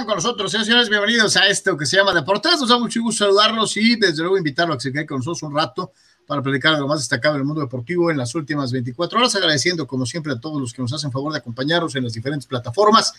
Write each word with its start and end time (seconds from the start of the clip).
están 0.00 0.06
con 0.06 0.16
nosotros, 0.16 0.50
señores, 0.50 0.88
bienvenidos 0.88 1.36
a 1.36 1.46
esto 1.48 1.76
que 1.76 1.84
se 1.84 1.98
llama 1.98 2.14
Deportes. 2.14 2.58
Nos 2.58 2.70
da 2.70 2.78
mucho 2.78 3.02
gusto 3.02 3.26
saludarlos 3.26 3.76
y 3.76 3.96
desde 3.96 4.22
luego 4.22 4.38
invitarlos 4.38 4.76
a 4.76 4.78
que 4.78 4.82
se 4.84 4.92
queden 4.92 5.06
con 5.06 5.18
nosotros 5.18 5.42
un 5.42 5.54
rato 5.54 5.92
para 6.26 6.40
platicar 6.40 6.74
de 6.74 6.80
lo 6.80 6.88
más 6.88 7.00
destacado 7.00 7.34
en 7.34 7.42
el 7.42 7.46
mundo 7.46 7.60
deportivo 7.60 8.10
en 8.10 8.16
las 8.16 8.34
últimas 8.34 8.72
24 8.72 9.18
horas, 9.18 9.36
agradeciendo 9.36 9.86
como 9.86 10.06
siempre 10.06 10.32
a 10.32 10.40
todos 10.40 10.58
los 10.58 10.72
que 10.72 10.80
nos 10.80 10.90
hacen 10.94 11.12
favor 11.12 11.32
de 11.32 11.38
acompañarnos 11.40 11.94
en 11.96 12.04
las 12.04 12.14
diferentes 12.14 12.46
plataformas 12.46 13.12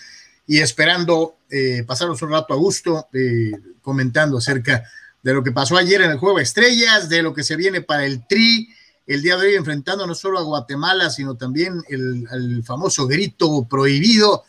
y 0.48 0.58
esperando 0.58 1.36
eh, 1.52 1.84
pasarnos 1.86 2.20
un 2.24 2.32
rato 2.32 2.56
a 2.56 2.58
gusto 2.58 3.10
eh, 3.14 3.52
comentando 3.84 4.40
acerca 4.40 4.84
de 5.22 5.34
lo 5.36 5.44
que 5.44 5.52
pasó 5.52 5.78
ayer 5.78 6.02
en 6.02 6.10
el 6.10 6.18
Juego 6.18 6.38
de 6.38 6.44
Estrellas, 6.44 7.10
de 7.10 7.22
lo 7.22 7.32
que 7.32 7.44
se 7.44 7.56
viene 7.58 7.82
para 7.82 8.06
el 8.06 8.26
Tri, 8.26 8.70
el 9.06 9.22
día 9.22 9.38
de 9.38 9.50
hoy 9.50 9.54
enfrentando 9.54 10.08
no 10.08 10.16
solo 10.16 10.40
a 10.40 10.44
Guatemala, 10.44 11.12
sino 11.12 11.36
también 11.36 11.84
el, 11.90 12.26
el 12.32 12.64
famoso 12.64 13.06
grito 13.06 13.68
prohibido 13.70 14.46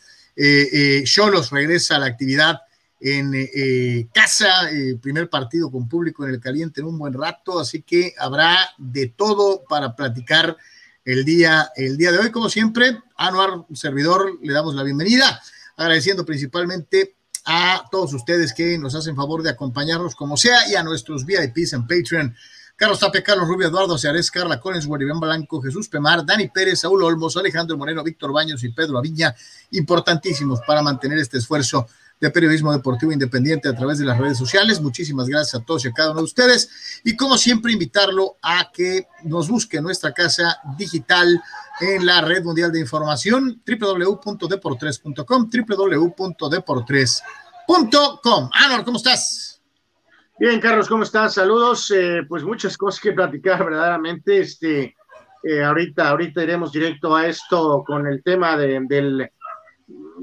Cholos 1.05 1.51
regresa 1.51 1.95
a 1.95 1.99
la 1.99 2.07
actividad 2.07 2.61
en 2.99 3.31
eh, 3.35 4.07
casa, 4.13 4.69
primer 5.01 5.29
partido 5.29 5.69
con 5.69 5.89
público 5.89 6.25
en 6.25 6.33
el 6.33 6.39
caliente 6.39 6.79
en 6.79 6.87
un 6.87 6.97
buen 6.97 7.13
rato, 7.13 7.59
así 7.59 7.81
que 7.81 8.13
habrá 8.17 8.57
de 8.77 9.07
todo 9.07 9.63
para 9.67 9.93
platicar 9.93 10.55
el 11.03 11.25
día, 11.25 11.69
el 11.75 11.97
día 11.97 12.11
de 12.11 12.19
hoy. 12.19 12.31
Como 12.31 12.49
siempre, 12.49 12.97
Anuar, 13.17 13.65
servidor, 13.73 14.39
le 14.41 14.53
damos 14.53 14.75
la 14.75 14.83
bienvenida, 14.83 15.41
agradeciendo 15.75 16.25
principalmente 16.25 17.15
a 17.45 17.85
todos 17.91 18.13
ustedes 18.13 18.53
que 18.53 18.77
nos 18.77 18.95
hacen 18.95 19.15
favor 19.15 19.43
de 19.43 19.49
acompañarnos 19.49 20.15
como 20.15 20.37
sea 20.37 20.69
y 20.69 20.75
a 20.75 20.83
nuestros 20.83 21.25
VIPs 21.25 21.73
en 21.73 21.87
Patreon. 21.87 22.35
Carlos 22.83 22.99
Tapia, 22.99 23.23
Carlos 23.23 23.47
Rubio, 23.47 23.69
Eduardo 23.69 23.97
Ceares, 23.97 24.29
Carla 24.29 24.59
Collins, 24.59 24.85
Guaribán 24.85 25.17
Blanco, 25.17 25.61
Jesús 25.61 25.87
Pemar, 25.87 26.25
Dani 26.25 26.49
Pérez, 26.49 26.81
Saúl 26.81 27.01
Olmos, 27.01 27.37
Alejandro 27.37 27.77
Moreno, 27.77 28.03
Víctor 28.03 28.33
Baños 28.33 28.61
y 28.61 28.73
Pedro 28.73 28.97
Aviña, 28.97 29.33
importantísimos 29.71 30.59
para 30.67 30.81
mantener 30.81 31.17
este 31.17 31.37
esfuerzo 31.37 31.87
de 32.19 32.29
periodismo 32.29 32.73
deportivo 32.73 33.13
independiente 33.13 33.69
a 33.69 33.73
través 33.73 33.99
de 33.99 34.05
las 34.05 34.17
redes 34.17 34.37
sociales. 34.37 34.81
Muchísimas 34.81 35.29
gracias 35.29 35.61
a 35.61 35.63
todos 35.63 35.85
y 35.85 35.87
a 35.87 35.93
cada 35.93 36.11
uno 36.11 36.19
de 36.19 36.25
ustedes. 36.25 36.99
Y 37.05 37.15
como 37.15 37.37
siempre, 37.37 37.71
invitarlo 37.71 38.35
a 38.41 38.69
que 38.69 39.07
nos 39.23 39.47
busque 39.47 39.79
nuestra 39.79 40.13
casa 40.13 40.57
digital 40.77 41.41
en 41.79 42.05
la 42.05 42.19
red 42.19 42.43
mundial 42.43 42.73
de 42.73 42.81
información 42.81 43.61
www.deportres.com, 43.65 45.49
www.deportres.com. 45.49 48.49
Anor, 48.51 48.83
¿cómo 48.83 48.97
estás? 48.97 49.52
Bien, 50.39 50.59
Carlos, 50.59 50.89
¿cómo 50.89 51.03
estás? 51.03 51.35
Saludos. 51.35 51.91
Eh, 51.91 52.23
pues 52.27 52.43
muchas 52.43 52.75
cosas 52.75 52.99
que 52.99 53.11
platicar, 53.11 53.63
verdaderamente. 53.63 54.39
Este, 54.39 54.95
eh, 55.43 55.63
ahorita, 55.63 56.09
ahorita 56.09 56.41
iremos 56.41 56.71
directo 56.71 57.15
a 57.15 57.27
esto 57.27 57.83
con 57.85 58.07
el 58.07 58.23
tema 58.23 58.57
del 58.57 59.29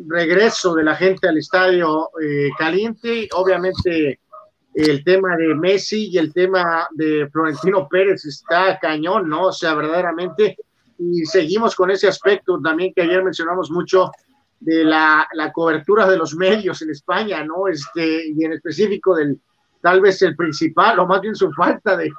regreso 0.08 0.74
de 0.74 0.82
la 0.82 0.96
gente 0.96 1.28
al 1.28 1.38
estadio 1.38 2.10
eh, 2.20 2.50
caliente. 2.58 3.28
Obviamente, 3.34 4.18
el 4.74 5.04
tema 5.04 5.36
de 5.36 5.54
Messi 5.54 6.08
y 6.08 6.18
el 6.18 6.32
tema 6.32 6.88
de 6.90 7.28
Florentino 7.30 7.86
Pérez 7.88 8.24
está 8.24 8.80
cañón, 8.80 9.28
¿no? 9.28 9.46
O 9.46 9.52
sea, 9.52 9.74
verdaderamente. 9.74 10.56
Y 10.98 11.24
seguimos 11.24 11.76
con 11.76 11.92
ese 11.92 12.08
aspecto 12.08 12.60
también 12.60 12.92
que 12.92 13.02
ayer 13.02 13.22
mencionamos 13.22 13.70
mucho 13.70 14.10
de 14.58 14.82
la, 14.82 15.28
la 15.34 15.52
cobertura 15.52 16.10
de 16.10 16.16
los 16.18 16.34
medios 16.34 16.82
en 16.82 16.90
España, 16.90 17.44
¿no? 17.44 17.68
Este, 17.68 18.26
y 18.28 18.44
en 18.44 18.54
específico 18.54 19.14
del 19.14 19.40
tal 19.80 20.00
vez 20.00 20.20
el 20.22 20.36
principal, 20.36 20.98
o 20.98 21.06
más 21.06 21.20
bien 21.20 21.34
su 21.34 21.52
falta 21.52 21.96
de, 21.96 22.10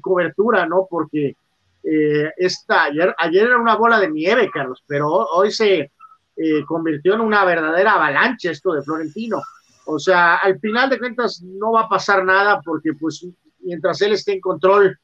cobertura, 0.00 0.66
¿no? 0.66 0.86
Porque 0.88 1.36
eh, 1.82 2.30
esta, 2.36 2.84
ayer, 2.84 3.14
ayer 3.18 3.46
era 3.46 3.58
una 3.58 3.76
bola 3.76 3.98
de 3.98 4.10
nieve, 4.10 4.50
Carlos, 4.52 4.82
pero 4.86 5.08
hoy 5.08 5.50
se 5.50 5.90
eh, 6.36 6.64
convirtió 6.66 7.14
en 7.14 7.20
una 7.20 7.44
verdadera 7.44 7.94
avalancha 7.94 8.50
esto 8.50 8.72
de 8.72 8.82
Florentino. 8.82 9.42
O 9.86 9.98
sea, 9.98 10.36
al 10.36 10.58
final 10.60 10.88
de 10.88 10.98
cuentas 10.98 11.42
no 11.42 11.72
va 11.72 11.82
a 11.82 11.88
pasar 11.88 12.24
nada 12.24 12.60
porque 12.64 12.92
pues 12.94 13.26
mientras 13.60 14.00
él 14.02 14.12
esté 14.12 14.34
en 14.34 14.40
control, 14.40 14.98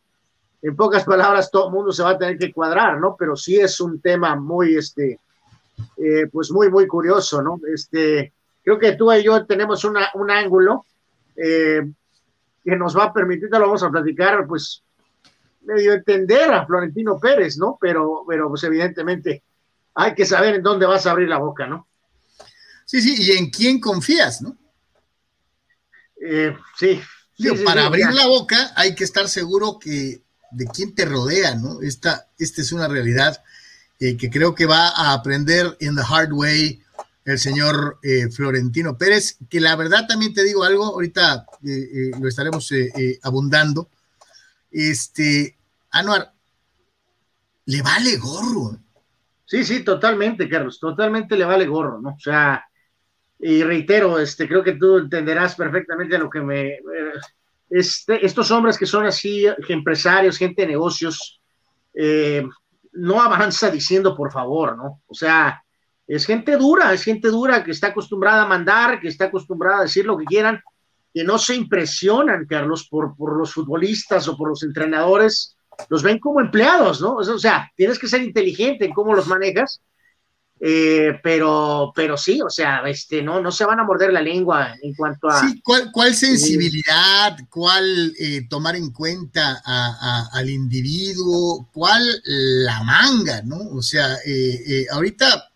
en 0.63 0.77
pocas 0.77 1.05
palabras, 1.05 1.51
todo 1.51 1.69
el 1.69 1.75
mundo 1.75 1.93
se 1.93 2.03
va 2.03 2.11
a 2.11 2.19
tener 2.19 2.39
que 2.39 2.53
cuadrar, 2.53 2.99
¿no? 2.99 3.17
Pero 3.19 3.37
sí 3.37 3.57
es 3.57 3.81
un 3.81 4.01
tema 4.01 4.37
muy, 4.37 4.77
este, 4.77 5.21
eh, 5.97 6.27
pues 6.33 6.51
muy, 6.51 6.71
muy 6.71 6.87
curioso, 6.87 7.43
¿no? 7.43 7.61
Este, 7.73 8.33
creo 8.63 8.79
que 8.79 8.93
tú 8.93 9.13
y 9.13 9.23
yo 9.23 9.45
tenemos 9.47 9.85
una, 9.85 10.11
un 10.15 10.31
ángulo 10.31 10.85
eh, 11.37 11.83
que 12.69 12.77
nos 12.77 12.97
va 12.97 13.05
a 13.05 13.13
permitir, 13.13 13.49
te 13.49 13.59
lo 13.59 13.67
vamos 13.67 13.83
a 13.83 13.91
platicar, 13.91 14.47
pues 14.47 14.83
medio 15.63 15.95
entender 15.95 16.51
a 16.53 16.67
Florentino 16.67 17.19
Pérez, 17.19 17.57
¿no? 17.57 17.79
Pero, 17.81 18.25
pero 18.29 18.49
pues 18.49 18.63
evidentemente 18.65 19.43
hay 19.95 20.15
que 20.15 20.27
saber 20.27 20.57
en 20.57 20.63
dónde 20.63 20.87
vas 20.87 21.07
a 21.07 21.13
abrir 21.13 21.29
la 21.29 21.39
boca, 21.39 21.67
¿no? 21.67 21.89
Sí, 22.85 23.01
sí, 23.01 23.17
y 23.19 23.33
en 23.33 23.51
quién 23.51 23.81
confías, 23.81 24.43
¿no? 24.43 24.57
Eh, 26.21 26.57
sí. 26.77 27.01
para 27.65 27.87
abrir 27.87 28.11
la 28.13 28.27
boca 28.27 28.73
hay 28.75 28.95
que 28.95 29.05
estar 29.05 29.29
seguro 29.29 29.79
que 29.79 30.23
de 30.51 30.67
quién 30.67 30.95
te 30.95 31.05
rodea, 31.05 31.55
¿no? 31.55 31.81
Esta, 31.83 32.29
esta 32.39 32.61
es 32.61 32.73
una 32.73 32.89
realidad 32.89 33.43
eh, 34.01 34.17
que 34.17 34.31
creo 34.31 34.55
que 34.55 34.67
va 34.67 34.89
a 34.89 35.13
aprender 35.13 35.77
in 35.81 35.97
the 35.97 36.03
hard 36.03 36.33
way 36.33 36.83
el 37.29 37.39
señor 37.39 37.99
eh, 38.03 38.31
Florentino 38.31 38.97
Pérez, 38.97 39.37
que 39.51 39.61
la 39.61 39.77
verdad 39.77 40.07
también 40.09 40.33
te 40.33 40.45
digo 40.45 40.65
algo, 40.65 40.85
ahorita 40.87 41.45
eh, 41.63 41.69
eh, 41.71 42.11
lo 42.19 42.27
estaremos 42.27 42.73
abundando. 43.23 43.91
Este, 44.71 45.57
Anuar, 45.91 46.33
le 47.67 47.83
vale 47.83 48.17
gorro. 48.17 48.79
Sí, 49.45 49.63
sí, 49.63 49.85
totalmente, 49.85 50.49
Carlos, 50.49 50.81
totalmente 50.81 51.37
le 51.37 51.45
vale 51.45 51.67
gorro, 51.67 52.01
¿no? 52.01 52.11
O 52.11 52.21
sea, 52.21 52.65
y 53.39 53.63
reitero, 53.63 54.19
este, 54.19 54.49
creo 54.49 54.65
que 54.65 54.75
tú 54.75 54.97
entenderás 54.97 55.55
perfectamente 55.55 56.19
lo 56.19 56.31
que 56.31 56.41
me... 56.41 56.79
Este, 57.69 58.25
estos 58.25 58.51
hombres 58.51 58.79
que 58.79 58.87
son 58.87 59.05
así, 59.05 59.47
empresarios, 59.69 60.39
gente 60.39 60.63
de 60.63 60.69
negocios, 60.69 61.43
no 62.93 63.21
avanza 63.21 63.71
diciendo 63.71 64.17
por 64.17 64.33
favor, 64.33 64.79
¿no? 64.79 65.03
O 65.07 65.15
sea, 65.15 65.63
es 66.09 66.25
gente 66.25 66.57
dura, 66.57 66.93
es 66.95 67.05
gente 67.05 67.29
dura 67.29 67.63
que 67.63 67.71
está 67.71 67.89
acostumbrada 67.89 68.43
a 68.43 68.49
mandar, 68.49 68.99
que 68.99 69.09
está 69.09 69.27
acostumbrada 69.27 69.81
a 69.81 69.83
decir 69.83 70.07
lo 70.07 70.17
que 70.17 70.25
quieran, 70.25 70.61
que 71.13 71.23
no 71.23 71.39
se 71.39 71.55
impresionan, 71.55 72.47
Carlos, 72.47 72.89
por, 72.89 73.15
por 73.15 73.37
los 73.37 73.53
futbolistas 73.53 74.27
o 74.27 74.37
por 74.37 74.49
los 74.49 74.63
entrenadores, 74.63 75.55
los 75.91 76.03
ven 76.03 76.19
como 76.19 76.41
empleados, 76.41 77.03
¿no? 77.03 77.17
O 77.17 77.39
sea, 77.39 77.71
tienes 77.77 77.99
que 77.99 78.09
ser 78.09 78.23
inteligente 78.23 78.87
en 78.87 78.93
cómo 78.93 79.15
los 79.15 79.27
manejas, 79.27 79.83
eh, 80.61 81.21
pero, 81.23 81.93
pero 81.95 82.17
sí, 82.17 82.41
o 82.41 82.51
sea, 82.51 82.81
este, 82.89 83.23
no, 83.23 83.41
no 83.41 83.53
se 83.53 83.65
van 83.65 83.79
a 83.79 83.85
morder 83.85 84.13
la 84.13 84.23
lengua 84.23 84.75
en 84.83 84.95
cuanto 84.95 85.29
a... 85.29 85.41
Sí, 85.41 85.63
¿cuál, 85.63 86.15
sensibilidad, 86.15 87.37
cuál 87.51 88.13
eh, 88.19 88.47
tomar 88.49 88.75
en 88.75 88.91
cuenta 88.91 89.63
al 90.33 90.49
individuo, 90.51 91.69
cuál 91.73 92.03
la 92.25 92.83
manga, 92.83 93.43
¿no? 93.43 93.59
O 93.73 93.83
sea, 93.83 94.17
eh, 94.27 94.87
ahorita 94.91 95.48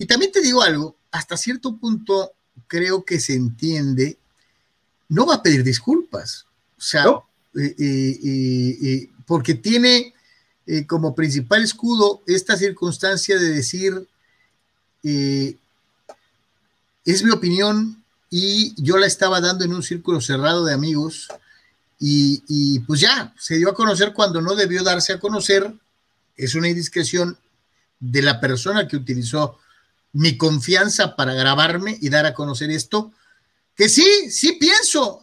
y 0.00 0.06
también 0.06 0.32
te 0.32 0.40
digo 0.40 0.62
algo, 0.62 0.96
hasta 1.10 1.36
cierto 1.36 1.76
punto 1.76 2.32
creo 2.66 3.04
que 3.04 3.20
se 3.20 3.34
entiende, 3.34 4.16
no 5.10 5.26
va 5.26 5.34
a 5.34 5.42
pedir 5.42 5.62
disculpas, 5.62 6.46
o 6.78 6.80
sea, 6.80 7.04
eh, 7.54 7.74
eh, 7.78 8.78
eh, 8.82 9.10
porque 9.26 9.54
tiene 9.54 10.14
como 10.86 11.14
principal 11.14 11.62
escudo 11.62 12.22
esta 12.26 12.56
circunstancia 12.56 13.38
de 13.38 13.50
decir, 13.50 14.08
es 15.02 15.56
mi 17.22 17.30
opinión 17.30 18.02
y 18.30 18.72
yo 18.82 18.96
la 18.96 19.06
estaba 19.06 19.38
dando 19.42 19.66
en 19.66 19.74
un 19.74 19.82
círculo 19.82 20.22
cerrado 20.22 20.64
de 20.64 20.72
amigos 20.72 21.28
y, 21.98 22.42
y 22.48 22.78
pues 22.80 23.00
ya, 23.00 23.34
se 23.38 23.58
dio 23.58 23.68
a 23.68 23.74
conocer 23.74 24.14
cuando 24.14 24.40
no 24.40 24.54
debió 24.54 24.82
darse 24.82 25.12
a 25.12 25.20
conocer, 25.20 25.70
es 26.36 26.54
una 26.54 26.68
indiscreción 26.70 27.36
de 27.98 28.22
la 28.22 28.40
persona 28.40 28.88
que 28.88 28.96
utilizó 28.96 29.58
mi 30.12 30.36
confianza 30.36 31.16
para 31.16 31.34
grabarme 31.34 31.96
y 32.00 32.08
dar 32.08 32.26
a 32.26 32.34
conocer 32.34 32.70
esto, 32.70 33.12
que 33.74 33.88
sí, 33.88 34.30
sí 34.30 34.52
pienso, 34.60 35.22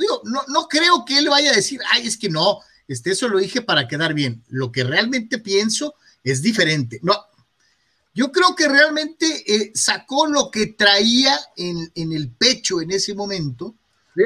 digo, 0.00 0.22
no, 0.24 0.42
no 0.48 0.68
creo 0.68 1.04
que 1.04 1.18
él 1.18 1.28
vaya 1.28 1.50
a 1.50 1.56
decir, 1.56 1.80
ay, 1.92 2.06
es 2.06 2.16
que 2.16 2.28
no, 2.28 2.60
este, 2.88 3.10
eso 3.10 3.28
lo 3.28 3.38
dije 3.38 3.60
para 3.60 3.86
quedar 3.86 4.14
bien. 4.14 4.42
Lo 4.48 4.72
que 4.72 4.82
realmente 4.82 5.38
pienso 5.38 5.94
es 6.24 6.42
diferente. 6.42 6.98
No, 7.02 7.14
yo 8.14 8.32
creo 8.32 8.56
que 8.56 8.66
realmente 8.66 9.26
eh, 9.46 9.70
sacó 9.74 10.26
lo 10.26 10.50
que 10.50 10.68
traía 10.68 11.38
en, 11.56 11.92
el 11.94 12.30
pecho 12.30 12.80
en 12.80 12.90
ese 12.90 13.14
momento. 13.14 13.74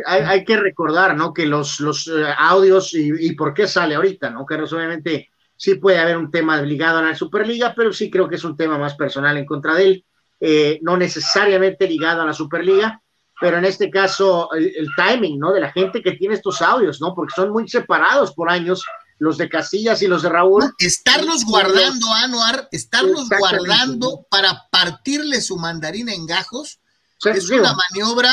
hay, 0.06 0.44
que 0.44 0.56
recordar, 0.56 1.16
¿no? 1.16 1.34
Que 1.34 1.44
los, 1.44 1.80
los 1.80 2.06
eh, 2.06 2.24
audios 2.38 2.94
y, 2.94 3.32
por 3.32 3.52
qué 3.52 3.66
sale 3.66 3.96
ahorita, 3.96 4.30
¿no? 4.30 4.46
Que 4.46 4.54
obviamente 4.54 5.31
sí 5.62 5.76
puede 5.76 6.00
haber 6.00 6.16
un 6.16 6.28
tema 6.28 6.60
ligado 6.60 6.98
a 6.98 7.02
la 7.02 7.14
Superliga, 7.14 7.72
pero 7.72 7.92
sí 7.92 8.10
creo 8.10 8.28
que 8.28 8.34
es 8.34 8.42
un 8.42 8.56
tema 8.56 8.78
más 8.78 8.96
personal 8.96 9.36
en 9.36 9.46
contra 9.46 9.76
de 9.76 9.84
él, 9.84 10.04
eh, 10.40 10.80
no 10.82 10.96
necesariamente 10.96 11.86
ligado 11.86 12.20
a 12.20 12.26
la 12.26 12.32
Superliga, 12.32 13.00
pero 13.40 13.58
en 13.58 13.64
este 13.64 13.88
caso 13.88 14.52
el, 14.54 14.88
timing, 14.96 15.38
¿no? 15.38 15.52
De 15.52 15.60
la 15.60 15.70
gente 15.70 16.02
que 16.02 16.12
tiene 16.12 16.34
estos 16.34 16.60
audios, 16.62 17.00
¿no? 17.00 17.14
Porque 17.14 17.34
son 17.36 17.50
muy 17.50 17.68
separados 17.68 18.32
por 18.34 18.50
años 18.50 18.84
los 19.20 19.38
de 19.38 19.48
Casillas 19.48 20.02
y 20.02 20.08
los 20.08 20.22
de 20.22 20.30
Raúl. 20.30 20.64
estarlos 20.80 21.44
guardando, 21.44 22.12
Anuar, 22.12 22.68
estarlos 22.72 23.28
guardando 23.28 24.26
para 24.28 24.68
partirle 24.68 25.40
su 25.40 25.58
mandarina 25.58 26.12
en 26.12 26.26
gajos, 26.26 26.80
es 27.24 27.48
una 27.50 27.72
maniobra 27.72 28.32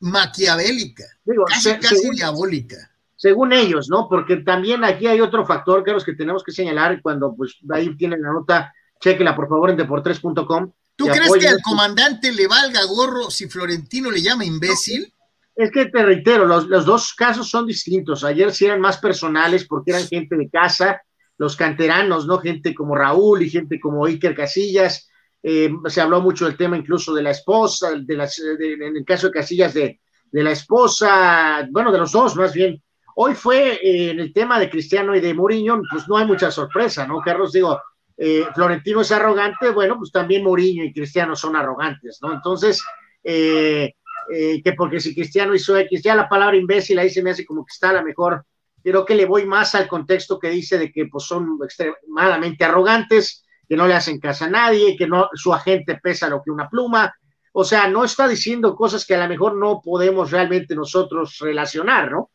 maquiavélica, 0.00 1.04
casi, 1.48 1.76
casi 1.76 2.10
diabólica. 2.12 2.87
Según 3.18 3.52
ellos, 3.52 3.88
¿no? 3.90 4.08
Porque 4.08 4.36
también 4.36 4.84
aquí 4.84 5.08
hay 5.08 5.20
otro 5.20 5.44
factor, 5.44 5.82
que 5.82 5.90
los 5.90 6.04
que 6.04 6.14
tenemos 6.14 6.44
que 6.44 6.52
señalar 6.52 7.02
cuando 7.02 7.34
pues 7.34 7.56
ahí 7.68 7.96
tienen 7.96 8.22
la 8.22 8.32
nota, 8.32 8.72
chequela 9.00 9.34
por 9.34 9.48
favor 9.48 9.70
en 9.70 9.76
deportres.com. 9.76 10.72
¿Tú 10.94 11.06
crees 11.06 11.32
que 11.32 11.48
al 11.48 11.60
comandante 11.60 12.30
le 12.30 12.46
valga 12.46 12.84
gorro 12.84 13.28
si 13.28 13.48
Florentino 13.48 14.08
le 14.12 14.22
llama 14.22 14.44
imbécil? 14.44 15.12
Es 15.56 15.72
que 15.72 15.86
te 15.86 16.04
reitero, 16.04 16.46
los, 16.46 16.68
los, 16.68 16.86
dos 16.86 17.12
casos 17.14 17.50
son 17.50 17.66
distintos. 17.66 18.22
Ayer 18.22 18.52
sí 18.52 18.66
eran 18.66 18.80
más 18.80 18.98
personales 18.98 19.66
porque 19.66 19.90
eran 19.90 20.06
gente 20.06 20.36
de 20.36 20.48
casa, 20.48 21.02
los 21.38 21.56
canteranos, 21.56 22.24
¿no? 22.28 22.38
Gente 22.38 22.72
como 22.72 22.94
Raúl 22.94 23.42
y 23.42 23.50
gente 23.50 23.80
como 23.80 24.06
Iker 24.06 24.36
Casillas. 24.36 25.10
Eh, 25.42 25.72
se 25.86 26.00
habló 26.00 26.20
mucho 26.20 26.44
del 26.44 26.56
tema 26.56 26.76
incluso 26.76 27.12
de 27.12 27.22
la 27.22 27.30
esposa, 27.30 27.90
de 28.00 28.16
las, 28.16 28.38
en 28.38 28.96
el 28.96 29.04
caso 29.04 29.26
de 29.26 29.32
Casillas, 29.32 29.74
de, 29.74 30.00
de, 30.30 30.42
la 30.44 30.52
esposa, 30.52 31.66
bueno, 31.72 31.90
de 31.90 31.98
los 31.98 32.12
dos 32.12 32.36
más 32.36 32.52
bien. 32.52 32.80
Hoy 33.20 33.34
fue 33.34 33.74
eh, 33.74 34.10
en 34.10 34.20
el 34.20 34.32
tema 34.32 34.60
de 34.60 34.70
Cristiano 34.70 35.14
y 35.16 35.20
de 35.20 35.34
Mourinho, 35.34 35.82
pues 35.90 36.06
no 36.08 36.16
hay 36.16 36.26
mucha 36.26 36.52
sorpresa, 36.52 37.04
¿no? 37.04 37.20
Carlos, 37.20 37.52
digo, 37.52 37.80
eh, 38.16 38.46
Florentino 38.54 39.00
es 39.00 39.10
arrogante, 39.10 39.70
bueno, 39.70 39.96
pues 39.98 40.12
también 40.12 40.44
Mourinho 40.44 40.84
y 40.84 40.92
Cristiano 40.92 41.34
son 41.34 41.56
arrogantes, 41.56 42.18
¿no? 42.22 42.32
Entonces, 42.32 42.82
que 43.22 44.72
porque 44.76 45.00
si 45.00 45.14
Cristiano 45.14 45.54
hizo 45.54 45.76
X, 45.76 46.02
ya 46.02 46.14
la 46.14 46.28
palabra 46.28 46.56
imbécil 46.56 46.98
ahí 46.98 47.10
se 47.10 47.22
me 47.22 47.30
hace 47.30 47.44
como 47.44 47.64
que 47.64 47.72
está 47.72 47.90
a 47.90 47.94
la 47.94 48.02
mejor 48.02 48.44
creo 48.82 49.04
que 49.04 49.14
le 49.14 49.26
voy 49.26 49.46
más 49.46 49.74
al 49.74 49.88
contexto 49.88 50.38
que 50.38 50.50
dice 50.50 50.78
de 50.78 50.92
que 50.92 51.06
pues, 51.06 51.24
son 51.24 51.58
extremadamente 51.62 52.64
arrogantes, 52.64 53.44
que 53.68 53.76
no 53.76 53.86
le 53.86 53.94
hacen 53.94 54.18
caso 54.20 54.44
a 54.44 54.48
nadie, 54.48 54.96
que 54.96 55.06
no, 55.06 55.28
su 55.34 55.52
agente 55.52 55.98
pesa 56.02 56.28
lo 56.28 56.42
que 56.42 56.50
una 56.50 56.68
pluma. 56.68 57.12
O 57.52 57.64
sea, 57.64 57.88
no 57.88 58.04
está 58.04 58.28
diciendo 58.28 58.76
cosas 58.76 59.04
que 59.04 59.14
a 59.14 59.22
lo 59.22 59.28
mejor 59.28 59.56
no 59.56 59.80
podemos 59.82 60.30
realmente 60.30 60.74
nosotros 60.74 61.38
relacionar, 61.40 62.10
¿no? 62.10 62.30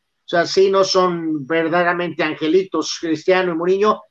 Sea, 0.46 0.70
no 0.72 0.84
son 0.84 1.46
verdaderamente 1.46 2.24
angelitos 2.24 2.98
Cristiano 3.00 3.52
y 3.52 3.56
Mourinho, 3.56 4.02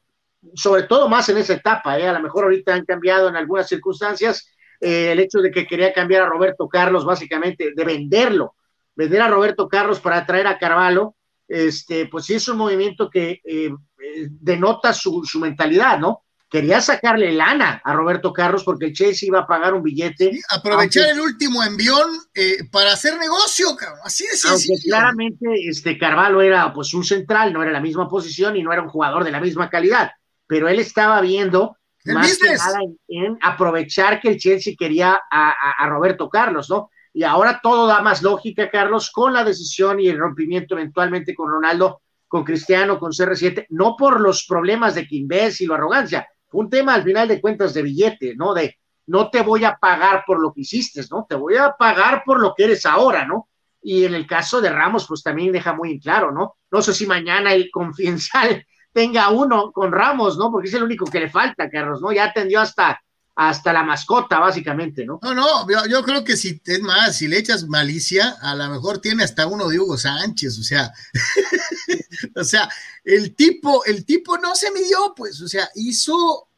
sobre 0.54 0.84
todo 0.84 1.08
más 1.08 1.28
en 1.28 1.38
esa 1.38 1.54
etapa, 1.54 1.98
¿eh? 1.98 2.06
A 2.06 2.12
lo 2.12 2.20
mejor 2.20 2.44
ahorita 2.44 2.74
han 2.74 2.84
cambiado 2.84 3.28
en 3.28 3.36
algunas 3.36 3.68
circunstancias 3.68 4.52
eh, 4.80 5.12
el 5.12 5.20
hecho 5.20 5.38
de 5.38 5.50
que 5.50 5.66
quería 5.66 5.92
cambiar 5.92 6.22
a 6.22 6.28
Roberto 6.28 6.68
Carlos, 6.68 7.04
básicamente, 7.04 7.72
de 7.74 7.84
venderlo, 7.84 8.56
vender 8.94 9.20
a 9.22 9.28
Roberto 9.28 9.68
Carlos 9.68 10.00
para 10.00 10.26
traer 10.26 10.46
a 10.46 10.58
Carvalho, 10.58 11.14
este, 11.46 12.06
pues 12.06 12.24
sí 12.24 12.34
es 12.34 12.48
un 12.48 12.58
movimiento 12.58 13.10
que 13.10 13.40
eh, 13.44 13.70
eh, 13.70 14.28
denota 14.28 14.92
su, 14.92 15.22
mentalidad, 15.40 15.98
¿no? 15.98 16.24
Quería 16.52 16.82
sacarle 16.82 17.32
lana 17.32 17.80
a 17.82 17.94
Roberto 17.94 18.32
Carlos 18.32 18.62
porque 18.62 18.84
el 18.86 18.92
Chelsea 18.92 19.26
iba 19.26 19.40
a 19.40 19.46
pagar 19.46 19.72
un 19.72 19.82
billete. 19.82 20.38
aprovechar 20.50 21.08
el 21.08 21.20
último 21.20 21.64
envión 21.64 22.10
eh, 22.34 22.58
para 22.70 22.92
hacer 22.92 23.18
negocio, 23.18 23.68
así 24.04 24.26
de 24.26 24.36
sencillo. 24.36 24.74
Aunque 24.74 24.88
claramente 24.88 25.46
este 25.66 25.96
Carvalho 25.96 26.42
era 26.42 26.72
pues 26.74 26.92
un 26.92 27.04
central, 27.04 27.54
no 27.54 27.62
era 27.62 27.72
la 27.72 27.80
misma 27.80 28.06
posición 28.06 28.56
y 28.56 28.62
no 28.62 28.72
era 28.72 28.82
un 28.82 28.90
jugador 28.90 29.24
de 29.24 29.30
la 29.30 29.40
misma 29.40 29.70
calidad, 29.70 30.10
pero 30.46 30.68
él 30.68 30.78
estaba 30.78 31.20
viendo 31.22 31.76
más 32.04 32.36
que 32.36 32.52
nada 32.52 32.80
en, 33.08 33.38
aprovechar 33.40 34.20
que 34.20 34.28
el 34.28 34.38
Chelsea 34.38 34.74
quería 34.78 35.18
a 35.30 35.86
Roberto 35.88 36.28
Carlos, 36.28 36.68
¿no? 36.68 36.90
y 37.12 37.24
ahora 37.24 37.60
todo 37.62 37.86
da 37.86 38.00
más 38.00 38.22
lógica, 38.22 38.70
Carlos, 38.70 39.10
con 39.10 39.32
la 39.32 39.44
decisión 39.44 40.00
y 40.00 40.08
el 40.08 40.18
rompimiento 40.18 40.74
eventualmente 40.74 41.34
con 41.34 41.50
Ronaldo, 41.50 42.02
con 42.26 42.44
Cristiano, 42.44 42.98
con 42.98 43.12
CR7, 43.12 43.66
no 43.70 43.96
por 43.96 44.20
los 44.20 44.46
problemas 44.46 44.94
de 44.94 45.06
que 45.06 45.16
imbécil 45.16 45.70
o 45.70 45.74
arrogancia, 45.74 46.26
un 46.52 46.70
tema 46.70 46.94
al 46.94 47.02
final 47.02 47.28
de 47.28 47.40
cuentas 47.40 47.74
de 47.74 47.82
billete, 47.82 48.34
¿no? 48.36 48.54
De 48.54 48.78
no 49.06 49.30
te 49.30 49.42
voy 49.42 49.64
a 49.64 49.76
pagar 49.76 50.24
por 50.26 50.40
lo 50.40 50.52
que 50.52 50.62
hiciste, 50.62 51.02
¿no? 51.10 51.26
Te 51.28 51.34
voy 51.34 51.56
a 51.56 51.72
pagar 51.72 52.22
por 52.24 52.40
lo 52.40 52.54
que 52.54 52.64
eres 52.64 52.86
ahora, 52.86 53.24
¿no? 53.26 53.48
Y 53.82 54.04
en 54.04 54.14
el 54.14 54.26
caso 54.26 54.60
de 54.60 54.70
Ramos, 54.70 55.06
pues 55.08 55.22
también 55.22 55.52
deja 55.52 55.72
muy 55.72 55.92
en 55.92 55.98
claro, 55.98 56.30
¿no? 56.30 56.56
No 56.70 56.82
sé 56.82 56.94
si 56.94 57.06
mañana 57.06 57.52
el 57.52 57.70
confidencial 57.72 58.64
tenga 58.92 59.30
uno 59.30 59.72
con 59.72 59.90
Ramos, 59.90 60.38
¿no? 60.38 60.50
Porque 60.50 60.68
es 60.68 60.74
el 60.74 60.84
único 60.84 61.04
que 61.06 61.20
le 61.20 61.28
falta, 61.28 61.68
Carlos, 61.68 62.00
¿no? 62.00 62.12
Ya 62.12 62.24
atendió 62.24 62.60
hasta 62.60 63.02
hasta 63.34 63.72
la 63.72 63.82
mascota, 63.82 64.38
básicamente, 64.38 65.06
¿no? 65.06 65.18
No, 65.22 65.34
no, 65.34 65.66
yo, 65.86 66.02
creo 66.02 66.22
que 66.22 66.36
si, 66.36 66.60
es 66.64 66.82
más, 66.82 67.16
si 67.16 67.28
le 67.28 67.38
echas 67.38 67.66
malicia, 67.66 68.36
a 68.42 68.54
lo 68.54 68.68
mejor 68.68 68.98
tiene 68.98 69.24
hasta 69.24 69.46
uno 69.46 69.68
de 69.68 69.80
Hugo 69.80 69.96
Sánchez, 69.96 70.58
o 70.58 70.62
sea, 70.62 70.92
o 72.36 72.44
sea, 72.44 72.68
el 73.04 73.34
tipo, 73.34 73.84
el 73.86 74.04
tipo 74.04 74.36
no 74.36 74.54
se 74.54 74.70
midió, 74.70 75.14
pues, 75.16 75.40
o 75.40 75.48
sea, 75.48 75.68
hizo, 75.74 76.48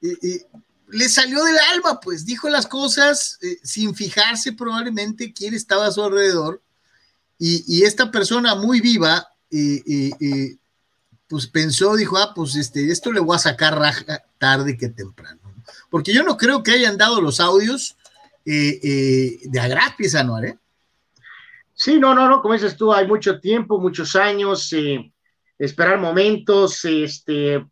le 0.00 1.08
salió 1.08 1.42
del 1.42 1.58
alma, 1.72 1.98
pues, 1.98 2.24
dijo 2.24 2.48
las 2.48 2.66
cosas 2.66 3.38
eh, 3.42 3.58
sin 3.64 3.94
fijarse 3.94 4.52
probablemente 4.52 5.32
quién 5.32 5.54
estaba 5.54 5.86
a 5.86 5.92
su 5.92 6.02
alrededor, 6.02 6.62
y, 7.42 7.84
esta 7.84 8.10
persona 8.10 8.54
muy 8.54 8.82
viva, 8.82 9.26
pues 11.26 11.46
pensó, 11.46 11.96
dijo, 11.96 12.18
ah, 12.18 12.34
pues, 12.34 12.54
este, 12.54 12.90
esto 12.92 13.10
le 13.12 13.20
voy 13.20 13.34
a 13.34 13.38
sacar 13.38 13.78
raja 13.78 14.22
tarde 14.36 14.76
que 14.76 14.90
temprano 14.90 15.39
porque 15.90 16.12
yo 16.12 16.22
no 16.22 16.36
creo 16.36 16.62
que 16.62 16.72
hayan 16.72 16.96
dado 16.96 17.20
los 17.20 17.40
audios 17.40 17.96
eh, 18.44 18.80
eh, 18.82 19.38
de 19.44 19.60
a 19.60 19.68
gratis, 19.68 20.14
Anuar, 20.14 20.44
¿eh? 20.44 20.58
Sí, 21.74 21.98
no, 21.98 22.14
no, 22.14 22.28
no, 22.28 22.42
como 22.42 22.54
dices 22.54 22.76
tú, 22.76 22.92
hay 22.92 23.06
mucho 23.06 23.40
tiempo, 23.40 23.80
muchos 23.80 24.14
años, 24.14 24.70
eh, 24.72 25.12
esperar 25.58 25.98
momentos, 25.98 26.84
este, 26.84 27.64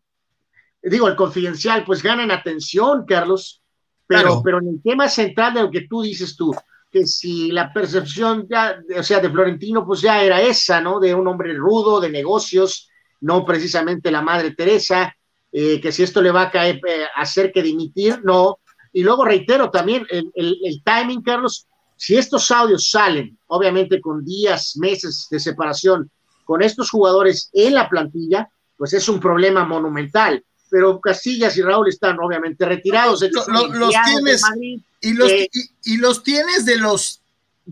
digo, 0.81 1.07
el 1.07 1.15
confidencial, 1.15 1.83
pues 1.85 2.01
ganan 2.01 2.31
atención, 2.31 3.05
Carlos, 3.05 3.61
pero, 4.07 4.41
pero 4.43 4.59
en 4.59 4.69
el 4.69 4.81
tema 4.81 5.07
central 5.07 5.53
de 5.53 5.61
lo 5.61 5.69
que 5.69 5.81
tú 5.81 6.01
dices 6.01 6.35
tú, 6.35 6.55
que 6.91 7.05
si 7.05 7.51
la 7.51 7.71
percepción 7.71 8.47
ya, 8.49 8.79
o 8.97 9.03
sea, 9.03 9.19
de 9.19 9.29
Florentino, 9.29 9.85
pues 9.85 10.01
ya 10.01 10.23
era 10.23 10.41
esa, 10.41 10.81
¿no? 10.81 10.99
De 10.99 11.13
un 11.13 11.27
hombre 11.27 11.53
rudo, 11.53 11.99
de 12.01 12.09
negocios, 12.09 12.89
no 13.21 13.45
precisamente 13.45 14.09
la 14.09 14.21
madre 14.21 14.55
Teresa, 14.55 15.15
eh, 15.51 15.81
que 15.81 15.91
si 15.91 16.03
esto 16.03 16.21
le 16.21 16.31
va 16.31 16.43
a 16.43 16.51
caer, 16.51 16.79
eh, 16.87 17.05
hacer 17.15 17.51
que 17.51 17.63
dimitir, 17.63 18.21
no. 18.23 18.59
Y 18.93 19.03
luego 19.03 19.25
reitero 19.25 19.69
también 19.69 20.05
el, 20.09 20.31
el, 20.35 20.83
timing, 20.83 21.21
Carlos, 21.21 21.67
si 21.95 22.17
estos 22.17 22.49
audios 22.51 22.89
salen, 22.89 23.37
obviamente 23.47 23.99
con 23.99 24.23
días, 24.23 24.77
meses 24.77 25.27
de 25.29 25.39
separación 25.39 26.09
con 26.45 26.63
estos 26.63 26.89
jugadores 26.89 27.49
en 27.53 27.75
la 27.75 27.87
plantilla, 27.87 28.49
pues 28.75 28.93
es 28.93 29.07
un 29.09 29.19
problema 29.19 29.65
monumental. 29.65 30.43
Pero 30.71 30.99
Casillas 30.99 31.57
y 31.57 31.61
Raúl 31.61 31.89
están 31.89 32.19
obviamente 32.19 32.65
retirados. 32.65 33.21
los 33.21 33.93
tienes 34.05 34.43
y, 35.01 35.13
los, 35.13 35.29
eh, 35.29 35.49
y, 35.83 35.97
los 35.97 36.23
tienes 36.23 36.65
de 36.65 36.77
los. 36.77 37.21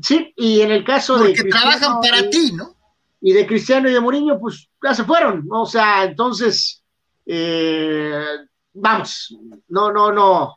Sí, 0.02 0.34
y 0.36 0.62
en 0.62 0.72
el 0.72 0.84
caso 0.84 1.18
de. 1.18 1.30
Porque 1.30 1.50
trabajan 1.50 2.02
para 2.02 2.30
ti, 2.30 2.52
¿no? 2.54 2.76
Y 3.22 3.34
de 3.34 3.48
Cristiano 3.48 3.90
y 3.90 3.94
de 3.94 4.00
Mourinho, 4.00 4.40
pues 4.40 4.68
ya 4.84 4.94
se 4.94 5.04
fueron. 5.04 5.48
O 5.50 5.66
sea, 5.66 6.04
entonces 6.04 6.84
eh, 7.28 8.26
vamos, 8.74 9.36
no, 9.68 9.92
no, 9.92 10.12
no. 10.12 10.56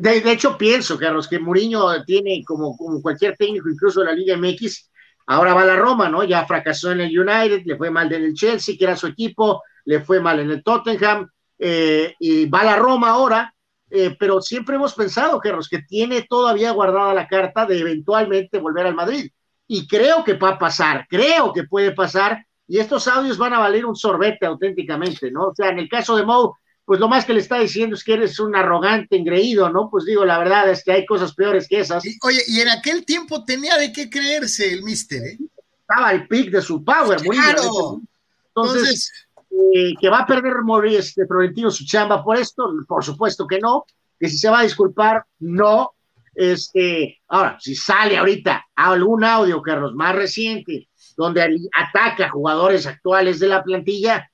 De, 0.00 0.30
hecho, 0.30 0.56
pienso, 0.56 0.98
Carlos, 0.98 1.26
que 1.28 1.38
Mourinho 1.38 2.04
tiene 2.04 2.42
como, 2.44 2.76
como 2.76 3.02
cualquier 3.02 3.36
técnico, 3.36 3.68
incluso 3.68 4.00
de 4.00 4.06
la 4.06 4.12
Liga 4.12 4.36
MX, 4.36 4.90
ahora 5.26 5.54
va 5.54 5.62
a 5.62 5.66
la 5.66 5.76
Roma, 5.76 6.08
¿no? 6.08 6.22
Ya 6.24 6.46
fracasó 6.46 6.92
en 6.92 7.00
el 7.00 7.18
United, 7.18 7.62
le 7.64 7.76
fue 7.76 7.90
mal 7.90 8.12
en 8.12 8.24
el 8.24 8.34
Chelsea, 8.34 8.76
que 8.78 8.84
era 8.84 8.96
su 8.96 9.06
equipo, 9.06 9.62
le 9.84 10.00
fue 10.00 10.20
mal 10.20 10.40
en 10.40 10.50
el 10.50 10.62
Tottenham, 10.62 11.28
eh, 11.58 12.14
y 12.18 12.46
va 12.46 12.60
a 12.60 12.64
la 12.64 12.76
Roma 12.76 13.10
ahora, 13.10 13.54
eh, 13.90 14.16
pero 14.18 14.40
siempre 14.40 14.76
hemos 14.76 14.94
pensado, 14.94 15.38
Carlos, 15.38 15.68
que 15.68 15.82
tiene 15.82 16.22
todavía 16.22 16.72
guardada 16.72 17.14
la 17.14 17.28
carta 17.28 17.66
de 17.66 17.78
eventualmente 17.78 18.58
volver 18.58 18.86
al 18.86 18.94
Madrid. 18.94 19.30
Y 19.66 19.86
creo 19.86 20.24
que 20.24 20.34
va 20.34 20.50
a 20.50 20.58
pasar, 20.58 21.06
creo 21.08 21.52
que 21.52 21.64
puede 21.64 21.92
pasar, 21.92 22.44
y 22.66 22.78
estos 22.78 23.06
audios 23.08 23.38
van 23.38 23.52
a 23.52 23.58
valer 23.58 23.84
un 23.84 23.96
sorbete 23.96 24.46
auténticamente, 24.46 25.30
¿no? 25.30 25.48
O 25.48 25.54
sea, 25.54 25.68
en 25.68 25.78
el 25.78 25.88
caso 25.88 26.16
de 26.16 26.24
Moe, 26.24 26.52
pues 26.84 27.00
lo 27.00 27.08
más 27.08 27.24
que 27.24 27.34
le 27.34 27.40
está 27.40 27.58
diciendo 27.58 27.94
es 27.94 28.04
que 28.04 28.14
eres 28.14 28.38
un 28.38 28.54
arrogante, 28.54 29.16
engreído, 29.16 29.70
¿no? 29.70 29.88
Pues 29.90 30.04
digo, 30.04 30.24
la 30.24 30.38
verdad 30.38 30.70
es 30.70 30.84
que 30.84 30.92
hay 30.92 31.06
cosas 31.06 31.34
peores 31.34 31.66
que 31.68 31.80
esas. 31.80 32.02
oye, 32.22 32.42
y 32.46 32.60
en 32.60 32.68
aquel 32.68 33.04
tiempo 33.04 33.44
tenía 33.44 33.76
de 33.76 33.92
qué 33.92 34.10
creerse 34.10 34.72
el 34.72 34.82
mister, 34.82 35.22
¿eh? 35.22 35.38
Estaba 35.80 36.12
el 36.12 36.26
pic 36.26 36.50
de 36.50 36.62
su 36.62 36.82
power, 36.82 37.22
muy 37.24 37.36
claro. 37.36 38.00
Entonces, 38.48 39.12
eh, 39.50 39.94
que 40.00 40.08
va 40.08 40.20
a 40.20 40.26
perder 40.26 40.54
este 40.92 41.26
Florentino 41.26 41.70
su 41.70 41.84
chamba 41.84 42.24
por 42.24 42.38
esto, 42.38 42.72
por 42.88 43.04
supuesto 43.04 43.46
que 43.46 43.58
no, 43.58 43.84
que 44.18 44.28
si 44.28 44.38
se 44.38 44.48
va 44.48 44.60
a 44.60 44.64
disculpar, 44.64 45.24
no. 45.40 45.92
Este, 46.34 47.20
ahora, 47.28 47.58
si 47.60 47.76
sale 47.76 48.16
ahorita 48.16 48.66
algún 48.74 49.22
audio, 49.22 49.62
Carlos, 49.62 49.94
más 49.94 50.16
reciente, 50.16 50.88
donde 51.16 51.68
ataca 51.72 52.26
a 52.26 52.30
jugadores 52.30 52.86
actuales 52.86 53.38
de 53.40 53.48
la 53.48 53.62
plantilla, 53.62 54.30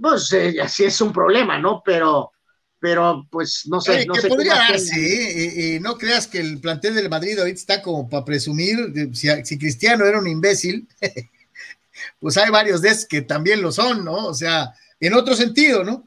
pues 0.00 0.32
eh, 0.32 0.56
así 0.62 0.84
es 0.84 1.00
un 1.00 1.12
problema, 1.12 1.58
¿no? 1.58 1.82
Pero, 1.84 2.32
pero 2.78 3.26
pues 3.30 3.64
no 3.66 3.80
sé. 3.80 4.06
no 4.06 4.14
sé 4.14 4.28
podría 4.28 4.54
darse, 4.54 5.74
¿eh? 5.74 5.80
no 5.80 5.96
creas 5.96 6.26
que 6.26 6.40
el 6.40 6.60
plantel 6.60 6.94
del 6.94 7.08
Madrid 7.08 7.38
ahorita 7.38 7.58
está 7.58 7.82
como 7.82 8.08
para 8.08 8.24
presumir, 8.24 8.76
si, 9.12 9.58
Cristiano 9.58 10.04
era 10.04 10.18
un 10.18 10.28
imbécil, 10.28 10.86
pues 12.20 12.36
hay 12.36 12.50
varios 12.50 12.82
de 12.82 12.90
esos 12.90 13.06
que 13.06 13.22
también 13.22 13.62
lo 13.62 13.72
son, 13.72 14.04
¿no? 14.04 14.26
O 14.26 14.34
sea, 14.34 14.72
en 15.00 15.14
otro 15.14 15.34
sentido, 15.34 15.84
¿no? 15.84 16.04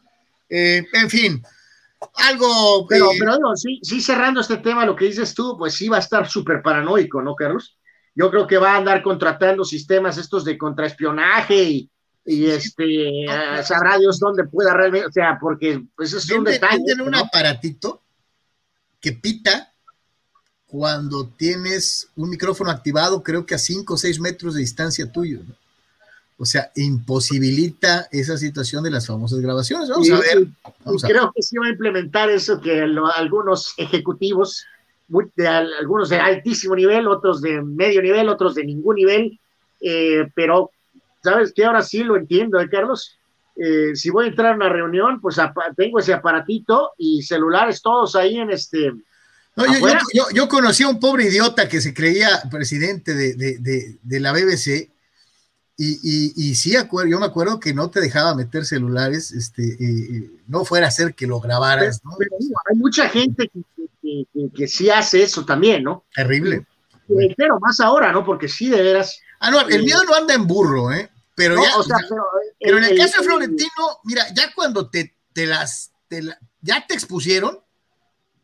Eh, 0.49 0.83
en 0.93 1.09
fin, 1.09 1.43
algo. 2.15 2.87
Pero, 2.87 3.09
pero 3.17 3.37
no, 3.37 3.55
sí, 3.55 3.79
sí, 3.83 4.01
cerrando 4.01 4.41
este 4.41 4.57
tema, 4.57 4.85
lo 4.85 4.95
que 4.95 5.05
dices 5.05 5.33
tú, 5.33 5.55
pues 5.57 5.73
sí 5.75 5.87
va 5.87 5.97
a 5.97 6.01
estar 6.01 6.29
súper 6.29 6.61
paranoico, 6.61 7.21
¿no, 7.21 7.35
Carlos? 7.35 7.77
Yo 8.19 8.29
creo 8.29 8.45
que 8.45 8.57
va 8.57 8.73
a 8.73 8.77
andar 8.77 9.01
contratando 9.01 9.63
sistemas 9.63 10.17
estos 10.17 10.43
de 10.43 10.57
contraespionaje 10.57 11.63
y, 11.63 11.89
y 12.25 12.47
este, 12.47 13.25
sabrá 13.63 13.97
Dios 13.97 14.19
dónde 14.19 14.43
pueda 14.43 14.73
realmente, 14.73 15.07
o 15.07 15.11
sea, 15.11 15.37
porque 15.39 15.85
pues 15.95 16.11
es 16.11 16.29
un 16.29 16.43
detalle. 16.43 16.83
Tienen 16.83 17.07
un 17.07 17.15
aparatito 17.15 18.01
que 18.99 19.13
pita 19.13 19.71
cuando 20.67 21.29
tienes 21.29 22.09
un 22.17 22.29
micrófono 22.29 22.71
activado, 22.71 23.23
creo 23.23 23.45
que 23.45 23.55
a 23.55 23.57
5 23.57 23.93
o 23.93 23.97
6 23.97 24.19
metros 24.19 24.53
de 24.53 24.59
distancia 24.59 25.09
tuyo, 25.09 25.39
¿no? 25.47 25.55
O 26.37 26.45
sea, 26.45 26.73
imposibilita 26.75 28.09
esa 28.11 28.35
situación 28.37 28.83
de 28.83 28.91
las 28.91 29.07
famosas 29.07 29.39
grabaciones. 29.39 29.87
Vamos 29.87 30.09
a 30.11 30.19
ver. 30.19 30.45
creo 31.03 31.31
que 31.33 31.41
sí 31.41 31.57
va 31.57 31.67
a 31.67 31.71
implementar 31.71 32.29
eso 32.29 32.59
que 32.59 32.81
algunos 33.15 33.73
ejecutivos, 33.77 34.65
de, 35.35 35.47
algunos 35.47 36.09
de 36.09 36.19
altísimo 36.19 36.75
nivel, 36.75 37.07
otros 37.07 37.41
de 37.41 37.61
medio 37.61 38.01
nivel, 38.01 38.29
otros 38.29 38.55
de 38.55 38.63
ningún 38.63 38.95
nivel, 38.95 39.39
eh, 39.81 40.27
pero 40.35 40.71
sabes 41.23 41.53
que 41.53 41.65
ahora 41.65 41.81
sí 41.81 42.03
lo 42.03 42.15
entiendo, 42.15 42.59
¿eh, 42.59 42.69
Carlos? 42.69 43.17
Eh, 43.55 43.95
si 43.95 44.09
voy 44.09 44.25
a 44.25 44.29
entrar 44.29 44.53
a 44.53 44.55
una 44.55 44.69
reunión, 44.69 45.19
pues 45.19 45.37
tengo 45.75 45.99
ese 45.99 46.13
aparatito 46.13 46.91
y 46.97 47.21
celulares 47.23 47.81
todos 47.81 48.15
ahí 48.15 48.37
en 48.37 48.51
este. 48.51 48.93
yo, 50.33 50.47
conocí 50.47 50.83
a 50.83 50.89
un 50.89 50.99
pobre 50.99 51.25
idiota 51.25 51.67
que 51.67 51.81
se 51.81 51.93
creía 51.93 52.29
presidente 52.49 53.13
de, 53.13 53.97
de 54.01 54.19
la 54.19 54.31
BBC 54.31 54.89
y, 55.81 56.33
y, 56.35 56.55
sí, 56.55 56.75
acuerdo, 56.75 57.09
yo 57.09 57.19
me 57.21 57.25
acuerdo 57.25 57.57
que 57.57 57.73
no 57.73 57.89
te 57.89 58.01
dejaba 58.01 58.35
meter 58.35 58.65
celulares, 58.65 59.31
este, 59.31 59.63
eh, 59.63 59.77
eh, 59.79 60.31
no 60.45 60.65
fuera 60.65 60.87
a 60.87 60.91
ser 60.91 61.15
que 61.15 61.25
lo 61.25 61.39
grabaras, 61.39 62.01
¿no? 62.03 62.17
hay 62.69 62.77
mucha 62.77 63.07
gente 63.07 63.47
que, 63.47 63.61
que, 64.55 64.67
sí 64.67 64.89
hace 64.89 65.23
eso 65.23 65.45
también, 65.45 65.83
¿no? 65.83 66.05
Terrible. 66.13 66.65
Pero 67.37 67.59
más 67.59 67.79
ahora, 67.79 68.11
¿no? 68.11 68.25
Porque 68.25 68.47
sí, 68.47 68.69
de 68.69 68.81
veras. 68.81 69.19
Ah, 69.39 69.51
no, 69.51 69.61
el 69.61 69.83
miedo 69.83 70.03
no 70.03 70.15
anda 70.15 70.33
en 70.33 70.45
burro, 70.45 70.91
¿eh? 70.91 71.09
Pero 71.35 71.55
ya. 71.55 71.69
pero, 72.59 72.77
en 72.77 72.83
el, 72.83 72.97
caso 72.97 73.21
de 73.21 73.27
Florentino, 73.27 73.99
mira, 74.03 74.25
ya 74.33 74.53
cuando 74.53 74.89
te, 74.89 75.15
te 75.33 75.45
las. 75.45 75.91
ya 76.61 76.85
te 76.85 76.93
expusieron, 76.93 77.59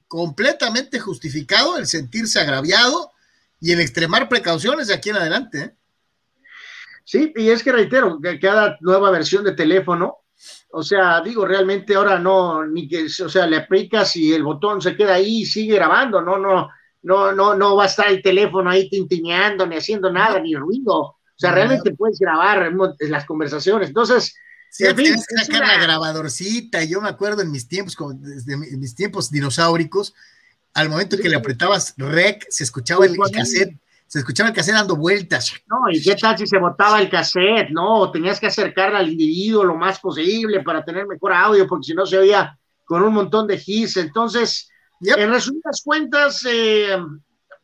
completamente 0.07 0.99
justificado 0.99 1.77
el 1.77 1.87
sentirse 1.87 2.39
agraviado 2.39 3.11
y 3.59 3.73
el 3.73 3.81
extremar 3.81 4.29
precauciones 4.29 4.87
de 4.87 4.93
aquí 4.93 5.09
en 5.09 5.17
adelante, 5.17 5.59
¿eh? 5.59 5.75
Sí, 7.03 7.31
y 7.35 7.49
es 7.49 7.61
que 7.61 7.71
reitero, 7.71 8.19
que 8.19 8.39
cada 8.39 8.77
nueva 8.81 9.11
versión 9.11 9.43
de 9.43 9.51
teléfono, 9.51 10.24
o 10.71 10.83
sea, 10.83 11.21
digo, 11.21 11.45
realmente 11.45 11.95
ahora 11.95 12.19
no, 12.19 12.65
ni 12.65 12.87
que, 12.87 13.05
o 13.05 13.29
sea, 13.29 13.47
le 13.47 13.57
aplicas 13.57 14.15
y 14.15 14.33
el 14.33 14.43
botón 14.43 14.81
se 14.81 14.95
queda 14.95 15.15
ahí 15.15 15.41
y 15.41 15.45
sigue 15.45 15.75
grabando, 15.75 16.21
no, 16.21 16.37
no, 16.37 16.69
no, 17.03 17.31
no, 17.31 17.55
no 17.55 17.75
va 17.75 17.83
a 17.83 17.87
estar 17.87 18.07
el 18.07 18.21
teléfono 18.21 18.69
ahí 18.69 18.89
tintineando, 18.89 19.65
ni 19.65 19.75
haciendo 19.75 20.11
nada, 20.11 20.39
ni 20.39 20.55
ruido. 20.55 20.95
O 20.95 21.37
sea, 21.37 21.51
realmente 21.51 21.93
puedes 21.95 22.17
grabar 22.17 22.71
las 22.99 23.25
conversaciones. 23.25 23.89
Entonces, 23.89 24.35
Sí, 24.69 24.83
tienes 24.93 25.25
que 25.25 25.37
sacar 25.37 25.65
la 25.65 25.81
grabadorcita. 25.81 26.83
Yo 26.83 26.99
me 26.99 27.07
acuerdo 27.07 27.41
en 27.41 27.49
mis 27.49 27.65
tiempos, 27.69 27.95
como 27.95 28.13
desde 28.13 28.57
mis 28.57 28.93
tiempos 28.93 29.31
dinosauricos, 29.31 30.13
al 30.73 30.89
momento 30.89 31.17
que 31.17 31.29
le 31.29 31.37
apretabas 31.37 31.93
rec, 31.95 32.45
se 32.49 32.65
escuchaba 32.65 33.05
el, 33.05 33.15
cassette 33.31 33.79
se 34.15 34.19
escuchaba 34.19 34.47
el 34.47 34.55
cassette 34.55 34.75
dando 34.75 34.95
vueltas. 34.95 35.51
No, 35.67 35.91
y 35.91 36.01
qué 36.01 36.15
tal 36.15 36.37
si 36.37 36.47
se 36.47 36.57
botaba 36.57 37.01
el 37.01 37.09
cassette, 37.09 37.69
¿no? 37.71 38.09
Tenías 38.11 38.39
que 38.39 38.47
acercarle 38.47 38.97
al 38.97 39.09
individuo 39.09 39.65
lo 39.65 39.75
más 39.75 39.99
posible 39.99 40.63
para 40.63 40.85
tener 40.85 41.05
mejor 41.05 41.33
audio, 41.33 41.67
porque 41.67 41.87
si 41.87 41.93
no 41.93 42.05
se 42.05 42.17
oía 42.19 42.57
con 42.85 43.03
un 43.03 43.13
montón 43.13 43.45
de 43.45 43.61
hits. 43.65 43.97
Entonces, 43.97 44.69
en 45.01 45.29
resumidas 45.29 45.81
cuentas, 45.83 46.47
eh, 46.49 46.97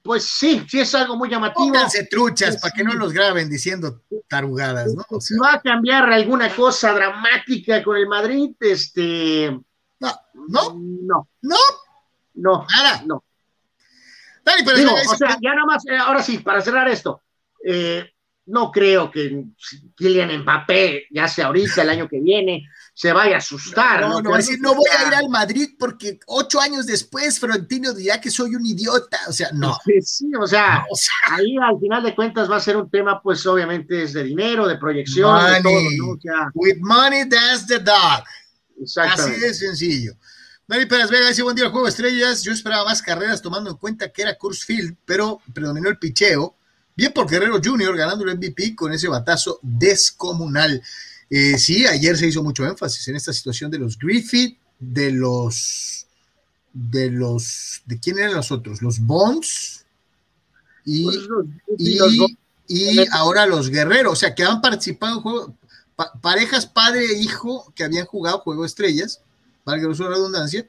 pues 0.04 0.26
sí, 0.26 0.62
sí 0.68 0.82
es 0.82 0.94
algo 0.94 1.16
muy 1.16 1.30
llamativo. 1.30 1.68
Pónganse 1.68 2.06
truchas 2.08 2.58
para 2.58 2.74
que 2.74 2.84
no 2.84 2.96
los 2.96 3.14
graben 3.14 3.50
diciendo 3.50 4.02
tarugadas, 4.28 4.94
¿no? 4.94 5.22
si 5.22 5.38
va 5.38 5.54
a 5.54 5.62
cambiar 5.62 6.12
alguna 6.12 6.54
cosa 6.54 6.92
dramática 6.92 7.82
con 7.82 7.96
el 7.96 8.10
Madrid, 8.10 8.52
este. 8.60 9.58
No, 10.02 10.12
no, 10.50 10.74
no, 11.02 11.30
no, 11.44 11.58
no, 12.34 12.68
nada, 12.70 13.04
no. 13.06 13.24
Digo, 14.76 14.94
o 14.94 15.16
sea, 15.16 15.38
ya 15.42 15.54
nada 15.54 15.66
más, 15.66 15.86
eh, 15.88 15.98
ahora 15.98 16.22
sí, 16.22 16.40
para 16.40 16.62
cerrar 16.62 16.88
esto, 16.88 17.22
eh, 17.66 18.10
no 18.48 18.72
creo 18.72 19.12
que 19.12 19.46
Kylian 19.96 20.42
Mbappé, 20.42 21.06
ya 21.12 21.28
sea 21.28 21.48
ahorita, 21.48 21.84
el 21.84 21.90
año 21.90 22.08
que 22.08 22.20
viene, 22.20 22.66
se 22.94 23.14
vaya 23.14 23.36
a 23.36 23.38
asustar. 23.38 24.02
No, 24.02 24.22
no, 24.22 24.36
decir, 24.36 24.60
no 24.60 24.76
voy 24.76 24.90
a 24.90 25.08
ir 25.08 25.14
al 25.14 25.30
Madrid 25.30 25.70
porque 25.78 26.20
ocho 26.28 26.60
años 26.60 26.86
después 26.86 27.40
Florentino 27.40 27.94
dirá 27.94 28.20
que 28.20 28.30
soy 28.30 28.56
un 28.56 28.66
idiota. 28.66 29.20
O 29.28 29.32
sea, 29.32 29.50
no. 29.54 29.78
Sí, 30.02 30.32
o 30.40 30.48
sea, 30.48 30.84
ahí 31.30 31.56
al 31.58 31.80
final 31.80 32.04
de 32.04 32.16
cuentas 32.16 32.50
va 32.50 32.58
a 32.58 32.60
ser 32.60 32.76
un 32.76 32.90
tema, 32.90 33.22
pues 33.22 33.46
obviamente 33.46 34.04
es 34.04 34.14
de 34.14 34.24
dinero, 34.24 34.68
de 34.68 34.78
proyección, 34.78 35.54
de 35.54 35.62
todo, 35.62 35.74
¿no? 35.98 36.52
With 36.54 36.78
money, 36.80 37.30
that's 37.30 37.68
the 37.68 37.80
dog. 37.80 38.24
Así 38.98 39.32
de 39.40 39.54
sencillo. 39.54 40.14
Dani 40.72 40.86
Pérez 40.86 41.10
Vega 41.10 41.28
dice, 41.28 41.44
buen 41.44 41.54
día 41.54 41.66
al 41.66 41.72
juego 41.72 41.86
de 41.86 41.90
estrellas. 41.90 42.44
Yo 42.44 42.54
esperaba 42.54 42.86
más 42.86 43.02
carreras 43.02 43.42
tomando 43.42 43.70
en 43.70 43.76
cuenta 43.76 44.10
que 44.10 44.22
era 44.22 44.38
Field, 44.40 44.96
pero 45.04 45.42
predominó 45.54 45.90
el 45.90 45.98
picheo. 45.98 46.56
Bien 46.96 47.12
por 47.12 47.30
Guerrero 47.30 47.60
Jr. 47.62 47.98
ganando 47.98 48.24
el 48.24 48.38
MVP 48.38 48.74
con 48.74 48.94
ese 48.94 49.10
batazo 49.10 49.60
descomunal. 49.62 50.82
Eh, 51.30 51.58
sí, 51.58 51.86
ayer 51.86 52.16
se 52.16 52.28
hizo 52.28 52.42
mucho 52.42 52.66
énfasis 52.66 53.06
en 53.10 53.18
esta 53.18 53.34
situación 53.34 53.70
de 53.70 53.80
los 53.80 53.98
Griffith, 53.98 54.58
de 54.80 55.12
los, 55.12 56.08
de 56.72 57.12
los, 57.12 57.82
¿de 57.86 58.00
quién 58.00 58.20
eran 58.20 58.36
los 58.36 58.50
otros? 58.54 58.82
Los 58.82 59.02
Bonds 59.02 59.86
y, 60.86 61.04
pues 61.04 61.28
y, 62.70 63.06
ahora 63.12 63.46
los 63.46 63.70
Guerreros, 63.70 64.14
o 64.14 64.16
sea, 64.16 64.34
que 64.34 64.46
han 64.46 64.62
participado 64.62 65.18
en 65.18 65.22
juego, 65.22 65.56
parejas 66.22 66.66
padre 66.66 67.08
e 67.08 67.20
hijo 67.20 67.74
que 67.76 67.84
habían 67.84 68.06
jugado 68.06 68.40
Juego 68.40 68.64
Estrellas 68.64 69.20
valga 69.72 69.88
la 69.88 70.10
redundancia, 70.10 70.68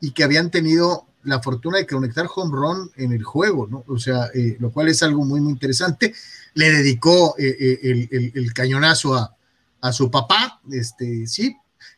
y 0.00 0.12
que 0.12 0.24
habían 0.24 0.50
tenido 0.50 1.06
la 1.24 1.40
fortuna 1.40 1.78
de 1.78 1.86
conectar 1.86 2.26
home 2.34 2.54
run 2.54 2.90
en 2.96 3.12
el 3.12 3.22
juego, 3.22 3.66
¿no? 3.68 3.84
O 3.86 3.98
sea, 3.98 4.30
eh, 4.34 4.56
lo 4.58 4.72
cual 4.72 4.88
es 4.88 5.02
algo 5.02 5.24
muy, 5.24 5.40
muy 5.40 5.52
interesante. 5.52 6.14
Le 6.54 6.70
dedicó 6.70 7.36
eh, 7.38 7.56
eh, 7.60 8.30
el, 8.34 8.52
cañonazo 8.52 9.14
a, 9.14 9.36
a, 9.80 9.92
su 9.92 10.10
papá, 10.10 10.60
este, 10.70 11.26
sí. 11.26 11.56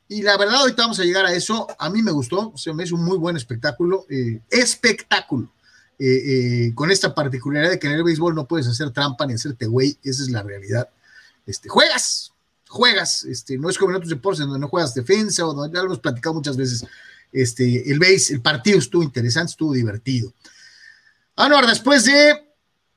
Y 0.08 0.22
la 0.22 0.36
verdad, 0.36 0.56
ahorita 0.56 0.82
vamos 0.82 1.00
a 1.00 1.04
llegar 1.04 1.24
a 1.24 1.32
eso. 1.32 1.66
A 1.78 1.88
mí 1.88 2.02
me 2.02 2.12
gustó, 2.12 2.52
se 2.56 2.72
me 2.74 2.84
hizo 2.84 2.94
un 2.94 3.04
muy 3.04 3.16
buen 3.16 3.36
espectáculo. 3.36 4.06
espectáculo. 4.50 5.50
con 6.74 6.90
esta 6.90 7.14
particularidad 7.14 7.70
de 7.70 7.78
que 7.78 7.86
en 7.86 7.94
el 7.94 8.04
béisbol 8.04 8.34
no 8.34 8.46
puedes 8.46 8.66
hacer 8.66 8.90
trampa 8.90 9.26
ni 9.26 9.34
hacerte 9.34 9.66
güey, 9.66 9.98
esa 10.02 10.22
es 10.22 10.30
la 10.30 10.42
realidad. 10.42 10.90
Este, 11.46 11.68
juegas, 11.70 12.33
juegas, 12.74 13.24
este, 13.24 13.56
no 13.56 13.70
es 13.70 13.78
como 13.78 13.92
en 13.92 13.96
otros 13.96 14.10
deportes 14.10 14.40
donde 14.40 14.58
no 14.58 14.68
juegas 14.68 14.94
defensa 14.94 15.46
o 15.46 15.54
donde 15.54 15.74
ya 15.74 15.80
lo 15.80 15.86
hemos 15.86 16.00
platicado 16.00 16.34
muchas 16.34 16.56
veces. 16.56 16.84
Este, 17.32 17.90
el 17.90 17.98
base, 17.98 18.34
el 18.34 18.42
partido 18.42 18.78
estuvo 18.78 19.02
interesante, 19.02 19.50
estuvo 19.50 19.72
divertido. 19.72 20.32
Anuar, 21.36 21.66
después 21.66 22.04
de 22.04 22.54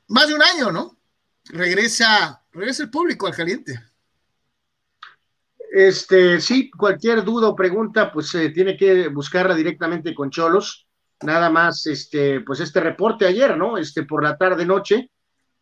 más 0.08 0.28
de 0.28 0.34
un 0.34 0.44
año, 0.44 0.72
¿no? 0.72 0.98
Regresa, 1.46 2.44
regresa 2.52 2.84
el 2.84 2.90
público 2.90 3.28
al 3.28 3.36
caliente. 3.36 3.80
Este, 5.72 6.42
sí, 6.42 6.72
cualquier 6.72 7.24
duda 7.24 7.50
o 7.50 7.56
pregunta, 7.56 8.12
pues 8.12 8.30
se 8.30 8.50
tiene 8.50 8.76
que 8.76 9.10
buscarla 9.10 9.56
directamente 9.56 10.14
con 10.14 10.30
Cholos. 10.30 10.88
Nada 11.22 11.50
más, 11.50 11.88
este, 11.88 12.42
pues 12.42 12.60
este 12.60 12.80
reporte 12.80 13.26
ayer, 13.26 13.58
¿no? 13.58 13.78
Este, 13.78 14.04
por 14.04 14.24
la 14.24 14.38
tarde 14.38 14.66
noche, 14.66 15.12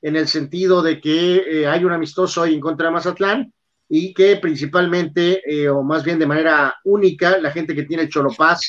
en 0.01 0.15
el 0.15 0.27
sentido 0.27 0.81
de 0.81 0.99
que 0.99 1.35
eh, 1.37 1.67
hay 1.67 1.83
un 1.83 1.93
amistoso 1.93 2.41
hoy 2.41 2.53
en 2.53 2.61
contra 2.61 2.87
de 2.87 2.93
Mazatlán 2.93 3.53
y 3.87 4.13
que 4.13 4.37
principalmente, 4.37 5.41
eh, 5.45 5.69
o 5.69 5.83
más 5.83 6.03
bien 6.03 6.19
de 6.19 6.25
manera 6.25 6.75
única, 6.83 7.37
la 7.37 7.51
gente 7.51 7.75
que 7.75 7.83
tiene 7.83 8.09
Cholopaz 8.09 8.61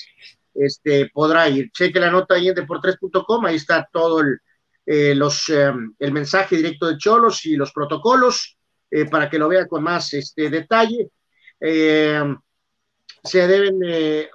este, 0.54 1.10
podrá 1.12 1.48
ir. 1.48 1.70
Cheque 1.72 2.00
la 2.00 2.10
nota 2.10 2.34
ahí 2.34 2.48
en 2.48 2.54
deportres.com, 2.54 3.46
ahí 3.46 3.56
está 3.56 3.88
todo 3.90 4.20
el, 4.20 4.38
eh, 4.84 5.14
los, 5.14 5.48
em, 5.48 5.94
el 5.98 6.12
mensaje 6.12 6.56
directo 6.56 6.86
de 6.86 6.98
Cholos 6.98 7.44
y 7.46 7.56
los 7.56 7.72
protocolos 7.72 8.56
eh, 8.90 9.06
para 9.06 9.28
que 9.28 9.38
lo 9.38 9.48
vea 9.48 9.66
con 9.66 9.82
más 9.82 10.12
este, 10.14 10.50
detalle. 10.50 11.10
Em, 11.60 12.36
se 13.24 13.46
deben 13.48 13.80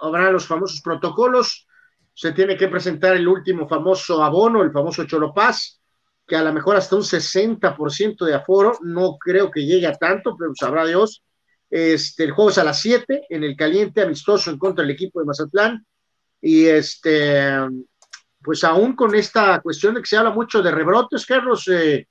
obrar 0.01 0.33
los 0.33 0.45
famosos 0.45 0.81
protocolos, 0.81 1.65
se 2.13 2.33
tiene 2.33 2.57
que 2.57 2.67
presentar 2.67 3.15
el 3.15 3.27
último 3.27 3.67
famoso 3.67 4.21
abono, 4.21 4.63
el 4.63 4.71
famoso 4.71 5.05
Cholopaz, 5.05 5.80
que 6.31 6.37
a 6.37 6.43
lo 6.43 6.53
mejor 6.53 6.77
hasta 6.77 6.95
un 6.95 7.03
60% 7.03 8.23
de 8.23 8.33
aforo, 8.33 8.79
no 8.83 9.17
creo 9.17 9.51
que 9.51 9.65
llegue 9.65 9.85
a 9.85 9.91
tanto, 9.91 10.37
pero 10.39 10.53
sabrá 10.55 10.85
Dios. 10.85 11.25
Este, 11.69 12.23
el 12.23 12.31
juego 12.31 12.51
es 12.51 12.57
a 12.57 12.63
las 12.63 12.79
7 12.79 13.25
en 13.27 13.43
el 13.43 13.53
caliente 13.57 14.01
amistoso 14.01 14.49
en 14.49 14.57
contra 14.57 14.81
del 14.81 14.93
equipo 14.93 15.19
de 15.19 15.25
Mazatlán. 15.25 15.85
Y 16.39 16.67
este, 16.67 17.51
pues 18.41 18.63
aún 18.63 18.95
con 18.95 19.13
esta 19.13 19.59
cuestión 19.59 19.95
de 19.95 19.99
que 19.99 20.07
se 20.07 20.15
habla 20.15 20.29
mucho 20.29 20.61
de 20.61 20.71
rebrotes, 20.71 21.25
Carlos, 21.25 21.67
eh, 21.67 22.07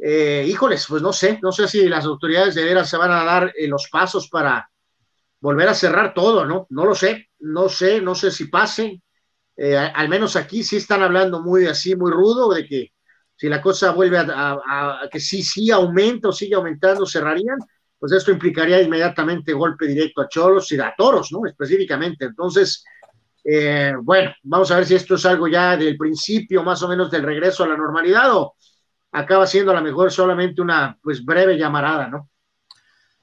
eh, 0.00 0.44
híjoles, 0.48 0.84
pues 0.88 1.00
no 1.00 1.12
sé, 1.12 1.38
no 1.40 1.52
sé 1.52 1.68
si 1.68 1.88
las 1.88 2.04
autoridades 2.04 2.56
de 2.56 2.64
veras 2.64 2.90
se 2.90 2.96
van 2.96 3.12
a 3.12 3.22
dar 3.22 3.52
eh, 3.56 3.68
los 3.68 3.86
pasos 3.88 4.28
para 4.28 4.68
volver 5.38 5.68
a 5.68 5.74
cerrar 5.74 6.12
todo, 6.12 6.44
¿no? 6.44 6.66
No 6.70 6.86
lo 6.86 6.96
sé. 6.96 7.28
no 7.38 7.68
sé, 7.68 8.00
no 8.00 8.16
sé 8.16 8.32
si 8.32 8.46
pase. 8.46 9.00
Al 9.56 10.08
menos 10.08 10.34
aquí 10.34 10.64
sí 10.64 10.78
están 10.78 11.04
hablando 11.04 11.40
muy 11.40 11.66
así, 11.66 11.94
muy 11.94 12.10
rudo, 12.10 12.52
de 12.52 12.66
que 12.66 12.91
si 13.42 13.48
la 13.48 13.60
cosa 13.60 13.90
vuelve 13.90 14.18
a, 14.18 15.00
que 15.10 15.18
sí, 15.18 15.42
sí 15.42 15.68
aumenta 15.72 16.28
o 16.28 16.32
sigue 16.32 16.54
aumentando, 16.54 17.04
cerrarían, 17.04 17.58
pues 17.98 18.12
esto 18.12 18.30
implicaría 18.30 18.80
inmediatamente 18.80 19.52
golpe 19.52 19.88
directo 19.88 20.20
a 20.20 20.28
Cholos 20.28 20.70
y 20.70 20.78
a 20.78 20.94
Toros, 20.96 21.32
¿no? 21.32 21.44
Específicamente. 21.44 22.26
Entonces, 22.26 22.84
eh, 23.42 23.94
bueno, 24.00 24.32
vamos 24.44 24.70
a 24.70 24.76
ver 24.76 24.86
si 24.86 24.94
esto 24.94 25.16
es 25.16 25.26
algo 25.26 25.48
ya 25.48 25.76
del 25.76 25.96
principio, 25.96 26.62
más 26.62 26.84
o 26.84 26.88
menos 26.88 27.10
del 27.10 27.24
regreso 27.24 27.64
a 27.64 27.66
la 27.66 27.76
normalidad, 27.76 28.32
o 28.32 28.54
acaba 29.10 29.44
siendo 29.44 29.72
a 29.72 29.74
lo 29.74 29.82
mejor 29.82 30.12
solamente 30.12 30.62
una, 30.62 30.96
pues, 31.02 31.24
breve 31.24 31.58
llamarada, 31.58 32.06
¿no? 32.06 32.30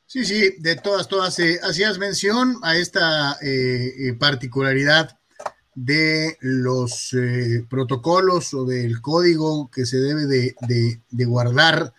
Sí, 0.05 0.25
sí, 0.25 0.55
de 0.59 0.75
todas, 0.75 1.07
todas. 1.07 1.39
Eh, 1.39 1.61
hacías 1.63 1.97
mención 1.97 2.57
a 2.63 2.75
esta 2.75 3.37
eh, 3.41 4.09
eh, 4.09 4.13
particularidad 4.19 5.18
de 5.85 6.37
los 6.41 7.15
protocolos 7.69 8.53
o 8.53 8.65
del 8.65 9.01
código 9.01 9.69
que 9.73 9.85
se 9.85 9.97
debe 9.97 10.25
de, 10.25 11.25
guardar 11.25 11.93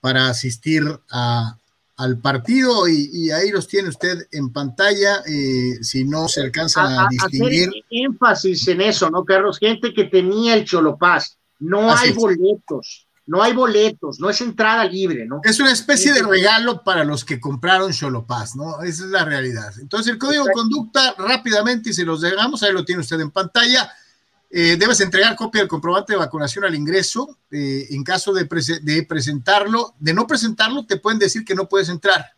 para 0.00 0.28
asistir 0.28 0.82
al 1.10 2.18
partido 2.18 2.88
y, 2.88 3.30
ahí 3.30 3.50
los 3.50 3.66
tiene 3.66 3.88
usted 3.88 4.28
en 4.30 4.50
pantalla, 4.50 5.22
si 5.80 6.04
no 6.04 6.28
se 6.28 6.42
alcanza 6.42 7.04
a, 7.04 7.08
distinguir. 7.10 7.68
Hacer 7.68 7.82
énfasis 7.90 8.68
en 8.68 8.80
eso, 8.80 9.10
¿no, 9.10 9.24
Carlos? 9.24 9.58
Gente 9.58 9.92
que 9.92 10.04
tenía 10.04 10.54
el 10.54 10.64
Cholopaz, 10.64 11.36
no 11.58 11.92
hay 11.92 12.12
boletos 12.12 13.08
no 13.30 13.44
hay 13.44 13.52
boletos, 13.52 14.18
no 14.18 14.28
es 14.28 14.40
entrada 14.40 14.84
libre, 14.84 15.24
¿no? 15.24 15.40
Es 15.44 15.60
una 15.60 15.70
especie 15.70 16.12
de 16.12 16.20
regalo 16.20 16.82
para 16.82 17.04
los 17.04 17.24
que 17.24 17.38
compraron 17.38 17.92
Cholopaz, 17.92 18.56
¿no? 18.56 18.82
Esa 18.82 19.04
es 19.04 19.10
la 19.10 19.24
realidad. 19.24 19.72
Entonces, 19.78 20.10
el 20.10 20.18
código 20.18 20.44
de 20.46 20.52
conducta, 20.52 21.14
rápidamente, 21.16 21.90
y 21.90 21.92
si 21.92 22.04
los 22.04 22.22
dejamos, 22.22 22.64
ahí 22.64 22.72
lo 22.72 22.84
tiene 22.84 23.02
usted 23.02 23.20
en 23.20 23.30
pantalla. 23.30 23.88
Eh, 24.50 24.76
debes 24.76 25.00
entregar 25.00 25.36
copia 25.36 25.60
del 25.60 25.68
comprobante 25.68 26.12
de 26.12 26.18
vacunación 26.18 26.64
al 26.64 26.74
ingreso. 26.74 27.38
Eh, 27.52 27.86
en 27.90 28.02
caso 28.02 28.32
de, 28.32 28.48
de 28.82 29.02
presentarlo, 29.04 29.94
de 30.00 30.12
no 30.12 30.26
presentarlo, 30.26 30.84
te 30.84 30.96
pueden 30.96 31.20
decir 31.20 31.44
que 31.44 31.54
no 31.54 31.68
puedes 31.68 31.88
entrar. 31.88 32.32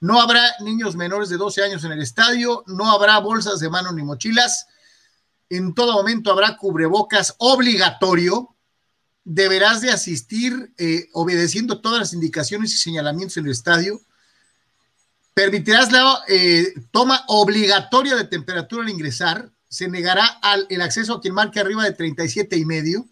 No 0.00 0.20
habrá 0.20 0.42
niños 0.58 0.96
menores 0.96 1.28
de 1.28 1.36
12 1.36 1.62
años 1.62 1.84
en 1.84 1.92
el 1.92 2.02
estadio, 2.02 2.64
no 2.66 2.90
habrá 2.90 3.20
bolsas 3.20 3.60
de 3.60 3.70
mano 3.70 3.92
ni 3.92 4.02
mochilas. 4.02 4.66
En 5.48 5.72
todo 5.72 5.92
momento 5.92 6.32
habrá 6.32 6.56
cubrebocas 6.56 7.36
obligatorio 7.38 8.51
deberás 9.24 9.80
de 9.80 9.90
asistir 9.90 10.72
eh, 10.78 11.08
obedeciendo 11.12 11.80
todas 11.80 11.98
las 11.98 12.12
indicaciones 12.12 12.72
y 12.72 12.78
señalamientos 12.78 13.36
en 13.36 13.46
el 13.46 13.52
estadio. 13.52 14.00
Permitirás 15.34 15.92
la 15.92 16.22
eh, 16.28 16.74
toma 16.90 17.24
obligatoria 17.28 18.16
de 18.16 18.24
temperatura 18.24 18.82
al 18.82 18.90
ingresar. 18.90 19.50
Se 19.68 19.88
negará 19.88 20.26
al, 20.42 20.66
el 20.68 20.82
acceso 20.82 21.14
a 21.14 21.20
quien 21.20 21.34
marque 21.34 21.60
arriba 21.60 21.84
de 21.84 21.92
37 21.92 22.56
y 22.56 22.64
medio. 22.64 23.08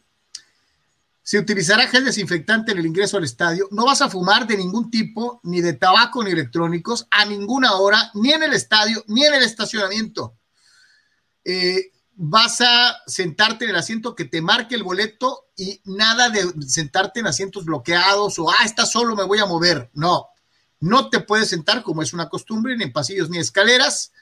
Se 1.22 1.38
utilizará 1.38 1.86
gel 1.86 2.04
desinfectante 2.04 2.72
en 2.72 2.78
el 2.78 2.86
ingreso 2.86 3.16
al 3.16 3.24
estadio. 3.24 3.68
No 3.70 3.86
vas 3.86 4.02
a 4.02 4.10
fumar 4.10 4.46
de 4.46 4.56
ningún 4.56 4.90
tipo, 4.90 5.40
ni 5.44 5.60
de 5.60 5.74
tabaco 5.74 6.24
ni 6.24 6.32
electrónicos, 6.32 7.06
a 7.10 7.24
ninguna 7.24 7.74
hora, 7.74 8.10
ni 8.14 8.32
en 8.32 8.42
el 8.42 8.52
estadio, 8.52 9.04
ni 9.06 9.24
en 9.24 9.34
el 9.34 9.42
estacionamiento. 9.44 10.34
Eh, 11.44 11.92
vas 12.22 12.60
a 12.60 12.98
sentarte 13.06 13.64
en 13.64 13.70
el 13.70 13.76
asiento 13.76 14.14
que 14.14 14.26
te 14.26 14.42
marque 14.42 14.74
el 14.74 14.82
boleto 14.82 15.46
y 15.56 15.80
nada 15.84 16.28
de 16.28 16.52
sentarte 16.68 17.20
en 17.20 17.26
asientos 17.26 17.64
bloqueados 17.64 18.38
o, 18.38 18.50
ah, 18.50 18.64
está 18.66 18.84
solo, 18.84 19.16
me 19.16 19.24
voy 19.24 19.38
a 19.38 19.46
mover. 19.46 19.90
No, 19.94 20.26
no 20.80 21.08
te 21.08 21.20
puedes 21.20 21.48
sentar 21.48 21.82
como 21.82 22.02
es 22.02 22.12
una 22.12 22.28
costumbre, 22.28 22.76
ni 22.76 22.84
en 22.84 22.92
pasillos 22.92 23.30
ni 23.30 23.38
escaleras. 23.38 24.12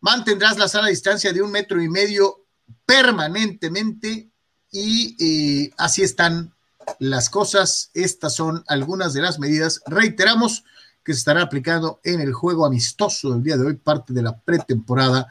Mantendrás 0.00 0.56
la 0.56 0.66
sala 0.66 0.86
a 0.86 0.90
distancia 0.90 1.30
de 1.30 1.42
un 1.42 1.50
metro 1.50 1.82
y 1.82 1.90
medio 1.90 2.46
permanentemente 2.86 4.30
y 4.72 5.16
eh, 5.20 5.74
así 5.76 6.02
están 6.02 6.54
las 7.00 7.28
cosas. 7.28 7.90
Estas 7.92 8.34
son 8.34 8.64
algunas 8.66 9.12
de 9.12 9.20
las 9.20 9.38
medidas. 9.38 9.82
Reiteramos 9.84 10.64
que 11.04 11.12
se 11.12 11.18
estará 11.18 11.42
aplicando 11.42 12.00
en 12.02 12.22
el 12.22 12.32
juego 12.32 12.64
amistoso 12.64 13.32
del 13.32 13.42
día 13.42 13.58
de 13.58 13.66
hoy, 13.66 13.74
parte 13.74 14.14
de 14.14 14.22
la 14.22 14.40
pretemporada 14.40 15.28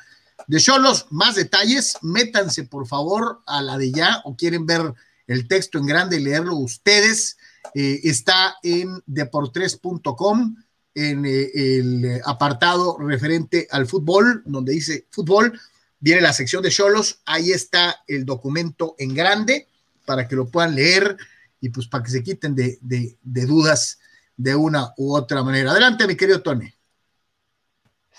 de 0.48 0.60
Cholos, 0.60 1.08
más 1.10 1.36
detalles, 1.36 1.98
métanse 2.02 2.64
por 2.64 2.88
favor 2.88 3.42
a 3.46 3.62
la 3.62 3.78
de 3.78 3.92
ya 3.92 4.22
o 4.26 4.36
quieren 4.36 4.66
ver 4.66 4.94
el 5.28 5.48
texto 5.48 5.78
en 5.78 5.86
grande 5.86 6.18
y 6.18 6.24
leerlo 6.24 6.56
ustedes. 6.56 7.38
Eh, 7.74 8.02
está 8.04 8.56
en 8.62 9.02
deportres.com 9.06 10.56
en 10.94 11.26
eh, 11.26 11.50
el 11.54 12.22
apartado 12.26 12.98
referente 13.00 13.68
al 13.72 13.88
fútbol, 13.88 14.44
donde 14.46 14.74
dice 14.74 15.08
fútbol, 15.10 15.60
viene 16.00 16.22
la 16.22 16.34
sección 16.34 16.62
de 16.62 16.70
Cholos, 16.70 17.22
ahí 17.26 17.52
está 17.52 18.04
el 18.08 18.26
documento 18.26 18.96
en 18.98 19.14
grande 19.14 19.68
para 20.06 20.28
que 20.28 20.36
lo 20.36 20.48
puedan 20.48 20.76
leer 20.76 21.18
y 21.60 21.70
pues 21.70 21.88
para 21.88 22.04
que 22.04 22.12
se 22.12 22.24
quiten 22.24 22.56
de, 22.56 22.78
de 22.80 23.46
dudas 23.46 24.00
de 24.38 24.56
una 24.56 24.94
u 24.98 25.16
otra 25.16 25.44
manera. 25.44 25.72
Adelante, 25.72 26.08
mi 26.08 26.16
querido 26.16 26.42
Tony. 26.42 26.72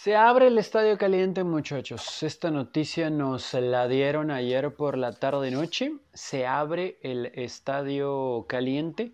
Se 0.06 0.14
abre 0.14 0.46
el 0.46 0.56
estadio 0.56 0.96
caliente, 0.96 1.42
muchachos. 1.42 2.22
Esta 2.22 2.52
noticia 2.52 3.10
nos 3.10 3.52
la 3.54 3.88
dieron 3.88 4.30
ayer 4.30 4.72
por 4.72 4.96
la 4.96 5.10
tarde 5.10 5.50
noche. 5.50 5.94
Se 6.14 6.46
abre 6.46 6.96
el 7.02 7.26
estadio 7.34 8.46
caliente. 8.48 9.10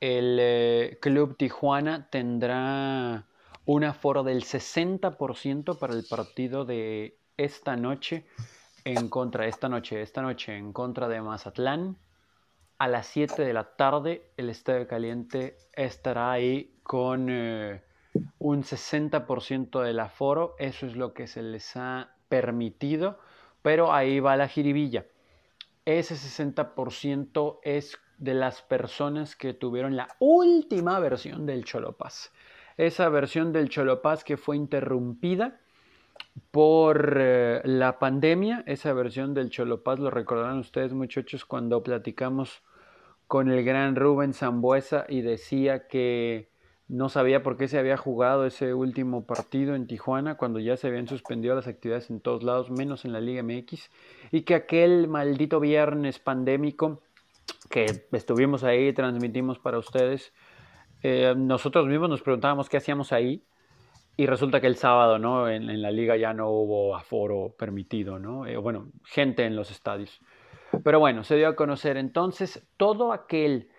El 0.00 0.38
eh, 0.40 0.98
Club 1.02 1.36
Tijuana 1.36 2.08
tendrá 2.08 3.26
un 3.66 3.84
aforo 3.84 4.22
del 4.22 4.44
60% 4.44 5.78
para 5.78 5.92
el 5.92 6.06
partido 6.08 6.64
de 6.64 7.18
esta 7.36 7.76
noche 7.76 8.24
en 8.86 9.10
contra, 9.10 9.46
esta 9.46 9.68
noche, 9.68 10.00
esta 10.00 10.22
noche 10.22 10.56
en 10.56 10.72
contra 10.72 11.06
de 11.06 11.20
Mazatlán. 11.20 11.98
A 12.78 12.88
las 12.88 13.08
7 13.08 13.44
de 13.44 13.52
la 13.52 13.76
tarde 13.76 14.30
el 14.38 14.48
estadio 14.48 14.88
caliente 14.88 15.58
estará 15.74 16.32
ahí 16.32 16.78
con... 16.82 17.28
Eh, 17.28 17.82
un 18.38 18.62
60% 18.62 19.82
del 19.82 20.00
aforo, 20.00 20.54
eso 20.58 20.86
es 20.86 20.96
lo 20.96 21.14
que 21.14 21.26
se 21.26 21.42
les 21.42 21.76
ha 21.76 22.14
permitido, 22.28 23.18
pero 23.62 23.92
ahí 23.92 24.20
va 24.20 24.36
la 24.36 24.48
jiribilla. 24.48 25.06
Ese 25.84 26.14
60% 26.14 27.60
es 27.62 27.98
de 28.18 28.34
las 28.34 28.62
personas 28.62 29.36
que 29.36 29.54
tuvieron 29.54 29.96
la 29.96 30.08
última 30.18 30.98
versión 31.00 31.46
del 31.46 31.64
Cholopaz. 31.64 32.32
Esa 32.76 33.08
versión 33.08 33.52
del 33.52 33.68
Cholopaz 33.68 34.24
que 34.24 34.36
fue 34.36 34.56
interrumpida 34.56 35.60
por 36.50 37.16
eh, 37.18 37.60
la 37.64 37.98
pandemia, 37.98 38.62
esa 38.66 38.92
versión 38.92 39.34
del 39.34 39.50
Cholopaz, 39.50 39.98
lo 39.98 40.10
recordarán 40.10 40.58
ustedes 40.58 40.92
muchachos 40.92 41.44
cuando 41.44 41.82
platicamos 41.82 42.62
con 43.26 43.50
el 43.50 43.64
gran 43.64 43.96
Rubén 43.96 44.34
Zambuesa 44.34 45.06
y 45.08 45.22
decía 45.22 45.86
que 45.86 46.53
no 46.88 47.08
sabía 47.08 47.42
por 47.42 47.56
qué 47.56 47.68
se 47.68 47.78
había 47.78 47.96
jugado 47.96 48.44
ese 48.44 48.74
último 48.74 49.26
partido 49.26 49.74
en 49.74 49.86
Tijuana 49.86 50.36
cuando 50.36 50.60
ya 50.60 50.76
se 50.76 50.88
habían 50.88 51.08
suspendido 51.08 51.54
las 51.54 51.66
actividades 51.66 52.10
en 52.10 52.20
todos 52.20 52.42
lados, 52.42 52.70
menos 52.70 53.04
en 53.04 53.12
la 53.12 53.20
Liga 53.20 53.42
MX, 53.42 53.90
y 54.30 54.42
que 54.42 54.54
aquel 54.54 55.08
maldito 55.08 55.60
viernes 55.60 56.18
pandémico 56.18 57.02
que 57.70 57.86
estuvimos 58.12 58.64
ahí, 58.64 58.92
transmitimos 58.92 59.58
para 59.58 59.78
ustedes, 59.78 60.32
eh, 61.02 61.34
nosotros 61.36 61.86
mismos 61.86 62.10
nos 62.10 62.22
preguntábamos 62.22 62.68
qué 62.68 62.76
hacíamos 62.76 63.12
ahí, 63.12 63.44
y 64.16 64.26
resulta 64.26 64.60
que 64.60 64.68
el 64.68 64.76
sábado, 64.76 65.18
¿no? 65.18 65.48
En, 65.48 65.82
la 65.82 65.90
liga 65.90 66.16
ya 66.16 66.32
no 66.32 66.48
hubo 66.48 66.94
aforo 66.94 67.54
permitido, 67.58 68.18
¿no? 68.18 68.46
Eh, 68.46 68.56
bueno, 68.56 68.88
gente 69.04 69.44
en 69.44 69.56
los 69.56 69.70
estadios. 69.70 70.20
Pero 70.84 71.00
bueno, 71.00 71.24
se 71.24 71.36
dio 71.36 71.48
a 71.48 71.56
conocer 71.56 71.96
entonces 71.96 72.66
todo 72.76 73.12
aquel 73.12 73.70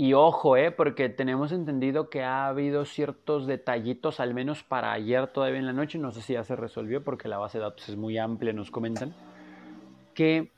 y 0.00 0.14
ojo, 0.14 0.56
eh, 0.56 0.70
porque 0.70 1.10
tenemos 1.10 1.52
entendido 1.52 2.08
que 2.08 2.22
ha 2.22 2.46
habido 2.46 2.86
ciertos 2.86 3.46
detallitos, 3.46 4.18
al 4.18 4.32
menos 4.32 4.62
para 4.62 4.92
ayer 4.92 5.26
todavía 5.26 5.58
en 5.58 5.66
la 5.66 5.74
noche, 5.74 5.98
no 5.98 6.10
sé 6.10 6.22
si 6.22 6.32
ya 6.32 6.42
se 6.42 6.56
resolvió 6.56 7.04
porque 7.04 7.28
la 7.28 7.36
base 7.36 7.58
de 7.58 7.64
datos 7.64 7.86
es 7.86 7.96
muy 7.96 8.16
amplia, 8.16 8.54
nos 8.54 8.70
comentan, 8.70 9.14
que 10.14 10.52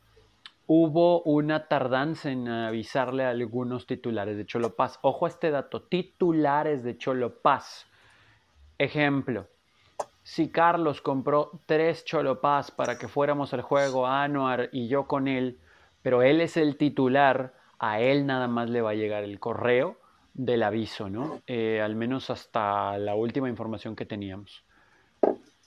hubo 0.69 1.23
una 1.25 1.67
tardanza 1.67 2.31
en 2.31 2.47
avisarle 2.47 3.25
a 3.25 3.31
algunos 3.31 3.89
titulares 3.89 4.37
de 4.37 4.47
Cholopaz. 4.47 5.01
Ojo 5.03 5.27
a 5.27 5.31
este 5.31 5.51
dato, 5.51 5.83
titulares 5.83 6.85
de 6.85 6.97
Cholopaz. 6.97 7.87
Ejemplo, 8.79 9.49
si 10.23 10.53
Carlos 10.53 11.01
compró 11.01 11.51
tres 11.67 12.05
Cholopaz 12.05 12.71
para 12.71 12.97
que 12.97 13.09
fuéramos 13.09 13.53
al 13.53 13.63
juego 13.63 14.07
Anuar 14.07 14.69
y 14.71 14.87
yo 14.87 15.09
con 15.09 15.27
él, 15.27 15.59
pero 16.01 16.23
él 16.23 16.41
es 16.41 16.57
el 16.57 16.77
titular, 16.77 17.61
a 17.83 18.01
él 18.01 18.27
nada 18.27 18.47
más 18.47 18.71
le 18.71 18.81
va 18.81 18.91
a 18.91 18.95
llegar 18.95 19.25
el 19.25 19.41
correo 19.41 19.99
del 20.35 20.63
aviso, 20.63 21.11
¿no? 21.11 21.43
Eh, 21.47 21.81
al 21.83 21.97
menos 21.97 22.31
hasta 22.31 22.97
la 22.97 23.17
última 23.17 23.49
información 23.49 23.97
que 23.97 24.07
teníamos. 24.07 24.65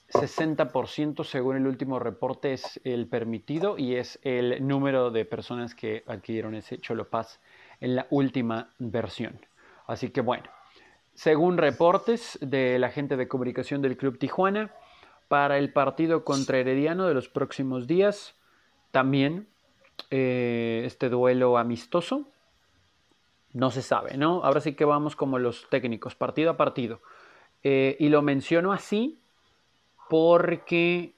60% 0.08 1.24
según 1.24 1.56
el 1.56 1.66
último 1.66 1.98
reporte 1.98 2.54
es 2.54 2.80
el 2.84 3.06
permitido 3.06 3.76
y 3.76 3.96
es 3.96 4.18
el 4.22 4.66
número 4.66 5.10
de 5.10 5.26
personas 5.26 5.74
que 5.74 6.04
adquirieron 6.06 6.54
ese 6.54 6.78
Cholopaz 6.78 7.38
en 7.80 7.94
la 7.94 8.06
última 8.08 8.70
versión. 8.78 9.38
Así 9.86 10.08
que 10.08 10.22
bueno, 10.22 10.48
según 11.14 11.58
reportes 11.58 12.38
de 12.40 12.78
la 12.78 12.88
gente 12.88 13.16
de 13.16 13.28
comunicación 13.28 13.82
del 13.82 13.98
Club 13.98 14.18
Tijuana, 14.18 14.72
para 15.28 15.58
el 15.58 15.72
partido 15.72 16.24
contra 16.24 16.58
Herediano 16.58 17.06
de 17.06 17.14
los 17.14 17.28
próximos 17.28 17.86
días. 17.86 18.36
También 18.90 19.48
eh, 20.10 20.82
este 20.84 21.08
duelo 21.08 21.58
amistoso. 21.58 22.26
No 23.52 23.70
se 23.70 23.82
sabe, 23.82 24.16
¿no? 24.16 24.44
Ahora 24.44 24.60
sí 24.60 24.74
que 24.74 24.84
vamos 24.84 25.16
como 25.16 25.38
los 25.38 25.68
técnicos, 25.70 26.14
partido 26.14 26.50
a 26.50 26.56
partido. 26.56 27.00
Eh, 27.62 27.96
y 27.98 28.08
lo 28.10 28.22
menciono 28.22 28.72
así 28.72 29.18
porque 30.08 31.14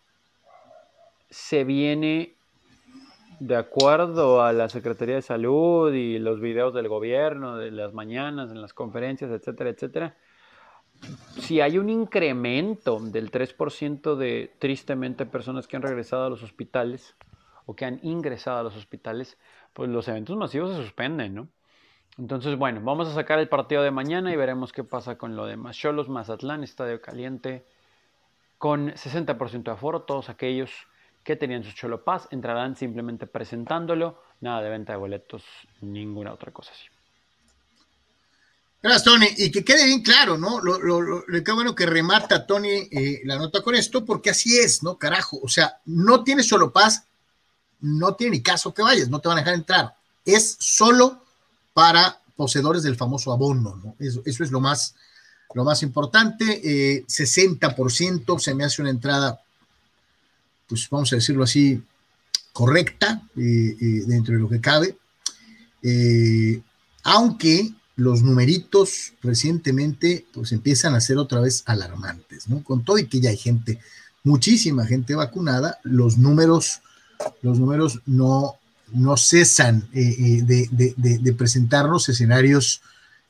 se 1.30 1.64
viene 1.64 2.34
de 3.40 3.56
acuerdo 3.56 4.42
a 4.42 4.52
la 4.52 4.68
Secretaría 4.68 5.16
de 5.16 5.22
Salud 5.22 5.92
y 5.92 6.18
los 6.18 6.40
videos 6.40 6.74
del 6.74 6.88
gobierno, 6.88 7.56
de 7.56 7.70
las 7.70 7.92
mañanas, 7.92 8.50
en 8.50 8.60
las 8.60 8.72
conferencias, 8.72 9.30
etcétera, 9.30 9.70
etcétera, 9.70 10.16
si 11.38 11.60
hay 11.60 11.78
un 11.78 11.88
incremento 11.88 12.98
del 12.98 13.30
3% 13.30 14.16
de 14.16 14.52
tristemente 14.58 15.26
personas 15.26 15.68
que 15.68 15.76
han 15.76 15.82
regresado 15.82 16.24
a 16.24 16.30
los 16.30 16.42
hospitales 16.42 17.14
o 17.68 17.76
que 17.76 17.84
han 17.84 18.00
ingresado 18.02 18.60
a 18.60 18.62
los 18.62 18.74
hospitales, 18.76 19.36
pues 19.74 19.90
los 19.90 20.08
eventos 20.08 20.34
masivos 20.38 20.70
se 20.70 20.82
suspenden, 20.82 21.34
¿no? 21.34 21.48
Entonces, 22.16 22.56
bueno, 22.56 22.80
vamos 22.82 23.08
a 23.08 23.14
sacar 23.14 23.38
el 23.40 23.48
partido 23.50 23.82
de 23.82 23.90
mañana 23.90 24.32
y 24.32 24.36
veremos 24.36 24.72
qué 24.72 24.84
pasa 24.84 25.18
con 25.18 25.36
lo 25.36 25.44
demás. 25.44 25.76
Cholos, 25.76 26.08
Mazatlán, 26.08 26.64
Estadio 26.64 27.02
Caliente, 27.02 27.66
con 28.56 28.88
60% 28.92 29.64
de 29.64 29.70
aforo, 29.70 30.00
todos 30.00 30.30
aquellos 30.30 30.70
que 31.22 31.36
tenían 31.36 31.62
su 31.62 31.72
Cholo 31.72 32.04
Paz 32.04 32.26
entrarán 32.30 32.74
simplemente 32.74 33.26
presentándolo, 33.26 34.18
nada 34.40 34.62
de 34.62 34.70
venta 34.70 34.94
de 34.94 34.98
boletos, 34.98 35.44
ninguna 35.82 36.32
otra 36.32 36.50
cosa 36.50 36.72
así. 36.72 36.86
Gracias, 38.82 39.04
Tony. 39.04 39.26
Y 39.36 39.50
que 39.50 39.62
quede 39.62 39.84
bien 39.84 40.02
claro, 40.02 40.38
¿no? 40.38 40.58
Lo, 40.62 40.78
lo, 40.78 41.22
qué 41.44 41.52
bueno 41.52 41.74
que 41.74 41.84
remata 41.84 42.46
Tony 42.46 42.88
eh, 42.90 43.20
la 43.24 43.36
nota 43.36 43.60
con 43.60 43.74
esto, 43.74 44.06
porque 44.06 44.30
así 44.30 44.58
es, 44.58 44.82
¿no? 44.82 44.96
Carajo. 44.96 45.38
O 45.42 45.48
sea, 45.48 45.82
no 45.84 46.24
tienes 46.24 46.48
solo 46.48 46.72
paz, 46.72 47.07
no 47.80 48.14
tiene 48.14 48.36
ni 48.36 48.42
caso 48.42 48.74
que 48.74 48.82
vayas, 48.82 49.08
no 49.08 49.20
te 49.20 49.28
van 49.28 49.38
a 49.38 49.40
dejar 49.40 49.54
entrar. 49.54 49.94
Es 50.24 50.56
solo 50.58 51.22
para 51.72 52.20
poseedores 52.36 52.82
del 52.82 52.96
famoso 52.96 53.32
abono, 53.32 53.76
¿no? 53.82 53.96
Eso, 53.98 54.22
es 54.24 54.50
lo 54.50 54.60
más, 54.60 54.94
lo 55.54 55.64
más 55.64 55.82
importante. 55.82 56.60
Eh, 56.64 57.04
60% 57.06 58.38
se 58.38 58.54
me 58.54 58.64
hace 58.64 58.80
una 58.80 58.90
entrada, 58.90 59.40
pues 60.68 60.88
vamos 60.88 61.12
a 61.12 61.16
decirlo 61.16 61.44
así, 61.44 61.82
correcta 62.52 63.22
eh, 63.36 63.76
eh, 63.80 64.02
dentro 64.06 64.34
de 64.34 64.40
lo 64.40 64.48
que 64.48 64.60
cabe. 64.60 64.96
aunque 67.04 67.72
los 67.96 68.22
numeritos 68.22 69.14
recientemente 69.22 70.24
pues 70.32 70.52
empiezan 70.52 70.94
a 70.94 71.00
ser 71.00 71.18
otra 71.18 71.40
vez 71.40 71.64
alarmantes, 71.66 72.48
¿no? 72.48 72.62
Con 72.62 72.84
todo 72.84 72.98
y 72.98 73.08
que 73.08 73.20
ya 73.20 73.30
hay 73.30 73.36
gente, 73.36 73.80
muchísima 74.22 74.86
gente 74.86 75.16
vacunada, 75.16 75.78
los 75.82 76.18
números, 76.18 76.80
los 77.42 77.58
números 77.58 78.00
no, 78.06 78.58
no 78.92 79.16
cesan 79.16 79.88
eh, 79.92 80.16
eh, 80.18 80.42
de, 80.42 80.94
de, 80.96 81.32
presentarnos 81.34 82.08
escenarios 82.08 82.82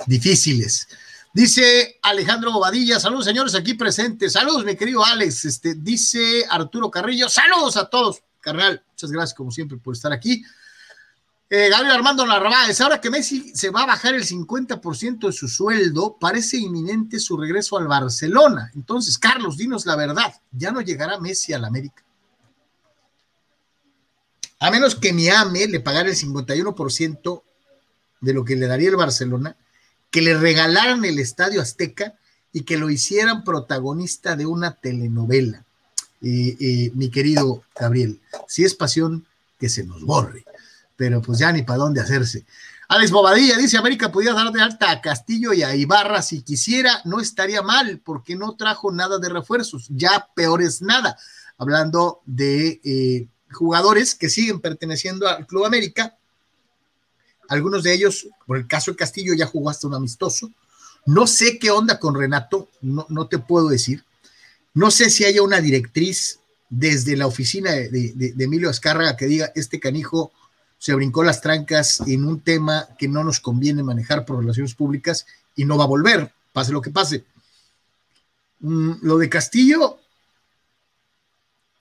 difíciles. 0.07 0.89
Dice 1.33 1.99
Alejandro 2.03 2.53
Bobadilla, 2.53 2.99
saludos 2.99 3.27
señores 3.27 3.55
aquí 3.55 3.75
presentes, 3.75 4.33
saludos 4.33 4.65
mi 4.65 4.77
querido 4.77 5.05
Alex, 5.05 5.45
este, 5.45 5.75
dice 5.75 6.45
Arturo 6.49 6.91
Carrillo, 6.91 7.29
saludos 7.29 7.77
a 7.77 7.87
todos, 7.87 8.23
carnal, 8.41 8.83
muchas 8.91 9.11
gracias 9.11 9.35
como 9.37 9.51
siempre 9.51 9.79
por 9.79 9.95
estar 9.95 10.13
aquí. 10.13 10.43
Eh, 11.51 11.71
Gabriel 11.71 11.97
Armando 11.97 12.27
Narváez, 12.27 12.79
ahora 12.83 13.01
que 13.01 13.09
Messi 13.09 13.53
se 13.55 13.71
va 13.71 13.83
a 13.83 13.87
bajar 13.87 14.15
el 14.15 14.23
50% 14.23 15.29
de 15.29 15.33
su 15.33 15.49
sueldo, 15.49 16.19
parece 16.21 16.59
inminente 16.59 17.19
su 17.19 17.39
regreso 17.39 17.79
al 17.79 17.89
Barcelona. 17.89 18.71
Entonces, 18.75 19.17
Carlos, 19.19 19.57
dinos 19.57 19.87
la 19.87 19.97
verdad, 19.97 20.35
¿ya 20.53 20.73
no 20.73 20.83
llegará 20.83 21.19
Messi 21.19 21.55
al 21.55 21.65
América? 21.65 22.05
A 24.61 24.71
menos 24.71 24.95
que 24.95 25.13
Miami 25.13 25.67
le 25.67 25.81
pagara 25.81 26.09
el 26.09 26.17
51% 26.17 27.43
de 28.21 28.33
lo 28.33 28.45
que 28.45 28.57
le 28.57 28.67
daría 28.67 28.89
el 28.89 28.97
Barcelona, 28.97 29.57
que 30.11 30.23
le 30.23 30.37
regalaran 30.37 31.05
el 31.05 31.19
Estadio 31.19 31.61
Azteca 31.61 32.15
y 32.53 32.63
que 32.63 32.79
lo 32.79 32.91
hicieran 32.91 33.45
protagonista 33.45 34.37
de 34.37 34.47
una 34.47 34.75
telenovela. 34.75 35.65
mi 36.21 37.11
querido 37.11 37.63
Gabriel, 37.79 38.21
si 38.47 38.65
es 38.65 38.75
pasión, 38.75 39.27
que 39.61 39.69
se 39.69 39.85
nos 39.85 40.03
borre 40.05 40.45
pero 40.99 41.23
pues 41.23 41.39
ya 41.39 41.53
ni 41.53 41.63
para 41.63 41.79
dónde 41.79 42.01
hacerse. 42.01 42.45
Alex 42.89 43.13
Bobadilla 43.13 43.57
dice, 43.57 43.79
América 43.79 44.11
podía 44.11 44.35
dar 44.35 44.51
de 44.51 44.61
alta 44.61 44.91
a 44.91 45.01
Castillo 45.01 45.53
y 45.53 45.63
a 45.63 45.77
Ibarra 45.77 46.23
si 46.23 46.43
quisiera, 46.43 47.01
no 47.05 47.21
estaría 47.21 47.63
mal, 47.63 48.01
porque 48.05 48.35
no 48.35 48.57
trajo 48.57 48.91
nada 48.91 49.19
de 49.19 49.29
refuerzos, 49.29 49.87
ya 49.91 50.29
peor 50.35 50.61
es 50.61 50.83
nada. 50.83 51.17
Hablando 51.57 52.21
de 52.27 52.81
eh, 52.83 53.29
jugadores 53.51 54.15
que 54.15 54.29
siguen 54.29 54.61
perteneciendo 54.61 55.29
al 55.29 55.47
Club 55.47 55.65
América, 55.65 56.17
algunos 57.49 57.83
de 57.83 57.95
ellos, 57.95 58.29
por 58.47 58.59
el 58.59 58.67
caso 58.67 58.91
de 58.91 58.97
Castillo, 58.97 59.35
ya 59.35 59.47
jugó 59.47 59.71
hasta 59.71 59.87
un 59.87 59.95
amistoso. 59.95 60.51
No 61.07 61.27
sé 61.27 61.59
qué 61.59 61.71
onda 61.71 61.99
con 61.99 62.15
Renato, 62.15 62.69
no, 62.83 63.07
no 63.09 63.27
te 63.29 63.39
puedo 63.39 63.69
decir. 63.69 64.05
No 64.75 64.91
sé 64.91 65.09
si 65.11 65.25
haya 65.25 65.43
una 65.43 65.61
directriz 65.61 66.41
desde 66.69 67.17
la 67.17 67.27
oficina 67.27 67.73
de, 67.73 68.13
de 68.15 68.45
Emilio 68.45 68.69
Azcárraga 68.69 69.17
que 69.17 69.27
diga, 69.27 69.51
este 69.55 69.81
canijo 69.81 70.33
se 70.79 70.95
brincó 70.95 71.25
las 71.25 71.41
trancas 71.41 72.01
en 72.07 72.25
un 72.25 72.41
tema 72.41 72.89
que 72.99 73.09
no 73.09 73.25
nos 73.25 73.41
conviene 73.41 73.83
manejar 73.83 74.25
por 74.25 74.39
relaciones 74.39 74.75
públicas 74.75 75.27
y 75.57 75.65
no 75.65 75.77
va 75.77 75.85
a 75.85 75.89
volver, 75.89 76.33
pase 76.53 76.73
lo 76.73 76.81
que 76.81 76.91
pase. 76.91 77.25
Mm, 78.61 78.93
lo 79.03 79.19
de 79.19 79.29
Castillo, 79.29 79.98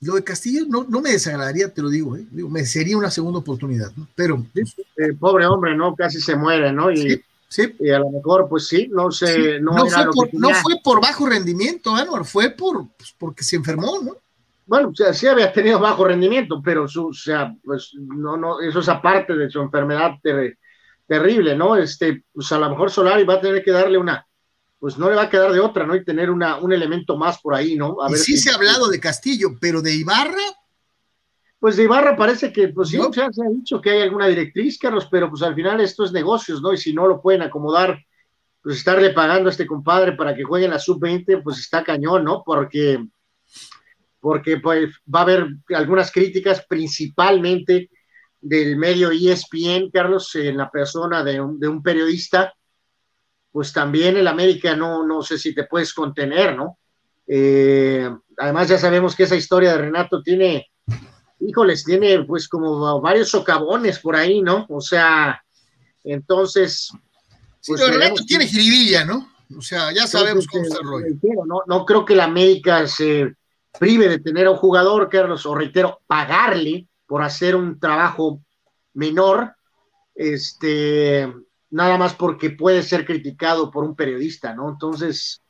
lo 0.02 0.16
de 0.16 0.24
Castillo 0.24 0.66
no, 0.68 0.86
no 0.88 1.02
me 1.02 1.12
desagradaría, 1.12 1.74
te 1.74 1.82
lo 1.82 1.90
digo, 1.90 2.16
¿eh? 2.16 2.26
me 2.32 2.66
sería 2.66 2.98
una 2.98 3.10
segunda 3.10 3.40
oportunidad, 3.40 3.92
¿no? 3.96 4.08
Pero. 4.16 4.46
Eh, 4.56 5.14
pobre 5.20 5.46
hombre, 5.46 5.76
¿no? 5.76 5.96
Casi 5.96 6.22
se 6.22 6.36
muere, 6.36 6.72
¿no? 6.72 6.92
Y, 6.92 7.22
sí, 7.48 7.76
y 7.80 7.90
a 7.90 8.00
lo 8.00 8.12
mejor, 8.12 8.48
pues 8.48 8.68
sí, 8.68 8.88
no 8.92 9.12
sé. 9.12 9.60
No, 9.60 9.74
fue, 9.88 10.06
por, 10.14 10.34
no 10.34 10.54
fue 10.54 10.76
por 10.84 11.02
bajo 11.02 11.28
rendimiento, 11.28 11.96
Anwar, 11.96 12.26
fue 12.26 12.52
por, 12.52 12.88
pues, 12.98 13.16
porque 13.18 13.44
se 13.44 13.56
enfermó, 13.56 14.00
¿no? 14.04 14.16
bueno, 14.68 14.90
o 14.90 14.96
sea, 14.96 15.14
sí 15.14 15.26
había 15.28 15.52
tenido 15.54 15.80
bajo 15.80 16.06
rendimiento, 16.06 16.62
pero 16.62 16.88
su, 16.88 17.08
o 17.08 17.14
sea, 17.14 17.56
pues 17.64 17.94
no, 17.96 18.36
no, 18.36 18.60
eso 18.60 18.80
es 18.80 18.90
aparte 18.90 19.34
de 19.34 19.50
su 19.50 19.62
enfermedad 19.62 20.16
terrible, 21.08 21.56
¿no? 21.56 21.78
Este, 21.78 22.24
pues 22.34 22.52
a 22.52 22.60
lo 22.60 22.70
mejor 22.70 22.92
Solari 22.92 23.24
va 23.24 23.36
a 23.36 23.42
tener 23.42 23.64
que 23.64 23.72
darle 23.72 23.98
una, 23.98 24.28
pues 24.80 24.98
no 24.98 25.10
le 25.10 25.16
va 25.16 25.24
a 25.24 25.30
quedar 25.30 25.52
de 25.52 25.60
otra, 25.60 25.86
¿no? 25.86 25.96
Y 25.96 26.04
tener 26.04 26.30
una, 26.30 26.58
un 26.58 26.72
elemento 26.72 27.18
más 27.18 27.40
por 27.40 27.56
ahí, 27.56 27.76
¿no? 27.76 28.02
A 28.02 28.10
ver 28.10 28.20
sí 28.20 28.38
se 28.38 28.52
ha 28.52 28.56
hablado 28.56 28.88
de 28.90 29.00
Castillo, 29.00 29.58
pero 29.60 29.82
de 29.82 29.96
Ibarra. 29.96 30.44
Pues 31.60 31.76
de 31.76 31.84
Ibarra 31.84 32.16
parece 32.16 32.54
que, 32.54 32.68
pues 32.68 32.90
sí, 32.90 33.00
se 33.12 33.22
ha 33.22 33.50
dicho 33.50 33.82
que 33.82 33.90
hay 33.90 34.02
alguna 34.02 34.28
directriz, 34.28 34.78
Carlos, 34.78 35.08
pero 35.10 35.30
pues 35.30 35.42
al 35.42 35.56
final 35.56 35.82
esto 35.82 36.06
es 36.06 36.12
negocios, 36.12 36.62
¿no? 36.62 36.74
Y 36.74 36.78
si 36.78 36.94
no 36.94 37.08
lo 37.08 37.20
pueden 37.22 37.42
acomodar, 37.42 37.98
pues 38.62 38.78
estarle 38.78 39.10
pagando 39.10 39.50
a 39.50 39.52
este 39.52 39.66
compadre 39.66 40.12
para 40.14 40.36
que 40.36 40.44
juegue 40.44 40.66
en 40.66 40.72
la 40.72 40.80
sub-20, 40.80 41.42
pues 41.42 41.58
está 41.58 41.84
cañón, 41.84 42.24
¿no? 42.24 42.44
Porque 42.46 43.00
porque 44.20 44.58
pues, 44.58 44.90
va 45.14 45.20
a 45.20 45.24
haber 45.24 45.48
algunas 45.70 46.12
críticas 46.12 46.66
principalmente 46.68 47.90
del 48.42 48.76
medio 48.76 49.10
ESPN, 49.12 49.90
Carlos, 49.92 50.36
en 50.36 50.58
la 50.58 50.70
persona 50.70 51.24
de 51.24 51.40
un, 51.40 51.82
periodista, 51.82 52.54
pues 53.58 53.74
también 53.74 54.16
el 54.16 54.28
América 54.28 54.76
no, 54.76 55.04
no 55.04 55.24
sé 55.24 55.40
si 55.40 55.52
te 55.52 55.64
puedes 55.64 55.92
contener, 55.92 56.56
¿no? 56.56 56.78
Eh, 57.26 58.08
además 58.38 58.68
ya 58.68 58.78
sabemos 58.78 59.16
que 59.16 59.24
esa 59.24 59.36
historia 59.36 59.72
de 59.72 59.80
Renato 59.80 60.22
tiene, 60.22 60.70
híjoles, 61.40 61.84
tiene 61.84 62.24
pues 62.24 62.48
como 62.48 63.02
varios 63.02 63.30
socavones 63.30 63.98
por 63.98 64.16
ahí, 64.16 64.44
¿no? 64.44 64.68
O 64.70 64.80
sea, 64.80 65.44
entonces... 66.04 66.92
Pues, 67.66 67.82
Renato 67.90 68.24
tiene 68.28 68.46
jiribilla, 68.46 69.04
¿no? 69.04 69.28
O 69.58 69.62
sea, 69.64 69.92
ya 69.92 70.06
sabemos 70.06 70.46
cómo 70.46 70.64
está 70.64 70.78
el 70.78 70.88
rollo. 70.88 71.08
No, 71.48 71.62
no 71.66 71.84
creo 71.84 72.06
que 72.06 72.16
la 72.16 72.26
América 72.26 72.88
se 72.88 73.34
prive 73.80 74.08
de 74.08 74.20
tener 74.20 74.46
a 74.46 74.52
un 74.52 74.58
jugador, 74.58 75.10
Carlos, 75.10 75.48
o 75.48 75.56
reitero, 75.56 76.00
pagarle 76.06 76.86
por 77.08 77.24
hacer 77.24 77.56
un 77.56 77.80
trabajo 77.80 78.40
menor, 78.94 79.56
este, 80.14 81.34
nada 81.70 81.98
más 81.98 82.14
porque 82.14 82.50
puede 82.52 82.84
ser 82.84 83.06
criticado 83.06 83.72
por 83.72 83.84
un 83.84 83.96
periodista, 83.96 84.54
¿no? 84.54 84.70
Entonces, 84.70 85.42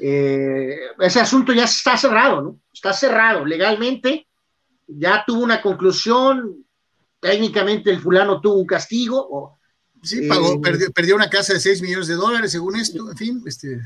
eh, 0.00 0.76
ese 1.00 1.20
asunto 1.20 1.52
ya 1.52 1.64
está 1.64 1.96
cerrado, 1.96 2.42
¿no? 2.42 2.60
Está 2.72 2.92
cerrado 2.92 3.44
legalmente, 3.44 4.26
ya 4.86 5.24
tuvo 5.26 5.42
una 5.42 5.60
conclusión, 5.60 6.64
técnicamente 7.20 7.90
el 7.90 8.00
fulano 8.00 8.40
tuvo 8.40 8.58
un 8.58 8.66
castigo. 8.66 9.26
O, 9.30 9.58
sí, 10.02 10.28
pagó, 10.28 10.54
eh, 10.54 10.90
perdió, 10.94 11.16
una 11.16 11.30
casa 11.30 11.54
de 11.54 11.60
6 11.60 11.82
millones 11.82 12.06
de 12.06 12.14
dólares, 12.14 12.52
según 12.52 12.76
esto, 12.76 13.10
en 13.10 13.16
fin, 13.16 13.42
este, 13.46 13.80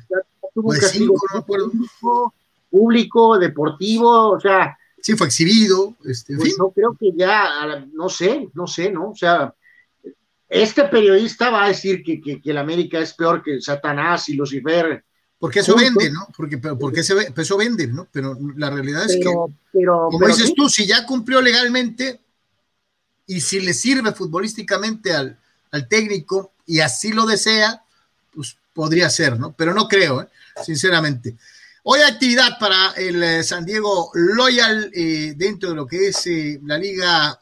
tuvo 0.54 0.70
un 0.70 0.78
castigo, 0.78 1.14
no 1.14 1.34
me 1.34 1.40
acuerdo 1.40 1.72
público, 2.72 3.38
deportivo, 3.38 4.30
o 4.30 4.40
sea. 4.40 4.76
Sí, 5.02 5.14
fue 5.14 5.26
exhibido. 5.26 5.94
Este, 6.04 6.36
pues 6.36 6.56
no 6.58 6.70
creo 6.70 6.96
que 6.98 7.12
ya, 7.14 7.84
no 7.92 8.08
sé, 8.08 8.48
no 8.54 8.66
sé, 8.66 8.90
¿no? 8.90 9.10
O 9.10 9.14
sea, 9.14 9.54
este 10.52 10.84
periodista 10.84 11.50
va 11.50 11.64
a 11.64 11.68
decir 11.68 12.02
que, 12.02 12.20
que, 12.20 12.40
el 12.44 12.58
América 12.58 12.98
es 12.98 13.14
peor 13.14 13.42
que 13.42 13.60
Satanás 13.60 14.28
y 14.28 14.34
Lucifer 14.34 15.02
porque 15.42 15.58
eso 15.58 15.74
vende, 15.74 16.08
¿no? 16.08 16.28
Porque, 16.36 16.56
porque 16.56 17.02
se, 17.02 17.14
eso 17.36 17.56
vende, 17.56 17.88
¿no? 17.88 18.06
Pero 18.12 18.38
la 18.56 18.70
realidad 18.70 19.06
es 19.06 19.16
que, 19.16 19.24
como 19.24 20.26
dices 20.28 20.54
tú, 20.54 20.68
si 20.68 20.86
ya 20.86 21.04
cumplió 21.04 21.42
legalmente 21.42 22.20
y 23.26 23.40
si 23.40 23.58
le 23.58 23.74
sirve 23.74 24.12
futbolísticamente 24.12 25.12
al, 25.12 25.36
al 25.72 25.88
técnico 25.88 26.52
y 26.64 26.78
así 26.78 27.12
lo 27.12 27.26
desea, 27.26 27.82
pues 28.32 28.56
podría 28.72 29.10
ser, 29.10 29.36
¿no? 29.36 29.52
Pero 29.52 29.74
no 29.74 29.88
creo, 29.88 30.22
¿eh? 30.22 30.28
sinceramente. 30.64 31.34
Hoy 31.82 31.98
hay 31.98 32.12
actividad 32.12 32.56
para 32.60 32.92
el 32.92 33.20
eh, 33.20 33.42
San 33.42 33.64
Diego 33.64 34.12
Loyal 34.14 34.92
eh, 34.94 35.34
dentro 35.36 35.70
de 35.70 35.74
lo 35.74 35.88
que 35.88 36.06
es 36.06 36.24
la 36.62 36.78
liga 36.78 37.40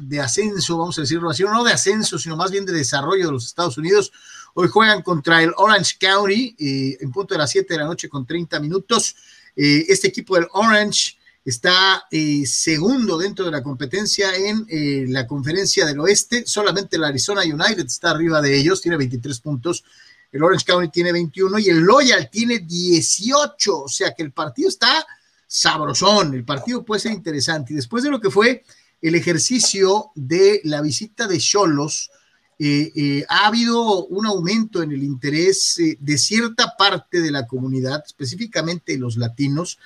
de 0.00 0.20
ascenso, 0.20 0.78
vamos 0.78 0.98
a 0.98 1.02
decirlo 1.02 1.30
así, 1.30 1.42
no 1.42 1.64
de 1.64 1.72
ascenso, 1.72 2.18
sino 2.18 2.36
más 2.36 2.50
bien 2.50 2.64
de 2.64 2.72
desarrollo 2.72 3.26
de 3.26 3.32
los 3.32 3.46
Estados 3.46 3.78
Unidos. 3.78 4.12
Hoy 4.54 4.68
juegan 4.68 5.02
contra 5.02 5.42
el 5.42 5.52
Orange 5.56 5.96
County 5.98 6.54
en 6.58 7.10
punto 7.12 7.34
de 7.34 7.38
las 7.38 7.50
7 7.50 7.74
de 7.74 7.78
la 7.78 7.86
noche 7.86 8.08
con 8.08 8.26
30 8.26 8.58
minutos. 8.60 9.16
este 9.54 10.08
equipo 10.08 10.36
del 10.36 10.46
Orange 10.52 11.16
está 11.44 12.04
segundo 12.44 13.18
dentro 13.18 13.44
de 13.44 13.50
la 13.50 13.62
competencia 13.62 14.34
en 14.34 15.12
la 15.12 15.26
conferencia 15.26 15.84
del 15.84 16.00
oeste. 16.00 16.44
Solamente 16.46 16.96
el 16.96 17.04
Arizona 17.04 17.42
United 17.42 17.86
está 17.86 18.10
arriba 18.10 18.40
de 18.40 18.56
ellos, 18.56 18.80
tiene 18.80 18.96
23 18.96 19.40
puntos 19.40 19.84
el 20.32 20.42
Orange 20.42 20.64
County 20.66 20.90
tiene 20.90 21.12
21 21.12 21.58
y 21.60 21.68
el 21.68 21.78
Loyal 21.78 22.28
tiene 22.30 22.58
18, 22.58 23.82
o 23.82 23.88
sea 23.88 24.12
que 24.14 24.22
el 24.22 24.32
partido 24.32 24.68
está 24.68 25.06
sabrosón, 25.46 26.34
el 26.34 26.44
partido 26.44 26.84
puede 26.84 27.00
ser 27.00 27.12
interesante. 27.12 27.72
Y 27.72 27.76
después 27.76 28.02
de 28.02 28.10
lo 28.10 28.20
que 28.20 28.30
fue 28.30 28.64
el 29.02 29.14
ejercicio 29.14 30.10
de 30.14 30.60
la 30.64 30.80
visita 30.80 31.26
de 31.26 31.38
Cholos, 31.38 32.10
eh, 32.58 32.90
eh, 32.96 33.24
ha 33.28 33.48
habido 33.48 34.06
un 34.06 34.24
aumento 34.24 34.82
en 34.82 34.90
el 34.90 35.02
interés 35.02 35.78
eh, 35.78 35.98
de 36.00 36.16
cierta 36.16 36.74
parte 36.78 37.20
de 37.20 37.30
la 37.30 37.46
comunidad, 37.46 38.02
específicamente 38.04 38.96
los 38.96 39.18
latinos, 39.18 39.78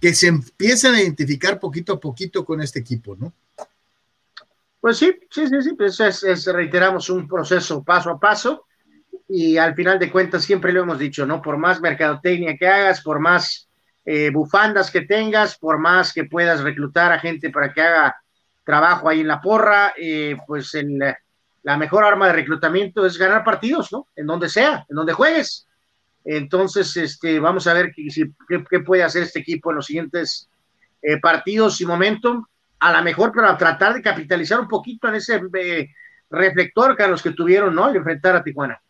que 0.00 0.14
se 0.14 0.28
empiezan 0.28 0.94
a 0.94 1.02
identificar 1.02 1.60
poquito 1.60 1.92
a 1.92 2.00
poquito 2.00 2.44
con 2.44 2.62
este 2.62 2.80
equipo, 2.80 3.14
¿no? 3.16 3.32
Pues 4.80 4.98
sí, 4.98 5.14
sí, 5.30 5.46
sí, 5.48 5.62
sí, 5.62 5.74
pues 5.74 6.00
es, 6.00 6.46
reiteramos 6.46 7.10
un 7.10 7.28
proceso 7.28 7.82
paso 7.82 8.10
a 8.10 8.18
paso 8.20 8.64
y 9.28 9.56
al 9.56 9.74
final 9.74 9.98
de 9.98 10.10
cuentas 10.10 10.44
siempre 10.44 10.72
lo 10.72 10.82
hemos 10.82 10.98
dicho, 10.98 11.26
¿no? 11.26 11.42
Por 11.42 11.58
más 11.58 11.80
mercadotecnia 11.80 12.56
que 12.58 12.66
hagas, 12.66 13.02
por 13.02 13.20
más 13.20 13.68
bufandas 14.34 14.90
que 14.90 15.00
tengas, 15.00 15.56
por 15.56 15.78
más 15.78 16.12
que 16.12 16.24
puedas 16.24 16.60
reclutar 16.60 17.10
a 17.10 17.18
gente 17.18 17.48
para 17.48 17.72
que 17.72 17.80
haga 17.80 18.14
trabajo 18.64 19.08
ahí 19.08 19.20
en 19.20 19.28
la 19.28 19.40
porra, 19.40 19.92
eh, 19.96 20.36
pues 20.46 20.74
en 20.74 20.98
la, 20.98 21.76
mejor 21.76 22.04
arma 22.04 22.26
de 22.26 22.32
reclutamiento 22.32 23.06
es 23.06 23.18
ganar 23.18 23.44
partidos, 23.44 23.92
¿no? 23.92 24.08
En 24.16 24.26
donde 24.26 24.48
sea, 24.48 24.84
en 24.88 24.96
donde 24.96 25.12
juegues. 25.12 25.66
Entonces, 26.24 26.96
este, 26.96 27.38
vamos 27.38 27.66
a 27.66 27.74
ver 27.74 27.92
qué, 27.94 28.80
puede 28.80 29.02
hacer 29.02 29.24
este 29.24 29.40
equipo 29.40 29.70
en 29.70 29.76
los 29.76 29.86
siguientes 29.86 30.48
eh, 31.02 31.18
partidos 31.20 31.80
y 31.80 31.86
momentum, 31.86 32.44
a 32.80 32.92
lo 32.92 33.02
mejor 33.02 33.32
para 33.32 33.56
tratar 33.56 33.94
de 33.94 34.02
capitalizar 34.02 34.58
un 34.60 34.68
poquito 34.68 35.08
en 35.08 35.16
ese 35.16 35.40
reflector 36.30 36.96
que 36.96 37.02
a 37.02 37.08
los 37.08 37.22
que 37.22 37.32
tuvieron, 37.32 37.74
¿no? 37.74 37.84
Al 37.84 37.96
enfrentar 37.96 38.36
a 38.36 38.42
Tijuana. 38.42 38.80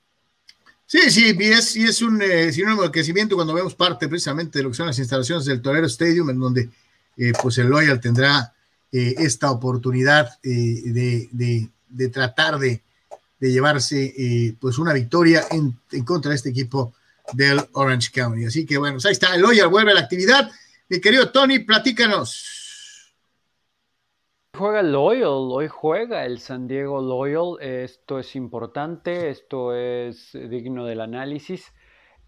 Sí, 0.86 1.10
sí, 1.10 1.34
y 1.38 1.44
es, 1.44 1.76
y 1.76 1.84
es 1.84 2.02
un 2.02 2.20
eh, 2.20 2.52
sinónimo 2.52 2.82
de 2.82 2.90
crecimiento 2.90 3.34
cuando 3.34 3.54
vemos 3.54 3.74
parte 3.74 4.06
precisamente 4.06 4.58
de 4.58 4.64
lo 4.64 4.70
que 4.70 4.76
son 4.76 4.86
las 4.86 4.98
instalaciones 4.98 5.46
del 5.46 5.62
Torero 5.62 5.86
Stadium, 5.86 6.28
en 6.30 6.38
donde 6.38 6.68
eh, 7.16 7.32
pues 7.40 7.56
el 7.58 7.68
Loyal 7.68 8.00
tendrá 8.00 8.52
eh, 8.94 9.14
esta 9.18 9.50
oportunidad 9.50 10.40
de, 10.42 11.28
de, 11.90 12.08
tratar 12.08 12.58
de, 12.58 12.80
llevarse 13.40 14.56
pues 14.58 14.78
una 14.78 14.94
victoria 14.94 15.42
en, 15.50 15.76
en, 15.92 16.04
contra 16.04 16.30
de 16.30 16.36
este 16.36 16.48
equipo 16.48 16.94
del 17.32 17.60
Orange 17.72 18.10
County. 18.10 18.46
Así 18.46 18.64
que 18.64 18.78
bueno, 18.78 18.94
pues 18.94 19.06
ahí 19.06 19.12
está, 19.12 19.34
el 19.34 19.42
Loyal 19.42 19.68
vuelve 19.68 19.90
a 19.90 19.94
la 19.94 20.00
actividad. 20.00 20.50
Mi 20.88 21.00
querido 21.00 21.30
Tony, 21.30 21.58
platícanos. 21.58 22.54
Juega 24.56 24.82
Loyal, 24.82 25.50
hoy 25.50 25.66
juega 25.66 26.24
el 26.24 26.38
San 26.38 26.68
Diego 26.68 27.02
Loyal. 27.02 27.60
Esto 27.60 28.20
es 28.20 28.36
importante, 28.36 29.28
esto 29.28 29.74
es 29.74 30.30
digno 30.32 30.84
del 30.84 31.00
análisis. 31.00 31.72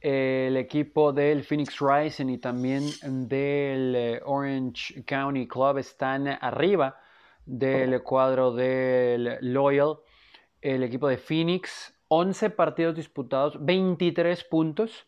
El 0.01 0.57
equipo 0.57 1.13
del 1.13 1.43
Phoenix 1.43 1.79
Rising 1.81 2.29
y 2.29 2.39
también 2.39 2.85
del 3.29 3.95
eh, 3.97 4.21
Orange 4.25 5.05
County 5.05 5.49
Club 5.49 5.79
están 5.79 6.29
arriba 6.29 7.01
del 7.47 8.03
cuadro 8.03 8.53
del 8.53 9.39
Loyal. 9.41 9.97
El 10.61 10.83
equipo 10.83 11.09
de 11.09 11.17
Phoenix, 11.17 11.95
11 12.09 12.51
partidos 12.51 12.95
disputados, 12.95 13.57
23 13.65 14.45
puntos. 14.45 15.07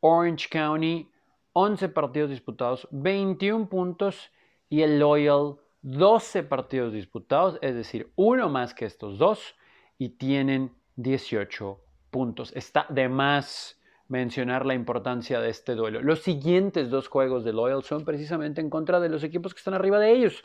Orange 0.00 0.48
County, 0.50 1.10
11 1.52 1.88
partidos 1.90 2.30
disputados, 2.30 2.88
21 2.90 3.68
puntos. 3.68 4.30
Y 4.68 4.82
el 4.82 4.98
Loyal, 4.98 5.56
12 5.82 6.42
partidos 6.42 6.92
disputados, 6.92 7.58
es 7.62 7.74
decir, 7.74 8.10
uno 8.16 8.48
más 8.48 8.74
que 8.74 8.86
estos 8.86 9.18
dos, 9.18 9.54
y 9.98 10.10
tienen 10.10 10.74
18 10.96 11.78
puntos. 12.10 12.52
Está 12.56 12.86
de 12.88 13.08
más 13.08 13.78
mencionar 14.08 14.66
la 14.66 14.74
importancia 14.74 15.40
de 15.40 15.50
este 15.50 15.74
duelo. 15.74 16.02
Los 16.02 16.22
siguientes 16.22 16.90
dos 16.90 17.08
juegos 17.08 17.44
de 17.44 17.52
Loyal 17.52 17.82
son 17.82 18.04
precisamente 18.04 18.60
en 18.60 18.70
contra 18.70 19.00
de 19.00 19.08
los 19.08 19.24
equipos 19.24 19.54
que 19.54 19.58
están 19.58 19.74
arriba 19.74 19.98
de 19.98 20.12
ellos. 20.12 20.44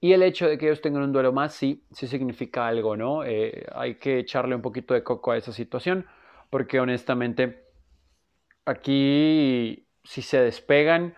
Y 0.00 0.12
el 0.12 0.22
hecho 0.22 0.46
de 0.46 0.58
que 0.58 0.66
ellos 0.66 0.80
tengan 0.80 1.02
un 1.02 1.12
duelo 1.12 1.32
más, 1.32 1.54
sí, 1.54 1.84
sí 1.90 2.06
significa 2.06 2.66
algo, 2.66 2.96
¿no? 2.96 3.24
Eh, 3.24 3.66
hay 3.74 3.94
que 3.96 4.18
echarle 4.18 4.54
un 4.54 4.62
poquito 4.62 4.94
de 4.94 5.02
coco 5.02 5.32
a 5.32 5.36
esa 5.36 5.52
situación, 5.52 6.06
porque 6.50 6.80
honestamente, 6.80 7.64
aquí, 8.66 9.86
si 10.04 10.22
se 10.22 10.40
despegan, 10.40 11.14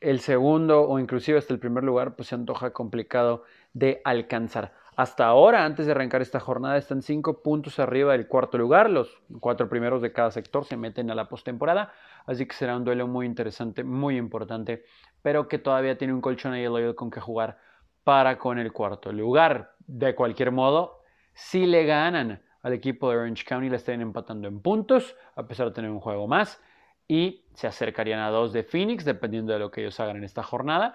el 0.00 0.20
segundo 0.20 0.82
o 0.82 0.98
inclusive 0.98 1.38
hasta 1.38 1.54
el 1.54 1.60
primer 1.60 1.84
lugar, 1.84 2.16
pues 2.16 2.28
se 2.28 2.34
antoja 2.34 2.72
complicado 2.72 3.44
de 3.72 4.00
alcanzar. 4.04 4.74
Hasta 4.94 5.24
ahora, 5.24 5.64
antes 5.64 5.86
de 5.86 5.92
arrancar 5.92 6.20
esta 6.20 6.38
jornada, 6.38 6.76
están 6.76 7.00
cinco 7.00 7.42
puntos 7.42 7.78
arriba 7.78 8.12
del 8.12 8.28
cuarto 8.28 8.58
lugar. 8.58 8.90
Los 8.90 9.22
cuatro 9.40 9.66
primeros 9.68 10.02
de 10.02 10.12
cada 10.12 10.30
sector 10.30 10.66
se 10.66 10.76
meten 10.76 11.10
a 11.10 11.14
la 11.14 11.30
postemporada. 11.30 11.92
Así 12.26 12.44
que 12.44 12.54
será 12.54 12.76
un 12.76 12.84
duelo 12.84 13.08
muy 13.08 13.24
interesante, 13.24 13.84
muy 13.84 14.18
importante, 14.18 14.84
pero 15.22 15.48
que 15.48 15.58
todavía 15.58 15.96
tiene 15.96 16.12
un 16.12 16.20
colchón 16.20 16.52
ahí 16.52 16.64
el 16.64 16.94
con 16.94 17.10
que 17.10 17.20
jugar 17.20 17.58
para 18.04 18.38
con 18.38 18.58
el 18.58 18.70
cuarto 18.72 19.12
lugar. 19.12 19.74
De 19.78 20.14
cualquier 20.14 20.52
modo, 20.52 21.00
si 21.32 21.64
le 21.64 21.86
ganan 21.86 22.42
al 22.62 22.72
equipo 22.74 23.10
de 23.10 23.16
Orange 23.16 23.44
County, 23.46 23.70
le 23.70 23.76
estén 23.76 24.02
empatando 24.02 24.46
en 24.46 24.60
puntos, 24.60 25.16
a 25.36 25.46
pesar 25.46 25.68
de 25.68 25.72
tener 25.72 25.90
un 25.90 26.00
juego 26.00 26.28
más 26.28 26.62
y 27.08 27.44
se 27.54 27.66
acercarían 27.66 28.20
a 28.20 28.30
dos 28.30 28.52
de 28.52 28.62
Phoenix, 28.62 29.04
dependiendo 29.04 29.52
de 29.52 29.58
lo 29.58 29.70
que 29.70 29.82
ellos 29.82 29.98
hagan 30.00 30.16
en 30.16 30.24
esta 30.24 30.42
jornada. 30.42 30.94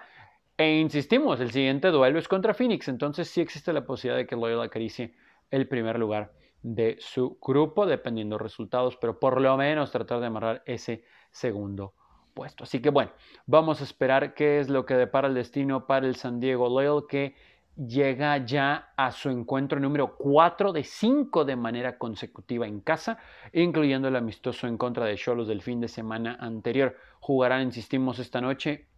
E 0.60 0.80
insistimos, 0.80 1.38
el 1.38 1.52
siguiente 1.52 1.86
duelo 1.92 2.18
es 2.18 2.26
contra 2.26 2.52
Phoenix, 2.52 2.88
entonces 2.88 3.30
sí 3.30 3.40
existe 3.40 3.72
la 3.72 3.86
posibilidad 3.86 4.16
de 4.16 4.26
que 4.26 4.34
Loyola 4.34 4.64
acaricie 4.64 5.14
el 5.52 5.68
primer 5.68 6.00
lugar 6.00 6.32
de 6.62 6.96
su 6.98 7.38
grupo, 7.40 7.86
dependiendo 7.86 8.36
de 8.36 8.42
resultados, 8.42 8.96
pero 8.96 9.20
por 9.20 9.40
lo 9.40 9.56
menos 9.56 9.92
tratar 9.92 10.18
de 10.18 10.26
amarrar 10.26 10.64
ese 10.66 11.04
segundo 11.30 11.94
puesto. 12.34 12.64
Así 12.64 12.82
que 12.82 12.90
bueno, 12.90 13.12
vamos 13.46 13.80
a 13.80 13.84
esperar 13.84 14.34
qué 14.34 14.58
es 14.58 14.68
lo 14.68 14.84
que 14.84 14.94
depara 14.94 15.28
el 15.28 15.34
destino 15.34 15.86
para 15.86 16.08
el 16.08 16.16
San 16.16 16.40
Diego 16.40 16.68
Loyal, 16.68 17.06
que 17.08 17.36
llega 17.76 18.36
ya 18.44 18.92
a 18.96 19.12
su 19.12 19.30
encuentro 19.30 19.78
número 19.78 20.16
4 20.16 20.72
de 20.72 20.82
5 20.82 21.44
de 21.44 21.54
manera 21.54 21.98
consecutiva 21.98 22.66
en 22.66 22.80
casa, 22.80 23.20
incluyendo 23.52 24.08
el 24.08 24.16
amistoso 24.16 24.66
en 24.66 24.76
contra 24.76 25.04
de 25.04 25.14
Cholos 25.14 25.46
del 25.46 25.62
fin 25.62 25.80
de 25.80 25.86
semana 25.86 26.36
anterior. 26.40 26.96
Jugarán, 27.20 27.62
insistimos, 27.62 28.18
esta 28.18 28.40
noche 28.40 28.88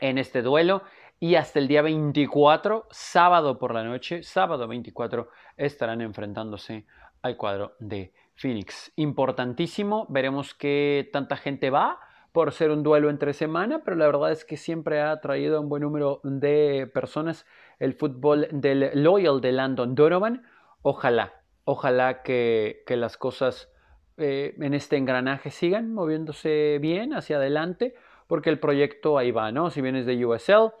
en 0.00 0.18
este 0.18 0.42
duelo 0.42 0.82
y 1.20 1.36
hasta 1.36 1.58
el 1.58 1.68
día 1.68 1.82
24, 1.82 2.86
sábado 2.90 3.58
por 3.58 3.72
la 3.72 3.84
noche, 3.84 4.22
sábado 4.22 4.68
24, 4.68 5.28
estarán 5.56 6.00
enfrentándose 6.00 6.86
al 7.22 7.36
cuadro 7.36 7.74
de 7.78 8.12
Phoenix. 8.34 8.92
Importantísimo, 8.96 10.06
veremos 10.10 10.54
qué 10.54 11.08
tanta 11.12 11.36
gente 11.36 11.70
va 11.70 11.98
por 12.32 12.52
ser 12.52 12.72
un 12.72 12.82
duelo 12.82 13.10
entre 13.10 13.32
semana, 13.32 13.82
pero 13.84 13.96
la 13.96 14.06
verdad 14.06 14.32
es 14.32 14.44
que 14.44 14.56
siempre 14.56 15.00
ha 15.00 15.20
traído 15.20 15.60
un 15.60 15.68
buen 15.68 15.82
número 15.82 16.20
de 16.24 16.90
personas 16.92 17.46
el 17.78 17.94
fútbol 17.94 18.48
del 18.50 18.90
Loyal 18.94 19.40
de 19.40 19.52
Landon 19.52 19.94
Donovan. 19.94 20.42
Ojalá, 20.82 21.32
ojalá 21.64 22.22
que, 22.22 22.82
las 22.88 23.16
cosas 23.16 23.70
eh, 24.16 24.56
en 24.58 24.74
este 24.74 24.96
engranaje 24.96 25.50
sigan 25.50 25.94
moviéndose 25.94 26.78
bien 26.80 27.14
hacia 27.14 27.36
adelante, 27.36 27.94
porque 28.26 28.50
el 28.50 28.58
proyecto 28.58 29.18
ahí 29.18 29.30
va, 29.30 29.52
¿no? 29.52 29.70
Si 29.70 29.80
vienes 29.80 30.06
de 30.06 30.24
USL, 30.24 30.72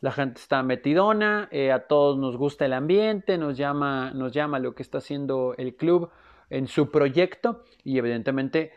la 0.00 0.12
gente 0.12 0.40
está 0.40 0.62
metidona, 0.62 1.48
eh, 1.50 1.72
a 1.72 1.86
todos 1.86 2.18
nos 2.18 2.36
gusta 2.36 2.66
el 2.66 2.72
ambiente, 2.72 3.38
nos 3.38 3.56
llama, 3.56 4.10
nos 4.12 4.32
llama 4.32 4.58
lo 4.58 4.74
que 4.74 4.82
está 4.82 4.98
haciendo 4.98 5.54
el 5.58 5.76
club 5.76 6.10
en 6.50 6.66
su 6.66 6.90
proyecto 6.90 7.64
y 7.84 7.98
evidentemente 7.98 8.72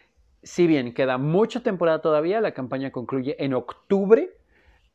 si 0.45 0.67
bien 0.67 0.93
queda 0.93 1.17
mucha 1.17 1.61
temporada 1.61 2.01
todavía, 2.01 2.39
la 2.39 2.53
campaña 2.53 2.91
concluye 2.91 3.35
en 3.43 3.55
octubre. 3.55 4.29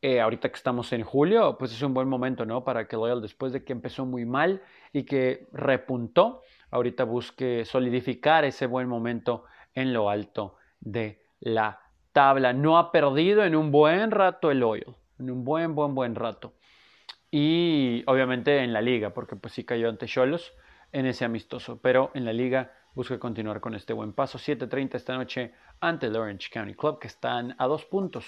Eh, 0.01 0.21
ahorita 0.21 0.49
que 0.49 0.55
estamos 0.55 0.93
en 0.93 1.03
julio, 1.03 1.57
pues 1.59 1.73
es 1.73 1.81
un 1.81 1.93
buen 1.93 2.07
momento, 2.07 2.45
¿no? 2.45 2.63
Para 2.63 2.87
que 2.87 2.95
Loyal, 2.95 3.21
después 3.21 3.51
de 3.51 3.63
que 3.63 3.73
empezó 3.73 4.05
muy 4.05 4.25
mal 4.25 4.63
y 4.93 5.03
que 5.03 5.47
repuntó, 5.51 6.41
ahorita 6.71 7.03
busque 7.03 7.65
solidificar 7.65 8.45
ese 8.45 8.65
buen 8.65 8.87
momento 8.87 9.43
en 9.75 9.93
lo 9.93 10.09
alto 10.09 10.55
de 10.79 11.21
la 11.41 11.81
tabla. 12.13 12.53
No 12.53 12.77
ha 12.77 12.91
perdido 12.91 13.43
en 13.43 13.55
un 13.55 13.71
buen 13.71 14.11
rato 14.11 14.51
el 14.51 14.63
Oil, 14.63 14.95
en 15.19 15.31
un 15.31 15.43
buen, 15.43 15.75
buen, 15.75 15.95
buen 15.95 16.15
rato. 16.15 16.53
Y 17.29 18.03
obviamente 18.07 18.59
en 18.59 18.73
la 18.73 18.81
liga, 18.81 19.13
porque 19.13 19.35
pues 19.35 19.53
sí 19.53 19.63
cayó 19.63 19.89
ante 19.89 20.05
Cholos 20.05 20.53
en 20.91 21.05
ese 21.05 21.23
amistoso, 21.23 21.79
pero 21.81 22.11
en 22.13 22.25
la 22.25 22.33
liga 22.33 22.73
busca 22.93 23.17
continuar 23.19 23.61
con 23.61 23.73
este 23.73 23.93
buen 23.93 24.13
paso. 24.13 24.37
7.30 24.37 24.95
esta 24.95 25.15
noche 25.15 25.53
ante 25.79 26.07
el 26.07 26.15
Orange 26.15 26.49
County 26.51 26.73
Club, 26.73 26.99
que 26.99 27.07
están 27.07 27.55
a 27.57 27.67
dos 27.67 27.85
puntos 27.85 28.25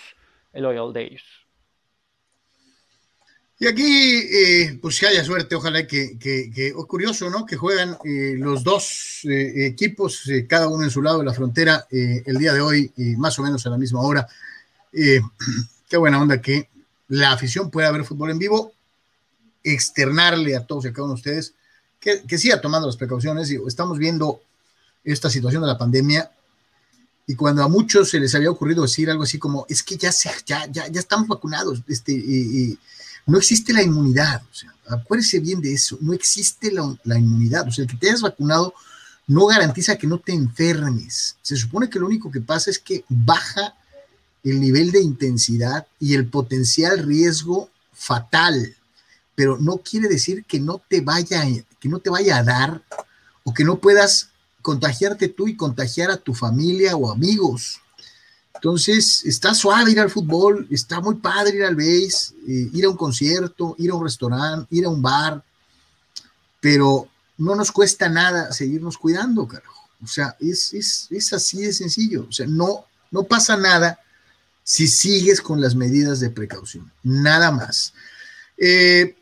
el 0.54 0.66
Oil 0.66 0.94
de 0.94 1.04
ellos. 1.04 1.43
Y 3.64 3.68
aquí, 3.68 3.86
eh, 3.86 4.78
pues 4.82 4.98
si 4.98 5.06
haya 5.06 5.24
suerte, 5.24 5.56
ojalá 5.56 5.88
que, 5.88 6.20
que, 6.20 6.74
curioso, 6.86 7.30
¿no? 7.30 7.46
Que 7.46 7.56
juegan 7.56 7.98
eh, 8.04 8.36
los 8.38 8.62
dos 8.62 9.22
eh, 9.24 9.68
equipos, 9.68 10.30
cada 10.50 10.68
uno 10.68 10.84
en 10.84 10.90
su 10.90 11.02
lado 11.02 11.20
de 11.20 11.24
la 11.24 11.34
frontera, 11.34 11.88
el 11.90 12.38
día 12.40 12.52
de 12.52 12.60
hoy, 12.60 12.92
más 13.18 13.40
o 13.40 13.42
menos 13.42 13.66
a 13.66 13.70
la 13.70 13.78
misma 13.78 14.02
hora. 14.02 14.28
qué 14.92 15.96
buena 15.96 16.22
onda 16.22 16.42
que 16.42 16.68
la 17.08 17.32
afición 17.32 17.72
pueda 17.72 17.90
ver 17.94 18.04
fútbol 18.04 18.32
en 18.32 18.40
vivo, 18.40 18.74
externarle 19.64 20.58
a 20.58 20.66
todos 20.66 20.84
y 20.84 20.88
a 20.90 20.92
cada 20.92 21.06
uno 21.06 21.14
de 21.14 21.20
ustedes 21.20 21.54
que, 22.02 22.22
que 22.28 22.38
siga 22.38 22.60
tomando 22.60 22.88
las 22.88 22.98
precauciones. 22.98 23.50
Estamos 23.50 23.98
viendo 23.98 24.42
esta 25.06 25.30
situación 25.30 25.62
de 25.62 25.70
la 25.70 25.78
pandemia 25.78 26.30
y 27.28 27.36
cuando 27.36 27.64
a 27.64 27.70
muchos 27.70 28.10
se 28.10 28.20
les 28.20 28.36
había 28.36 28.52
ocurrido 28.52 28.82
decir 28.82 29.10
algo 29.10 29.24
así 29.24 29.40
como, 29.40 29.66
es 29.70 29.84
que 29.84 29.96
ya, 29.96 30.12
se, 30.12 30.30
ya, 30.46 30.68
ya, 30.70 30.90
ya 30.90 31.00
estamos 31.00 31.30
vacunados, 31.30 31.82
este, 31.88 32.12
y 32.12 32.78
no 33.26 33.38
existe 33.38 33.74
la 33.74 33.82
inmunidad, 33.82 34.42
o 34.44 34.54
sea, 34.54 34.74
acuérdese 34.90 35.40
bien 35.40 35.62
de 35.62 35.74
eso, 35.74 35.98
no 36.02 36.14
existe 36.14 36.72
la, 36.72 37.18
inmunidad, 37.18 37.68
o 37.68 37.72
sea, 37.72 37.84
el 37.84 37.90
que 37.90 37.98
te 37.98 38.10
hayas 38.10 38.22
vacunado 38.22 38.74
no 39.28 39.46
garantiza 39.46 39.96
que 39.96 40.08
no 40.08 40.20
te 40.20 40.34
enfermes. 40.34 41.38
Se 41.42 41.56
supone 41.56 41.90
que 41.90 42.00
lo 42.00 42.08
único 42.08 42.30
que 42.30 42.42
pasa 42.42 42.70
es 42.70 42.78
que 42.78 43.06
baja 43.08 43.76
el 44.44 44.60
nivel 44.60 44.92
de 44.92 45.02
intensidad 45.02 45.88
y 46.00 46.14
el 46.14 46.28
potencial 46.28 47.00
riesgo 47.00 47.70
fatal, 47.94 48.76
pero 49.36 49.58
no 49.58 49.78
quiere 49.78 50.10
decir 50.10 50.44
que 50.44 50.60
no 50.60 50.82
te 50.90 51.00
vaya, 51.00 51.46
que 51.80 51.88
no 51.88 52.00
te 52.00 52.10
vaya 52.10 52.38
a 52.38 52.44
dar 52.44 52.84
o 53.46 53.54
que 53.54 53.64
no 53.64 53.80
puedas 53.80 54.30
contagiarte 54.62 55.30
tú 55.30 55.48
y 55.48 55.56
contagiar 55.56 56.12
a 56.12 56.18
tu 56.18 56.34
familia 56.34 56.96
o 56.98 57.12
amigos. 57.12 57.80
Entonces, 58.64 59.26
está 59.26 59.54
suave 59.54 59.92
ir 59.92 60.00
al 60.00 60.10
fútbol, 60.10 60.66
está 60.72 61.02
muy 61.02 61.16
padre 61.16 61.58
ir 61.58 61.66
al 61.66 61.76
base, 61.76 62.34
eh, 62.48 62.70
ir 62.72 62.86
a 62.86 62.90
un 62.92 62.96
concierto, 62.96 63.76
ir 63.78 63.92
a 63.92 63.96
un 63.96 64.06
restaurante, 64.06 64.74
ir 64.74 64.86
a 64.86 64.90
un 64.90 65.02
bar, 65.02 65.44
pero 66.62 67.10
no 67.40 67.56
nos 67.56 67.74
cuesta 67.74 68.08
nada 68.08 68.54
seguirnos 68.54 68.98
cuidando, 68.98 69.46
carajo. 69.50 69.90
O 70.02 70.08
sea, 70.08 70.38
es, 70.40 70.74
es, 70.74 71.34
así 71.34 71.58
de 71.58 71.74
sencillo. 71.74 72.26
O 72.30 72.32
sea, 72.32 72.48
no, 72.48 72.86
no 73.12 73.24
pasa 73.24 73.58
nada 73.58 74.00
si 74.64 74.88
sigues 74.88 75.42
con 75.42 75.60
las 75.60 75.76
medidas 75.76 76.22
de 76.22 76.30
precaución. 76.30 76.90
Nada 77.04 77.52
más. 77.52 77.94
Eh, 78.56 79.18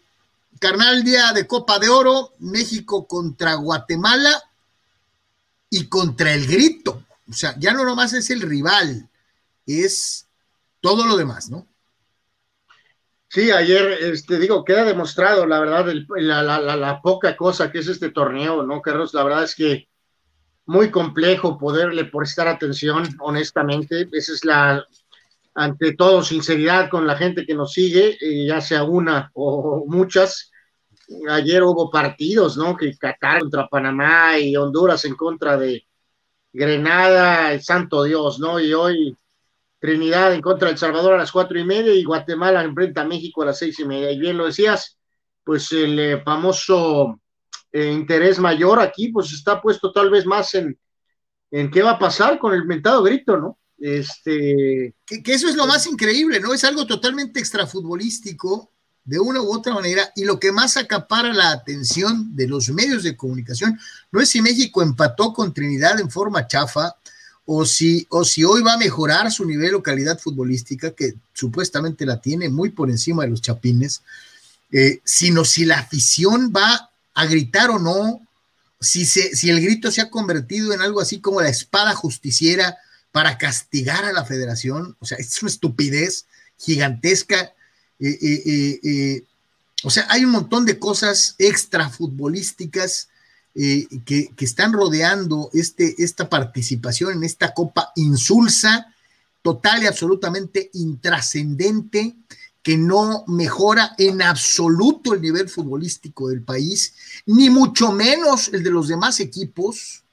carnal, 0.59 1.03
día 1.03 1.33
de 1.33 1.47
Copa 1.47 1.79
de 1.79 1.89
Oro, 1.89 2.35
México 2.37 3.07
contra 3.07 3.55
Guatemala 3.55 4.39
y 5.67 5.87
contra 5.87 6.31
el 6.31 6.45
grito. 6.45 7.03
O 7.27 7.33
sea, 7.33 7.57
ya 7.57 7.73
no 7.73 7.83
nomás 7.83 8.13
es 8.13 8.29
el 8.29 8.41
rival, 8.41 9.07
es 9.65 10.29
todo 10.79 11.05
lo 11.05 11.17
demás, 11.17 11.49
¿no? 11.49 11.67
Sí, 13.33 13.49
ayer, 13.49 13.97
este, 14.01 14.37
digo, 14.39 14.65
queda 14.65 14.83
demostrado, 14.83 15.45
la 15.45 15.59
verdad, 15.61 15.85
la, 16.17 16.99
poca 17.01 17.37
cosa 17.37 17.71
que 17.71 17.79
es 17.79 17.87
este 17.87 18.09
torneo, 18.09 18.63
¿no, 18.63 18.81
Carlos? 18.81 19.13
La 19.13 19.23
verdad 19.23 19.45
es 19.45 19.55
que 19.55 19.87
muy 20.65 20.91
complejo 20.91 21.57
poderle 21.57 22.05
prestar 22.05 22.49
atención, 22.49 23.07
honestamente. 23.21 24.09
Esa 24.11 24.33
es 24.33 24.43
la, 24.43 24.85
ante 25.55 25.93
todo, 25.95 26.23
sinceridad 26.23 26.89
con 26.89 27.07
la 27.07 27.15
gente 27.15 27.45
que 27.45 27.55
nos 27.55 27.71
sigue, 27.71 28.17
eh, 28.19 28.47
ya 28.47 28.59
sea 28.59 28.83
una 28.83 29.31
o 29.33 29.85
muchas. 29.87 30.51
Ayer 31.29 31.63
hubo 31.63 31.89
partidos, 31.89 32.57
¿no? 32.57 32.75
Que 32.75 32.97
Qatar 32.97 33.39
contra 33.39 33.67
Panamá 33.69 34.37
y 34.39 34.57
Honduras 34.57 35.05
en 35.05 35.15
contra 35.15 35.57
de 35.57 35.87
Grenada, 36.51 37.53
el 37.53 37.61
santo 37.61 38.03
Dios, 38.03 38.39
¿no? 38.39 38.59
Y 38.59 38.73
hoy 38.73 39.17
Trinidad 39.81 40.31
en 40.35 40.41
contra 40.41 40.67
de 40.67 40.73
El 40.73 40.77
Salvador 40.77 41.13
a 41.15 41.17
las 41.17 41.31
cuatro 41.31 41.59
y 41.59 41.65
media 41.65 41.91
y 41.91 42.03
Guatemala 42.03 42.63
enfrenta 42.63 43.01
a 43.01 43.05
México 43.05 43.41
a 43.41 43.47
las 43.47 43.57
seis 43.57 43.79
y 43.79 43.85
media. 43.85 44.11
Y 44.11 44.19
bien 44.19 44.37
lo 44.37 44.45
decías, 44.45 44.99
pues 45.43 45.71
el 45.71 45.99
eh, 45.99 46.21
famoso 46.23 47.19
eh, 47.71 47.91
interés 47.91 48.37
mayor 48.37 48.79
aquí, 48.79 49.09
pues 49.09 49.33
está 49.33 49.59
puesto 49.59 49.91
tal 49.91 50.11
vez 50.11 50.23
más 50.27 50.53
en, 50.53 50.79
en 51.49 51.71
qué 51.71 51.81
va 51.81 51.91
a 51.91 51.99
pasar 51.99 52.37
con 52.37 52.53
el 52.53 52.65
mentado 52.65 53.01
grito, 53.01 53.37
¿no? 53.37 53.57
Este. 53.79 54.93
Que, 55.03 55.23
eso 55.25 55.49
es 55.49 55.55
lo 55.55 55.65
más 55.65 55.87
increíble, 55.87 56.39
¿no? 56.39 56.53
Es 56.53 56.63
algo 56.63 56.85
totalmente 56.85 57.39
extrafutbolístico, 57.39 58.71
de 59.03 59.19
una 59.19 59.41
u 59.41 59.51
otra 59.51 59.73
manera, 59.73 60.11
y 60.15 60.25
lo 60.25 60.39
que 60.39 60.51
más 60.51 60.77
acapara 60.77 61.33
la 61.33 61.49
atención 61.49 62.35
de 62.35 62.47
los 62.47 62.69
medios 62.69 63.01
de 63.01 63.17
comunicación 63.17 63.79
no 64.11 64.21
es 64.21 64.29
si 64.29 64.43
México 64.43 64.83
empató 64.83 65.33
con 65.33 65.55
Trinidad 65.55 65.99
en 65.99 66.11
forma 66.11 66.45
chafa, 66.45 66.95
o 67.53 67.65
si, 67.65 68.07
o 68.09 68.23
si 68.23 68.45
hoy 68.45 68.61
va 68.61 68.75
a 68.75 68.77
mejorar 68.77 69.29
su 69.29 69.43
nivel 69.43 69.75
o 69.75 69.83
calidad 69.83 70.17
futbolística, 70.17 70.91
que 70.91 71.15
supuestamente 71.33 72.05
la 72.05 72.21
tiene 72.21 72.47
muy 72.47 72.69
por 72.69 72.89
encima 72.89 73.23
de 73.23 73.29
los 73.29 73.41
chapines, 73.41 74.03
eh, 74.71 75.01
sino 75.03 75.43
si 75.43 75.65
la 75.65 75.79
afición 75.79 76.53
va 76.55 76.89
a 77.13 77.25
gritar 77.25 77.69
o 77.69 77.77
no, 77.77 78.25
si, 78.79 79.05
se, 79.05 79.35
si 79.35 79.49
el 79.49 79.59
grito 79.59 79.91
se 79.91 79.99
ha 79.99 80.09
convertido 80.09 80.71
en 80.71 80.81
algo 80.81 81.01
así 81.01 81.19
como 81.19 81.41
la 81.41 81.49
espada 81.49 81.93
justiciera 81.93 82.77
para 83.11 83.37
castigar 83.37 84.05
a 84.05 84.13
la 84.13 84.23
federación, 84.23 84.95
o 85.01 85.05
sea, 85.05 85.17
es 85.17 85.41
una 85.41 85.51
estupidez 85.51 86.27
gigantesca. 86.57 87.53
Eh, 87.99 88.79
eh, 88.81 89.25
o 89.83 89.89
sea, 89.89 90.05
hay 90.07 90.23
un 90.23 90.31
montón 90.31 90.65
de 90.65 90.79
cosas 90.79 91.35
extra 91.37 91.89
futbolísticas 91.89 93.09
eh, 93.53 93.85
que, 94.05 94.31
están 94.39 94.71
rodeando 94.71 95.49
este, 95.53 95.95
esta 96.01 96.29
participación 96.29 97.13
en 97.13 97.23
esta 97.25 97.53
copa 97.53 97.91
insulsa, 97.95 98.93
total 99.41 99.83
y 99.83 99.87
absolutamente 99.87 100.69
intrascendente, 100.73 102.15
que 102.63 102.77
no 102.77 103.25
mejora 103.27 103.93
en 103.97 104.21
absoluto 104.21 105.13
el 105.13 105.21
nivel 105.21 105.49
futbolístico 105.49 106.29
del 106.29 106.43
país, 106.43 106.93
ni 107.25 107.49
mucho 107.49 107.91
menos 107.91 108.49
el 108.49 108.63
de 108.63 108.69
los 108.69 108.87
demás 108.87 109.19
equipos. 109.19 110.03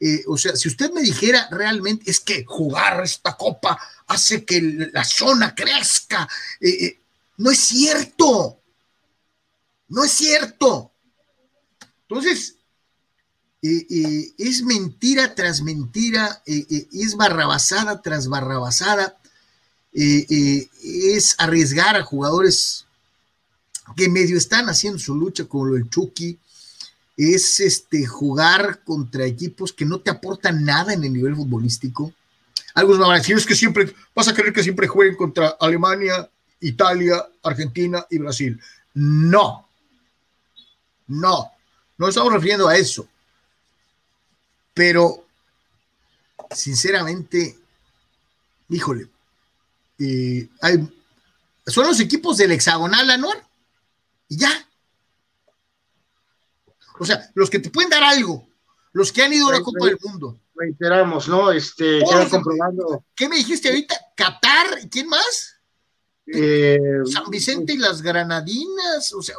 Eh, 0.00 0.24
o 0.26 0.36
sea, 0.36 0.54
si 0.54 0.68
usted 0.68 0.92
me 0.92 1.00
dijera 1.00 1.48
realmente 1.50 2.10
es 2.10 2.20
que 2.20 2.44
jugar 2.44 3.02
esta 3.02 3.36
copa 3.36 3.78
hace 4.06 4.44
que 4.44 4.60
la 4.92 5.04
zona 5.04 5.54
crezca, 5.54 6.28
eh, 6.60 7.00
no 7.38 7.50
es 7.50 7.58
cierto, 7.60 8.60
no 9.88 10.04
es 10.04 10.12
cierto. 10.12 10.92
Entonces, 12.08 12.57
es 13.60 14.62
mentira 14.62 15.34
tras 15.34 15.62
mentira, 15.62 16.42
es 16.46 17.16
barrabasada 17.16 18.00
tras 18.02 18.28
barrabasada, 18.28 19.16
es 19.92 21.34
arriesgar 21.38 21.96
a 21.96 22.04
jugadores 22.04 22.86
que 23.96 24.08
medio 24.08 24.36
están 24.36 24.68
haciendo 24.68 24.98
su 24.98 25.14
lucha 25.14 25.44
como 25.44 25.66
lo 25.66 25.74
del 25.74 25.90
Chucky, 25.90 26.38
es 27.16 27.58
este, 27.58 28.06
jugar 28.06 28.84
contra 28.84 29.24
equipos 29.26 29.72
que 29.72 29.84
no 29.84 30.00
te 30.00 30.10
aportan 30.10 30.64
nada 30.64 30.92
en 30.92 31.02
el 31.02 31.12
nivel 31.12 31.34
futbolístico. 31.34 32.12
Algunos 32.74 33.00
van 33.00 33.10
a 33.10 33.18
decir, 33.18 33.36
es 33.36 33.44
que 33.44 33.56
siempre, 33.56 33.92
vas 34.14 34.28
a 34.28 34.34
querer 34.34 34.52
que 34.52 34.62
siempre 34.62 34.86
jueguen 34.86 35.16
contra 35.16 35.56
Alemania, 35.60 36.30
Italia, 36.60 37.26
Argentina 37.42 38.06
y 38.08 38.18
Brasil. 38.18 38.60
No, 38.94 39.66
no, 41.08 41.50
no 41.96 42.08
estamos 42.08 42.32
refiriendo 42.32 42.68
a 42.68 42.76
eso. 42.76 43.08
Pero, 44.78 45.26
sinceramente, 46.52 47.58
híjole, 48.68 49.08
eh, 49.98 50.48
hay, 50.60 50.88
son 51.66 51.88
los 51.88 51.98
equipos 51.98 52.36
del 52.36 52.52
hexagonal, 52.52 53.10
Anuar, 53.10 53.44
y 54.28 54.38
ya. 54.38 54.52
O 57.00 57.04
sea, 57.04 57.28
los 57.34 57.50
que 57.50 57.58
te 57.58 57.70
pueden 57.70 57.90
dar 57.90 58.04
algo, 58.04 58.48
los 58.92 59.10
que 59.10 59.24
han 59.24 59.32
ido 59.32 59.48
a 59.48 59.54
la 59.54 59.62
Copa 59.62 59.84
del 59.84 59.98
Mundo. 60.00 60.38
Reiteramos, 60.54 61.26
¿no? 61.26 61.50
Este, 61.50 62.00
comprobando. 62.30 63.04
¿Qué 63.16 63.28
me 63.28 63.34
dijiste 63.34 63.70
ahorita? 63.70 63.96
¿Qatar? 64.14 64.88
¿Quién 64.88 65.08
más? 65.08 65.56
Eh, 66.24 66.78
San 67.04 67.28
Vicente 67.30 67.72
y 67.72 67.78
las 67.78 68.00
Granadinas, 68.00 69.12
o 69.12 69.22
sea. 69.22 69.34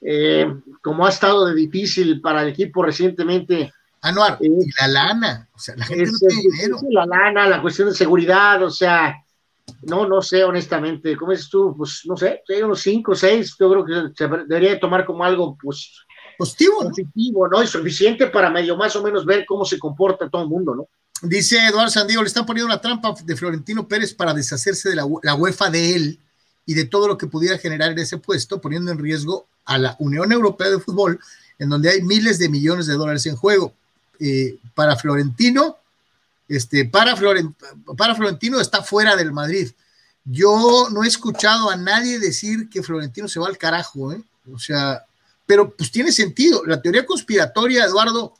Eh, 0.00 0.46
como 0.82 1.06
ha 1.06 1.08
estado 1.08 1.46
de 1.46 1.54
difícil 1.54 2.20
para 2.20 2.42
el 2.42 2.48
equipo 2.50 2.82
recientemente, 2.82 3.72
Anuar, 4.02 4.38
Sí. 4.40 4.46
y 4.46 4.70
la 4.80 4.88
lana. 4.88 5.48
O 5.54 5.58
sea, 5.58 5.74
la 5.74 5.84
gente 5.84 6.04
es, 6.04 6.12
no 6.12 6.18
tiene 6.28 6.42
dinero. 6.42 6.78
la 6.90 7.06
lana, 7.06 7.48
la 7.48 7.62
cuestión 7.62 7.88
de 7.88 7.94
seguridad, 7.94 8.62
o 8.62 8.70
sea, 8.70 9.16
no, 9.82 10.06
no 10.06 10.22
sé, 10.22 10.44
honestamente, 10.44 11.16
¿cómo 11.16 11.32
dices 11.32 11.48
tú? 11.48 11.74
Pues 11.76 12.02
no 12.04 12.16
sé, 12.16 12.42
hay 12.48 12.62
unos 12.62 12.80
cinco, 12.80 13.14
seis, 13.14 13.54
yo 13.58 13.70
creo 13.70 13.84
que 13.84 14.14
se 14.16 14.28
debería 14.28 14.70
de 14.70 14.78
tomar 14.78 15.04
como 15.04 15.24
algo, 15.24 15.56
pues, 15.60 15.92
Positivo, 16.36 16.82
¿no? 16.82 16.90
positivo, 16.90 17.48
¿no? 17.48 17.62
Y 17.62 17.66
suficiente 17.66 18.26
para 18.26 18.50
medio 18.50 18.76
más 18.76 18.94
o 18.96 19.02
menos 19.02 19.24
ver 19.24 19.46
cómo 19.46 19.64
se 19.64 19.78
comporta 19.78 20.28
todo 20.28 20.42
el 20.42 20.48
mundo, 20.48 20.74
¿no? 20.74 20.88
Dice 21.22 21.66
Eduardo 21.66 21.90
Sandiego, 21.90 22.22
le 22.22 22.28
están 22.28 22.44
poniendo 22.44 22.66
una 22.66 22.80
trampa 22.80 23.14
de 23.24 23.36
Florentino 23.36 23.88
Pérez 23.88 24.12
para 24.12 24.34
deshacerse 24.34 24.90
de 24.90 24.96
la, 24.96 25.06
la 25.22 25.34
UEFA 25.34 25.70
de 25.70 25.96
él 25.96 26.20
y 26.66 26.74
de 26.74 26.84
todo 26.84 27.08
lo 27.08 27.16
que 27.16 27.26
pudiera 27.26 27.56
generar 27.56 27.92
en 27.92 27.98
ese 27.98 28.18
puesto, 28.18 28.60
poniendo 28.60 28.92
en 28.92 28.98
riesgo 28.98 29.46
a 29.64 29.78
la 29.78 29.96
Unión 29.98 30.30
Europea 30.30 30.68
de 30.68 30.78
Fútbol, 30.78 31.18
en 31.58 31.70
donde 31.70 31.88
hay 31.88 32.02
miles 32.02 32.38
de 32.38 32.50
millones 32.50 32.86
de 32.86 32.94
dólares 32.94 33.24
en 33.24 33.36
juego. 33.36 33.72
Eh, 34.20 34.58
para 34.74 34.96
Florentino, 34.96 35.78
este, 36.48 36.84
para, 36.84 37.16
Florent, 37.16 37.56
para 37.96 38.14
Florentino 38.14 38.60
está 38.60 38.82
fuera 38.82 39.16
del 39.16 39.32
Madrid. 39.32 39.70
Yo 40.24 40.88
no 40.92 41.04
he 41.04 41.08
escuchado 41.08 41.70
a 41.70 41.76
nadie 41.76 42.18
decir 42.18 42.68
que 42.68 42.82
Florentino 42.82 43.28
se 43.28 43.40
va 43.40 43.46
al 43.46 43.58
carajo, 43.58 44.12
¿eh? 44.12 44.22
O 44.52 44.58
sea, 44.58 45.04
pero 45.46 45.74
pues 45.74 45.90
tiene 45.90 46.12
sentido. 46.12 46.64
La 46.66 46.82
teoría 46.82 47.06
conspiratoria, 47.06 47.84
Eduardo, 47.84 48.34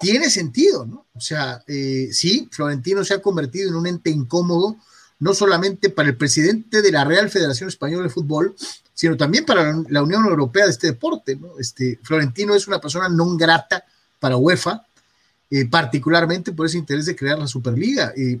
tiene 0.00 0.28
sentido, 0.28 0.84
¿no? 0.84 1.06
O 1.14 1.20
sea, 1.20 1.62
eh, 1.66 2.08
sí, 2.12 2.48
Florentino 2.50 3.04
se 3.04 3.14
ha 3.14 3.22
convertido 3.22 3.68
en 3.68 3.76
un 3.76 3.86
ente 3.86 4.10
incómodo, 4.10 4.76
no 5.20 5.34
solamente 5.34 5.90
para 5.90 6.08
el 6.08 6.16
presidente 6.16 6.82
de 6.82 6.92
la 6.92 7.04
Real 7.04 7.30
Federación 7.30 7.68
Española 7.68 8.04
de 8.04 8.10
Fútbol, 8.10 8.54
sino 8.92 9.16
también 9.16 9.44
para 9.44 9.82
la, 9.88 10.02
Unión 10.02 10.24
Europea 10.24 10.66
de 10.66 10.72
este 10.72 10.88
deporte, 10.88 11.36
¿no? 11.36 11.58
Este, 11.58 11.98
Florentino 12.02 12.54
es 12.54 12.66
una 12.66 12.80
persona 12.80 13.08
no 13.08 13.36
grata 13.36 13.84
para 14.18 14.36
UEFA, 14.36 14.84
particularmente 15.70 16.52
por 16.52 16.66
ese 16.66 16.78
interés 16.78 17.06
de 17.06 17.14
crear 17.14 17.38
la 17.38 17.46
Superliga. 17.46 18.12
Eh, 18.16 18.40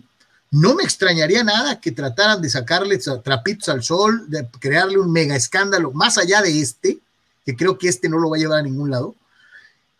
no 0.50 0.74
me 0.74 0.84
extrañaría 0.84 1.42
nada 1.42 1.80
que 1.80 1.92
trataran 1.92 2.40
de 2.40 2.48
sacarle 2.48 2.98
trapitos 3.22 3.68
al 3.68 3.82
sol, 3.82 4.24
de 4.28 4.46
crearle 4.60 4.98
un 4.98 5.12
mega 5.12 5.34
escándalo, 5.34 5.90
más 5.92 6.16
allá 6.16 6.42
de 6.42 6.60
este, 6.60 6.98
que 7.44 7.56
creo 7.56 7.76
que 7.76 7.88
este 7.88 8.08
no 8.08 8.18
lo 8.18 8.30
va 8.30 8.36
a 8.36 8.40
llevar 8.40 8.60
a 8.60 8.62
ningún 8.62 8.90
lado, 8.90 9.14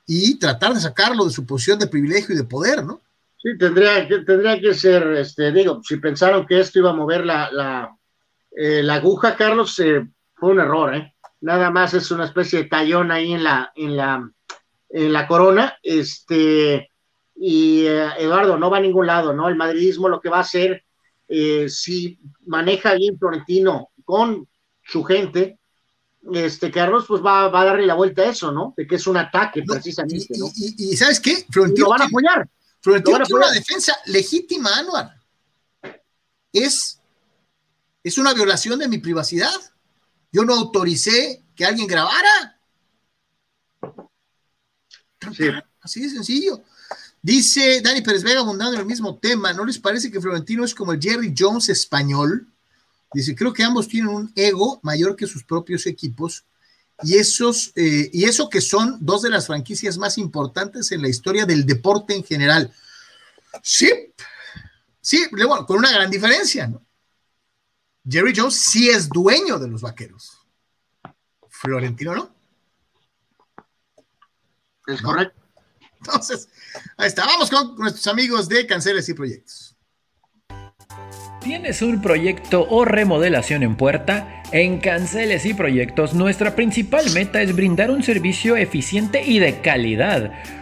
y 0.06 0.38
tratar 0.38 0.74
de 0.74 0.80
sacarlo 0.80 1.24
de 1.24 1.32
su 1.32 1.44
posición 1.44 1.78
de 1.78 1.86
privilegio 1.86 2.34
y 2.34 2.38
de 2.38 2.44
poder, 2.44 2.84
¿no? 2.84 3.00
Sí, 3.42 3.58
tendría 3.58 4.06
que, 4.06 4.18
tendría 4.20 4.60
que 4.60 4.74
ser, 4.74 5.02
este, 5.14 5.50
digo, 5.52 5.80
si 5.82 5.96
pensaron 5.96 6.46
que 6.46 6.60
esto 6.60 6.78
iba 6.78 6.90
a 6.90 6.94
mover 6.94 7.26
la, 7.26 7.50
la, 7.50 7.96
eh, 8.56 8.82
la 8.82 8.94
aguja, 8.94 9.36
Carlos, 9.36 9.78
eh, 9.80 10.06
fue 10.34 10.52
un 10.52 10.60
error, 10.60 10.94
¿eh? 10.94 11.14
Nada 11.40 11.70
más 11.70 11.94
es 11.94 12.10
una 12.10 12.24
especie 12.24 12.62
de 12.62 12.68
tallón 12.68 13.10
ahí 13.10 13.32
en 13.32 13.44
la, 13.44 13.72
en 13.74 13.96
la, 13.96 14.30
en 14.88 15.12
la 15.12 15.26
corona, 15.26 15.76
este, 15.82 16.90
y 17.36 17.86
eh, 17.86 18.08
Eduardo 18.18 18.58
no 18.58 18.70
va 18.70 18.78
a 18.78 18.80
ningún 18.80 19.06
lado, 19.06 19.32
¿no? 19.32 19.48
El 19.48 19.56
madridismo 19.56 20.08
lo 20.08 20.20
que 20.20 20.28
va 20.28 20.38
a 20.38 20.42
hacer, 20.42 20.84
eh, 21.28 21.68
si 21.68 22.18
maneja 22.46 22.94
bien 22.94 23.18
Florentino 23.18 23.90
con 24.04 24.48
su 24.82 25.02
gente, 25.04 25.58
este 26.32 26.70
Carlos, 26.70 27.04
pues 27.06 27.22
va, 27.22 27.48
va, 27.48 27.62
a 27.62 27.64
darle 27.66 27.86
la 27.86 27.94
vuelta 27.94 28.22
a 28.22 28.30
eso, 28.30 28.50
¿no? 28.50 28.72
De 28.76 28.86
que 28.86 28.96
es 28.96 29.06
un 29.06 29.16
ataque, 29.16 29.62
no, 29.66 29.74
precisamente, 29.74 30.26
y, 30.30 30.38
¿no? 30.38 30.46
Y, 30.54 30.74
y, 30.78 30.92
y, 30.92 30.96
¿sabes 30.96 31.20
qué? 31.20 31.44
Florentino 31.50 31.86
lo 31.86 31.90
van 31.90 32.02
a 32.02 32.04
apoyar. 32.06 32.48
Florentino 32.80 33.18
tiene 33.24 33.44
una 33.44 33.50
defensa 33.50 33.96
legítima, 34.06 34.70
Anuar. 34.76 35.18
Es, 36.52 37.00
es 38.02 38.18
una 38.18 38.34
violación 38.34 38.78
de 38.78 38.88
mi 38.88 38.98
privacidad. 38.98 39.54
Yo 40.30 40.44
no 40.44 40.54
autoricé 40.54 41.42
que 41.54 41.64
alguien 41.64 41.86
grabara. 41.86 42.58
Sí. 45.34 45.48
Así 45.80 46.00
de 46.02 46.10
sencillo. 46.10 46.62
Dice 47.24 47.80
Dani 47.80 48.02
Pérez 48.02 48.22
Vega 48.22 48.40
abundando 48.40 48.74
en 48.74 48.80
el 48.80 48.86
mismo 48.86 49.16
tema. 49.16 49.54
¿No 49.54 49.64
les 49.64 49.78
parece 49.78 50.10
que 50.10 50.20
Florentino 50.20 50.62
es 50.62 50.74
como 50.74 50.92
el 50.92 51.00
Jerry 51.00 51.34
Jones 51.34 51.70
español? 51.70 52.46
Dice, 53.14 53.34
creo 53.34 53.50
que 53.50 53.62
ambos 53.64 53.88
tienen 53.88 54.10
un 54.10 54.30
ego 54.36 54.78
mayor 54.82 55.16
que 55.16 55.26
sus 55.26 55.42
propios 55.42 55.86
equipos 55.86 56.44
y, 57.02 57.16
esos, 57.16 57.72
eh, 57.76 58.10
y 58.12 58.24
eso 58.24 58.50
que 58.50 58.60
son 58.60 58.98
dos 59.00 59.22
de 59.22 59.30
las 59.30 59.46
franquicias 59.46 59.96
más 59.96 60.18
importantes 60.18 60.92
en 60.92 61.00
la 61.00 61.08
historia 61.08 61.46
del 61.46 61.64
deporte 61.64 62.14
en 62.14 62.24
general. 62.24 62.70
Sí, 63.62 64.12
sí, 65.00 65.26
bueno, 65.30 65.64
con 65.64 65.78
una 65.78 65.92
gran 65.92 66.10
diferencia, 66.10 66.66
¿no? 66.66 66.82
Jerry 68.06 68.34
Jones 68.36 68.56
sí 68.56 68.90
es 68.90 69.08
dueño 69.08 69.58
de 69.58 69.68
los 69.68 69.80
vaqueros. 69.80 70.40
Florentino 71.48 72.14
no. 72.14 72.34
Es 74.86 75.00
¿No? 75.00 75.08
correcto. 75.08 75.43
Entonces, 76.06 76.48
ahí 76.96 77.08
está. 77.08 77.26
Vamos 77.26 77.50
con 77.50 77.76
nuestros 77.76 78.06
amigos 78.06 78.48
de 78.48 78.66
Canceles 78.66 79.08
y 79.08 79.14
Proyectos. 79.14 79.76
¿Tienes 81.40 81.82
un 81.82 82.00
proyecto 82.00 82.66
o 82.70 82.84
remodelación 82.86 83.62
en 83.62 83.76
puerta? 83.76 84.42
En 84.50 84.80
Canceles 84.80 85.44
y 85.44 85.52
Proyectos 85.52 86.14
nuestra 86.14 86.56
principal 86.56 87.10
meta 87.10 87.42
es 87.42 87.54
brindar 87.54 87.90
un 87.90 88.02
servicio 88.02 88.56
eficiente 88.56 89.22
y 89.22 89.38
de 89.40 89.60
calidad. 89.60 90.32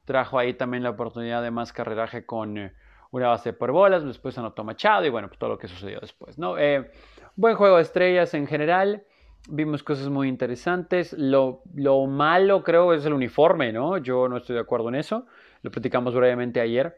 trajo 0.06 0.40
ahí 0.40 0.54
también 0.54 0.84
la 0.84 0.92
oportunidad 0.92 1.42
de 1.42 1.52
más 1.52 1.74
carreraje 1.74 2.26
con 2.26 2.72
una 3.12 3.28
base 3.28 3.54
por 3.54 3.72
bolas. 3.72 4.06
Después 4.06 4.38
anotó 4.38 4.64
Machado 4.64 5.06
y 5.06 5.10
bueno, 5.10 5.28
pues 5.28 5.40
todo 5.40 5.50
lo 5.50 5.58
que 5.58 5.68
sucedió 5.68 6.00
después, 6.00 6.38
¿no? 6.38 6.56
buen 7.36 7.56
juego 7.56 7.76
de 7.78 7.82
estrellas 7.82 8.34
en 8.34 8.48
general. 8.48 9.04
Vimos 9.48 9.84
cosas 9.84 10.10
muy 10.10 10.28
interesantes. 10.28 11.14
Lo, 11.14 11.62
lo, 11.76 12.06
malo 12.08 12.64
creo 12.64 12.94
es 12.94 13.06
el 13.06 13.14
uniforme, 13.14 13.72
¿no? 13.72 13.98
Yo 13.98 14.28
no 14.28 14.38
estoy 14.38 14.56
de 14.56 14.62
acuerdo 14.62 14.90
en 14.90 14.96
eso. 14.96 15.28
Lo 15.62 15.70
platicamos 15.70 16.16
brevemente 16.16 16.60
ayer. 16.60 16.98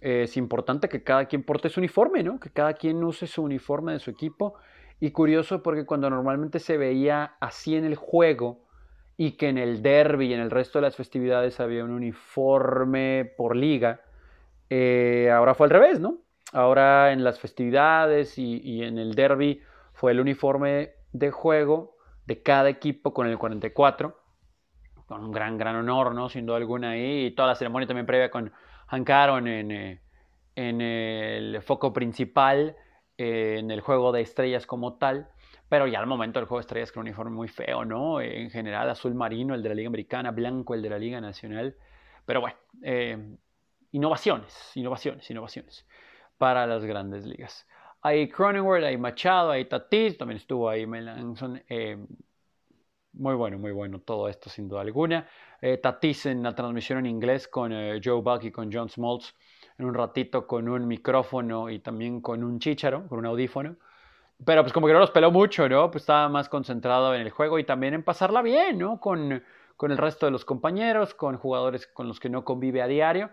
es 0.00 0.36
importante 0.36 0.90
que 0.90 1.02
cada 1.02 1.24
quien 1.24 1.42
porte 1.42 1.70
su 1.70 1.80
uniforme, 1.80 2.22
¿no? 2.22 2.38
Que 2.38 2.50
cada 2.50 2.74
quien 2.74 3.02
use 3.02 3.26
su 3.26 3.42
uniforme 3.42 3.92
de 3.92 3.98
su 3.98 4.10
equipo. 4.10 4.56
Y 5.00 5.10
curioso 5.10 5.62
porque 5.62 5.84
cuando 5.84 6.08
normalmente 6.08 6.58
se 6.58 6.78
veía 6.78 7.36
así 7.40 7.76
en 7.76 7.84
el 7.84 7.96
juego 7.96 8.64
y 9.16 9.32
que 9.32 9.48
en 9.48 9.58
el 9.58 9.82
derby 9.82 10.26
y 10.26 10.34
en 10.34 10.40
el 10.40 10.50
resto 10.50 10.78
de 10.78 10.82
las 10.82 10.96
festividades 10.96 11.60
había 11.60 11.84
un 11.84 11.90
uniforme 11.90 13.32
por 13.36 13.56
liga, 13.56 14.00
eh, 14.70 15.30
ahora 15.32 15.54
fue 15.54 15.66
al 15.66 15.70
revés, 15.70 16.00
¿no? 16.00 16.18
Ahora 16.52 17.12
en 17.12 17.24
las 17.24 17.38
festividades 17.38 18.38
y, 18.38 18.60
y 18.62 18.82
en 18.82 18.98
el 18.98 19.14
derby 19.14 19.62
fue 19.92 20.12
el 20.12 20.20
uniforme 20.20 20.92
de 21.12 21.30
juego 21.30 21.96
de 22.26 22.42
cada 22.42 22.68
equipo 22.68 23.14
con 23.14 23.26
el 23.26 23.38
44, 23.38 24.18
con 25.06 25.24
un 25.24 25.32
gran, 25.32 25.56
gran 25.56 25.76
honor, 25.76 26.14
¿no? 26.14 26.28
Sin 26.28 26.46
duda 26.46 26.56
alguna 26.56 26.90
ahí, 26.90 27.26
y 27.26 27.30
toda 27.30 27.48
la 27.48 27.54
ceremonia 27.54 27.86
también 27.86 28.06
previa 28.06 28.30
con 28.30 28.52
Hank 28.88 29.08
Aaron 29.08 29.46
en, 29.46 29.70
eh, 29.70 30.00
en 30.56 30.80
el 30.80 31.62
foco 31.62 31.92
principal, 31.92 32.76
eh, 33.18 33.56
en 33.58 33.70
el 33.70 33.80
juego 33.80 34.12
de 34.12 34.20
estrellas 34.22 34.66
como 34.66 34.94
tal, 34.98 35.28
pero 35.68 35.86
ya 35.86 35.98
al 35.98 36.06
momento 36.06 36.38
del 36.38 36.46
juego 36.46 36.60
de 36.60 36.62
estrellas 36.62 36.92
con 36.92 37.02
un 37.02 37.08
uniforme 37.08 37.36
muy 37.36 37.48
feo, 37.48 37.84
¿no? 37.84 38.20
En 38.20 38.50
general, 38.50 38.88
azul 38.90 39.14
marino, 39.14 39.54
el 39.54 39.62
de 39.62 39.68
la 39.68 39.74
Liga 39.74 39.88
Americana, 39.88 40.30
blanco, 40.30 40.74
el 40.74 40.82
de 40.82 40.90
la 40.90 40.98
Liga 40.98 41.20
Nacional, 41.20 41.76
pero 42.24 42.40
bueno, 42.40 42.56
eh, 42.82 43.36
innovaciones, 43.92 44.54
innovaciones, 44.74 45.30
innovaciones 45.30 45.86
para 46.38 46.66
las 46.66 46.84
grandes 46.84 47.24
ligas. 47.26 47.66
Hay 48.02 48.28
Cronenworth, 48.28 48.84
hay 48.84 48.96
Machado, 48.98 49.50
hay 49.50 49.64
Tatis, 49.64 50.16
también 50.18 50.36
estuvo 50.36 50.68
ahí 50.68 50.86
Melanson. 50.86 51.62
Eh, 51.68 51.96
muy 53.14 53.34
bueno, 53.34 53.58
muy 53.58 53.72
bueno 53.72 54.00
todo 54.00 54.28
esto 54.28 54.50
sin 54.50 54.68
duda 54.68 54.82
alguna. 54.82 55.28
Eh, 55.60 55.78
Tatis 55.78 56.26
en 56.26 56.42
la 56.42 56.54
transmisión 56.54 56.98
en 57.00 57.06
inglés 57.06 57.48
con 57.48 57.72
eh, 57.72 58.00
Joe 58.02 58.20
Buck 58.20 58.44
y 58.44 58.50
con 58.52 58.70
John 58.72 58.88
Smoltz 58.88 59.34
en 59.78 59.84
un 59.84 59.94
ratito 59.94 60.46
con 60.46 60.68
un 60.68 60.86
micrófono 60.86 61.70
y 61.70 61.78
también 61.78 62.20
con 62.20 62.42
un 62.42 62.58
chícharo, 62.58 63.06
con 63.08 63.18
un 63.18 63.26
audífono. 63.26 63.76
Pero 64.44 64.62
pues 64.62 64.72
como 64.72 64.86
que 64.86 64.92
no 64.92 64.98
los 64.98 65.10
peló 65.10 65.30
mucho, 65.30 65.68
¿no? 65.68 65.90
Pues 65.90 66.02
estaba 66.02 66.28
más 66.28 66.48
concentrado 66.48 67.14
en 67.14 67.22
el 67.22 67.30
juego 67.30 67.58
y 67.58 67.64
también 67.64 67.94
en 67.94 68.02
pasarla 68.02 68.42
bien, 68.42 68.78
¿no? 68.78 69.00
Con, 69.00 69.42
con 69.76 69.90
el 69.90 69.98
resto 69.98 70.26
de 70.26 70.32
los 70.32 70.44
compañeros, 70.44 71.14
con 71.14 71.36
jugadores 71.38 71.86
con 71.86 72.08
los 72.08 72.20
que 72.20 72.28
no 72.28 72.44
convive 72.44 72.82
a 72.82 72.86
diario 72.86 73.30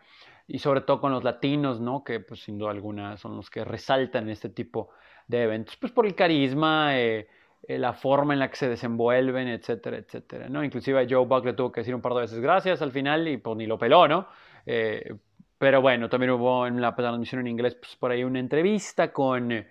y 0.47 0.59
sobre 0.59 0.81
todo 0.81 1.01
con 1.01 1.11
los 1.11 1.23
latinos, 1.23 1.81
¿no? 1.81 2.03
Que 2.03 2.19
pues 2.19 2.43
sin 2.43 2.57
duda 2.57 2.71
alguna 2.71 3.17
son 3.17 3.35
los 3.35 3.49
que 3.49 3.63
resaltan 3.65 4.29
este 4.29 4.49
tipo 4.49 4.89
de 5.27 5.43
eventos, 5.43 5.75
pues 5.77 5.91
por 5.91 6.05
el 6.05 6.15
carisma, 6.15 6.97
eh, 6.99 7.27
eh, 7.65 7.77
la 7.77 7.93
forma 7.93 8.33
en 8.33 8.39
la 8.39 8.49
que 8.49 8.57
se 8.57 8.67
desenvuelven, 8.67 9.47
etcétera, 9.47 9.97
etcétera, 9.97 10.49
¿no? 10.49 10.63
Inclusive 10.63 11.01
a 11.01 11.07
Joe 11.09 11.25
Buck 11.25 11.45
le 11.45 11.53
tuvo 11.53 11.71
que 11.71 11.81
decir 11.81 11.95
un 11.95 12.01
par 12.01 12.13
de 12.13 12.21
veces 12.21 12.39
gracias 12.39 12.81
al 12.81 12.91
final 12.91 13.27
y 13.27 13.37
pues 13.37 13.55
ni 13.55 13.65
lo 13.65 13.77
peló, 13.77 14.07
¿no? 14.07 14.27
Eh, 14.65 15.15
pero 15.63 15.81
bueno, 15.81 16.09
también 16.09 16.31
hubo 16.31 16.67
en 16.67 16.81
la 16.81 16.93
transmisión 16.93 17.39
en 17.39 17.47
inglés 17.47 17.75
pues 17.75 17.95
por 17.95 18.11
ahí 18.11 18.25
una 18.25 18.37
entrevista 18.39 19.13
con, 19.13 19.65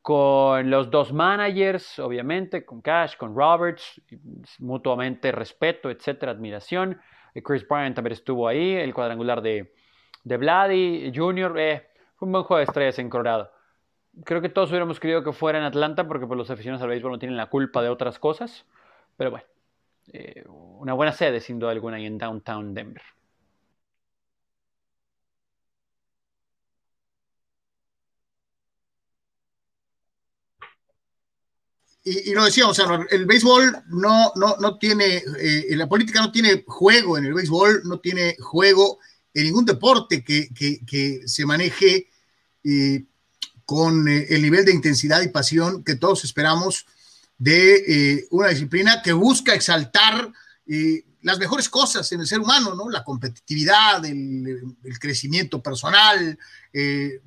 con 0.00 0.70
los 0.70 0.90
dos 0.90 1.12
managers, 1.12 1.98
obviamente, 1.98 2.64
con 2.64 2.80
Cash, 2.80 3.18
con 3.18 3.36
Roberts, 3.36 4.00
mutuamente 4.58 5.30
respeto, 5.30 5.90
etcétera, 5.90 6.32
admiración. 6.32 6.98
Chris 7.44 7.68
Bryant 7.68 7.94
también 7.94 8.14
estuvo 8.14 8.48
ahí, 8.48 8.72
el 8.72 8.94
cuadrangular 8.94 9.42
de, 9.42 9.74
de 10.24 10.36
Vladi 10.38 11.12
Jr. 11.14 11.58
Eh, 11.58 11.86
fue 12.16 12.24
un 12.24 12.32
buen 12.32 12.44
juego 12.44 12.60
de 12.60 12.64
estrellas 12.64 12.98
en 12.98 13.10
Colorado. 13.10 13.52
Creo 14.24 14.40
que 14.40 14.48
todos 14.48 14.70
hubiéramos 14.70 14.98
querido 14.98 15.22
que 15.22 15.32
fuera 15.32 15.58
en 15.58 15.64
Atlanta 15.64 16.08
porque 16.08 16.26
pues, 16.26 16.38
los 16.38 16.50
aficionados 16.50 16.82
al 16.82 16.88
béisbol 16.88 17.12
no 17.12 17.18
tienen 17.18 17.36
la 17.36 17.50
culpa 17.50 17.82
de 17.82 17.90
otras 17.90 18.18
cosas. 18.18 18.64
Pero 19.18 19.30
bueno, 19.30 19.44
eh, 20.14 20.42
una 20.48 20.94
buena 20.94 21.12
sede 21.12 21.40
sin 21.40 21.58
duda 21.58 21.72
alguna 21.72 21.98
ahí 21.98 22.06
en 22.06 22.16
Downtown 22.16 22.72
Denver. 22.72 23.02
Y, 32.04 32.32
lo 32.32 32.44
decíamos, 32.44 32.80
el 33.10 33.26
béisbol 33.26 33.84
no, 33.90 34.32
no, 34.34 34.56
no 34.58 34.78
tiene, 34.78 35.22
eh, 35.38 35.66
la 35.76 35.88
política 35.88 36.20
no 36.20 36.32
tiene 36.32 36.64
juego 36.66 37.16
en 37.16 37.26
el 37.26 37.34
béisbol, 37.34 37.82
no 37.84 38.00
tiene 38.00 38.36
juego 38.40 38.98
en 39.32 39.44
ningún 39.44 39.64
deporte 39.64 40.24
que, 40.24 41.22
se 41.24 41.46
maneje 41.46 42.08
eh, 42.64 43.04
con 43.64 44.08
eh, 44.08 44.26
el 44.30 44.42
nivel 44.42 44.64
de 44.64 44.72
intensidad 44.72 45.22
y 45.22 45.28
pasión 45.28 45.84
que 45.84 45.94
todos 45.94 46.24
esperamos 46.24 46.86
de 47.38 48.26
una 48.30 48.48
disciplina 48.48 49.02
que 49.02 49.12
busca 49.12 49.54
exaltar 49.54 50.32
las 51.22 51.38
mejores 51.38 51.68
cosas 51.68 52.10
en 52.12 52.20
el 52.20 52.26
ser 52.26 52.38
humano, 52.38 52.74
¿no? 52.76 52.88
La 52.88 53.02
competitividad, 53.02 54.04
el, 54.04 54.76
crecimiento 55.00 55.60
personal, 55.60 56.38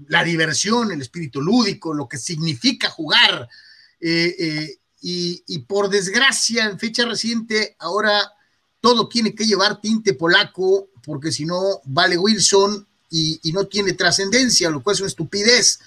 la 0.08 0.24
diversión, 0.24 0.94
el 0.94 1.02
espíritu 1.02 1.42
lúdico, 1.42 1.94
lo 1.94 2.08
que 2.08 2.18
significa 2.18 2.90
jugar. 2.90 3.50
Y, 5.08 5.44
y, 5.48 5.60
por 5.60 5.90
desgracia, 5.90 6.66
en 6.66 6.80
fecha 6.80 7.06
reciente, 7.06 7.76
ahora 7.80 8.32
todo 8.82 9.08
tiene 9.08 9.34
que 9.34 9.46
llevar 9.46 9.82
tinte 9.82 10.14
polaco, 10.14 10.90
porque 11.04 11.32
si 11.32 11.46
no, 11.46 11.82
vale 11.86 12.18
Wilson 12.18 12.86
y, 13.10 13.40
no 13.52 13.66
tiene 13.66 13.94
trascendencia, 13.94 14.70
lo 14.70 14.84
cual 14.84 14.96
es 14.96 15.00
una 15.02 15.10
estupidez. 15.10 15.80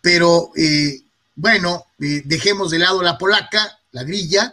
Pero 0.00 0.50
eh, 0.56 1.02
bueno, 1.34 1.86
eh, 1.98 2.22
dejemos 2.24 2.70
de 2.70 2.78
lado 2.78 3.02
la 3.02 3.16
polaca, 3.18 3.78
la 3.92 4.02
grilla, 4.02 4.52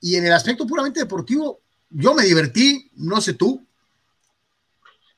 y 0.00 0.16
en 0.16 0.26
el 0.26 0.32
aspecto 0.32 0.66
puramente 0.66 1.00
deportivo, 1.00 1.60
yo 1.90 2.14
me 2.14 2.24
divertí, 2.24 2.90
no 2.96 3.20
sé 3.20 3.34
tú. 3.34 3.64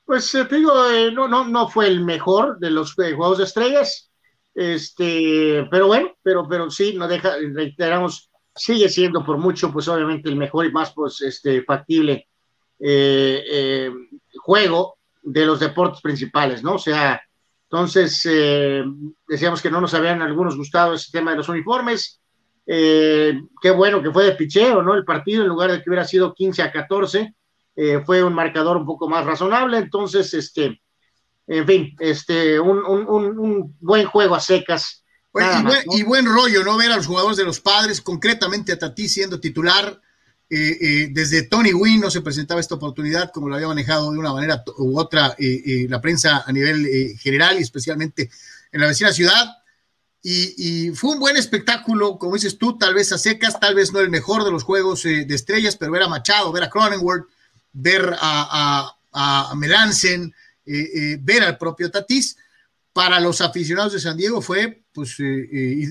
Pues 0.04 0.34
eh, 0.34 0.44
te 0.44 0.56
digo, 0.56 0.74
no, 1.12 1.28
no, 1.28 1.46
no 1.46 1.68
fue 1.68 1.86
el 1.86 2.04
mejor 2.04 2.58
de 2.58 2.70
los 2.70 2.94
Juegos 2.94 3.38
de 3.38 3.44
Estrellas, 3.44 4.08
este, 4.54 5.66
pero 5.70 5.88
bueno, 5.88 6.12
pero, 6.22 6.46
pero 6.48 6.70
sí, 6.70 6.94
no 6.96 7.08
deja, 7.08 7.36
reiteramos, 7.52 8.30
sigue 8.54 8.88
siendo 8.88 9.24
por 9.24 9.38
mucho, 9.38 9.72
pues 9.72 9.88
obviamente 9.88 10.28
el 10.28 10.36
mejor 10.36 10.66
y 10.66 10.72
más 10.72 10.92
pues, 10.92 11.20
este, 11.22 11.62
factible 11.62 12.28
eh, 12.78 13.42
eh, 13.50 13.90
juego 14.38 14.98
de 15.22 15.46
los 15.46 15.58
deportes 15.58 16.00
principales, 16.00 16.62
¿no? 16.62 16.74
O 16.74 16.78
sea, 16.78 17.20
entonces 17.64 18.20
eh, 18.30 18.84
decíamos 19.26 19.60
que 19.60 19.70
no 19.70 19.80
nos 19.80 19.94
habían 19.94 20.22
algunos 20.22 20.56
gustado 20.56 20.94
ese 20.94 21.10
tema 21.10 21.32
de 21.32 21.38
los 21.38 21.48
uniformes. 21.48 22.20
qué 22.66 23.70
bueno 23.74 24.02
que 24.02 24.12
fue 24.12 24.24
de 24.24 24.32
picheo, 24.32 24.82
¿no? 24.82 24.94
El 24.94 25.04
partido, 25.04 25.42
en 25.42 25.48
lugar 25.48 25.70
de 25.72 25.82
que 25.82 25.90
hubiera 25.90 26.04
sido 26.04 26.34
15 26.34 26.62
a 26.62 26.72
14, 26.72 27.34
fue 28.04 28.22
un 28.22 28.34
marcador 28.34 28.76
un 28.76 28.86
poco 28.86 29.08
más 29.08 29.26
razonable. 29.26 29.78
Entonces, 29.78 30.32
este, 30.34 30.80
en 31.46 31.66
fin, 31.66 31.96
este, 31.98 32.58
un, 32.58 32.84
un, 32.84 33.38
un 33.38 33.76
buen 33.80 34.06
juego 34.06 34.34
a 34.34 34.40
secas 34.40 35.04
y, 35.90 36.02
buen, 36.04 36.26
rollo, 36.26 36.62
¿no? 36.62 36.76
Ver 36.76 36.92
a 36.92 36.96
los 36.96 37.06
jugadores 37.06 37.36
de 37.36 37.44
los 37.44 37.60
padres, 37.60 38.00
concretamente 38.00 38.72
a 38.72 38.78
Tati 38.78 39.08
siendo 39.08 39.40
titular. 39.40 40.00
Eh, 40.48 40.78
eh, 40.80 41.08
desde 41.10 41.42
Tony 41.42 41.72
Wynn 41.72 42.00
no 42.00 42.10
se 42.10 42.20
presentaba 42.20 42.60
esta 42.60 42.74
oportunidad 42.74 43.32
como 43.32 43.48
lo 43.48 43.54
había 43.54 43.66
manejado 43.66 44.12
de 44.12 44.18
una 44.18 44.32
manera 44.32 44.62
u 44.76 44.98
otra 45.00 45.34
eh, 45.38 45.86
la 45.88 46.02
prensa 46.02 46.44
a 46.46 46.52
nivel 46.52 47.16
general 47.18 47.58
y 47.58 47.62
especialmente 47.62 48.30
en 48.70 48.80
la 48.80 48.86
vecina 48.86 49.12
ciudad. 49.12 49.56
Y, 50.26 50.90
fue 50.94 51.10
un 51.10 51.18
buen 51.18 51.36
espectáculo, 51.36 52.18
como 52.18 52.34
dices 52.34 52.56
tú, 52.56 52.78
tal 52.78 52.94
vez 52.94 53.12
a 53.12 53.18
secas, 53.18 53.60
tal 53.60 53.74
vez 53.74 53.92
no 53.92 54.00
el 54.00 54.08
mejor 54.08 54.44
de 54.44 54.50
los 54.50 54.62
juegos 54.62 55.02
de 55.02 55.26
estrellas, 55.28 55.76
pero 55.76 55.92
ver 55.92 56.02
a 56.02 56.08
Machado, 56.08 56.50
ver 56.50 56.62
a 56.62 56.70
Cronenworth, 56.70 57.28
ver 57.74 58.16
a, 58.18 58.90
a, 59.12 59.54
Melansen, 59.54 60.34
eh, 60.66 60.90
eh, 60.94 61.18
ver 61.20 61.42
al 61.42 61.58
propio 61.58 61.90
Tatís, 61.90 62.36
para 62.92 63.18
los 63.18 63.40
aficionados 63.40 63.92
de 63.92 63.98
San 63.98 64.16
Diego 64.16 64.40
fue, 64.40 64.84
pues, 64.92 65.16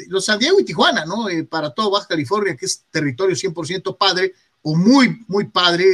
los 0.07 0.23
San 0.23 0.39
Diego 0.39 0.57
y 0.59 0.63
Tijuana, 0.63 1.05
¿no? 1.05 1.27
para 1.49 1.73
todo 1.73 1.91
Baja 1.91 2.07
California, 2.07 2.55
que 2.55 2.65
es 2.65 2.85
territorio 2.89 3.35
100% 3.35 3.97
padre, 3.97 4.33
o 4.61 4.77
muy, 4.77 5.21
muy 5.27 5.49
padre, 5.49 5.85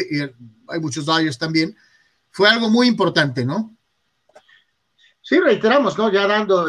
hay 0.67 0.79
muchos 0.79 1.05
Dodgers 1.05 1.39
también, 1.39 1.75
fue 2.29 2.47
algo 2.47 2.69
muy 2.69 2.87
importante, 2.87 3.43
¿no? 3.43 3.75
Sí, 5.19 5.39
reiteramos, 5.39 5.97
¿no? 5.97 6.11
Ya 6.11 6.27
dando 6.27 6.67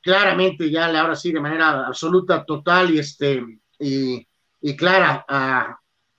claramente 0.00 0.68
ya 0.68 0.86
ahora 0.86 1.14
sí 1.14 1.30
de 1.30 1.40
manera 1.40 1.86
absoluta, 1.86 2.44
total 2.44 2.92
y 2.92 2.98
este 2.98 3.40
y, 3.78 4.26
y 4.60 4.76
clara, 4.76 5.24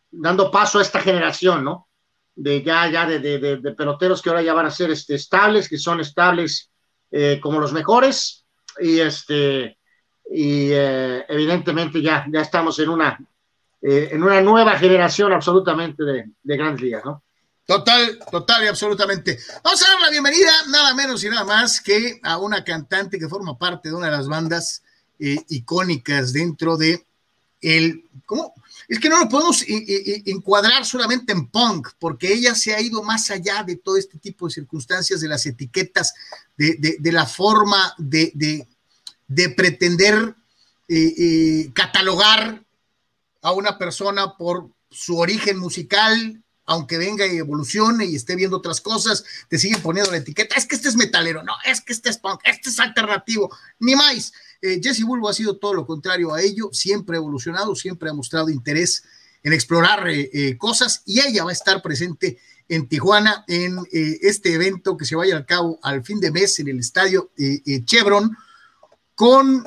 dando 0.10 0.50
paso 0.50 0.80
a 0.80 0.82
esta 0.82 1.02
generación, 1.02 1.66
¿no? 1.66 1.87
De 2.40 2.62
ya, 2.62 2.88
ya 2.92 3.08
de, 3.08 3.20
de, 3.20 3.72
peloteros 3.72 4.22
que 4.22 4.30
ahora 4.30 4.44
ya 4.44 4.54
van 4.54 4.68
a 4.68 4.72
ser 4.72 4.92
este, 4.92 5.16
estables, 5.16 5.68
que 5.68 5.80
son 5.80 6.00
estables 6.00 6.70
eh, 7.10 7.40
como 7.42 7.60
los 7.60 7.74
mejores, 7.74 8.46
y 8.80 9.00
este 9.00 9.78
y 10.30 10.70
eh, 10.72 11.26
evidentemente 11.28 12.00
ya, 12.00 12.28
ya 12.32 12.42
estamos 12.42 12.78
en 12.78 12.90
una 12.90 13.18
eh, 13.82 14.10
en 14.12 14.22
una 14.22 14.40
nueva 14.42 14.78
generación 14.78 15.34
absolutamente 15.34 16.04
de, 16.04 16.26
de 16.44 16.58
grandes 16.58 16.82
ligas, 16.82 17.04
¿no? 17.06 17.24
Total, 17.66 18.20
total 18.30 18.64
y 18.64 18.68
absolutamente. 18.68 19.40
Vamos 19.64 19.84
a 19.84 19.90
dar 19.90 20.02
la 20.02 20.10
bienvenida, 20.12 20.52
nada 20.70 20.94
menos 20.94 21.24
y 21.24 21.30
nada 21.30 21.44
más 21.44 21.82
que 21.82 22.20
a 22.22 22.38
una 22.38 22.64
cantante 22.64 23.18
que 23.18 23.28
forma 23.28 23.58
parte 23.58 23.90
de 23.90 23.96
una 23.96 24.06
de 24.06 24.14
las 24.14 24.28
bandas 24.28 24.84
icónicas 25.18 26.34
dentro 26.34 26.78
de 26.78 27.04
el. 27.62 28.06
¿Cómo? 28.26 28.54
Es 28.88 29.00
que 29.00 29.10
no 29.10 29.20
lo 29.20 29.28
podemos 29.28 29.66
encuadrar 29.68 30.86
solamente 30.86 31.34
en 31.34 31.48
punk, 31.48 31.90
porque 32.00 32.32
ella 32.32 32.56
se 32.56 32.74
ha 32.74 32.80
ido 32.80 33.04
más 33.04 33.30
allá 33.30 33.64
de 33.64 33.76
todo 33.76 33.98
este 33.98 34.18
tipo 34.18 34.48
de 34.48 34.54
circunstancias, 34.54 35.20
de 35.20 35.28
las 35.28 35.46
etiquetas, 35.46 36.14
de, 36.56 36.98
la 37.12 37.26
forma 37.26 37.94
de, 37.98 38.66
pretender 39.58 40.36
eh, 40.88 41.14
eh, 41.18 41.72
catalogar 41.74 42.64
a 43.42 43.52
una 43.52 43.78
persona 43.78 44.38
por 44.38 44.70
su 44.90 45.18
origen 45.18 45.60
musical, 45.60 46.42
aunque 46.68 46.98
venga 46.98 47.26
y 47.26 47.38
evolucione 47.38 48.06
y 48.06 48.16
esté 48.16 48.36
viendo 48.36 48.58
otras 48.58 48.82
cosas, 48.82 49.24
te 49.48 49.58
siguen 49.58 49.82
poniendo 49.82 50.12
la 50.12 50.18
etiqueta, 50.18 50.56
es 50.56 50.66
que 50.66 50.76
este 50.76 50.90
es 50.90 50.98
metalero, 50.98 51.42
no, 51.42 51.54
es 51.66 51.82
que 51.82 51.94
este 51.94 52.10
es 52.10 52.18
punk, 52.18 52.42
este 52.44 52.70
es 52.70 52.80
alternativo, 52.80 53.50
ni 53.80 53.96
más. 53.96 54.34
Eh, 54.62 54.80
Jesse 54.84 55.04
Bulbo 55.04 55.30
ha 55.30 55.34
sido 55.34 55.58
todo 55.58 55.74
lo 55.74 55.88
contrario 55.88 56.34
a 56.34 56.42
ello, 56.42 56.70
siempre 56.74 57.16
ha 57.16 57.20
evolucionado, 57.20 57.74
siempre 57.74 58.10
ha 58.10 58.14
mostrado 58.14 58.50
interés 58.50 59.04
en 59.44 59.54
explorar 59.54 60.10
eh, 60.10 60.30
eh, 60.34 60.58
cosas 60.58 61.04
y 61.06 61.22
ella 61.22 61.46
va 61.46 61.52
a 61.52 61.54
estar 61.54 61.82
presente 61.82 62.38
en 62.68 62.90
Tijuana 62.90 63.46
en 63.48 63.78
este 63.94 64.54
evento 64.54 64.98
que 64.98 65.06
se 65.06 65.16
vaya 65.16 65.38
a 65.38 65.46
cabo 65.46 65.80
al 65.84 66.04
fin 66.04 66.20
de 66.20 66.32
mes 66.32 66.60
en 66.60 66.68
el 66.68 66.80
estadio 66.80 67.32
Chevron 67.86 68.36
con 69.16 69.64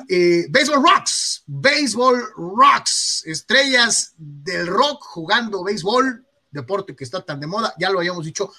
Baseball 0.49 0.83
Rocks, 0.83 1.41
Baseball 1.47 2.21
Rocks, 2.37 3.23
estrellas 3.25 4.13
del 4.19 4.67
rock 4.67 5.01
jugando 5.01 5.63
béisbol, 5.63 6.23
deporte 6.51 6.95
que 6.95 7.03
está 7.03 7.21
tan 7.21 7.39
de 7.39 7.47
moda, 7.47 7.73
ya 7.79 7.89
lo 7.89 7.99
habíamos 7.99 8.25
dicho, 8.25 8.51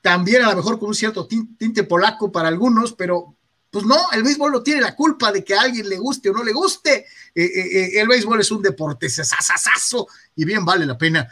también 0.00 0.42
a 0.42 0.50
lo 0.50 0.56
mejor 0.56 0.78
con 0.78 0.88
un 0.88 0.94
cierto 0.94 1.26
tinte 1.26 1.84
polaco 1.84 2.32
para 2.32 2.48
algunos, 2.48 2.92
pero 2.94 3.36
pues 3.70 3.84
no, 3.84 3.96
el 4.12 4.22
béisbol 4.22 4.52
no 4.52 4.62
tiene 4.62 4.80
la 4.80 4.96
culpa 4.96 5.30
de 5.30 5.44
que 5.44 5.54
a 5.54 5.62
alguien 5.62 5.88
le 5.88 5.96
guste 5.96 6.30
o 6.30 6.32
no 6.32 6.42
le 6.42 6.52
guste. 6.52 7.06
Eh, 7.34 7.44
eh, 7.44 7.44
eh, 7.44 8.00
el 8.00 8.08
béisbol 8.08 8.40
es 8.40 8.50
un 8.50 8.62
deporte 8.62 9.08
sasasazo 9.08 10.08
y 10.34 10.44
bien 10.44 10.64
vale 10.64 10.86
la 10.86 10.98
pena 10.98 11.28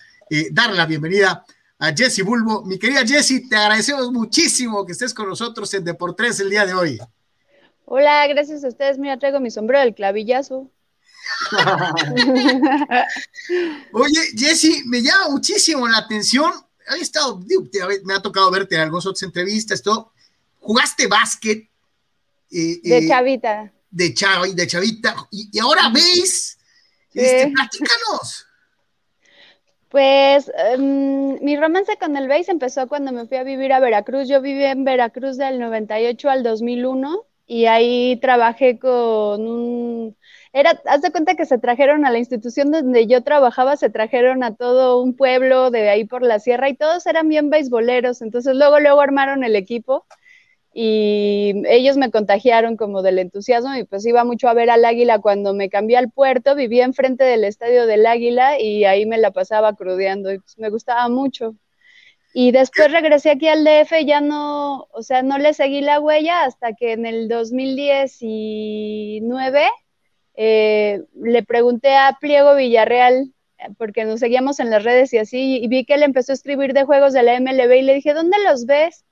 darle 0.52 0.76
la 0.76 0.86
bienvenida 0.86 1.44
a 1.78 1.92
Jesse 1.92 2.22
Bulbo. 2.22 2.64
Mi 2.64 2.78
querida 2.78 3.04
Jesse, 3.04 3.48
te 3.48 3.56
agradecemos 3.56 4.12
muchísimo 4.12 4.84
que 4.84 4.92
estés 4.92 5.14
con 5.14 5.26
nosotros 5.28 5.72
en 5.74 5.84
Deportes 5.84 6.38
el 6.40 6.50
día 6.50 6.66
de 6.66 6.74
hoy. 6.74 6.98
Hola, 7.86 8.26
gracias 8.28 8.62
a 8.62 8.68
ustedes. 8.68 8.98
Mira, 8.98 9.18
traigo 9.18 9.40
mi 9.40 9.50
sombrero 9.50 9.82
del 9.82 9.94
clavillazo. 9.94 10.70
Oye, 13.92 14.20
Jesse, 14.36 14.84
me 14.86 15.02
llama 15.02 15.30
muchísimo 15.30 15.86
la 15.88 15.98
atención. 15.98 16.52
He 16.96 17.00
estado, 17.00 17.40
me 18.04 18.14
ha 18.14 18.20
tocado 18.20 18.50
verte 18.50 18.74
en 18.74 18.82
algunas 18.82 19.06
otras 19.06 19.22
entrevistas, 19.22 19.82
todo. 19.82 20.12
Jugaste 20.60 21.06
básquet. 21.06 21.68
Eh, 22.50 22.80
de 22.82 22.98
eh, 22.98 23.08
chavita. 23.08 23.72
De, 23.90 24.14
de 24.54 24.66
chavita. 24.66 25.14
Y, 25.30 25.58
ahora 25.58 25.90
veis. 25.92 26.58
Este, 27.14 27.52
platícanos. 27.52 28.46
Pues 29.88 30.50
em, 30.72 31.42
mi 31.42 31.56
romance 31.56 31.96
con 31.98 32.16
el 32.16 32.28
base 32.28 32.50
empezó 32.50 32.88
cuando 32.88 33.10
me 33.10 33.26
fui 33.26 33.38
a 33.38 33.42
vivir 33.42 33.72
a 33.72 33.80
Veracruz. 33.80 34.28
Yo 34.28 34.42
viví 34.42 34.64
en 34.64 34.84
Veracruz 34.84 35.38
del 35.38 35.58
98 35.58 36.28
al 36.28 36.42
2001 36.42 37.24
y 37.46 37.64
ahí 37.64 38.18
trabajé 38.20 38.78
con 38.78 39.46
un 39.46 40.16
era, 40.52 40.80
haz 40.86 41.02
de 41.02 41.10
cuenta 41.10 41.34
que 41.34 41.46
se 41.46 41.58
trajeron 41.58 42.04
a 42.04 42.10
la 42.10 42.18
institución 42.18 42.70
donde 42.70 43.06
yo 43.06 43.22
trabajaba, 43.22 43.76
se 43.76 43.90
trajeron 43.90 44.42
a 44.42 44.54
todo 44.54 45.02
un 45.02 45.14
pueblo 45.14 45.70
de 45.70 45.90
ahí 45.90 46.04
por 46.04 46.22
la 46.22 46.38
sierra 46.38 46.68
y 46.68 46.76
todos 46.76 47.06
eran 47.06 47.28
bien 47.28 47.50
beisboleros, 47.50 48.22
entonces 48.22 48.56
luego, 48.56 48.80
luego 48.80 49.00
armaron 49.00 49.44
el 49.44 49.56
equipo 49.56 50.06
y 50.72 51.62
ellos 51.66 51.96
me 51.96 52.10
contagiaron 52.10 52.76
como 52.76 53.02
del 53.02 53.18
entusiasmo 53.18 53.74
y 53.74 53.84
pues 53.84 54.06
iba 54.06 54.24
mucho 54.24 54.48
a 54.48 54.54
ver 54.54 54.70
al 54.70 54.84
Águila 54.84 55.18
cuando 55.18 55.54
me 55.54 55.70
cambié 55.70 55.96
al 55.96 56.10
puerto, 56.10 56.54
vivía 56.54 56.84
enfrente 56.84 57.24
del 57.24 57.44
estadio 57.44 57.86
del 57.86 58.06
Águila 58.06 58.60
y 58.60 58.84
ahí 58.84 59.06
me 59.06 59.18
la 59.18 59.30
pasaba 59.32 59.74
crudeando 59.74 60.32
y 60.32 60.38
pues 60.38 60.58
me 60.58 60.70
gustaba 60.70 61.08
mucho. 61.08 61.54
Y 62.34 62.52
después 62.52 62.92
regresé 62.92 63.30
aquí 63.30 63.48
al 63.48 63.64
DF, 63.64 64.04
ya 64.06 64.20
no, 64.20 64.86
o 64.92 65.02
sea, 65.02 65.22
no 65.22 65.38
le 65.38 65.54
seguí 65.54 65.80
la 65.80 65.98
huella 65.98 66.44
hasta 66.44 66.74
que 66.74 66.92
en 66.92 67.06
el 67.06 67.28
2019 67.28 69.62
eh, 70.40 71.02
le 71.20 71.42
pregunté 71.42 71.96
a 71.96 72.16
Pliego 72.20 72.54
Villarreal, 72.54 73.34
porque 73.76 74.04
nos 74.04 74.20
seguíamos 74.20 74.60
en 74.60 74.70
las 74.70 74.84
redes 74.84 75.12
y 75.12 75.18
así, 75.18 75.58
y 75.60 75.66
vi 75.66 75.84
que 75.84 75.94
él 75.94 76.04
empezó 76.04 76.30
a 76.30 76.34
escribir 76.34 76.74
de 76.74 76.84
juegos 76.84 77.12
de 77.12 77.24
la 77.24 77.34
MLB 77.40 77.72
y 77.72 77.82
le 77.82 77.94
dije, 77.94 78.14
¿dónde 78.14 78.36
los 78.44 78.64
ves? 78.64 79.04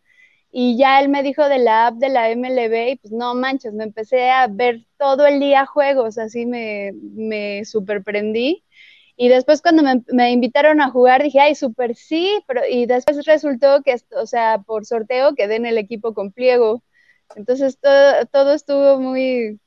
Y 0.52 0.78
ya 0.78 1.00
él 1.00 1.08
me 1.08 1.24
dijo 1.24 1.48
de 1.48 1.58
la 1.58 1.88
app 1.88 1.96
de 1.96 2.10
la 2.10 2.30
MLB 2.30 2.92
y 2.92 2.96
pues 2.96 3.12
no 3.12 3.34
manches, 3.34 3.72
me 3.72 3.82
empecé 3.82 4.30
a 4.30 4.46
ver 4.46 4.86
todo 4.98 5.26
el 5.26 5.40
día 5.40 5.66
juegos, 5.66 6.16
así 6.16 6.46
me, 6.46 6.92
me 6.94 7.64
superprendí. 7.64 8.62
Y 9.16 9.28
después 9.28 9.62
cuando 9.62 9.82
me, 9.82 10.30
invitaron 10.30 10.80
a 10.80 10.90
jugar 10.90 11.24
dije, 11.24 11.40
ay, 11.40 11.56
súper 11.56 11.96
sí, 11.96 12.40
pero 12.46 12.62
y 12.70 12.86
después 12.86 13.26
resultó 13.26 13.82
que, 13.82 13.96
o 14.12 14.26
sea, 14.26 14.62
por 14.64 14.86
sorteo 14.86 15.34
quedé 15.34 15.56
en 15.56 15.66
el 15.66 15.78
equipo 15.78 16.14
con 16.14 16.30
pliego. 16.30 16.84
Entonces 17.34 17.78
todo, 17.80 18.26
todo 18.26 18.54
estuvo 18.54 19.00
muy, 19.00 19.58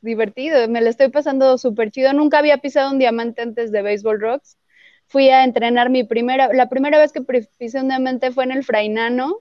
divertido, 0.00 0.68
me 0.68 0.80
lo 0.80 0.88
estoy 0.90 1.08
pasando 1.08 1.58
súper 1.58 1.90
chido. 1.90 2.12
Nunca 2.12 2.38
había 2.38 2.58
pisado 2.58 2.90
un 2.90 2.98
diamante 2.98 3.42
antes 3.42 3.72
de 3.72 3.82
Baseball 3.82 4.20
Rocks. 4.20 4.56
Fui 5.06 5.30
a 5.30 5.44
entrenar 5.44 5.90
mi 5.90 6.04
primera, 6.04 6.52
la 6.52 6.68
primera 6.68 6.98
vez 6.98 7.12
que 7.12 7.22
pisé 7.22 7.80
un 7.80 7.88
diamante 7.88 8.30
fue 8.30 8.44
en 8.44 8.52
el 8.52 8.64
Frainano 8.64 9.40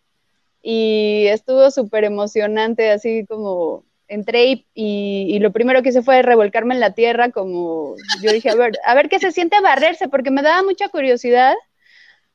y 0.61 1.27
estuvo 1.27 1.71
súper 1.71 2.05
emocionante, 2.05 2.91
así 2.91 3.25
como 3.27 3.85
entré 4.07 4.65
y, 4.73 5.39
lo 5.39 5.51
primero 5.51 5.81
que 5.83 5.89
hice 5.89 6.01
fue 6.01 6.21
revolcarme 6.21 6.73
en 6.73 6.79
la 6.79 6.93
tierra, 6.93 7.31
como 7.31 7.95
yo 8.21 8.31
dije, 8.31 8.49
a 8.49 8.55
ver, 8.55 8.73
a 8.85 8.95
ver 8.95 9.09
qué 9.09 9.19
se 9.19 9.31
siente 9.31 9.59
barrerse, 9.61 10.07
porque 10.07 10.31
me 10.31 10.41
daba 10.41 10.63
mucha 10.63 10.89
curiosidad, 10.89 11.55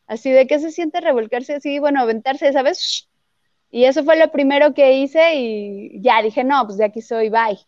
así 0.07 0.31
de 0.31 0.47
qué 0.47 0.59
se 0.59 0.70
siente 0.70 1.01
revolcarse 1.01 1.55
así, 1.55 1.79
bueno, 1.79 2.01
aventarse, 2.01 2.53
¿sabes? 2.53 3.09
Y 3.70 3.85
eso 3.85 4.05
fue 4.05 4.16
lo 4.18 4.31
primero 4.31 4.75
que 4.75 4.95
hice 4.99 5.35
y 5.37 6.01
ya 6.03 6.23
dije, 6.23 6.45
no, 6.45 6.64
pues 6.66 6.79
de 6.79 6.85
aquí 6.85 7.01
soy, 7.01 7.31
bye 7.31 7.59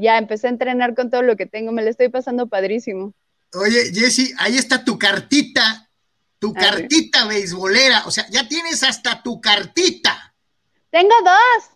ya 0.00 0.18
empecé 0.18 0.48
a 0.48 0.50
entrenar 0.50 0.94
con 0.94 1.10
todo 1.10 1.22
lo 1.22 1.36
que 1.36 1.46
tengo, 1.46 1.72
me 1.72 1.82
lo 1.82 1.88
estoy 1.88 2.08
pasando 2.08 2.48
padrísimo. 2.48 3.14
Oye, 3.54 3.92
Jessy, 3.92 4.32
ahí 4.38 4.58
está 4.58 4.84
tu 4.84 4.98
cartita, 4.98 5.88
tu 6.38 6.52
cartita 6.52 7.26
beisbolera, 7.26 8.04
o 8.06 8.10
sea, 8.10 8.26
ya 8.28 8.46
tienes 8.48 8.82
hasta 8.82 9.22
tu 9.22 9.40
cartita. 9.40 10.34
Tengo 10.90 11.14
dos. 11.24 11.70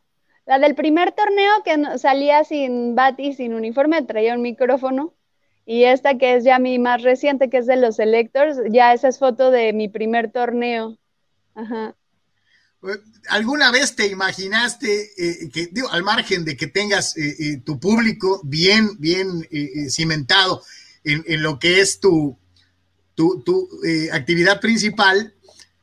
La 0.45 0.59
del 0.59 0.75
primer 0.75 1.13
torneo 1.13 1.63
que 1.65 1.99
salía 1.99 2.43
sin 2.43 2.95
bat 2.95 3.19
y 3.21 3.35
sin 3.35 3.55
uniforme, 3.55 4.03
traía 4.03 4.35
un 4.35 4.43
micrófono. 4.43 5.15
Y 5.67 5.85
esta 5.85 6.17
que 6.17 6.37
es 6.37 6.45
ya 6.45 6.59
mi 6.59 6.79
más 6.79 7.03
reciente, 7.03 7.51
que 7.51 7.59
es 7.59 7.67
de 7.67 7.77
los 7.77 7.97
Selectors, 7.97 8.59
ya 8.71 8.95
esa 8.95 9.09
es 9.09 9.19
foto 9.19 9.51
de 9.51 9.75
mi 9.75 9.89
primer 9.89 10.33
torneo. 10.33 10.97
Ajá. 11.55 11.95
¿Alguna 13.29 13.71
vez 13.73 13.97
te 13.97 14.07
imaginaste 14.07 15.11
eh, 15.17 15.51
que, 15.53 15.69
digo, 15.73 15.89
al 15.91 16.05
margen 16.05 16.45
de 16.45 16.57
que 16.57 16.69
tengas 16.69 17.17
eh, 17.17 17.37
eh, 17.39 17.61
tu 17.65 17.81
público 17.81 18.41
bien, 18.45 18.97
bien 18.99 19.47
cimentado 19.91 20.63
en, 21.03 21.43
lo 21.43 21.59
que 21.59 21.81
es 21.81 22.01
tu, 22.01 22.39
tu, 23.15 23.43
tu 23.43 23.69
actividad 24.13 24.61
principal, 24.61 25.35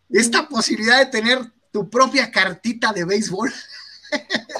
esta 0.10 0.48
posibilidad 0.48 1.00
de 1.00 1.12
tener 1.12 1.40
tu 1.72 1.90
propia 1.90 2.32
cartita 2.32 2.94
de 2.94 3.04
béisbol? 3.04 3.52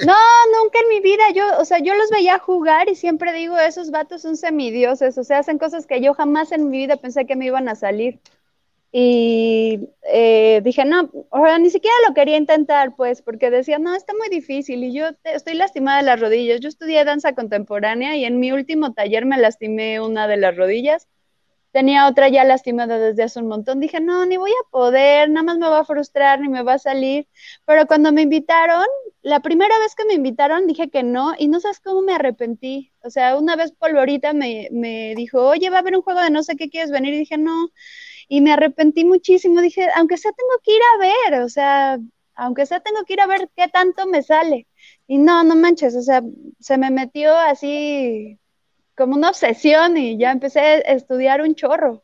No, 0.04 0.14
nunca 0.60 0.78
en 0.80 0.88
mi 0.88 1.00
vida, 1.00 1.30
yo, 1.34 1.58
o 1.58 1.64
sea, 1.64 1.78
yo 1.78 1.94
los 1.94 2.10
veía 2.10 2.38
jugar 2.38 2.88
y 2.88 2.94
siempre 2.94 3.32
digo, 3.32 3.58
esos 3.58 3.90
vatos 3.90 4.22
son 4.22 4.36
semidioses, 4.36 5.16
o 5.16 5.24
sea, 5.24 5.38
hacen 5.38 5.58
cosas 5.58 5.86
que 5.86 6.02
yo 6.02 6.12
jamás 6.12 6.52
en 6.52 6.68
mi 6.68 6.78
vida 6.78 6.96
pensé 6.98 7.26
que 7.26 7.36
me 7.36 7.46
iban 7.46 7.68
a 7.68 7.74
salir. 7.74 8.20
Y 8.98 9.90
eh, 10.10 10.62
dije, 10.64 10.86
no, 10.86 11.10
sea, 11.30 11.58
ni 11.58 11.68
siquiera 11.68 11.94
lo 12.08 12.14
quería 12.14 12.38
intentar, 12.38 12.96
pues, 12.96 13.20
porque 13.20 13.50
decía, 13.50 13.78
no, 13.78 13.94
está 13.94 14.14
muy 14.14 14.30
difícil 14.30 14.82
y 14.84 14.94
yo 14.94 15.08
estoy 15.24 15.52
lastimada 15.52 15.98
de 15.98 16.04
las 16.04 16.18
rodillas. 16.18 16.60
Yo 16.60 16.70
estudié 16.70 17.04
danza 17.04 17.34
contemporánea 17.34 18.16
y 18.16 18.24
en 18.24 18.40
mi 18.40 18.52
último 18.52 18.94
taller 18.94 19.26
me 19.26 19.36
lastimé 19.36 20.00
una 20.00 20.26
de 20.26 20.38
las 20.38 20.56
rodillas 20.56 21.08
tenía 21.72 22.08
otra 22.08 22.30
ya 22.30 22.42
lastimada 22.44 22.98
desde 22.98 23.24
hace 23.24 23.38
un 23.38 23.48
montón. 23.48 23.80
Dije, 23.80 24.00
no, 24.00 24.24
ni 24.24 24.38
voy 24.38 24.50
a 24.50 24.70
poder, 24.70 25.28
nada 25.28 25.44
más 25.44 25.58
me 25.58 25.68
va 25.68 25.80
a 25.80 25.84
frustrar, 25.84 26.40
ni 26.40 26.48
me 26.48 26.62
va 26.62 26.74
a 26.74 26.78
salir. 26.78 27.28
Pero 27.66 27.86
cuando 27.86 28.12
me 28.12 28.22
invitaron, 28.22 28.86
la 29.20 29.40
primera 29.40 29.78
vez 29.80 29.94
que 29.94 30.06
me 30.06 30.14
invitaron 30.14 30.66
dije 30.66 30.88
que 30.88 31.02
no 31.02 31.34
y 31.38 31.48
no 31.48 31.60
sabes 31.60 31.80
cómo 31.80 32.00
me 32.00 32.14
arrepentí. 32.14 32.94
O 33.02 33.10
sea, 33.10 33.36
una 33.36 33.56
vez 33.56 33.72
Polvorita 33.72 34.32
me, 34.32 34.68
me 34.72 35.14
dijo, 35.16 35.46
oye, 35.46 35.68
va 35.68 35.76
a 35.76 35.80
haber 35.80 35.96
un 35.96 36.02
juego 36.02 36.22
de 36.22 36.30
no 36.30 36.42
sé 36.42 36.56
qué 36.56 36.70
quieres 36.70 36.90
venir. 36.90 37.12
Y 37.12 37.18
dije, 37.18 37.36
no. 37.36 37.68
Y 38.28 38.40
me 38.40 38.52
arrepentí 38.52 39.04
muchísimo. 39.04 39.60
Dije, 39.60 39.88
aunque 39.96 40.16
sea, 40.16 40.32
tengo 40.32 40.52
que 40.62 40.72
ir 40.72 40.82
a 40.94 40.98
ver. 40.98 41.42
O 41.42 41.48
sea, 41.48 41.98
aunque 42.36 42.66
sea, 42.66 42.80
tengo 42.80 43.04
que 43.04 43.14
ir 43.14 43.20
a 43.20 43.26
ver 43.26 43.48
qué 43.56 43.68
tanto 43.68 44.06
me 44.06 44.22
sale. 44.22 44.66
Y 45.06 45.18
no, 45.18 45.42
no 45.42 45.56
manches, 45.56 45.96
o 45.96 46.02
sea, 46.02 46.22
se 46.60 46.78
me 46.78 46.90
metió 46.90 47.36
así 47.36 48.38
como 48.96 49.16
una 49.16 49.30
obsesión 49.30 49.96
y 49.96 50.18
ya 50.18 50.32
empecé 50.32 50.60
a 50.60 50.74
estudiar 50.78 51.40
un 51.42 51.54
chorro. 51.54 52.02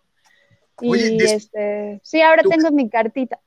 Y 0.81 1.23
este, 1.23 2.01
sí, 2.03 2.21
ahora 2.23 2.43
tengo 2.43 2.71
mi 2.71 2.89
cartita. 2.89 3.39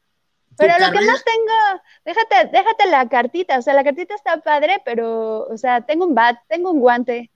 Pero 0.58 0.74
lo 0.80 0.92
que 0.92 1.06
más 1.06 1.24
tengo, 1.26 1.82
déjate, 2.06 2.50
déjate 2.52 2.90
la 2.90 3.10
cartita, 3.10 3.60
o 3.60 3.62
sea, 3.62 3.74
la 3.74 3.84
cartita 3.84 4.16
está 4.16 4.38
padre, 4.38 4.82
pero, 4.86 5.46
o 5.48 5.58
sea, 5.58 5.82
tengo 5.82 6.06
un 6.06 6.16
bat, 6.16 6.38
tengo 6.48 6.72
un 6.72 6.80
guante, 6.80 7.30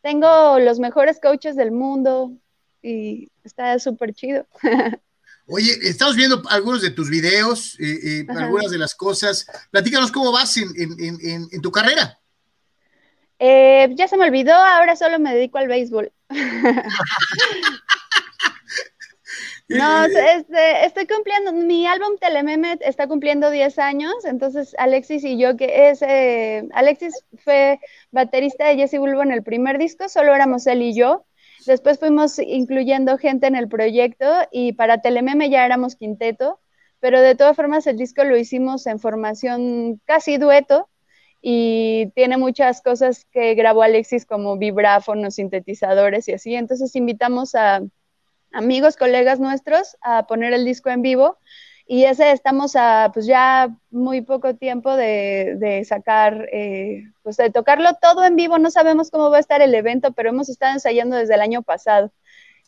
tengo 0.00 0.60
los 0.60 0.78
mejores 0.78 1.18
coaches 1.20 1.56
del 1.56 1.72
mundo 1.72 2.30
y 2.82 3.30
está 3.44 3.78
súper 3.78 4.14
chido. 4.14 4.46
Oye, 5.46 5.72
estamos 5.82 6.16
viendo 6.16 6.42
algunos 6.48 6.82
de 6.82 6.90
tus 6.90 7.10
videos, 7.10 7.78
eh, 7.80 7.98
eh, 8.02 8.26
algunas 8.36 8.70
de 8.70 8.78
las 8.78 8.94
cosas. 8.94 9.46
Platícanos 9.70 10.12
cómo 10.12 10.32
vas 10.32 10.56
en, 10.56 10.68
en, 10.76 11.48
en 11.50 11.60
tu 11.60 11.70
carrera. 11.70 12.18
Eh, 13.44 13.88
ya 13.96 14.06
se 14.06 14.16
me 14.16 14.26
olvidó, 14.26 14.54
ahora 14.54 14.94
solo 14.94 15.18
me 15.18 15.34
dedico 15.34 15.58
al 15.58 15.66
béisbol. 15.66 16.12
no, 19.68 20.04
este, 20.04 20.86
estoy 20.86 21.08
cumpliendo, 21.08 21.52
mi 21.52 21.88
álbum 21.88 22.18
Telememe 22.20 22.78
está 22.82 23.08
cumpliendo 23.08 23.50
10 23.50 23.80
años, 23.80 24.14
entonces 24.26 24.76
Alexis 24.78 25.24
y 25.24 25.40
yo, 25.40 25.56
que 25.56 25.90
es, 25.90 26.02
eh, 26.02 26.68
Alexis 26.72 27.24
fue 27.42 27.80
baterista 28.12 28.68
de 28.68 28.76
Jesse 28.76 29.00
Bulbo 29.00 29.24
en 29.24 29.32
el 29.32 29.42
primer 29.42 29.76
disco, 29.76 30.08
solo 30.08 30.36
éramos 30.36 30.64
él 30.68 30.80
y 30.80 30.94
yo. 30.94 31.26
Después 31.66 31.98
fuimos 31.98 32.38
incluyendo 32.38 33.18
gente 33.18 33.46
en 33.46 33.56
el 33.56 33.68
proyecto 33.68 34.26
y 34.50 34.72
para 34.72 35.00
Telememe 35.00 35.50
ya 35.50 35.64
éramos 35.64 35.96
quinteto, 35.96 36.60
pero 37.00 37.20
de 37.20 37.34
todas 37.34 37.56
formas 37.56 37.86
el 37.86 37.96
disco 37.96 38.24
lo 38.24 38.36
hicimos 38.36 38.86
en 38.86 38.98
formación 38.98 40.00
casi 40.04 40.38
dueto 40.38 40.88
y 41.40 42.10
tiene 42.14 42.36
muchas 42.36 42.82
cosas 42.82 43.26
que 43.32 43.54
grabó 43.54 43.82
Alexis 43.82 44.24
como 44.26 44.56
vibráfonos, 44.56 45.34
sintetizadores 45.34 46.28
y 46.28 46.32
así. 46.34 46.54
Entonces 46.54 46.94
invitamos 46.94 47.54
a 47.54 47.82
amigos, 48.52 48.96
colegas 48.96 49.40
nuestros 49.40 49.96
a 50.02 50.26
poner 50.26 50.52
el 50.52 50.64
disco 50.64 50.90
en 50.90 51.02
vivo 51.02 51.38
y 51.92 52.04
ese 52.04 52.32
estamos 52.32 52.74
a 52.74 53.10
pues 53.12 53.26
ya 53.26 53.68
muy 53.90 54.22
poco 54.22 54.54
tiempo 54.54 54.96
de, 54.96 55.84
sacar, 55.86 56.48
eh, 56.50 57.02
pues 57.22 57.36
de 57.36 57.50
tocarlo 57.50 57.90
todo 58.00 58.24
en 58.24 58.34
vivo. 58.34 58.58
No 58.58 58.70
sabemos 58.70 59.10
cómo 59.10 59.28
va 59.28 59.36
a 59.36 59.40
estar 59.40 59.60
el 59.60 59.74
evento, 59.74 60.10
pero 60.12 60.30
hemos 60.30 60.48
estado 60.48 60.72
ensayando 60.72 61.16
desde 61.16 61.34
el 61.34 61.42
año 61.42 61.60
pasado. 61.60 62.10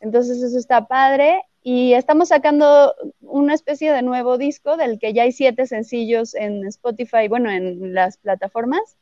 Entonces 0.01 0.43
eso 0.43 0.59
está 0.59 0.89
padre 0.89 1.41
y 1.63 1.95
estamos 1.95 2.29
sacando 2.29 2.95
una 3.23 3.55
especie 3.55 3.95
de 3.95 4.03
nuevo 4.03 4.37
disco 4.37 4.77
del 4.77 4.99
que 4.99 5.15
ya 5.15 5.23
hay 5.23 5.33
siete 5.33 5.67
sencillos 5.67 6.35
en 6.35 6.67
Spotify, 6.67 7.27
bueno, 7.27 7.51
en 7.51 7.95
las 7.95 8.19
plataformas. 8.19 8.99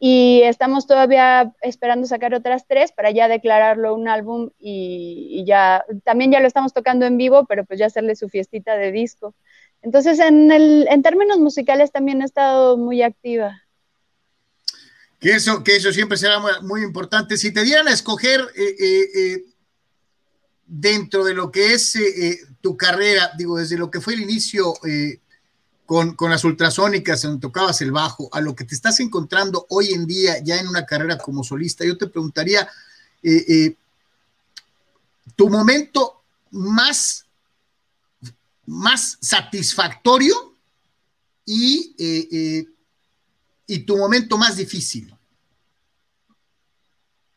Y 0.00 0.42
estamos 0.44 0.86
todavía 0.86 1.52
esperando 1.60 2.06
sacar 2.06 2.32
otras 2.32 2.66
tres 2.68 2.92
para 2.92 3.10
ya 3.10 3.26
declararlo 3.26 3.94
un 3.94 4.08
álbum 4.08 4.50
y, 4.58 5.42
ya, 5.44 5.84
también 6.04 6.30
ya 6.30 6.40
lo 6.40 6.46
estamos 6.46 6.72
tocando 6.72 7.04
en 7.04 7.16
vivo, 7.16 7.46
pero 7.46 7.64
pues 7.64 7.80
ya 7.80 7.86
hacerle 7.86 8.14
su 8.14 8.28
fiestita 8.28 8.76
de 8.76 8.92
disco. 8.92 9.34
Entonces, 9.82 10.20
en, 10.20 10.52
el, 10.52 10.86
en 10.88 11.02
términos 11.02 11.38
musicales 11.38 11.90
también 11.90 12.22
he 12.22 12.24
estado 12.24 12.76
muy 12.76 13.02
activa. 13.02 13.62
Que 15.18 15.32
eso, 15.32 15.64
que 15.64 15.74
eso 15.74 15.92
siempre 15.92 16.16
será 16.16 16.40
muy, 16.62 16.82
importante. 16.82 17.36
Si 17.36 17.52
te 17.52 17.64
dieran 17.64 17.88
a 17.88 17.92
escoger 17.92 18.40
eh, 18.54 18.76
eh, 18.78 19.08
eh 19.14 19.44
dentro 20.64 21.24
de 21.24 21.32
lo 21.32 21.50
que 21.50 21.72
es 21.72 21.98
tu 22.60 22.76
carrera, 22.76 23.32
digo, 23.38 23.56
desde 23.56 23.78
lo 23.78 23.90
que 23.90 24.02
fue 24.02 24.12
el 24.12 24.20
inicio 24.20 24.74
eh, 25.90 26.14
con, 26.16 26.30
las 26.30 26.44
ultrasónicas, 26.44 27.22
donde 27.22 27.40
tocabas 27.40 27.80
el 27.80 27.92
bajo, 27.92 28.28
a 28.32 28.40
lo 28.40 28.54
que 28.54 28.64
te 28.64 28.74
estás 28.74 29.00
encontrando 29.00 29.66
hoy 29.70 29.92
en 29.92 30.06
día 30.06 30.38
ya 30.42 30.56
en 30.56 30.68
una 30.68 30.84
carrera 30.84 31.18
como 31.18 31.42
solista, 31.42 31.84
yo 31.84 31.96
te 31.96 32.06
preguntaría, 32.06 32.68
tu 35.34 35.48
momento 35.48 36.22
más, 36.50 37.26
más 38.66 39.18
satisfactorio 39.20 40.54
y, 41.44 41.94
y 43.66 43.78
tu 43.80 43.96
momento 43.96 44.38
más 44.38 44.56
difícil. 44.56 45.14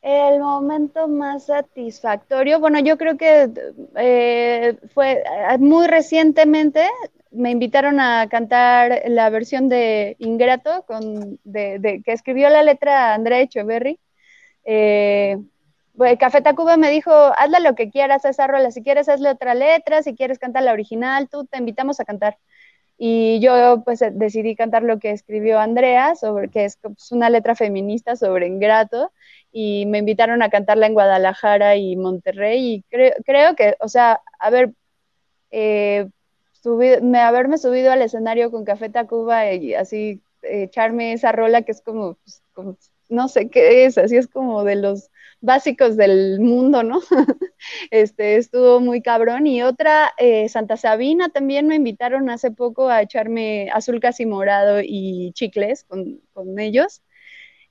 El 0.02 0.40
momento 0.40 1.08
más 1.08 1.46
satisfactorio, 1.46 2.60
bueno, 2.60 2.80
yo 2.80 2.98
creo 2.98 3.18
que 3.18 3.52
eh, 3.96 4.76
fue 4.96 5.22
eh, 5.22 5.58
muy 5.60 5.86
recientemente, 5.86 6.90
me 7.32 7.52
invitaron 7.52 8.00
a 8.00 8.28
cantar 8.30 9.04
la 9.08 9.30
versión 9.30 9.70
de 9.70 10.16
Ingrato, 10.20 10.84
con, 10.86 11.40
de, 11.44 12.02
que 12.06 12.12
escribió 12.12 12.50
la 12.50 12.64
letra 12.64 13.14
Andrea 13.14 13.42
Echeverry. 13.42 14.00
Eh, 14.66 15.38
Café 16.20 16.42
Tacuba 16.42 16.78
me 16.78 16.90
dijo, 16.90 17.12
hazle 17.12 17.60
lo 17.62 17.76
que 17.76 17.90
quieras 17.90 18.26
esa 18.26 18.48
rola, 18.48 18.72
si 18.72 18.84
quieres 18.84 19.08
hazle 19.10 19.30
otra 19.30 19.54
letra, 19.54 20.02
si 20.04 20.16
quieres 20.16 20.40
cantar 20.40 20.64
la 20.64 20.74
original, 20.74 21.30
tú 21.30 21.46
te 21.46 21.58
invitamos 21.58 22.00
a 22.00 22.06
cantar. 22.06 22.38
Y 22.98 23.40
yo 23.40 23.82
pues 23.84 24.00
decidí 24.14 24.56
cantar 24.56 24.84
lo 24.84 25.00
que 25.00 25.12
escribió 25.12 25.60
Andrea, 25.60 26.16
sobre, 26.16 26.50
que 26.50 26.66
es 26.66 26.78
pues, 26.78 27.12
una 27.12 27.30
letra 27.30 27.56
feminista 27.56 28.16
sobre 28.16 28.48
Ingrato. 28.48 29.12
Y 29.52 29.86
me 29.88 29.98
invitaron 29.98 30.44
a 30.44 30.50
cantarla 30.50 30.86
en 30.88 30.94
Guadalajara 30.94 31.76
y 31.78 31.96
Monterrey. 31.96 32.76
Y 32.76 32.84
creo, 32.90 33.14
creo 33.26 33.56
que, 33.56 33.76
o 33.80 33.88
sea, 33.88 34.22
a 34.40 34.50
ver, 34.52 34.74
eh, 35.52 36.08
me, 36.66 37.20
haberme 37.20 37.58
subido 37.58 37.92
al 37.92 38.02
escenario 38.02 38.52
con 38.52 38.66
Café 38.66 38.90
Tacuba 38.90 39.52
y 39.54 39.74
así 39.74 40.22
echarme 40.44 41.14
esa 41.14 41.32
rola 41.32 41.62
que 41.64 41.72
es 41.72 41.82
como, 41.82 42.16
pues, 42.16 42.44
como, 42.54 42.78
no 43.10 43.28
sé 43.28 43.50
qué 43.50 43.86
es, 43.86 43.98
así 43.98 44.18
es 44.18 44.28
como 44.28 44.64
de 44.64 44.76
los 44.76 45.10
básicos 45.42 45.98
del 45.98 46.40
mundo, 46.40 46.84
¿no? 46.84 47.02
este, 47.92 48.38
estuvo 48.38 48.80
muy 48.80 49.02
cabrón. 49.02 49.48
Y 49.48 49.64
otra, 49.64 50.12
eh, 50.18 50.48
Santa 50.50 50.78
Sabina, 50.78 51.30
también 51.30 51.68
me 51.68 51.76
invitaron 51.76 52.30
hace 52.30 52.52
poco 52.52 52.90
a 52.90 53.02
echarme 53.02 53.70
azul 53.74 54.00
casi 54.00 54.26
morado 54.26 54.80
y 54.84 55.32
chicles 55.34 55.84
con, 55.84 56.22
con 56.34 56.60
ellos 56.60 57.02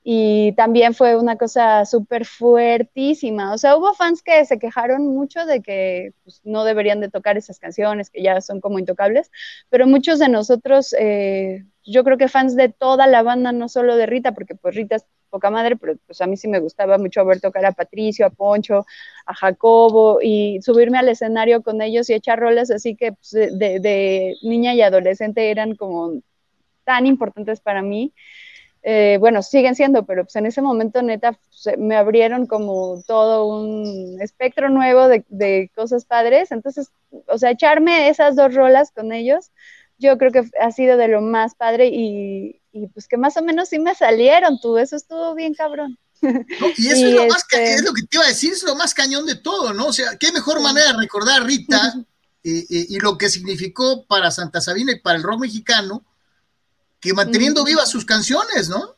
y 0.03 0.53
también 0.53 0.93
fue 0.95 1.15
una 1.15 1.37
cosa 1.37 1.85
súper 1.85 2.25
fuertísima. 2.25 3.53
O 3.53 3.57
sea, 3.57 3.77
hubo 3.77 3.93
fans 3.93 4.23
que 4.23 4.43
se 4.45 4.57
quejaron 4.57 5.07
mucho 5.07 5.45
de 5.45 5.61
que 5.61 6.13
pues, 6.23 6.41
no 6.43 6.63
deberían 6.63 6.99
de 7.01 7.09
tocar 7.09 7.37
esas 7.37 7.59
canciones, 7.59 8.09
que 8.09 8.23
ya 8.23 8.41
son 8.41 8.61
como 8.61 8.79
intocables, 8.79 9.31
pero 9.69 9.85
muchos 9.87 10.17
de 10.19 10.29
nosotros, 10.29 10.95
eh, 10.99 11.65
yo 11.85 12.03
creo 12.03 12.17
que 12.17 12.27
fans 12.29 12.55
de 12.55 12.69
toda 12.69 13.05
la 13.07 13.21
banda, 13.23 13.51
no 13.51 13.69
solo 13.69 13.95
de 13.95 14.05
Rita, 14.07 14.33
porque 14.33 14.55
pues 14.55 14.75
Rita 14.75 14.95
es 14.95 15.05
poca 15.29 15.49
madre, 15.51 15.77
pero 15.77 15.95
pues 16.07 16.19
a 16.21 16.27
mí 16.27 16.35
sí 16.35 16.47
me 16.47 16.59
gustaba 16.59 16.97
mucho 16.97 17.23
ver 17.25 17.39
tocar 17.39 17.65
a 17.65 17.71
Patricio, 17.71 18.25
a 18.25 18.29
Poncho, 18.31 18.85
a 19.25 19.33
Jacobo 19.33 20.19
y 20.21 20.59
subirme 20.61 20.97
al 20.97 21.09
escenario 21.09 21.61
con 21.63 21.81
ellos 21.81 22.09
y 22.09 22.13
echar 22.13 22.39
roles 22.39 22.69
así 22.71 22.95
que 22.95 23.13
pues, 23.13 23.31
de, 23.31 23.79
de 23.79 24.35
niña 24.43 24.73
y 24.73 24.81
adolescente 24.81 25.49
eran 25.51 25.75
como 25.75 26.21
tan 26.85 27.07
importantes 27.07 27.61
para 27.61 27.81
mí. 27.81 28.13
Eh, 28.83 29.17
bueno, 29.19 29.43
siguen 29.43 29.75
siendo, 29.75 30.05
pero 30.05 30.23
pues 30.23 30.35
en 30.35 30.47
ese 30.47 30.61
momento 30.61 31.03
neta 31.03 31.37
me 31.77 31.95
abrieron 31.95 32.47
como 32.47 33.03
todo 33.05 33.45
un 33.45 34.19
espectro 34.21 34.69
nuevo 34.69 35.07
de, 35.07 35.71
cosas 35.75 36.05
padres. 36.05 36.51
Entonces, 36.51 36.89
o 37.27 37.37
sea, 37.37 37.51
echarme 37.51 38.09
esas 38.09 38.35
dos 38.35 38.53
rolas 38.55 38.91
con 38.91 39.11
ellos, 39.11 39.51
yo 39.99 40.17
creo 40.17 40.31
que 40.31 40.49
ha 40.59 40.71
sido 40.71 40.97
de 40.97 41.07
lo 41.09 41.21
más 41.21 41.53
padre 41.53 41.89
y, 41.93 42.59
pues 42.93 43.07
que 43.07 43.17
más 43.17 43.37
o 43.37 43.43
menos 43.43 43.69
sí 43.69 43.77
me 43.77 43.93
salieron 43.93 44.59
tú, 44.59 44.77
eso 44.77 44.95
estuvo 44.95 45.35
bien 45.35 45.53
cabrón. 45.53 45.99
y 46.77 46.87
eso 46.87 47.07
es, 47.07 47.13
lo 47.13 47.27
más 47.27 47.45
este 47.51 47.73
es 47.75 47.83
lo 47.83 47.93
que 47.93 48.01
te 48.03 48.17
iba 48.17 48.25
a 48.25 48.29
decir, 48.29 48.53
es 48.53 48.63
lo 48.63 48.75
más 48.75 48.95
cañón 48.95 49.27
de 49.27 49.35
todo, 49.35 49.73
¿no? 49.73 49.87
O 49.87 49.93
sea, 49.93 50.17
qué 50.17 50.31
mejor 50.31 50.59
manera 50.59 50.93
de 50.93 50.97
recordar 50.97 51.41
a 51.41 51.45
Rita 51.45 52.03
y 52.43 52.97
lo 52.99 53.19
que 53.19 53.29
significó 53.29 54.05
para 54.05 54.31
Santa 54.31 54.59
Sabina 54.59 54.91
y 54.91 54.99
para 54.99 55.17
el 55.17 55.23
rock 55.23 55.41
mexicano 55.41 56.03
que 57.01 57.13
manteniendo 57.13 57.65
vivas 57.65 57.89
sus 57.89 58.05
canciones, 58.05 58.69
¿no? 58.69 58.95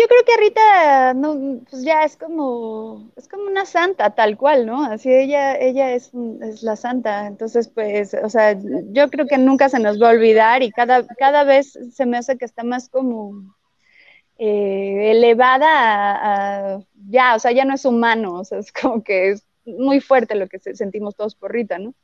yo 0.00 0.08
creo 0.08 0.24
que 0.24 0.36
Rita 0.38 1.14
no, 1.14 1.60
pues 1.70 1.84
ya 1.84 2.04
es 2.04 2.16
como, 2.16 3.10
es 3.16 3.28
como 3.28 3.44
una 3.44 3.66
santa, 3.66 4.14
tal 4.14 4.36
cual, 4.36 4.66
¿no? 4.66 4.84
Así 4.84 5.12
ella, 5.12 5.56
ella 5.56 5.92
es, 5.92 6.10
es, 6.42 6.62
la 6.62 6.76
santa. 6.76 7.26
Entonces, 7.26 7.68
pues, 7.68 8.14
o 8.14 8.28
sea, 8.30 8.56
yo 8.92 9.10
creo 9.10 9.26
que 9.26 9.38
nunca 9.38 9.68
se 9.68 9.78
nos 9.80 10.00
va 10.00 10.08
a 10.08 10.12
olvidar 10.12 10.62
y 10.62 10.70
cada, 10.70 11.06
cada 11.06 11.44
vez 11.44 11.78
se 11.92 12.06
me 12.06 12.16
hace 12.16 12.38
que 12.38 12.44
está 12.44 12.64
más 12.64 12.88
como 12.88 13.54
eh, 14.38 15.12
elevada 15.12 16.76
a, 16.76 16.80
ya, 17.08 17.34
o 17.34 17.38
sea, 17.38 17.52
ya 17.52 17.64
no 17.64 17.74
es 17.74 17.84
humano, 17.84 18.34
o 18.40 18.44
sea, 18.44 18.58
es 18.58 18.72
como 18.72 19.02
que 19.04 19.30
es 19.30 19.46
muy 19.64 20.00
fuerte 20.00 20.34
lo 20.34 20.48
que 20.48 20.58
sentimos 20.58 21.14
todos 21.14 21.34
por 21.34 21.52
Rita, 21.52 21.78
¿no? 21.78 21.94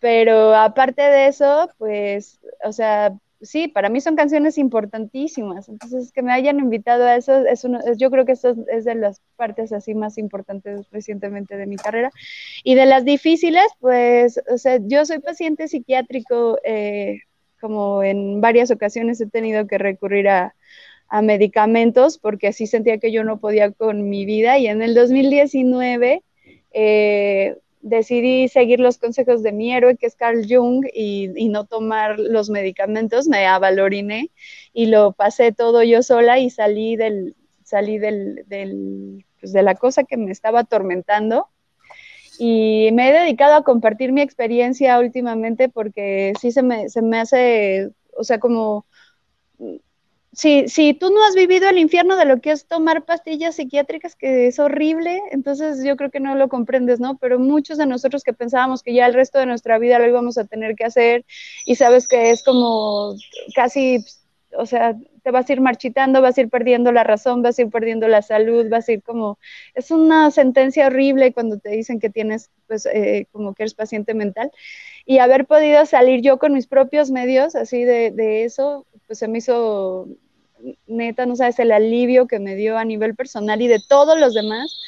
Pero 0.00 0.54
aparte 0.54 1.02
de 1.02 1.26
eso, 1.28 1.70
pues, 1.78 2.40
o 2.64 2.72
sea, 2.72 3.12
sí, 3.40 3.68
para 3.68 3.88
mí 3.88 4.00
son 4.00 4.16
canciones 4.16 4.58
importantísimas. 4.58 5.68
Entonces, 5.68 6.12
que 6.12 6.22
me 6.22 6.32
hayan 6.32 6.58
invitado 6.58 7.04
a 7.04 7.16
eso, 7.16 7.46
es 7.46 7.64
uno, 7.64 7.80
yo 7.96 8.10
creo 8.10 8.24
que 8.24 8.32
eso 8.32 8.56
es 8.70 8.84
de 8.84 8.94
las 8.94 9.20
partes 9.36 9.72
así 9.72 9.94
más 9.94 10.18
importantes 10.18 10.88
recientemente 10.90 11.56
de 11.56 11.66
mi 11.66 11.76
carrera. 11.76 12.10
Y 12.64 12.74
de 12.74 12.86
las 12.86 13.04
difíciles, 13.04 13.66
pues, 13.80 14.40
o 14.50 14.58
sea, 14.58 14.78
yo 14.82 15.04
soy 15.06 15.18
paciente 15.20 15.68
psiquiátrico, 15.68 16.58
eh, 16.64 17.20
como 17.60 18.02
en 18.02 18.40
varias 18.40 18.70
ocasiones 18.70 19.20
he 19.20 19.26
tenido 19.26 19.66
que 19.66 19.78
recurrir 19.78 20.28
a, 20.28 20.54
a 21.08 21.22
medicamentos 21.22 22.18
porque 22.18 22.48
así 22.48 22.66
sentía 22.66 22.98
que 22.98 23.12
yo 23.12 23.24
no 23.24 23.38
podía 23.40 23.72
con 23.72 24.08
mi 24.08 24.24
vida. 24.24 24.58
Y 24.58 24.66
en 24.68 24.82
el 24.82 24.94
2019... 24.94 26.22
Eh, 26.72 27.56
decidí 27.80 28.48
seguir 28.48 28.80
los 28.80 28.98
consejos 28.98 29.42
de 29.42 29.52
mi 29.52 29.72
héroe, 29.72 29.96
que 29.96 30.06
es 30.06 30.16
Carl 30.16 30.44
Jung, 30.48 30.86
y, 30.92 31.48
no 31.48 31.64
tomar 31.64 32.18
los 32.18 32.50
medicamentos, 32.50 33.28
me 33.28 33.46
avaloriné 33.46 34.30
y 34.72 34.86
lo 34.86 35.12
pasé 35.12 35.52
todo 35.52 35.82
yo 35.82 36.02
sola 36.02 36.38
y 36.38 36.50
salí 36.50 36.96
del, 36.96 37.36
salí 37.64 37.98
del, 37.98 38.44
del 38.46 39.24
pues 39.40 39.52
de 39.52 39.62
la 39.62 39.74
cosa 39.74 40.04
que 40.04 40.16
me 40.16 40.32
estaba 40.32 40.60
atormentando. 40.60 41.48
Y 42.38 42.90
me 42.92 43.10
he 43.10 43.12
dedicado 43.12 43.54
a 43.54 43.64
compartir 43.64 44.12
mi 44.12 44.20
experiencia 44.20 44.98
últimamente 45.00 45.68
porque 45.68 46.32
sí 46.40 46.52
se 46.52 46.62
me, 46.62 46.88
se 46.88 47.02
me 47.02 47.18
hace, 47.18 47.90
o 48.16 48.22
sea, 48.22 48.38
como 48.38 48.86
si, 50.38 50.68
si 50.68 50.94
tú 50.94 51.10
no 51.10 51.26
has 51.26 51.34
vivido 51.34 51.68
el 51.68 51.78
infierno 51.78 52.16
de 52.16 52.24
lo 52.24 52.40
que 52.40 52.52
es 52.52 52.68
tomar 52.68 53.04
pastillas 53.04 53.56
psiquiátricas, 53.56 54.14
que 54.14 54.46
es 54.46 54.60
horrible, 54.60 55.20
entonces 55.32 55.82
yo 55.84 55.96
creo 55.96 56.12
que 56.12 56.20
no 56.20 56.36
lo 56.36 56.48
comprendes, 56.48 57.00
¿no? 57.00 57.18
Pero 57.18 57.40
muchos 57.40 57.76
de 57.76 57.86
nosotros 57.86 58.22
que 58.22 58.32
pensábamos 58.32 58.84
que 58.84 58.94
ya 58.94 59.06
el 59.06 59.14
resto 59.14 59.40
de 59.40 59.46
nuestra 59.46 59.80
vida 59.80 59.98
lo 59.98 60.06
íbamos 60.06 60.38
a 60.38 60.44
tener 60.44 60.76
que 60.76 60.84
hacer 60.84 61.26
y 61.66 61.74
sabes 61.74 62.06
que 62.06 62.30
es 62.30 62.44
como 62.44 63.16
casi, 63.56 63.98
o 64.56 64.64
sea, 64.64 64.94
te 65.24 65.32
vas 65.32 65.50
a 65.50 65.52
ir 65.52 65.60
marchitando, 65.60 66.22
vas 66.22 66.38
a 66.38 66.42
ir 66.42 66.50
perdiendo 66.50 66.92
la 66.92 67.02
razón, 67.02 67.42
vas 67.42 67.58
a 67.58 67.62
ir 67.62 67.70
perdiendo 67.70 68.06
la 68.06 68.22
salud, 68.22 68.68
vas 68.70 68.88
a 68.88 68.92
ir 68.92 69.02
como, 69.02 69.40
es 69.74 69.90
una 69.90 70.30
sentencia 70.30 70.86
horrible 70.86 71.32
cuando 71.32 71.58
te 71.58 71.70
dicen 71.70 71.98
que 71.98 72.10
tienes, 72.10 72.52
pues, 72.68 72.86
eh, 72.86 73.26
como 73.32 73.54
que 73.54 73.64
eres 73.64 73.74
paciente 73.74 74.14
mental. 74.14 74.52
Y 75.04 75.18
haber 75.18 75.46
podido 75.46 75.84
salir 75.84 76.20
yo 76.22 76.38
con 76.38 76.52
mis 76.54 76.68
propios 76.68 77.10
medios, 77.10 77.56
así 77.56 77.82
de, 77.82 78.12
de 78.12 78.44
eso, 78.44 78.86
pues 79.08 79.18
se 79.18 79.26
me 79.26 79.38
hizo 79.38 80.06
neta, 80.86 81.26
no 81.26 81.36
sabes 81.36 81.58
el 81.58 81.72
alivio 81.72 82.26
que 82.26 82.38
me 82.38 82.54
dio 82.54 82.78
a 82.78 82.84
nivel 82.84 83.14
personal 83.14 83.60
y 83.62 83.68
de 83.68 83.80
todos 83.88 84.18
los 84.18 84.34
demás. 84.34 84.80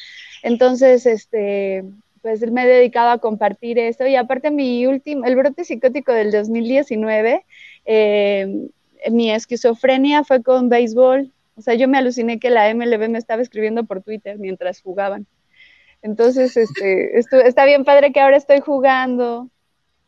Entonces, 0.42 1.06
este, 1.06 1.84
pues 2.22 2.40
me 2.50 2.64
he 2.64 2.66
dedicado 2.66 3.10
a 3.10 3.18
compartir 3.18 3.78
esto 3.78 4.06
y 4.06 4.16
aparte 4.16 4.50
mi 4.50 4.86
último, 4.86 5.24
el 5.24 5.36
brote 5.36 5.64
psicótico 5.64 6.12
del 6.12 6.32
2019, 6.32 7.44
eh, 7.86 8.68
mi 9.10 9.30
esquizofrenia 9.30 10.24
fue 10.24 10.42
con 10.42 10.68
béisbol. 10.68 11.32
O 11.56 11.62
sea, 11.62 11.74
yo 11.74 11.88
me 11.88 11.98
aluciné 11.98 12.38
que 12.38 12.50
la 12.50 12.72
MLB 12.72 13.08
me 13.08 13.18
estaba 13.18 13.42
escribiendo 13.42 13.84
por 13.84 14.02
Twitter 14.02 14.38
mientras 14.38 14.80
jugaban. 14.80 15.26
Entonces, 16.02 16.56
este, 16.56 17.18
está 17.18 17.64
bien 17.66 17.84
padre 17.84 18.12
que 18.12 18.20
ahora 18.20 18.36
estoy 18.36 18.60
jugando 18.60 19.50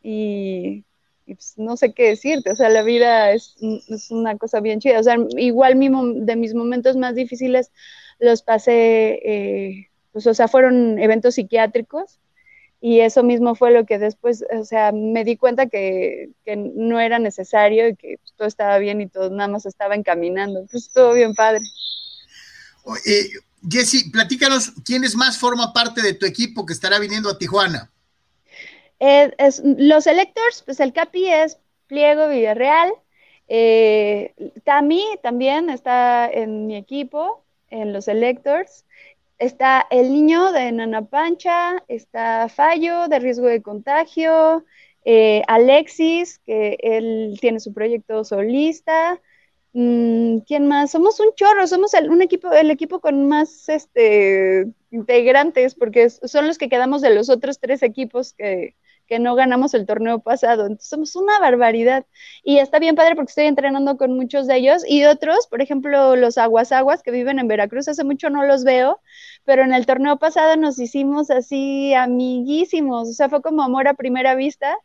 y 0.01 0.83
y 1.25 1.35
pues 1.35 1.53
no 1.57 1.77
sé 1.77 1.93
qué 1.93 2.09
decirte, 2.09 2.51
o 2.51 2.55
sea, 2.55 2.69
la 2.69 2.83
vida 2.83 3.31
es, 3.31 3.55
es 3.87 4.11
una 4.11 4.37
cosa 4.37 4.59
bien 4.59 4.79
chida, 4.79 4.99
o 4.99 5.03
sea, 5.03 5.17
igual 5.37 5.79
de 6.25 6.35
mis 6.35 6.53
momentos 6.53 6.97
más 6.97 7.15
difíciles 7.15 7.71
los 8.19 8.41
pasé, 8.41 9.19
eh, 9.23 9.89
pues, 10.11 10.27
o 10.27 10.33
sea, 10.33 10.47
fueron 10.47 10.99
eventos 10.99 11.35
psiquiátricos 11.35 12.19
y 12.81 12.99
eso 12.99 13.23
mismo 13.23 13.55
fue 13.55 13.71
lo 13.71 13.85
que 13.85 13.97
después, 13.97 14.43
o 14.59 14.65
sea, 14.65 14.91
me 14.91 15.23
di 15.23 15.37
cuenta 15.37 15.67
que, 15.67 16.31
que 16.45 16.57
no 16.57 16.99
era 16.99 17.19
necesario 17.19 17.87
y 17.87 17.95
que 17.95 18.17
pues, 18.17 18.33
todo 18.35 18.47
estaba 18.47 18.77
bien 18.77 18.99
y 18.99 19.07
todo 19.07 19.29
nada 19.29 19.47
más 19.47 19.65
estaba 19.65 19.95
encaminando, 19.95 20.65
pues 20.69 20.91
todo 20.91 21.13
bien 21.13 21.33
padre. 21.33 21.61
Eh, 23.05 23.29
Jessy, 23.69 24.09
platícanos, 24.09 24.73
¿quién 24.83 25.05
es 25.05 25.15
más 25.15 25.37
forma 25.37 25.71
parte 25.71 26.01
de 26.01 26.13
tu 26.13 26.25
equipo 26.25 26.65
que 26.65 26.73
estará 26.73 26.99
viniendo 26.99 27.29
a 27.29 27.37
Tijuana? 27.37 27.92
Los 28.99 30.07
electors, 30.07 30.63
pues 30.63 30.79
el 30.79 30.93
Capi 30.93 31.27
es 31.27 31.59
Pliego 31.87 32.27
Villarreal. 32.29 32.93
Eh, 33.47 34.33
también 34.63 35.69
está 35.69 36.29
en 36.31 36.67
mi 36.67 36.75
equipo, 36.75 37.43
en 37.69 37.93
los 37.93 38.07
electors. 38.07 38.85
Está 39.39 39.85
el 39.89 40.13
niño 40.13 40.51
de 40.51 40.71
Nana 40.71 41.05
Pancha, 41.05 41.83
está 41.87 42.47
Fallo 42.49 43.07
de 43.07 43.19
riesgo 43.19 43.47
de 43.47 43.61
contagio, 43.61 44.63
eh, 45.05 45.41
Alexis, 45.47 46.39
que 46.39 46.77
él 46.81 47.37
tiene 47.41 47.59
su 47.59 47.73
proyecto 47.73 48.23
solista. 48.23 49.19
Mm, 49.73 50.39
¿Quién 50.47 50.67
más? 50.67 50.91
Somos 50.91 51.19
un 51.19 51.33
chorro, 51.35 51.67
somos 51.67 51.93
el, 51.95 52.09
un 52.09 52.21
equipo, 52.21 52.51
el 52.53 52.71
equipo 52.71 53.01
con 53.01 53.27
más 53.27 53.67
este, 53.69 54.67
integrantes, 54.91 55.75
porque 55.75 56.09
son 56.09 56.47
los 56.47 56.57
que 56.57 56.69
quedamos 56.69 57.01
de 57.01 57.13
los 57.13 57.29
otros 57.29 57.59
tres 57.59 57.83
equipos 57.83 58.33
que, 58.33 58.75
que 59.13 59.19
no 59.19 59.35
ganamos 59.35 59.75
el 59.75 59.85
torneo 59.85 60.19
pasado. 60.19 60.63
Entonces 60.63 60.89
somos 60.89 61.15
una 61.15 61.37
barbaridad. 61.39 62.03
Y 62.43 62.57
está 62.57 62.79
bien 62.79 62.95
padre 62.95 63.15
porque 63.15 63.29
estoy 63.29 63.45
entrenando 63.45 63.95
con 63.95 64.15
muchos 64.15 64.47
de 64.47 64.55
ellos 64.57 64.83
y 64.87 65.05
otros, 65.05 65.45
por 65.47 65.61
ejemplo, 65.61 66.15
los 66.15 66.39
aguas 66.39 66.71
aguas 66.71 67.03
que 67.03 67.11
viven 67.11 67.37
en 67.37 67.47
Veracruz, 67.47 67.87
hace 67.87 68.03
mucho 68.03 68.31
no 68.31 68.43
los 68.43 68.63
veo, 68.63 68.99
pero 69.45 69.63
en 69.63 69.71
el 69.73 69.85
torneo 69.85 70.17
pasado 70.17 70.55
nos 70.57 70.79
hicimos 70.79 71.29
así 71.29 71.93
amiguísimos, 71.93 73.07
o 73.09 73.13
sea, 73.13 73.29
fue 73.29 73.43
como 73.43 73.61
amor 73.61 73.87
a 73.87 73.93
primera 73.93 74.33
vista. 74.33 74.75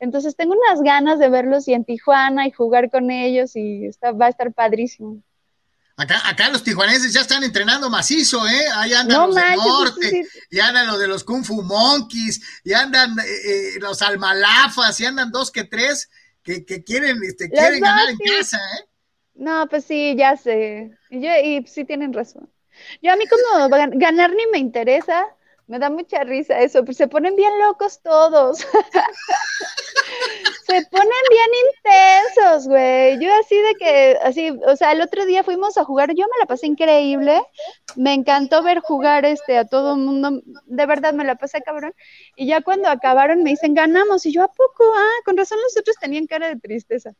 Entonces 0.00 0.34
tengo 0.36 0.54
unas 0.54 0.82
ganas 0.82 1.20
de 1.20 1.28
verlos 1.28 1.68
y 1.68 1.74
en 1.74 1.84
Tijuana 1.84 2.46
y 2.48 2.50
jugar 2.50 2.90
con 2.90 3.10
ellos 3.12 3.54
y 3.56 3.86
está, 3.86 4.10
va 4.12 4.26
a 4.26 4.30
estar 4.30 4.52
padrísimo. 4.54 5.22
Acá, 5.98 6.22
acá 6.28 6.48
los 6.48 6.62
tijuanenses 6.62 7.12
ya 7.12 7.22
están 7.22 7.42
entrenando 7.42 7.90
macizo, 7.90 8.46
¿eh? 8.46 8.66
Ahí 8.76 8.94
andan 8.94 9.26
los 9.26 9.34
del 9.34 9.56
norte, 9.56 10.28
y 10.48 10.60
andan 10.60 10.86
los 10.86 10.96
de 11.00 11.08
los 11.08 11.24
Kung 11.24 11.44
Fu 11.44 11.60
Monkeys, 11.64 12.40
y 12.62 12.72
andan 12.72 13.18
eh, 13.18 13.24
eh, 13.24 13.80
los 13.80 14.00
almalafas, 14.00 15.00
y 15.00 15.06
andan 15.06 15.32
dos 15.32 15.50
que 15.50 15.64
tres 15.64 16.08
que, 16.44 16.64
que 16.64 16.84
quieren, 16.84 17.18
este, 17.24 17.50
quieren 17.50 17.80
ganar 17.80 18.10
en 18.10 18.16
casa, 18.16 18.58
¿eh? 18.58 18.84
No, 19.34 19.68
pues 19.68 19.86
sí, 19.86 20.14
ya 20.16 20.36
sé. 20.36 20.92
Y, 21.10 21.20
yo, 21.20 21.30
y 21.42 21.66
sí 21.66 21.84
tienen 21.84 22.12
razón. 22.12 22.48
Yo 23.02 23.12
a 23.12 23.16
mí 23.16 23.24
como 23.26 23.68
ganar 23.68 24.30
ni 24.30 24.46
me 24.52 24.58
interesa, 24.58 25.26
me 25.68 25.78
da 25.78 25.90
mucha 25.90 26.24
risa 26.24 26.58
eso, 26.60 26.82
pues 26.84 26.96
se 26.96 27.08
ponen 27.08 27.36
bien 27.36 27.52
locos 27.58 28.00
todos. 28.02 28.58
se 30.66 30.82
ponen 30.90 31.22
bien 31.30 31.50
intensos, 31.66 32.66
güey. 32.68 33.22
Yo 33.22 33.30
así 33.34 33.54
de 33.54 33.74
que, 33.74 34.18
así, 34.22 34.50
o 34.66 34.76
sea, 34.76 34.92
el 34.92 35.02
otro 35.02 35.26
día 35.26 35.44
fuimos 35.44 35.76
a 35.76 35.84
jugar, 35.84 36.14
yo 36.14 36.24
me 36.24 36.38
la 36.40 36.46
pasé 36.46 36.66
increíble. 36.66 37.42
Me 37.96 38.14
encantó 38.14 38.62
ver 38.62 38.80
jugar 38.80 39.26
este 39.26 39.58
a 39.58 39.66
todo 39.66 39.94
el 39.94 40.00
mundo. 40.00 40.40
De 40.64 40.86
verdad 40.86 41.12
me 41.12 41.24
la 41.24 41.36
pasé 41.36 41.60
cabrón. 41.60 41.94
Y 42.34 42.46
ya 42.46 42.62
cuando 42.62 42.88
acabaron 42.88 43.42
me 43.42 43.50
dicen, 43.50 43.74
ganamos. 43.74 44.24
Y 44.24 44.32
yo, 44.32 44.42
¿a 44.42 44.48
poco? 44.48 44.84
Ah, 44.96 45.22
con 45.26 45.36
razón 45.36 45.58
los 45.62 45.76
otros 45.76 45.96
tenían 46.00 46.26
cara 46.26 46.48
de 46.48 46.56
tristeza. 46.56 47.12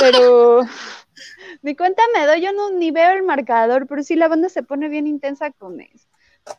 Pero 0.00 0.62
mi 1.60 1.76
cuenta 1.76 2.02
me 2.14 2.26
doy, 2.26 2.40
yo 2.40 2.52
no 2.54 2.70
ni 2.70 2.90
veo 2.90 3.10
el 3.10 3.24
marcador, 3.24 3.86
pero 3.86 4.02
sí 4.02 4.16
la 4.16 4.28
banda 4.28 4.48
se 4.48 4.62
pone 4.62 4.88
bien 4.88 5.06
intensa 5.06 5.50
con 5.52 5.80
eso. 5.82 6.08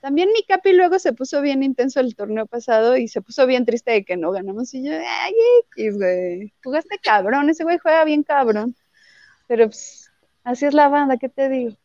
También 0.01 0.29
mi 0.33 0.43
Capi 0.43 0.73
luego 0.73 0.99
se 0.99 1.13
puso 1.13 1.41
bien 1.41 1.63
intenso 1.63 1.99
el 1.99 2.15
torneo 2.15 2.45
pasado 2.45 2.97
y 2.97 3.07
se 3.07 3.21
puso 3.21 3.45
bien 3.45 3.65
triste 3.65 3.91
de 3.91 4.05
que 4.05 4.17
no 4.17 4.31
ganamos. 4.31 4.73
Y 4.73 4.83
yo, 4.83 4.93
ay, 4.93 5.33
X, 5.75 5.97
güey, 5.97 6.53
jugaste 6.63 6.99
cabrón, 7.01 7.49
ese 7.49 7.63
güey 7.63 7.77
juega 7.77 8.03
bien 8.05 8.23
cabrón. 8.23 8.75
Pero 9.47 9.67
pues, 9.67 10.11
así 10.43 10.65
es 10.65 10.73
la 10.73 10.89
banda, 10.89 11.17
¿qué 11.17 11.29
te 11.29 11.49
digo? 11.49 11.75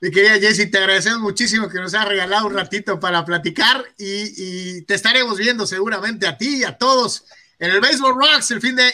Mi 0.00 0.10
querida 0.10 0.38
Jessie, 0.38 0.70
te 0.70 0.78
agradecemos 0.78 1.20
muchísimo 1.20 1.68
que 1.68 1.78
nos 1.78 1.92
has 1.94 2.08
regalado 2.08 2.46
un 2.46 2.54
ratito 2.54 2.98
para 2.98 3.22
platicar 3.24 3.84
y, 3.98 4.82
te 4.86 4.94
estaremos 4.94 5.36
viendo 5.36 5.66
seguramente 5.66 6.26
a 6.26 6.38
ti 6.38 6.60
y 6.60 6.64
a 6.64 6.78
todos 6.78 7.26
en 7.58 7.70
el 7.70 7.80
Baseball 7.80 8.14
Rocks 8.14 8.50
el 8.50 8.62
fin 8.62 8.76
de, 8.76 8.90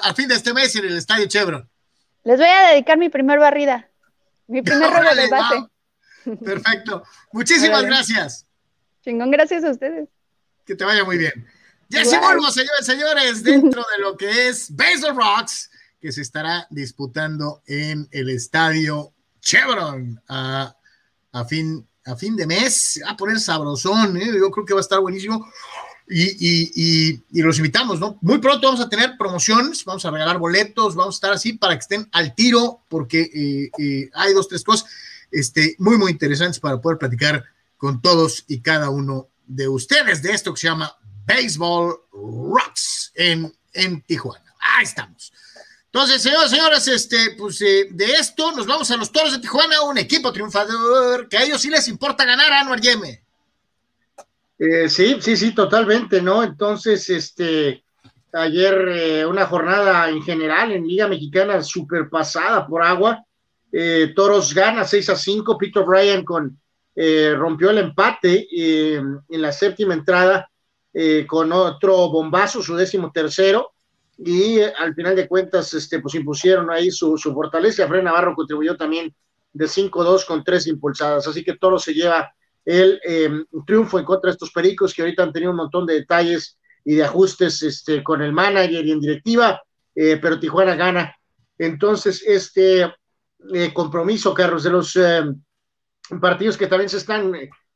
al 0.00 0.14
fin 0.14 0.28
de 0.28 0.34
este 0.34 0.54
mes 0.54 0.74
en 0.76 0.86
el 0.86 0.96
Estadio 0.96 1.26
Chevron. 1.26 1.68
Les 2.24 2.38
voy 2.38 2.48
a 2.48 2.70
dedicar 2.70 2.96
mi 2.96 3.10
primer 3.10 3.38
barrida, 3.38 3.88
mi 4.46 4.62
primer 4.62 4.90
robo 4.92 5.14
de 5.14 5.28
base. 5.28 5.66
Perfecto. 6.44 7.02
Muchísimas 7.32 7.84
gracias. 7.84 8.46
Chingón, 9.02 9.30
gracias 9.30 9.64
a 9.64 9.70
ustedes. 9.70 10.08
Que 10.64 10.74
te 10.74 10.84
vaya 10.84 11.04
muy 11.04 11.18
bien. 11.18 11.46
Ya 11.88 12.02
vuelvo, 12.20 12.50
señores, 12.50 12.84
señores, 12.84 13.42
dentro 13.44 13.84
de 13.96 14.02
lo 14.02 14.16
que 14.16 14.48
es 14.48 14.74
Baseball 14.74 15.16
Rocks, 15.16 15.70
que 16.00 16.10
se 16.10 16.22
estará 16.22 16.66
disputando 16.70 17.62
en 17.66 18.08
el 18.10 18.30
estadio 18.30 19.12
Chevron 19.40 20.20
a, 20.28 20.74
fin, 21.48 21.86
a 22.04 22.16
fin 22.16 22.34
de 22.34 22.46
mes. 22.46 23.00
Va 23.06 23.12
a 23.12 23.16
poner 23.16 23.38
sabrosón, 23.38 24.16
¿eh? 24.16 24.26
yo 24.36 24.50
creo 24.50 24.66
que 24.66 24.74
va 24.74 24.80
a 24.80 24.82
estar 24.82 25.00
buenísimo. 25.00 25.48
Y, 26.08 27.22
los 27.40 27.58
invitamos, 27.58 28.00
¿no? 28.00 28.18
Muy 28.20 28.38
pronto 28.38 28.66
vamos 28.66 28.80
a 28.80 28.88
tener 28.88 29.16
promociones, 29.16 29.84
vamos 29.84 30.04
a 30.04 30.10
regalar 30.10 30.38
boletos, 30.38 30.96
vamos 30.96 31.14
a 31.14 31.18
estar 31.18 31.32
así 31.32 31.52
para 31.52 31.74
que 31.74 31.82
estén 31.82 32.08
al 32.10 32.34
tiro, 32.34 32.80
porque 32.88 33.20
eh, 33.22 33.70
eh, 33.78 34.10
hay 34.14 34.32
dos, 34.32 34.48
tres 34.48 34.64
cosas 34.64 34.88
este, 35.30 35.76
muy, 35.78 35.96
muy 35.96 36.12
interesantes 36.12 36.60
para 36.60 36.80
poder 36.80 36.98
platicar 36.98 37.44
con 37.76 38.00
todos 38.00 38.44
y 38.48 38.60
cada 38.60 38.90
uno 38.90 39.28
de 39.46 39.68
ustedes 39.68 40.22
de 40.22 40.32
esto 40.32 40.52
que 40.54 40.60
se 40.60 40.68
llama 40.68 40.96
Baseball 41.26 41.96
Rocks 42.12 43.12
en, 43.14 43.52
en 43.72 44.02
Tijuana. 44.02 44.54
Ahí 44.58 44.84
estamos. 44.84 45.32
Entonces, 45.86 46.22
señoras 46.22 46.52
y 46.52 46.56
señores, 46.56 46.88
este, 46.88 47.16
pues 47.38 47.60
eh, 47.62 47.88
de 47.90 48.04
esto 48.04 48.52
nos 48.52 48.66
vamos 48.66 48.90
a 48.90 48.96
los 48.96 49.10
Toros 49.10 49.32
de 49.32 49.38
Tijuana, 49.38 49.80
un 49.82 49.96
equipo 49.96 50.32
triunfador 50.32 51.28
que 51.28 51.38
a 51.38 51.42
ellos 51.42 51.62
sí 51.62 51.70
les 51.70 51.88
importa 51.88 52.24
ganar 52.24 52.52
a 52.52 52.60
Anuar 52.60 52.80
Yeme. 52.80 53.22
Eh, 54.58 54.88
sí, 54.88 55.16
sí, 55.20 55.36
sí, 55.36 55.54
totalmente, 55.54 56.20
¿no? 56.20 56.42
Entonces, 56.42 57.08
este, 57.10 57.82
ayer 58.32 58.88
eh, 58.88 59.26
una 59.26 59.46
jornada 59.46 60.08
en 60.08 60.22
general 60.22 60.72
en 60.72 60.86
Liga 60.86 61.08
Mexicana 61.08 61.62
super 61.62 62.08
pasada 62.08 62.66
por 62.66 62.82
agua. 62.82 63.24
Eh, 63.78 64.12
Toros 64.14 64.54
gana 64.54 64.84
6 64.84 65.10
a 65.10 65.16
5, 65.16 65.58
Peter 65.58 65.84
Bryan 65.84 66.24
con, 66.24 66.58
rompió 67.36 67.70
el 67.70 67.78
empate 67.78 68.48
en 68.50 69.42
la 69.42 69.52
séptima 69.52 69.92
entrada 69.92 70.50
con 71.26 71.52
otro 71.52 72.08
bombazo, 72.08 72.62
su 72.62 72.74
décimo 72.74 73.12
tercero, 73.12 73.72
y 74.18 74.60
al 74.60 74.94
final 74.94 75.14
de 75.14 75.28
cuentas, 75.28 75.74
este, 75.74 76.00
pues 76.00 76.14
impusieron 76.14 76.70
ahí 76.70 76.90
su, 76.90 77.18
su 77.18 77.34
fortaleza. 77.34 77.86
Fred 77.86 78.02
Navarro 78.02 78.34
contribuyó 78.34 78.76
también 78.76 79.14
de 79.52 79.66
5-2 79.66 80.24
con 80.26 80.44
tres 80.44 80.66
impulsadas, 80.66 81.26
así 81.26 81.44
que 81.44 81.56
Toros 81.56 81.82
se 81.82 81.92
lleva 81.92 82.32
el 82.64 83.00
em, 83.04 83.44
triunfo 83.66 83.98
en 83.98 84.04
contra 84.04 84.28
de 84.28 84.32
estos 84.32 84.50
pericos 84.50 84.92
que 84.92 85.02
ahorita 85.02 85.22
han 85.22 85.32
tenido 85.32 85.52
un 85.52 85.58
montón 85.58 85.86
de 85.86 85.94
detalles 85.94 86.58
y 86.84 86.94
de 86.94 87.04
ajustes 87.04 87.62
este, 87.62 88.02
con 88.02 88.22
el 88.22 88.32
manager 88.32 88.84
y 88.84 88.92
en 88.92 89.00
directiva, 89.00 89.62
eh, 89.94 90.18
pero 90.20 90.38
Tijuana 90.38 90.74
gana. 90.74 91.14
Entonces, 91.58 92.22
este 92.26 92.92
eh, 93.54 93.72
compromiso, 93.72 94.34
Carlos, 94.34 94.62
de 94.62 94.70
los 94.70 94.96
em, 94.96 95.42
partidos 96.20 96.56
que 96.56 96.66
también 96.66 96.88
se 96.88 96.98
están, 96.98 97.32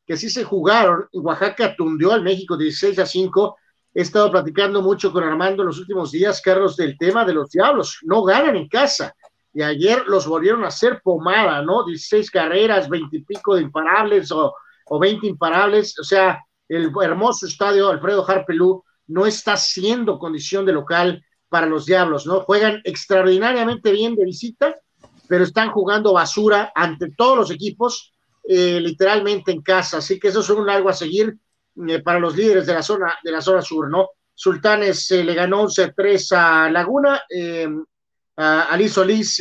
que 0.06 0.16
sí 0.16 0.30
se 0.30 0.44
jugaron, 0.44 1.06
Oaxaca 1.12 1.74
tundió 1.76 2.12
al 2.12 2.22
México 2.22 2.56
16 2.56 2.98
a 2.98 3.06
5. 3.06 3.56
He 3.92 4.02
estado 4.02 4.30
platicando 4.30 4.82
mucho 4.82 5.12
con 5.12 5.24
Armando 5.24 5.62
en 5.62 5.68
los 5.68 5.78
últimos 5.78 6.12
días, 6.12 6.40
Carlos, 6.40 6.76
del 6.76 6.96
tema 6.96 7.24
de 7.24 7.34
los 7.34 7.50
diablos. 7.50 7.98
No 8.02 8.22
ganan 8.22 8.56
en 8.56 8.68
casa. 8.68 9.14
Y 9.52 9.62
ayer 9.62 10.04
los 10.06 10.28
volvieron 10.28 10.62
a 10.64 10.68
hacer 10.68 11.00
pomada, 11.02 11.60
¿no? 11.62 11.84
16 11.84 12.30
carreras, 12.30 12.88
20 12.88 13.16
y 13.16 13.24
pico 13.24 13.56
de 13.56 13.62
imparables 13.62 14.30
o 14.30 14.54
o 14.92 14.98
20 14.98 15.26
imparables, 15.26 15.98
o 15.98 16.04
sea, 16.04 16.44
el 16.68 16.92
hermoso 17.00 17.46
estadio 17.46 17.88
Alfredo 17.88 18.28
Harpelú 18.28 18.84
no 19.06 19.24
está 19.24 19.56
siendo 19.56 20.18
condición 20.18 20.66
de 20.66 20.72
local 20.72 21.24
para 21.48 21.66
los 21.66 21.86
Diablos, 21.86 22.26
¿no? 22.26 22.40
Juegan 22.40 22.80
extraordinariamente 22.84 23.92
bien 23.92 24.16
de 24.16 24.24
visita, 24.24 24.74
pero 25.30 25.44
están 25.44 25.70
jugando 25.70 26.12
basura 26.12 26.72
ante 26.74 27.12
todos 27.12 27.38
los 27.38 27.50
equipos, 27.52 28.12
eh, 28.42 28.80
literalmente 28.80 29.52
en 29.52 29.62
casa, 29.62 29.98
así 29.98 30.18
que 30.18 30.26
eso 30.26 30.40
es 30.40 30.50
un 30.50 30.68
algo 30.68 30.88
a 30.88 30.92
seguir 30.92 31.38
eh, 31.86 32.00
para 32.00 32.18
los 32.18 32.36
líderes 32.36 32.66
de 32.66 32.74
la 32.74 32.82
zona, 32.82 33.16
de 33.22 33.30
la 33.30 33.40
zona 33.40 33.62
sur, 33.62 33.88
¿no? 33.88 34.08
Sultanes 34.34 35.08
eh, 35.12 35.22
le 35.22 35.34
ganó 35.34 35.68
11-3 35.68 36.32
a 36.36 36.68
Laguna, 36.68 37.22
a 38.36 38.62
Alice 38.62 38.94
Solís, 38.94 39.40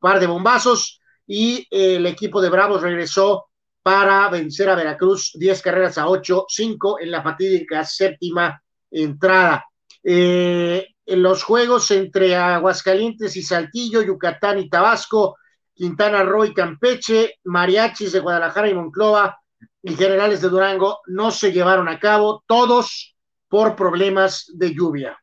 par 0.00 0.18
de 0.18 0.26
bombazos, 0.26 1.00
y 1.24 1.64
el 1.70 2.04
equipo 2.06 2.42
de 2.42 2.48
Bravos 2.48 2.82
regresó 2.82 3.46
para 3.80 4.28
vencer 4.30 4.68
a 4.68 4.74
Veracruz 4.74 5.30
10 5.34 5.62
carreras 5.62 5.98
a 5.98 6.08
8, 6.08 6.46
5 6.48 6.98
en 6.98 7.12
la 7.12 7.22
fatídica 7.22 7.84
séptima 7.84 8.60
entrada. 8.90 9.64
Eh, 10.02 10.84
en 11.08 11.22
los 11.22 11.42
juegos 11.42 11.90
entre 11.90 12.36
Aguascalientes 12.36 13.34
y 13.34 13.42
Saltillo, 13.42 14.02
Yucatán 14.02 14.58
y 14.58 14.68
Tabasco, 14.68 15.38
Quintana 15.72 16.22
Roo 16.22 16.44
y 16.44 16.52
Campeche, 16.52 17.36
Mariachis 17.44 18.12
de 18.12 18.20
Guadalajara 18.20 18.68
y 18.68 18.74
Monclova 18.74 19.38
y 19.82 19.94
Generales 19.94 20.42
de 20.42 20.50
Durango 20.50 20.98
no 21.06 21.30
se 21.30 21.50
llevaron 21.50 21.88
a 21.88 21.98
cabo, 21.98 22.44
todos 22.46 23.16
por 23.48 23.74
problemas 23.74 24.52
de 24.52 24.74
lluvia. 24.74 25.18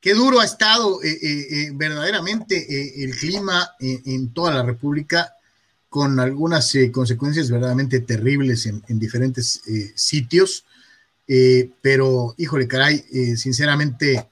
Qué 0.00 0.14
duro 0.14 0.40
ha 0.40 0.44
estado 0.44 1.00
eh, 1.04 1.10
eh, 1.10 1.46
eh, 1.50 1.70
verdaderamente 1.74 3.04
el 3.04 3.14
clima 3.16 3.70
en 3.78 4.32
toda 4.32 4.52
la 4.52 4.62
República, 4.64 5.32
con 5.88 6.18
algunas 6.18 6.72
consecuencias 6.92 7.50
verdaderamente 7.50 8.00
terribles 8.00 8.66
en, 8.66 8.98
diferentes 8.98 9.60
sitios. 9.94 10.64
Pero, 11.80 12.34
híjole, 12.38 12.66
caray, 12.66 13.04
sinceramente, 13.36 14.26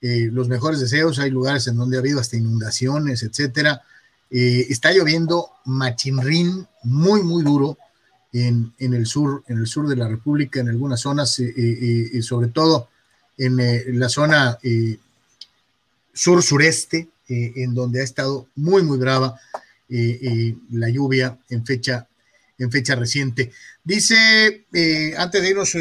los 0.00 0.48
mejores 0.48 0.78
deseos, 0.78 1.18
hay 1.18 1.30
lugares 1.30 1.66
en 1.66 1.76
donde 1.76 1.96
ha 1.96 2.00
habido 2.00 2.20
hasta 2.20 2.36
inundaciones, 2.36 3.24
etcétera. 3.24 3.82
está 4.30 4.92
lloviendo 4.92 5.50
machinrín 5.64 6.66
muy, 6.84 7.24
muy 7.24 7.42
duro 7.42 7.76
en, 8.32 8.72
en, 8.78 8.94
el 8.94 9.06
sur, 9.06 9.42
en 9.48 9.58
el 9.58 9.66
sur 9.66 9.88
de 9.88 9.96
la 9.96 10.06
República, 10.06 10.60
en 10.60 10.68
algunas 10.68 11.00
zonas, 11.00 11.42
sobre 12.20 12.48
todo 12.48 12.88
en 13.38 13.98
la 13.98 14.08
zona 14.08 14.58
eh, 14.62 14.98
sur-sureste, 16.12 17.08
eh, 17.28 17.52
en 17.56 17.74
donde 17.74 18.00
ha 18.00 18.04
estado 18.04 18.48
muy, 18.56 18.82
muy 18.82 18.98
brava 18.98 19.38
eh, 19.88 20.56
la 20.72 20.88
lluvia 20.90 21.38
en 21.48 21.64
fecha, 21.64 22.06
en 22.58 22.70
fecha 22.70 22.94
reciente. 22.94 23.52
Dice, 23.82 24.66
antes 25.16 25.42
de 25.42 25.48
irnos 25.48 25.72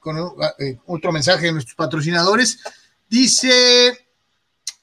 con 0.00 0.16
otro 0.86 1.12
mensaje 1.12 1.46
de 1.46 1.52
nuestros 1.52 1.76
patrocinadores, 1.76 2.58
dice 3.08 4.08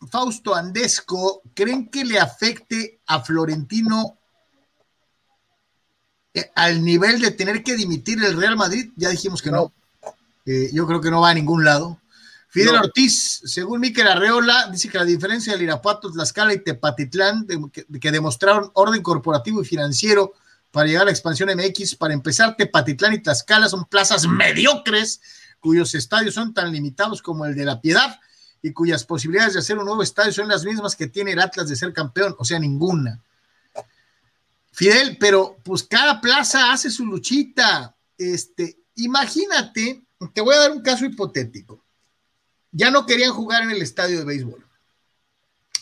Fausto 0.09 0.55
Andesco, 0.55 1.41
¿creen 1.53 1.89
que 1.89 2.05
le 2.05 2.20
afecte 2.20 3.01
a 3.05 3.22
Florentino 3.22 4.17
al 6.55 6.84
nivel 6.84 7.20
de 7.20 7.32
tener 7.32 7.63
que 7.63 7.76
dimitir 7.76 8.24
el 8.24 8.38
Real 8.38 8.55
Madrid? 8.55 8.91
Ya 8.95 9.09
dijimos 9.09 9.41
que 9.41 9.51
no. 9.51 9.74
Eh, 10.45 10.70
yo 10.72 10.88
creo 10.88 11.01
que 11.01 11.11
no 11.11 11.22
va 11.22 11.32
a 11.32 11.34
ningún 11.34 11.65
lado. 11.65 11.99
Fidel 12.47 12.78
Ortiz, 12.78 13.41
según 13.45 13.80
Miquel 13.82 14.07
Arreola, 14.07 14.70
dice 14.72 14.89
que 14.89 14.97
la 14.97 15.05
diferencia 15.05 15.53
del 15.53 15.61
Irapuato, 15.63 16.11
Tlaxcala 16.11 16.53
y 16.53 16.63
Tepatitlán, 16.63 17.45
que, 17.72 18.11
demostraron 18.11 18.72
orden 18.74 19.03
corporativo 19.03 19.61
y 19.61 19.65
financiero 19.65 20.34
para 20.72 20.88
llegar 20.88 21.03
a 21.03 21.05
la 21.05 21.11
expansión 21.11 21.49
MX, 21.49 21.95
para 21.95 22.13
empezar, 22.13 22.55
Tepatitlán 22.55 23.13
y 23.13 23.20
Tlaxcala 23.20 23.70
son 23.70 23.86
plazas 23.86 24.28
mediocres, 24.28 25.22
cuyos 25.59 25.95
estadios 25.95 26.36
son 26.36 26.53
tan 26.53 26.72
limitados 26.72 27.22
como 27.22 27.45
el 27.45 27.55
de 27.55 27.65
La 27.65 27.82
Piedad 27.82 28.20
y 28.61 28.72
cuyas 28.72 29.03
posibilidades 29.03 29.53
de 29.53 29.59
hacer 29.59 29.78
un 29.78 29.86
nuevo 29.86 30.03
estadio 30.03 30.32
son 30.32 30.47
las 30.47 30.63
mismas 30.65 30.95
que 30.95 31.07
tiene 31.07 31.32
el 31.32 31.39
Atlas 31.39 31.70
de 31.70 31.76
ser 31.76 31.93
campeón, 31.93 32.36
o 32.38 32.45
sea, 32.45 32.59
ninguna. 32.59 33.22
Fidel, 34.72 35.17
pero 35.20 35.57
pues 35.63 35.84
cada 35.84 36.22
plaza 36.22 36.72
hace 36.72 36.89
su 36.89 37.05
luchita. 37.05 37.95
Este, 38.17 38.80
imagínate 38.95 40.03
te 40.28 40.41
voy 40.41 40.55
a 40.55 40.59
dar 40.59 40.72
un 40.72 40.82
caso 40.82 41.05
hipotético. 41.05 41.84
Ya 42.72 42.91
no 42.91 43.05
querían 43.05 43.32
jugar 43.32 43.63
en 43.63 43.72
el 43.72 43.82
estadio 43.82 44.20
de 44.20 44.26
béisbol. 44.26 44.65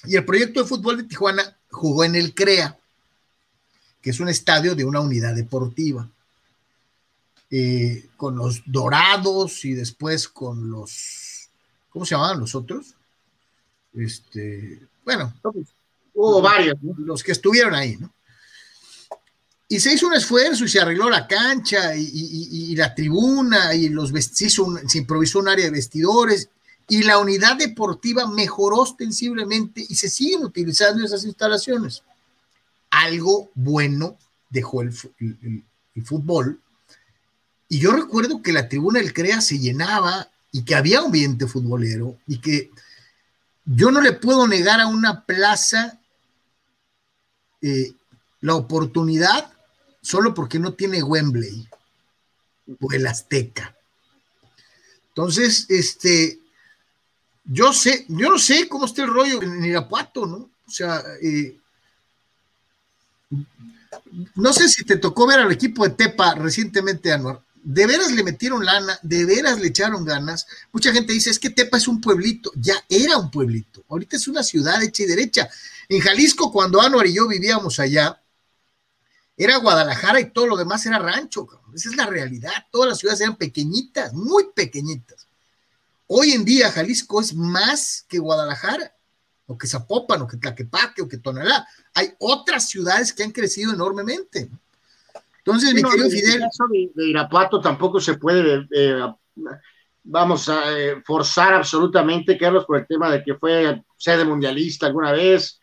Y 0.06 0.16
el 0.16 0.26
proyecto 0.26 0.62
de 0.62 0.70
fútbol 0.70 0.98
de 0.98 1.04
Tijuana 1.04 1.58
jugó 1.70 2.04
en 2.04 2.16
el 2.16 2.34
CREA, 2.34 2.78
que 4.08 4.12
es 4.12 4.22
un 4.22 4.30
estadio 4.30 4.74
de 4.74 4.86
una 4.86 5.02
unidad 5.02 5.36
deportiva. 5.36 6.10
Eh, 7.52 8.08
con 8.16 8.38
los 8.38 8.64
dorados 8.66 9.66
y 9.66 9.74
después 9.74 10.30
con 10.30 10.70
los, 10.70 11.50
¿cómo 11.90 12.06
se 12.06 12.16
llamaban 12.16 12.40
los 12.40 12.56
otros? 12.56 12.96
Este, 13.94 14.80
bueno, 15.04 15.34
hubo 16.14 16.42
varios, 16.42 16.78
los 17.00 17.22
que 17.22 17.34
estuvieron 17.34 17.76
ahí, 17.76 17.98
¿no? 17.98 18.14
Y 19.68 19.82
se 19.82 19.92
hizo 19.92 20.08
un 20.08 20.14
esfuerzo 20.14 20.64
y 20.64 20.70
se 20.70 20.80
arregló 20.80 21.10
la 21.10 21.28
cancha 21.28 21.94
y, 21.94 22.74
la 22.78 22.96
tribuna 22.96 23.76
y 23.76 23.90
los 23.90 24.12
se, 24.12 24.50
se 24.50 24.98
improvisó 24.98 25.40
un 25.40 25.50
área 25.50 25.66
de 25.66 25.72
vestidores 25.72 26.50
y 26.88 27.04
la 27.04 27.18
unidad 27.18 27.58
deportiva 27.58 28.26
mejoró 28.26 28.78
ostensiblemente 28.78 29.86
y 29.86 29.96
se 29.96 30.08
siguen 30.08 30.46
utilizando 30.46 31.04
esas 31.04 31.26
instalaciones. 31.26 32.04
Algo 32.98 33.52
bueno 33.54 34.18
dejó 34.50 34.82
el, 34.82 34.94
fútbol. 36.04 36.62
Y 37.70 37.80
yo 37.80 37.92
recuerdo 37.92 38.42
que 38.42 38.54
la 38.54 38.70
tribuna 38.70 39.00
del 39.00 39.14
CREA 39.14 39.42
se 39.42 39.60
llenaba 39.60 40.30
y 40.52 40.64
que 40.64 40.76
había 40.76 41.02
un 41.02 41.08
ambiente 41.08 41.48
futbolero 41.48 42.18
y 42.28 42.40
que 42.40 42.72
yo 43.66 43.92
no 43.92 44.02
le 44.02 44.14
puedo 44.14 44.48
negar 44.48 44.80
a 44.80 44.88
una 44.88 45.26
plaza 45.26 46.00
eh, 47.62 47.94
la 48.42 48.56
oportunidad 48.56 49.52
solo 50.02 50.34
porque 50.34 50.60
no 50.60 50.74
tiene 50.74 51.04
Wembley 51.04 51.68
o 52.80 52.92
el 52.94 53.06
Azteca. 53.08 53.76
Entonces, 55.10 55.66
este, 55.70 56.40
yo 57.44 57.74
sé, 57.74 58.06
yo 58.08 58.30
no 58.30 58.38
sé 58.38 58.70
cómo 58.70 58.86
está 58.86 59.04
el 59.04 59.14
rollo 59.14 59.42
en 59.42 59.66
Irapuato, 59.66 60.26
¿no? 60.26 60.38
O 60.38 60.72
sea, 60.72 61.04
eh, 61.22 61.58
no 64.36 64.54
sé 64.54 64.70
si 64.70 64.84
te 64.84 64.98
tocó 64.98 65.28
ver 65.28 65.40
al 65.40 65.52
equipo 65.52 65.84
de 65.84 65.96
Tepa 65.96 66.36
recientemente, 66.36 67.12
Anuar. 67.12 67.42
De 67.64 67.86
veras 67.86 68.12
le 68.12 68.24
metieron 68.24 68.64
lana, 68.64 68.98
de 69.02 69.26
veras 69.26 69.60
le 69.60 69.68
echaron 69.68 70.06
ganas. 70.06 70.48
Mucha 70.72 70.94
gente 70.94 71.12
dice, 71.12 71.30
es 71.30 71.40
que 71.40 71.50
Tepa 71.50 71.78
es 71.78 71.88
un 71.88 72.00
pueblito. 72.00 72.52
Ya 72.56 72.76
era 72.88 73.18
un 73.18 73.30
pueblito. 73.30 73.84
Ahorita 73.90 74.16
es 74.16 74.28
una 74.28 74.42
ciudad 74.42 74.82
hecha 74.82 75.04
y 75.04 75.08
derecha. 75.08 75.50
En 75.90 76.00
Jalisco, 76.00 76.52
cuando 76.52 76.82
Anuar 76.82 77.08
y 77.08 77.14
yo 77.14 77.28
vivíamos 77.28 77.80
allá, 77.80 78.22
era 79.36 79.58
Guadalajara 79.58 80.20
y 80.20 80.32
todo 80.32 80.48
lo 80.48 80.58
demás 80.58 80.86
era 80.86 80.98
rancho. 80.98 81.48
Esa 81.76 81.90
es 81.90 81.96
la 81.96 82.06
realidad. 82.06 82.54
Todas 82.72 82.90
las 82.90 83.00
ciudades 83.00 83.22
eran 83.22 83.36
pequeñitas, 83.36 84.14
muy 84.14 84.46
pequeñitas. 84.56 85.28
Hoy 86.08 86.32
en 86.32 86.46
día 86.46 86.72
Jalisco 86.72 87.20
es 87.20 87.36
más 87.36 88.06
que 88.08 88.18
Guadalajara, 88.18 88.96
o 89.48 89.58
que 89.58 89.68
Zapopan, 89.68 90.22
o 90.22 90.28
que 90.28 90.38
Tlaquepaque, 90.38 91.02
o 91.02 91.08
que 91.08 91.18
Tonalá. 91.18 91.66
Hay 91.96 92.14
otras 92.20 92.70
ciudades 92.70 93.14
que 93.14 93.24
han 93.24 93.32
crecido 93.32 93.74
enormemente. 93.74 94.50
Entonces, 95.40 95.74
mi 95.74 95.82
querido 95.82 96.10
Fidel. 96.10 96.36
En 96.36 96.42
el 96.42 96.48
caso 96.50 96.66
de, 96.70 97.08
Irapuato 97.08 97.62
tampoco 97.62 98.00
se 98.00 98.16
puede, 98.16 98.68
eh, 98.72 99.02
vamos 100.04 100.50
a 100.50 100.78
eh, 100.78 101.02
forzar 101.06 101.54
absolutamente, 101.54 102.38
Carlos, 102.38 102.66
por 102.66 102.78
el 102.78 102.88
tema 102.88 103.10
de 103.10 103.24
que 103.24 103.36
fue 103.36 103.82
sede 103.96 104.26
mundialista 104.26 104.88
alguna 104.88 105.14
vez. 105.14 105.60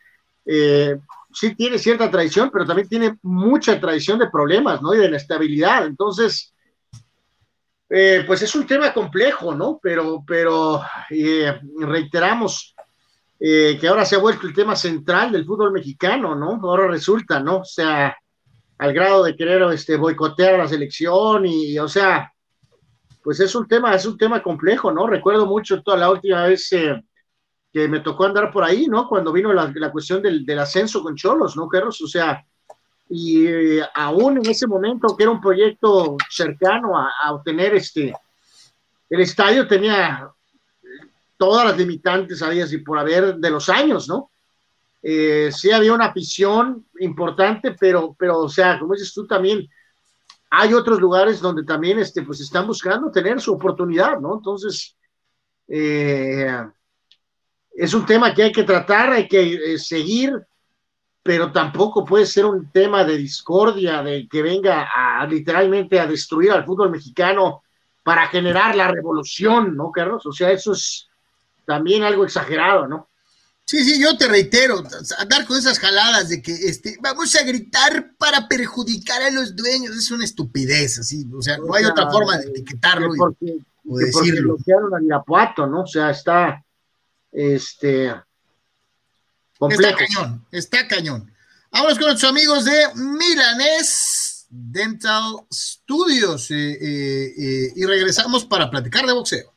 Eh, 0.46 0.96
sí 1.32 1.54
tiene 1.54 1.78
cierta 1.78 2.10
tradición, 2.10 2.50
pero 2.50 2.64
también 2.64 2.88
tiene 2.88 3.18
mucha 3.22 3.78
tradición 3.80 4.18
de 4.18 4.30
problemas, 4.30 4.80
¿no? 4.80 4.94
Y 4.94 4.98
de 4.98 5.06
inestabilidad. 5.06 5.84
Entonces, 5.86 6.54
eh, 7.90 8.24
pues 8.26 8.42
es 8.42 8.54
un 8.54 8.66
tema 8.66 8.92
complejo, 8.94 9.54
¿no? 9.54 9.78
Pero, 9.82 10.24
pero 10.26 10.82
eh, 11.10 11.60
reiteramos 11.80 12.74
eh, 13.40 13.76
que 13.80 13.88
ahora 13.88 14.04
se 14.04 14.16
ha 14.16 14.18
vuelto 14.18 14.46
el 14.46 14.54
tema 14.54 14.76
central 14.76 15.32
del 15.32 15.44
fútbol 15.44 15.72
mexicano, 15.72 16.34
¿no? 16.34 16.60
Ahora 16.62 16.88
resulta, 16.88 17.40
¿no? 17.40 17.58
O 17.58 17.64
sea, 17.64 18.16
al 18.78 18.92
grado 18.92 19.24
de 19.24 19.36
querer 19.36 19.62
este, 19.72 19.96
boicotear 19.96 20.54
a 20.54 20.58
la 20.58 20.68
selección 20.68 21.46
y, 21.46 21.78
o 21.78 21.88
sea, 21.88 22.32
pues 23.22 23.40
es 23.40 23.54
un 23.54 23.66
tema, 23.66 23.94
es 23.94 24.04
un 24.06 24.18
tema 24.18 24.42
complejo, 24.42 24.92
¿no? 24.92 25.06
Recuerdo 25.06 25.46
mucho 25.46 25.82
toda 25.82 25.96
la 25.96 26.10
última 26.10 26.46
vez 26.46 26.68
que 27.72 27.88
me 27.88 28.00
tocó 28.00 28.24
andar 28.24 28.52
por 28.52 28.62
ahí, 28.62 28.86
¿no? 28.86 29.08
Cuando 29.08 29.32
vino 29.32 29.52
la, 29.52 29.90
cuestión 29.90 30.22
del, 30.22 30.58
ascenso 30.58 31.02
con 31.02 31.16
Cholos, 31.16 31.56
¿no, 31.56 31.66
Carlos? 31.66 32.00
O 32.02 32.06
sea, 32.06 32.44
y 33.08 33.46
eh, 33.46 33.82
aún 33.94 34.38
en 34.38 34.50
ese 34.50 34.66
momento 34.66 35.16
que 35.16 35.24
era 35.24 35.32
un 35.32 35.40
proyecto 35.40 36.16
cercano 36.30 36.98
a, 36.98 37.32
obtener 37.32 37.74
este, 37.74 38.12
el 39.08 39.20
estadio 39.20 39.66
tenía 39.66 40.33
todas 41.36 41.66
las 41.66 41.76
limitantes, 41.76 42.42
había 42.42 42.66
y 42.70 42.78
por 42.78 42.98
haber 42.98 43.36
de 43.36 43.50
los 43.50 43.68
años, 43.68 44.08
¿no? 44.08 44.30
Eh, 45.02 45.50
sí 45.52 45.70
había 45.70 45.92
una 45.92 46.06
afición 46.06 46.86
importante, 46.98 47.76
pero, 47.78 48.16
pero, 48.18 48.38
o 48.38 48.48
sea, 48.48 48.78
como 48.78 48.94
dices 48.94 49.12
tú 49.12 49.26
también, 49.26 49.68
hay 50.50 50.72
otros 50.72 51.00
lugares 51.00 51.40
donde 51.40 51.64
también, 51.64 51.98
este, 51.98 52.22
pues 52.22 52.40
están 52.40 52.66
buscando 52.66 53.10
tener 53.10 53.40
su 53.40 53.52
oportunidad, 53.52 54.18
¿no? 54.20 54.36
Entonces, 54.36 54.96
eh, 55.68 56.64
es 57.74 57.92
un 57.92 58.06
tema 58.06 58.32
que 58.32 58.44
hay 58.44 58.52
que 58.52 58.62
tratar, 58.62 59.12
hay 59.12 59.28
que 59.28 59.74
eh, 59.74 59.78
seguir, 59.78 60.32
pero 61.22 61.50
tampoco 61.52 62.04
puede 62.04 62.24
ser 62.24 62.46
un 62.46 62.70
tema 62.70 63.04
de 63.04 63.16
discordia, 63.16 64.02
de 64.02 64.28
que 64.28 64.42
venga 64.42 64.88
a 64.94 65.26
literalmente 65.26 65.98
a 65.98 66.06
destruir 66.06 66.52
al 66.52 66.64
fútbol 66.64 66.90
mexicano 66.90 67.62
para 68.04 68.28
generar 68.28 68.76
la 68.76 68.88
revolución, 68.88 69.76
¿no, 69.76 69.90
Carlos? 69.90 70.24
O 70.26 70.32
sea, 70.32 70.50
eso 70.50 70.72
es 70.72 71.08
también 71.66 72.02
algo 72.02 72.24
exagerado, 72.24 72.86
¿no? 72.86 73.08
Sí, 73.66 73.82
sí, 73.82 74.00
yo 74.00 74.16
te 74.18 74.28
reitero, 74.28 74.82
andar 75.18 75.46
con 75.46 75.56
esas 75.56 75.78
jaladas 75.78 76.28
de 76.28 76.42
que 76.42 76.52
este, 76.52 76.98
vamos 77.00 77.34
a 77.34 77.42
gritar 77.44 78.12
para 78.18 78.46
perjudicar 78.46 79.22
a 79.22 79.30
los 79.30 79.56
dueños, 79.56 79.96
es 79.96 80.10
una 80.10 80.24
estupidez, 80.24 80.98
así, 80.98 81.26
o 81.34 81.40
sea, 81.40 81.56
no 81.56 81.74
hay 81.74 81.84
otra 81.84 82.10
forma 82.10 82.36
de 82.36 82.48
etiquetarlo 82.48 83.08
porque, 83.16 83.56
o 83.88 83.98
decirlo. 83.98 84.56
bloquearon 84.56 84.94
a 84.94 85.02
Irapuato, 85.02 85.66
¿no? 85.66 85.82
O 85.82 85.86
sea, 85.86 86.10
está, 86.10 86.62
este, 87.32 88.12
Está 89.70 89.96
cañón, 89.96 90.46
está 90.50 90.88
cañón. 90.88 91.32
Vámonos 91.70 91.98
con 91.98 92.08
nuestros 92.08 92.30
amigos 92.30 92.64
de 92.64 92.86
Milanés 92.94 94.46
Dental 94.48 95.46
Studios 95.52 96.50
eh, 96.50 96.72
eh, 96.72 97.32
eh, 97.38 97.72
y 97.74 97.84
regresamos 97.84 98.44
para 98.44 98.70
platicar 98.70 99.06
de 99.06 99.12
boxeo. 99.12 99.53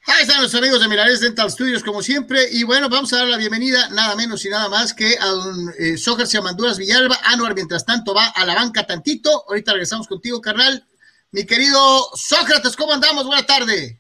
Ahí 0.09 0.23
están 0.23 0.41
los 0.41 0.55
amigos 0.55 0.81
de 0.81 0.87
Milares 0.87 1.21
Dental 1.21 1.51
Studios, 1.51 1.83
como 1.83 2.01
siempre. 2.01 2.49
Y 2.53 2.63
bueno, 2.63 2.89
vamos 2.89 3.13
a 3.13 3.17
dar 3.17 3.27
la 3.27 3.39
bienvenida, 3.39 3.89
nada 3.91 4.15
menos 4.15 4.47
y 4.47 4.49
nada 4.49 4.69
más 4.69 4.95
que 4.95 5.19
a 5.19 5.27
don 5.27 5.75
eh, 5.81 5.97
Sócrates 5.97 6.37
Amanduras 6.37 6.79
Villalba. 6.79 7.19
Anuar, 7.25 7.57
mientras 7.57 7.85
tanto, 7.85 8.15
va 8.15 8.27
a 8.27 8.47
la 8.47 8.55
banca 8.55 8.87
tantito. 8.87 9.45
Ahorita 9.49 9.73
regresamos 9.73 10.07
contigo, 10.07 10.41
carnal. 10.41 10.87
Mi 11.33 11.45
querido 11.45 12.09
Sócrates, 12.15 12.77
¿cómo 12.77 12.93
andamos? 12.93 13.27
Buenas 13.27 13.47
tardes. 13.47 13.97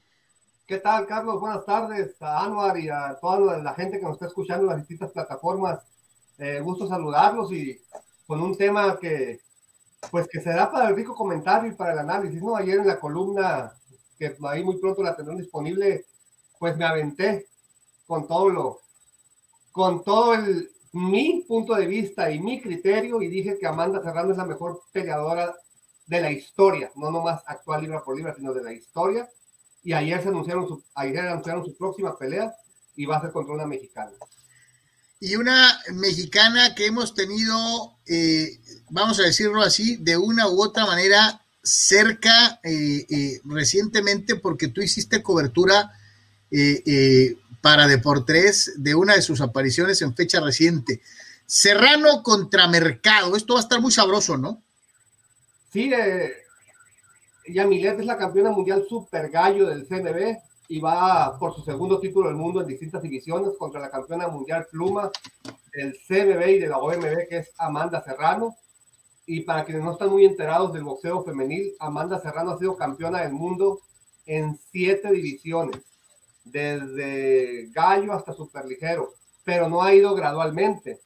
¿Qué 0.66 0.78
tal, 0.78 1.06
Carlos? 1.06 1.38
Buenas 1.40 1.64
tardes 1.64 2.20
a 2.20 2.44
Anuar 2.44 2.76
y 2.76 2.88
a 2.88 3.16
toda 3.20 3.56
la 3.59 3.72
gente 3.74 4.01
que 4.01 4.05
nos 4.05 4.14
está 4.14 4.26
escuchando 4.26 4.64
en 4.64 4.70
las 4.70 4.78
distintas 4.78 5.12
plataformas. 5.12 5.78
Eh, 6.38 6.59
gusto 6.59 6.88
saludarlos 6.88 7.52
y 7.52 7.80
con 8.26 8.40
un 8.40 8.56
tema 8.56 8.98
que, 8.98 9.38
pues, 10.10 10.26
que 10.26 10.40
se 10.40 10.51
da 10.51 10.68
para 10.72 10.88
el 10.88 10.97
rico 10.97 11.14
comentario 11.14 11.70
y 11.70 11.76
para 11.76 11.93
el 11.93 12.01
análisis, 12.01 12.43
¿no? 12.43 12.56
Ayer 12.56 12.80
en 12.80 12.88
la 12.88 12.98
columna 12.98 13.74
que 14.18 14.36
ahí 14.48 14.64
muy 14.64 14.78
pronto 14.78 15.05
la 15.05 15.14
tendrán 15.14 15.38
disponible, 15.38 16.05
pues 16.59 16.76
me 16.76 16.84
aventé 16.84 17.47
con 18.09 18.26
todo 18.26 18.48
lo, 18.48 18.80
con 19.70 20.02
todo 20.02 20.34
el, 20.34 20.68
mi 20.90 21.44
punto 21.47 21.76
de 21.76 21.86
vista 21.86 22.28
y 22.28 22.40
mi 22.40 22.60
criterio 22.60 23.22
y 23.22 23.28
dije 23.28 23.56
que 23.56 23.68
Amanda 23.68 24.02
Serrano 24.02 24.32
es 24.32 24.38
la 24.38 24.44
mejor 24.44 24.82
peleadora 24.90 25.55
de 26.09 26.20
la 26.20 26.32
historia, 26.32 26.90
no 26.97 27.12
nomás 27.12 27.44
actual 27.47 27.82
libra 27.82 28.02
por 28.02 28.16
libra, 28.16 28.34
sino 28.34 28.52
de 28.52 28.64
la 28.64 28.72
historia. 28.72 29.28
Y 29.86 29.92
ayer 29.92 30.20
se 30.20 30.30
anunciaron 30.30 30.66
su, 30.66 30.82
ayer 30.96 31.20
anunciaron 31.20 31.64
su 31.64 31.76
próxima 31.76 32.18
pelea 32.18 32.52
y 32.96 33.06
va 33.06 33.18
a 33.18 33.20
ser 33.20 33.30
contra 33.30 33.54
una 33.54 33.66
mexicana. 33.66 34.10
Y 35.20 35.36
una 35.36 35.78
mexicana 35.92 36.74
que 36.74 36.86
hemos 36.86 37.14
tenido, 37.14 37.96
eh, 38.04 38.58
vamos 38.90 39.20
a 39.20 39.22
decirlo 39.22 39.62
así, 39.62 39.96
de 39.98 40.16
una 40.16 40.48
u 40.48 40.60
otra 40.60 40.86
manera 40.86 41.40
cerca 41.62 42.58
eh, 42.64 43.06
eh, 43.08 43.40
recientemente 43.44 44.34
porque 44.34 44.66
tú 44.66 44.82
hiciste 44.82 45.22
cobertura 45.22 45.92
eh, 46.50 47.36
para 47.60 47.86
Deportes 47.86 48.72
de 48.78 48.96
una 48.96 49.14
de 49.14 49.22
sus 49.22 49.40
apariciones 49.40 50.02
en 50.02 50.16
fecha 50.16 50.40
reciente. 50.40 51.00
Serrano 51.46 52.24
contra 52.24 52.66
Mercado, 52.66 53.36
esto 53.36 53.54
va 53.54 53.60
a 53.60 53.62
estar 53.62 53.80
muy 53.80 53.92
sabroso, 53.92 54.36
¿no? 54.36 54.60
Sí, 55.72 55.88
Yamilet 57.48 58.01
es 58.01 58.06
la 58.06 58.18
campeona 58.18 58.51
mundial 58.51 58.85
super 58.89 59.31
gallo 59.31 59.66
del 59.68 59.86
CMB 59.86 60.39
y 60.68 60.81
va 60.81 61.39
por 61.39 61.55
su 61.55 61.62
segundo 61.62 62.01
título 62.01 62.28
del 62.28 62.36
mundo 62.36 62.60
en 62.60 62.66
distintas 62.66 63.02
divisiones 63.02 63.51
contra 63.59 63.81
la 63.81 63.90
campeona 63.90 64.28
mundial 64.28 64.66
pluma 64.70 65.10
del 65.73 65.97
CMB 66.06 66.48
y 66.48 66.59
de 66.59 66.68
la 66.68 66.78
OMB, 66.78 67.28
que 67.28 67.39
es 67.39 67.52
Amanda 67.59 68.02
Serrano 68.02 68.56
y 69.27 69.40
para 69.40 69.64
quienes 69.64 69.82
no 69.82 69.93
están 69.93 70.10
muy 70.10 70.24
enterados 70.24 70.73
del 70.73 70.85
boxeo 70.85 71.24
femenil, 71.24 71.74
Amanda 71.81 72.20
Serrano 72.20 72.52
ha 72.52 72.59
sido 72.59 72.77
campeona 72.77 73.23
del 73.23 73.32
mundo 73.32 73.81
en 74.24 74.59
siete 74.70 75.10
divisiones, 75.10 75.82
desde 76.44 77.68
gallo 77.73 78.12
hasta 78.12 78.32
superligero, 78.32 79.14
pero 79.44 79.68
no 79.68 79.82
ha 79.82 79.93
ido 79.93 80.14
gradualmente. 80.14 81.01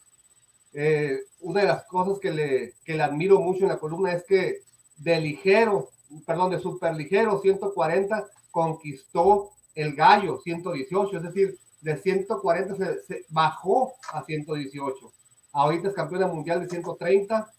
Eh, 0.74 1.18
una 1.40 1.62
de 1.62 1.66
las 1.66 1.84
cosas 1.86 2.18
que 2.20 2.30
le, 2.30 2.74
que 2.84 2.94
le 2.94 3.02
admiro 3.02 3.40
mucho 3.40 3.62
en 3.62 3.70
la 3.70 3.78
columna 3.78 4.12
es 4.12 4.24
que 4.24 4.58
de 4.98 5.20
ligero, 5.20 5.88
perdón, 6.26 6.50
de 6.50 6.58
superligero 6.58 7.40
140 7.40 8.26
conquistó 8.50 9.50
el 9.74 9.94
gallo 9.94 10.40
118, 10.42 11.16
es 11.16 11.22
decir, 11.22 11.58
de 11.80 11.96
140 11.96 12.74
se, 13.06 13.24
bajó 13.28 13.92
a 14.12 14.22
118. 14.24 15.12
Ahorita 15.52 15.88
es 15.88 15.94
campeona 15.94 16.26
mundial 16.26 16.60
de 16.60 16.68
130 16.68 17.50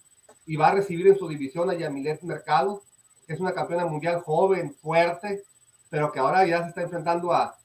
y 0.45 0.55
va 0.55 0.69
a 0.69 0.75
recibir 0.75 1.07
en 1.07 1.17
su 1.17 1.27
división 1.27 1.69
a 1.69 1.73
Yamilet 1.73 2.21
Mercado, 2.23 2.83
que 3.25 3.33
es 3.33 3.39
una 3.39 3.53
campeona 3.53 3.85
mundial 3.85 4.21
joven, 4.21 4.75
fuerte, 4.81 5.43
pero 5.89 6.11
que 6.11 6.19
ahora 6.19 6.45
ya 6.45 6.63
se 6.63 6.69
está 6.69 6.81
enfrentando 6.81 7.33
a, 7.33 7.55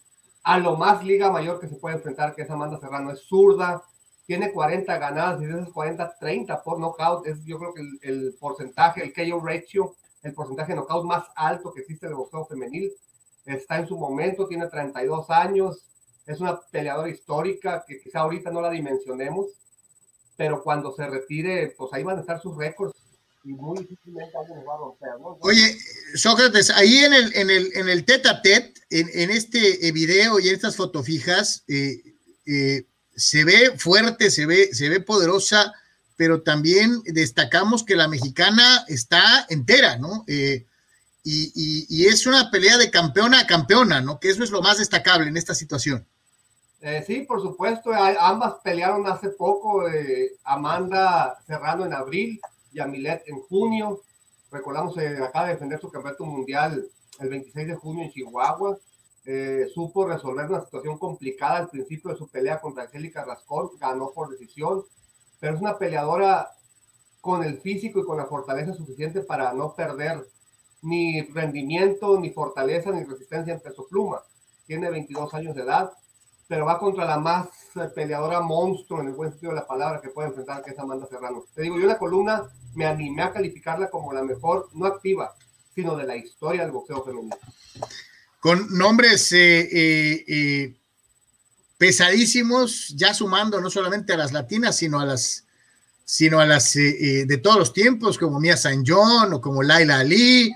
a 0.42 0.58
lo 0.58 0.76
más 0.76 1.04
liga 1.04 1.30
mayor 1.30 1.60
que 1.60 1.68
se 1.68 1.76
puede 1.76 1.96
enfrentar, 1.96 2.34
que 2.34 2.42
es 2.42 2.50
Amanda 2.50 2.78
Serrano. 2.78 3.10
Es 3.10 3.22
zurda, 3.26 3.82
tiene 4.26 4.52
40 4.52 4.98
ganadas 4.98 5.40
y 5.40 5.46
de 5.46 5.52
esas 5.52 5.70
40, 5.70 6.16
30 6.18 6.62
por 6.62 6.78
knockout. 6.78 7.26
Es 7.26 7.44
yo 7.44 7.58
creo 7.58 7.74
que 7.74 7.82
el, 8.02 8.34
porcentaje, 8.38 9.02
el 9.02 9.12
KO 9.12 9.40
ratio, 9.44 9.94
el 10.26 10.34
porcentaje 10.34 10.72
de 10.72 10.76
knockout 10.76 11.04
más 11.04 11.24
alto 11.36 11.72
que 11.72 11.80
existe 11.80 12.06
el 12.06 12.14
boxeo 12.14 12.46
femenil. 12.46 12.92
Está 13.44 13.78
en 13.78 13.86
su 13.86 13.96
momento, 13.96 14.48
tiene 14.48 14.66
32 14.66 15.30
años, 15.30 15.84
es 16.26 16.40
una 16.40 16.60
peleadora 16.60 17.08
histórica 17.08 17.84
que 17.86 18.00
quizá 18.00 18.20
ahorita 18.20 18.50
no 18.50 18.60
la 18.60 18.70
dimensionemos, 18.70 19.46
pero 20.36 20.62
cuando 20.62 20.92
se 20.94 21.06
retire, 21.06 21.74
pues 21.78 21.92
ahí 21.92 22.02
van 22.02 22.18
a 22.18 22.20
estar 22.20 22.40
sus 22.40 22.56
récords 22.56 22.94
y 23.44 23.52
muy 23.52 23.78
difícilmente 23.78 24.36
alguien 24.36 24.58
va 24.68 24.74
a 24.74 24.78
romper. 24.78 25.10
¿no? 25.20 25.38
Oye, 25.40 25.78
Sócrates, 26.16 26.70
ahí 26.70 26.98
en 26.98 27.12
el, 27.12 27.36
en 27.36 27.50
el, 27.50 27.70
en 27.74 27.88
el 27.88 28.04
tete 28.04 28.28
a 28.28 28.42
tete, 28.42 28.80
en, 28.90 29.08
en 29.14 29.30
este 29.30 29.92
video 29.92 30.40
y 30.40 30.48
en 30.48 30.54
estas 30.56 30.74
fotofijas, 30.74 31.62
eh, 31.68 32.02
eh, 32.46 32.84
se 33.14 33.44
ve 33.44 33.78
fuerte, 33.78 34.30
se 34.32 34.46
ve, 34.46 34.74
se 34.74 34.88
ve 34.88 35.00
poderosa, 35.00 35.72
pero 36.16 36.42
también 36.42 37.02
destacamos 37.04 37.84
que 37.84 37.96
la 37.96 38.08
mexicana 38.08 38.84
está 38.88 39.46
entera, 39.48 39.98
¿no? 39.98 40.24
Eh, 40.26 40.66
y, 41.28 42.06
es 42.06 42.26
una 42.26 42.50
pelea 42.50 42.78
de 42.78 42.90
campeona 42.90 43.40
a 43.40 43.46
campeona, 43.46 44.00
¿no? 44.00 44.20
Que 44.20 44.30
eso 44.30 44.44
es 44.44 44.50
lo 44.50 44.62
más 44.62 44.78
destacable 44.78 45.28
en 45.28 45.36
esta 45.36 45.54
situación. 45.54 46.06
Eh, 46.80 47.02
sí, 47.04 47.22
por 47.22 47.42
supuesto, 47.42 47.90
ambas 47.92 48.54
pelearon 48.62 49.06
hace 49.08 49.30
poco, 49.30 49.88
eh, 49.88 50.32
Amanda 50.44 51.36
Serrano 51.46 51.84
en 51.84 51.94
abril 51.94 52.40
y 52.72 52.78
Amilet 52.78 53.24
en 53.26 53.40
junio. 53.40 54.02
Recordamos, 54.52 54.96
eh, 54.98 55.18
acaba 55.20 55.46
de 55.46 55.54
defender 55.54 55.80
su 55.80 55.90
campeonato 55.90 56.24
mundial 56.24 56.86
el 57.18 57.28
26 57.28 57.66
de 57.66 57.74
junio 57.74 58.04
en 58.04 58.12
Chihuahua. 58.12 58.78
Supo 59.74 60.06
resolver 60.06 60.46
una 60.46 60.64
situación 60.64 60.96
complicada 60.98 61.56
al 61.56 61.68
principio 61.68 62.12
de 62.12 62.16
su 62.16 62.28
pelea 62.28 62.60
contra 62.60 62.84
Angélica 62.84 63.24
Rascón, 63.24 63.70
ganó 63.80 64.12
por 64.12 64.28
decisión, 64.28 64.84
pero 65.40 65.54
es 65.54 65.60
una 65.60 65.78
peleadora 65.78 66.50
con 67.20 67.42
el 67.42 67.58
físico 67.60 68.00
y 68.00 68.04
con 68.04 68.16
la 68.16 68.26
fortaleza 68.26 68.72
suficiente 68.72 69.20
para 69.20 69.52
no 69.52 69.74
perder 69.74 70.24
ni 70.82 71.22
rendimiento, 71.22 72.18
ni 72.20 72.30
fortaleza, 72.30 72.92
ni 72.92 73.04
resistencia 73.04 73.52
en 73.52 73.60
peso 73.60 73.86
pluma. 73.88 74.20
Tiene 74.66 74.90
22 74.90 75.34
años 75.34 75.54
de 75.54 75.62
edad, 75.62 75.92
pero 76.48 76.66
va 76.66 76.78
contra 76.78 77.04
la 77.04 77.18
más 77.18 77.48
peleadora 77.94 78.40
monstruo 78.40 79.00
en 79.00 79.08
el 79.08 79.14
buen 79.14 79.30
sentido 79.30 79.52
de 79.52 79.60
la 79.60 79.66
palabra 79.66 80.00
que 80.00 80.10
puede 80.10 80.28
enfrentar, 80.28 80.62
que 80.62 80.70
es 80.70 80.78
Amanda 80.78 81.06
Serrano. 81.06 81.44
Te 81.54 81.62
digo, 81.62 81.78
yo 81.78 81.86
la 81.86 81.98
columna 81.98 82.44
me 82.74 82.86
animé 82.86 83.22
a 83.22 83.32
calificarla 83.32 83.90
como 83.90 84.12
la 84.12 84.22
mejor, 84.22 84.68
no 84.74 84.86
activa, 84.86 85.34
sino 85.74 85.96
de 85.96 86.04
la 86.04 86.16
historia 86.16 86.62
del 86.62 86.72
boxeo 86.72 87.02
femenino. 87.02 87.36
Con 88.40 88.66
nombres 88.78 89.32
eh, 89.32 89.60
eh, 89.60 90.24
eh, 90.28 90.74
pesadísimos, 91.78 92.88
ya 92.96 93.14
sumando 93.14 93.60
no 93.60 93.70
solamente 93.70 94.12
a 94.12 94.16
las 94.16 94.32
latinas, 94.32 94.76
sino 94.76 95.00
a 95.00 95.04
las 95.04 95.44
sino 96.04 96.38
a 96.38 96.46
las 96.46 96.74
de 96.74 97.40
todos 97.42 97.58
los 97.58 97.72
tiempos, 97.72 98.16
como 98.16 98.38
Mia 98.38 98.56
San 98.56 98.84
John 98.86 99.32
o 99.32 99.40
como 99.40 99.64
Laila 99.64 99.98
Ali 99.98 100.52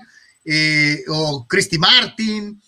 o 1.09 1.45
Christy 1.45 1.77
Martin, 1.77 2.61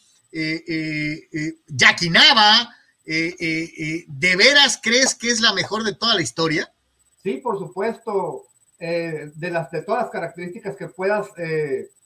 Jackie 1.69 2.09
Nava, 2.09 2.69
eh, 3.05 3.35
eh, 3.37 3.69
eh, 3.77 4.05
¿de 4.07 4.35
veras 4.37 4.79
crees 4.81 5.13
que 5.13 5.29
es 5.29 5.41
la 5.41 5.53
mejor 5.53 5.83
de 5.83 5.93
toda 5.93 6.15
la 6.15 6.21
historia? 6.21 6.73
Sí, 7.21 7.37
por 7.37 7.57
supuesto. 7.57 8.45
de, 8.79 9.49
las, 9.49 9.71
de 9.71 9.81
todas 9.83 10.03
las 10.03 10.11
características 10.11 10.75
que 10.75 10.89
puedas 10.89 11.27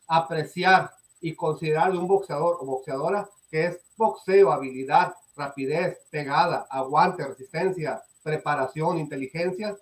apreciar 0.08 0.92
y 1.20 1.34
considerar 1.34 1.92
de 1.92 1.98
un 1.98 2.08
boxeador 2.08 2.58
o 2.60 2.66
boxeadora, 2.66 3.28
que 3.50 3.66
es 3.66 3.80
boxeo, 3.96 4.52
habilidad, 4.52 5.16
rapidez, 5.38 6.00
pegada, 6.10 6.68
aguante, 6.70 7.26
resistencia, 7.26 8.02
preparación, 8.24 8.98
inteligencia, 8.98 9.78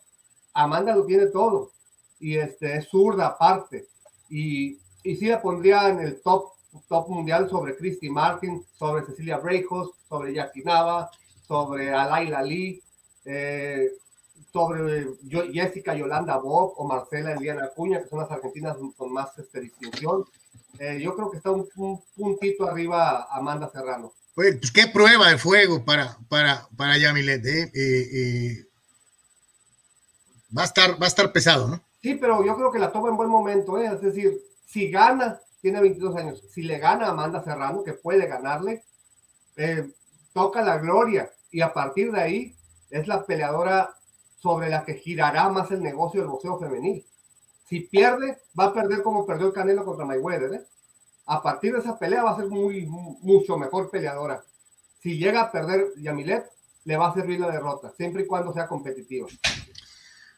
Amanda 0.53 0.95
lo 0.95 1.05
tiene 1.05 1.27
todo. 1.27 1.71
Y 2.19 2.37
este, 2.37 2.77
es 2.77 2.87
zurda 2.87 3.27
aparte. 3.27 3.87
Y, 4.29 4.77
y 5.03 5.15
sí 5.15 5.27
la 5.27 5.41
pondría 5.41 5.89
en 5.89 5.99
el 5.99 6.21
top 6.21 6.55
top 6.87 7.09
mundial 7.09 7.49
sobre 7.49 7.75
Christy 7.75 8.09
Martin, 8.09 8.63
sobre 8.77 9.05
Cecilia 9.05 9.37
Brejos, 9.37 9.91
sobre 10.07 10.33
Jackie 10.33 10.63
Nava, 10.63 11.09
sobre 11.47 11.93
Alaila 11.93 12.41
Lee, 12.41 12.81
eh, 13.25 13.89
sobre 14.51 15.07
Jessica 15.53 15.95
Yolanda 15.95 16.37
Bob 16.37 16.73
o 16.77 16.85
Marcela 16.85 17.33
Eliana 17.33 17.65
Acuña, 17.65 18.01
que 18.01 18.09
son 18.09 18.19
las 18.19 18.31
argentinas 18.31 18.77
con 18.97 19.11
más 19.11 19.37
este, 19.37 19.61
distinción. 19.61 20.25
Eh, 20.79 20.99
yo 21.01 21.15
creo 21.15 21.31
que 21.31 21.37
está 21.37 21.51
un, 21.51 21.67
un, 21.75 22.01
puntito 22.15 22.67
arriba 22.67 23.27
Amanda 23.31 23.69
Serrano. 23.69 24.11
Pues, 24.35 24.71
qué 24.71 24.87
prueba 24.87 25.29
de 25.29 25.37
fuego 25.37 25.83
para, 25.83 26.17
para, 26.29 26.67
para 26.77 26.97
Yamilet. 26.97 27.45
¿eh? 27.45 27.71
eh 27.73 28.65
va, 30.55 30.63
a 30.63 30.65
estar, 30.65 31.01
va 31.01 31.05
a 31.05 31.09
estar 31.09 31.31
pesado, 31.31 31.67
¿no? 31.67 31.81
Sí, 32.01 32.15
pero 32.15 32.45
yo 32.45 32.55
creo 32.55 32.71
que 32.71 32.79
la 32.79 32.91
toma 32.91 33.09
en 33.09 33.17
buen 33.17 33.29
momento. 33.29 33.77
Es 33.79 34.01
decir, 34.01 34.37
si 34.65 34.91
gana 34.91 35.39
tiene 35.65 35.81
22 35.81 36.15
años. 36.15 36.43
Si 36.51 36.61
le 36.61 36.77
gana 36.77 37.07
a 37.07 37.09
Amanda 37.09 37.43
Serrano, 37.43 37.83
que 37.83 37.93
puede 37.93 38.27
ganarle, 38.27 38.83
eh, 39.55 39.89
toca 40.31 40.61
la 40.61 40.77
gloria 40.77 41.31
y 41.49 41.61
a 41.61 41.73
partir 41.73 42.11
de 42.11 42.21
ahí 42.21 42.55
es 42.91 43.07
la 43.07 43.25
peleadora 43.25 43.95
sobre 44.37 44.69
la 44.69 44.85
que 44.85 44.93
girará 44.93 45.49
más 45.49 45.71
el 45.71 45.81
negocio 45.81 46.21
del 46.21 46.29
boxeo 46.29 46.59
femenil. 46.59 47.03
Si 47.67 47.79
pierde, 47.79 48.37
va 48.59 48.65
a 48.65 48.73
perder 48.75 49.01
como 49.01 49.25
perdió 49.25 49.47
el 49.47 49.53
Canelo 49.53 49.83
contra 49.83 50.05
Mayweather. 50.05 50.53
¿eh? 50.53 50.65
A 51.27 51.41
partir 51.41 51.73
de 51.73 51.79
esa 51.79 51.97
pelea 51.97 52.23
va 52.23 52.31
a 52.31 52.35
ser 52.35 52.45
muy, 52.47 52.85
mucho 52.85 53.57
mejor 53.57 53.89
peleadora. 53.89 54.43
Si 55.01 55.17
llega 55.17 55.41
a 55.41 55.51
perder 55.51 55.87
Yamilet, 55.97 56.45
le 56.85 56.97
va 56.97 57.09
a 57.09 57.13
servir 57.13 57.39
la 57.39 57.49
derrota, 57.49 57.91
siempre 57.97 58.23
y 58.23 58.27
cuando 58.27 58.53
sea 58.53 58.67
competitiva. 58.67 59.27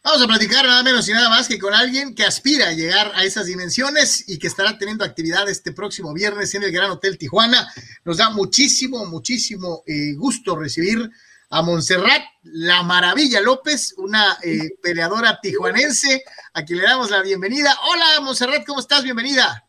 Vamos 0.03 0.21
a 0.21 0.27
platicar 0.27 0.65
nada 0.65 0.83
menos 0.83 1.09
y 1.09 1.11
nada 1.11 1.29
más 1.29 1.49
que 1.49 1.59
con 1.59 1.73
alguien 1.73 2.15
que 2.15 2.23
aspira 2.23 2.69
a 2.69 2.71
llegar 2.71 3.11
a 3.13 3.25
esas 3.25 3.47
dimensiones 3.47 4.23
y 4.29 4.39
que 4.39 4.47
estará 4.47 4.77
teniendo 4.77 5.03
actividad 5.03 5.49
este 5.49 5.73
próximo 5.73 6.13
viernes 6.13 6.55
en 6.55 6.63
el 6.63 6.71
Gran 6.71 6.91
Hotel 6.91 7.17
Tijuana. 7.17 7.67
Nos 8.05 8.15
da 8.15 8.29
muchísimo, 8.29 9.05
muchísimo 9.05 9.83
eh, 9.85 10.13
gusto 10.13 10.55
recibir 10.55 11.11
a 11.49 11.61
Montserrat 11.61 12.21
La 12.43 12.83
Maravilla 12.83 13.41
López, 13.41 13.95
una 13.97 14.37
eh, 14.41 14.77
peleadora 14.81 15.39
tijuanense, 15.41 16.23
a 16.53 16.63
quien 16.63 16.79
le 16.79 16.85
damos 16.85 17.09
la 17.09 17.21
bienvenida. 17.21 17.77
Hola, 17.91 18.21
Montserrat, 18.21 18.65
¿cómo 18.65 18.79
estás? 18.79 19.03
Bienvenida. 19.03 19.66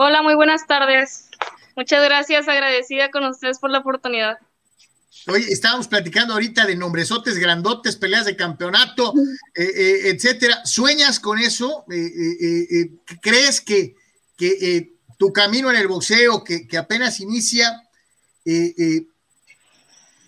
Hola, 0.00 0.22
muy 0.22 0.36
buenas 0.36 0.64
tardes. 0.64 1.24
Muchas 1.74 2.04
gracias, 2.04 2.46
agradecida 2.46 3.10
con 3.10 3.24
ustedes 3.24 3.58
por 3.58 3.68
la 3.68 3.78
oportunidad. 3.78 4.38
Oye, 5.26 5.50
estábamos 5.50 5.88
platicando 5.88 6.34
ahorita 6.34 6.66
de 6.66 6.76
nombresotes 6.76 7.36
grandotes, 7.36 7.96
peleas 7.96 8.24
de 8.24 8.36
campeonato, 8.36 9.12
eh, 9.56 9.64
eh, 9.64 10.10
etcétera. 10.10 10.64
¿Sueñas 10.64 11.18
con 11.18 11.40
eso? 11.40 11.84
Eh, 11.90 12.90
¿Crees 13.20 13.60
que, 13.60 13.96
que 14.36 14.92
tu 15.18 15.32
camino 15.32 15.68
en 15.68 15.76
el 15.76 15.88
boxeo, 15.88 16.44
que, 16.44 16.68
que 16.68 16.78
apenas 16.78 17.18
inicia, 17.18 17.82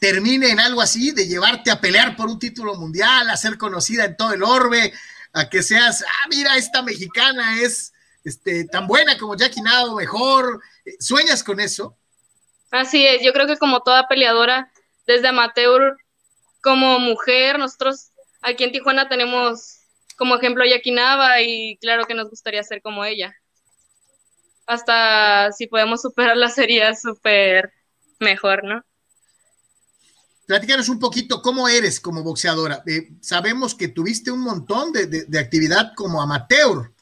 termine 0.01 0.51
en 0.51 0.59
algo 0.59 0.80
así, 0.80 1.12
de 1.12 1.28
llevarte 1.28 1.70
a 1.70 1.80
pelear 1.80 2.16
por 2.16 2.28
un 2.28 2.40
título 2.40 2.74
mundial, 2.74 3.30
a 3.30 3.36
ser 3.36 3.56
conocida 3.56 4.05
en 4.05 4.16
todo 4.16 4.32
el 4.32 4.42
orbe, 4.42 4.92
a 5.32 5.48
que 5.48 5.62
seas, 5.62 6.02
ah, 6.02 6.28
mira, 6.28 6.56
esta 6.56 6.82
mexicana 6.82 7.60
es 7.60 7.92
este, 8.24 8.64
tan 8.64 8.86
buena 8.86 9.18
como 9.18 9.36
Jackie 9.36 9.62
Nado, 9.62 9.97
mejor? 9.97 10.62
¿Sueñas 10.98 11.42
con 11.42 11.60
eso? 11.60 11.97
Así 12.70 13.06
es, 13.06 13.22
yo 13.22 13.32
creo 13.32 13.47
que 13.47 13.56
como 13.56 13.82
toda 13.82 14.09
peleadora 14.09 14.70
desde 15.06 15.28
amateur 15.28 15.97
como 16.62 16.98
mujer, 16.98 17.59
nosotros 17.59 18.10
aquí 18.42 18.64
en 18.64 18.72
Tijuana 18.72 19.09
tenemos 19.09 19.78
como 20.16 20.36
ejemplo 20.36 20.62
a 20.62 20.68
Yakinaba 20.68 21.40
y 21.40 21.78
claro 21.78 22.05
que 22.05 22.14
nos 22.14 22.28
gustaría 22.28 22.62
ser 22.62 22.82
como 22.82 23.05
ella. 23.05 23.34
Hasta 24.66 25.51
si 25.52 25.66
podemos 25.66 26.02
superarla 26.02 26.48
sería 26.51 26.94
súper 26.94 27.72
mejor, 28.18 28.64
¿no? 28.64 28.84
platícanos 30.51 30.88
un 30.88 30.98
poquito 30.98 31.42
cómo 31.42 31.68
eres 31.68 32.01
como 32.01 32.24
boxeadora. 32.24 32.82
Eh, 32.84 33.12
sabemos 33.20 33.76
que 33.76 33.86
tuviste 33.86 34.32
un 34.32 34.40
montón 34.40 34.92
de, 34.92 35.38
actividad 35.38 35.92
como 35.94 36.20
amateur. 36.20 36.92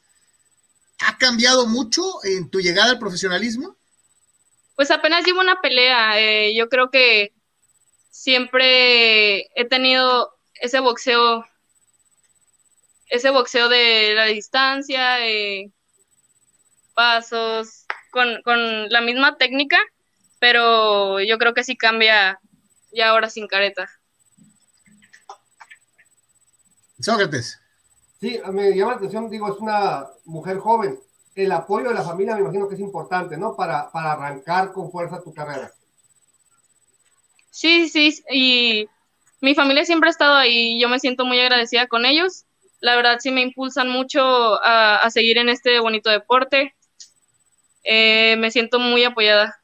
¿Ha 1.01 1.17
cambiado 1.19 1.67
mucho 1.67 2.03
en 2.25 2.51
tu 2.51 2.61
llegada 2.61 2.91
al 2.91 2.99
profesionalismo? 2.99 3.77
Pues 4.75 4.91
apenas 4.91 5.25
llevo 5.25 5.41
una 5.41 5.61
pelea. 5.61 6.21
Eh, 6.21 6.55
yo 6.57 6.69
creo 6.69 6.91
que 6.91 7.33
siempre 8.11 9.43
he 9.61 9.65
tenido 9.69 10.37
ese 10.55 10.81
boxeo, 10.81 11.45
ese 13.07 13.31
boxeo 13.31 13.69
de 13.69 14.15
la 14.15 14.25
distancia, 14.25 15.27
eh, 15.27 15.71
pasos, 16.95 17.87
con, 18.11 18.43
con 18.43 18.89
la 18.89 19.01
misma 19.01 19.37
técnica, 19.37 19.79
pero 20.41 21.21
yo 21.21 21.39
creo 21.39 21.55
que 21.55 21.65
sí 21.65 21.77
cambia 21.77 22.41
ya 22.93 23.11
ahora 23.11 23.31
sin 23.31 23.47
careta. 23.47 23.89
Sócrates. 27.01 27.61
Sí, 28.21 28.41
me 28.51 28.75
llama 28.75 28.93
la 28.93 28.97
atención, 28.97 29.31
digo, 29.31 29.53
es 29.53 29.59
una 29.61 30.07
mujer 30.25 30.59
joven. 30.59 30.99
El 31.35 31.53
apoyo 31.53 31.89
de 31.89 31.95
la 31.95 32.03
familia 32.03 32.35
me 32.35 32.41
imagino 32.41 32.69
que 32.69 32.75
es 32.75 32.81
importante, 32.81 33.37
¿no? 33.37 33.55
Para, 33.55 33.91
para 33.93 34.13
arrancar 34.13 34.73
con 34.73 34.91
fuerza 34.91 35.23
tu 35.23 35.33
carrera. 35.33 35.71
Sí, 37.51 37.89
sí, 37.89 38.23
y 38.31 38.89
mi 39.41 39.55
familia 39.55 39.85
siempre 39.85 40.09
ha 40.09 40.11
estado 40.11 40.35
ahí, 40.35 40.81
yo 40.81 40.89
me 40.89 40.99
siento 40.99 41.25
muy 41.25 41.41
agradecida 41.41 41.87
con 41.87 42.05
ellos. 42.05 42.45
La 42.81 42.97
verdad 42.97 43.19
sí 43.21 43.31
me 43.31 43.43
impulsan 43.43 43.89
mucho 43.89 44.21
a, 44.63 45.09
seguir 45.11 45.39
en 45.39 45.49
este 45.49 45.81
bonito 45.81 46.11
deporte. 46.11 46.75
Eh, 47.85 48.37
me 48.39 48.51
siento 48.51 48.79
muy 48.79 49.05
apoyada. 49.05 49.61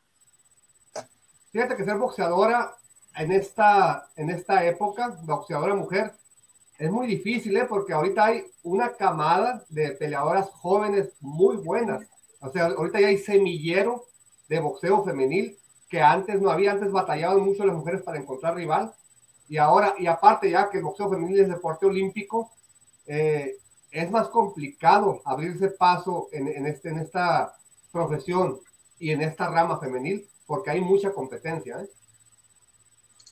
Fíjate 1.53 1.77
que 1.77 1.85
ser 1.85 1.97
boxeadora 1.97 2.75
en 3.17 3.31
esta, 3.31 4.09
en 4.17 4.31
esta 4.31 4.65
época, 4.65 5.17
boxeadora 5.23 5.75
mujer, 5.75 6.13
es 6.79 6.91
muy 6.91 7.07
difícil, 7.07 7.57
¿eh? 7.57 7.67
porque 7.69 7.93
ahorita 7.93 8.25
hay 8.25 8.45
una 8.63 8.93
camada 8.93 9.65
de 9.69 9.93
peleadoras 9.93 10.51
jóvenes 10.51 11.13
muy 11.21 11.57
buenas. 11.57 12.07
O 12.41 12.51
sea, 12.51 12.67
ahorita 12.67 13.01
ya 13.01 13.09
hay 13.09 13.19
semillero 13.19 14.05
de 14.49 14.61
boxeo 14.61 15.05
femenil 15.05 15.57
que 15.89 16.01
antes 16.01 16.41
no 16.41 16.51
había, 16.51 16.73
antes 16.73 16.91
batallaban 16.91 17.41
mucho 17.41 17.65
las 17.65 17.77
mujeres 17.77 18.03
para 18.03 18.19
encontrar 18.19 18.57
rival. 18.57 18.93
Y 19.49 19.59
ahora, 19.59 19.95
y 19.99 20.07
aparte 20.07 20.51
ya 20.51 20.69
que 20.69 20.79
el 20.79 20.85
boxeo 20.85 21.09
femenil 21.09 21.41
es 21.41 21.49
deporte 21.49 21.87
olímpico, 21.87 22.51
eh, 23.07 23.57
es 23.91 24.11
más 24.11 24.29
complicado 24.29 25.23
abrirse 25.25 25.69
paso 25.69 26.29
en, 26.33 26.67
este, 26.67 26.89
en 26.89 26.99
esta 26.99 27.55
profesión 27.93 28.59
y 28.99 29.11
en 29.11 29.23
esta 29.23 29.49
rama 29.49 29.79
femenil 29.79 30.27
porque 30.47 30.71
hay 30.71 30.81
mucha 30.81 31.13
competencia. 31.13 31.81
¿eh? 31.81 31.89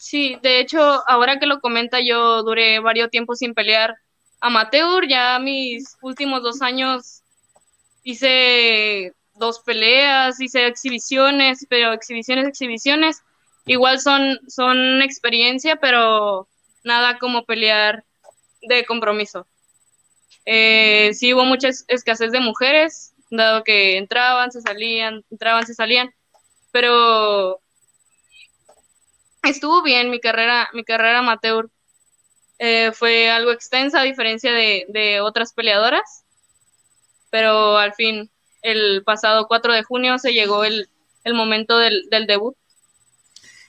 Sí, 0.02 0.36
de 0.42 0.58
hecho, 0.58 0.80
ahora 1.08 1.38
que 1.38 1.46
lo 1.46 1.60
comenta, 1.60 2.00
yo 2.00 2.42
duré 2.42 2.80
varios 2.80 3.08
tiempos 3.08 3.38
sin 3.38 3.54
pelear 3.54 3.94
amateur, 4.40 5.06
ya 5.06 5.38
mis 5.38 5.96
últimos 6.02 6.42
dos 6.42 6.60
años 6.60 7.22
hice 8.02 9.14
dos 9.36 9.60
peleas, 9.60 10.40
hice 10.40 10.66
exhibiciones, 10.66 11.66
pero 11.70 11.92
exhibiciones, 11.92 12.48
exhibiciones, 12.48 13.22
igual 13.64 14.00
son, 14.00 14.40
son 14.48 15.02
experiencia, 15.02 15.76
pero 15.76 16.48
nada 16.82 17.20
como 17.20 17.44
pelear 17.44 18.04
de 18.62 18.84
compromiso. 18.84 19.46
Eh, 20.46 21.14
sí 21.14 21.32
hubo 21.32 21.44
mucha 21.44 21.68
escasez 21.68 22.32
de 22.32 22.40
mujeres, 22.40 23.14
dado 23.30 23.62
que 23.62 23.98
entraban, 23.98 24.50
se 24.50 24.62
salían, 24.62 25.24
entraban, 25.30 25.64
se 25.64 25.74
salían, 25.74 26.12
pero 26.72 27.61
estuvo 29.42 29.82
bien 29.82 30.10
mi 30.10 30.20
carrera, 30.20 30.68
mi 30.72 30.84
carrera 30.84 31.18
amateur. 31.20 31.70
Eh, 32.58 32.92
fue 32.92 33.28
algo 33.30 33.50
extensa 33.50 34.00
a 34.00 34.04
diferencia 34.04 34.52
de, 34.52 35.20
otras 35.20 35.52
peleadoras, 35.52 36.24
pero 37.30 37.76
al 37.76 37.92
fin, 37.94 38.30
el 38.62 39.02
pasado 39.04 39.48
4 39.48 39.72
de 39.72 39.82
junio 39.82 40.18
se 40.18 40.32
llegó 40.32 40.62
el, 40.64 40.88
momento 41.32 41.76
del, 41.78 42.08
debut. 42.28 42.56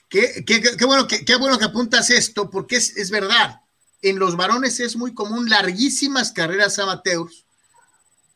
Qué, 0.08 0.44
bueno, 0.86 1.08
que 1.08 1.64
apuntas 1.64 2.10
esto, 2.10 2.50
porque 2.50 2.76
es, 2.76 3.10
verdad. 3.10 3.60
En 4.00 4.18
los 4.18 4.36
varones 4.36 4.78
es 4.78 4.96
muy 4.96 5.12
común 5.12 5.48
larguísimas 5.48 6.30
carreras 6.30 6.78
amateurs 6.78 7.46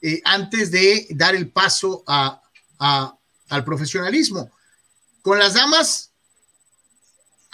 eh, 0.01 0.21
antes 0.25 0.73
de 0.73 1.07
dar 1.11 1.37
el 1.37 1.53
paso 1.53 2.03
al 2.09 3.65
profesionalismo. 3.65 4.51
Con 5.23 5.39
las 5.39 5.55
damas 5.55 6.08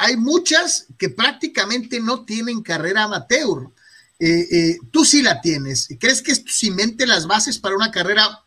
hay 0.04 0.16
muchas 0.16 0.86
que 0.98 1.08
prácticamente 1.08 1.98
no 1.98 2.24
tienen 2.24 2.62
carrera 2.62 3.04
amateur. 3.04 3.70
Eh, 4.18 4.46
eh, 4.52 4.78
tú 4.92 5.04
sí 5.04 5.22
la 5.22 5.40
tienes. 5.40 5.88
¿Crees 5.98 6.22
que 6.22 6.32
esto 6.32 6.50
cimente 6.52 7.06
las 7.06 7.26
bases 7.26 7.58
para 7.58 7.74
una 7.74 7.90
carrera 7.90 8.42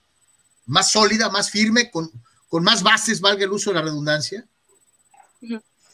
más 0.66 0.92
sólida, 0.92 1.30
más 1.30 1.50
firme, 1.50 1.90
con, 1.90 2.12
con 2.48 2.64
más 2.64 2.84
bases, 2.84 3.22
valga 3.22 3.44
el 3.44 3.52
uso 3.52 3.72
de 3.72 3.76
la 3.76 3.82
redundancia? 3.82 4.46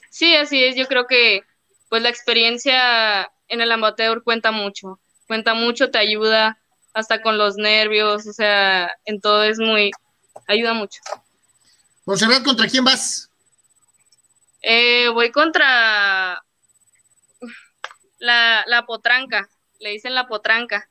Sí, 0.10 0.36
así 0.36 0.64
es. 0.64 0.76
Yo 0.76 0.88
creo 0.88 1.08
que 1.08 1.44
pues 1.90 2.02
la 2.02 2.10
experiencia 2.10 3.32
en 3.48 3.62
el 3.62 3.72
amateur 3.72 4.22
cuenta 4.24 4.52
mucho. 4.52 5.00
Cuenta 5.28 5.54
mucho, 5.54 5.92
te 5.92 5.98
ayuda 5.98 6.60
hasta 6.94 7.22
con 7.22 7.38
los 7.38 7.56
nervios, 7.56 8.28
o 8.28 8.34
sea, 8.34 8.92
en 9.06 9.22
todo 9.22 9.44
es 9.44 9.58
muy, 9.60 9.92
ayuda 10.48 10.74
mucho. 10.74 11.00
Monserrat, 12.06 12.44
¿contra 12.44 12.68
quién 12.68 12.84
vas? 12.84 13.30
Eh, 14.66 15.10
voy 15.10 15.30
contra 15.32 16.42
la, 18.20 18.64
la, 18.66 18.86
potranca, 18.86 19.50
le 19.80 19.90
dicen 19.90 20.16
la 20.16 20.26
potranca. 20.26 20.90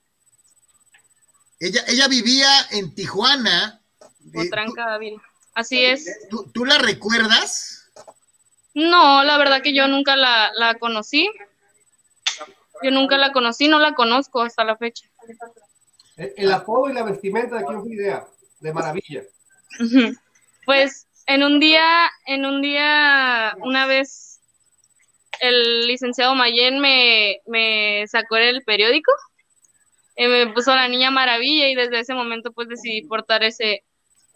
Ella, 1.59 1.81
ella 1.89 2.07
vivía 2.07 2.51
en 2.73 2.95
Tijuana. 2.95 3.83
Eh, 4.01 4.31
potranca 4.35 4.91
David. 4.91 5.15
Así 5.55 5.83
es. 5.85 6.07
¿tú, 6.29 6.65
la 6.67 6.79
recuerdas? 6.79 7.91
No, 8.75 9.25
la 9.25 9.39
verdad 9.39 9.63
que 9.63 9.75
yo 9.75 9.89
nunca 9.89 10.17
la, 10.17 10.51
la 10.55 10.79
conocí. 10.79 11.31
Yo 12.83 12.91
nunca 12.91 13.17
la 13.17 13.33
conocí, 13.33 13.69
no 13.69 13.79
la 13.79 13.95
conozco 13.95 14.43
hasta 14.43 14.65
la 14.65 14.77
fecha. 14.77 15.09
El, 16.17 16.53
apodo 16.53 16.91
y 16.91 16.93
la 16.93 17.05
vestimenta 17.05 17.57
de 17.57 17.65
quién 17.65 17.81
fue 17.81 17.95
idea, 17.95 18.27
de 18.61 18.73
maravilla. 18.73 19.23
Pues 20.67 21.07
en 21.27 21.43
un 21.43 21.61
día, 21.61 22.11
en 22.27 22.45
un 22.45 22.63
día, 22.63 23.55
una 23.61 23.87
vez 23.87 24.41
el 25.41 25.87
licenciado 25.87 26.35
Mayen 26.35 26.79
me, 26.79 27.41
me 27.47 28.05
sacó 28.07 28.37
el 28.37 28.63
periódico 28.63 29.11
y 30.17 30.27
me 30.27 30.47
puso 30.49 30.75
la 30.75 30.89
niña 30.89 31.11
maravilla 31.11 31.69
y 31.69 31.75
desde 31.75 32.01
ese 32.01 32.15
momento 32.15 32.53
pues 32.53 32.69
decidí 32.69 33.03
portar 33.03 33.43
ese, 33.43 33.83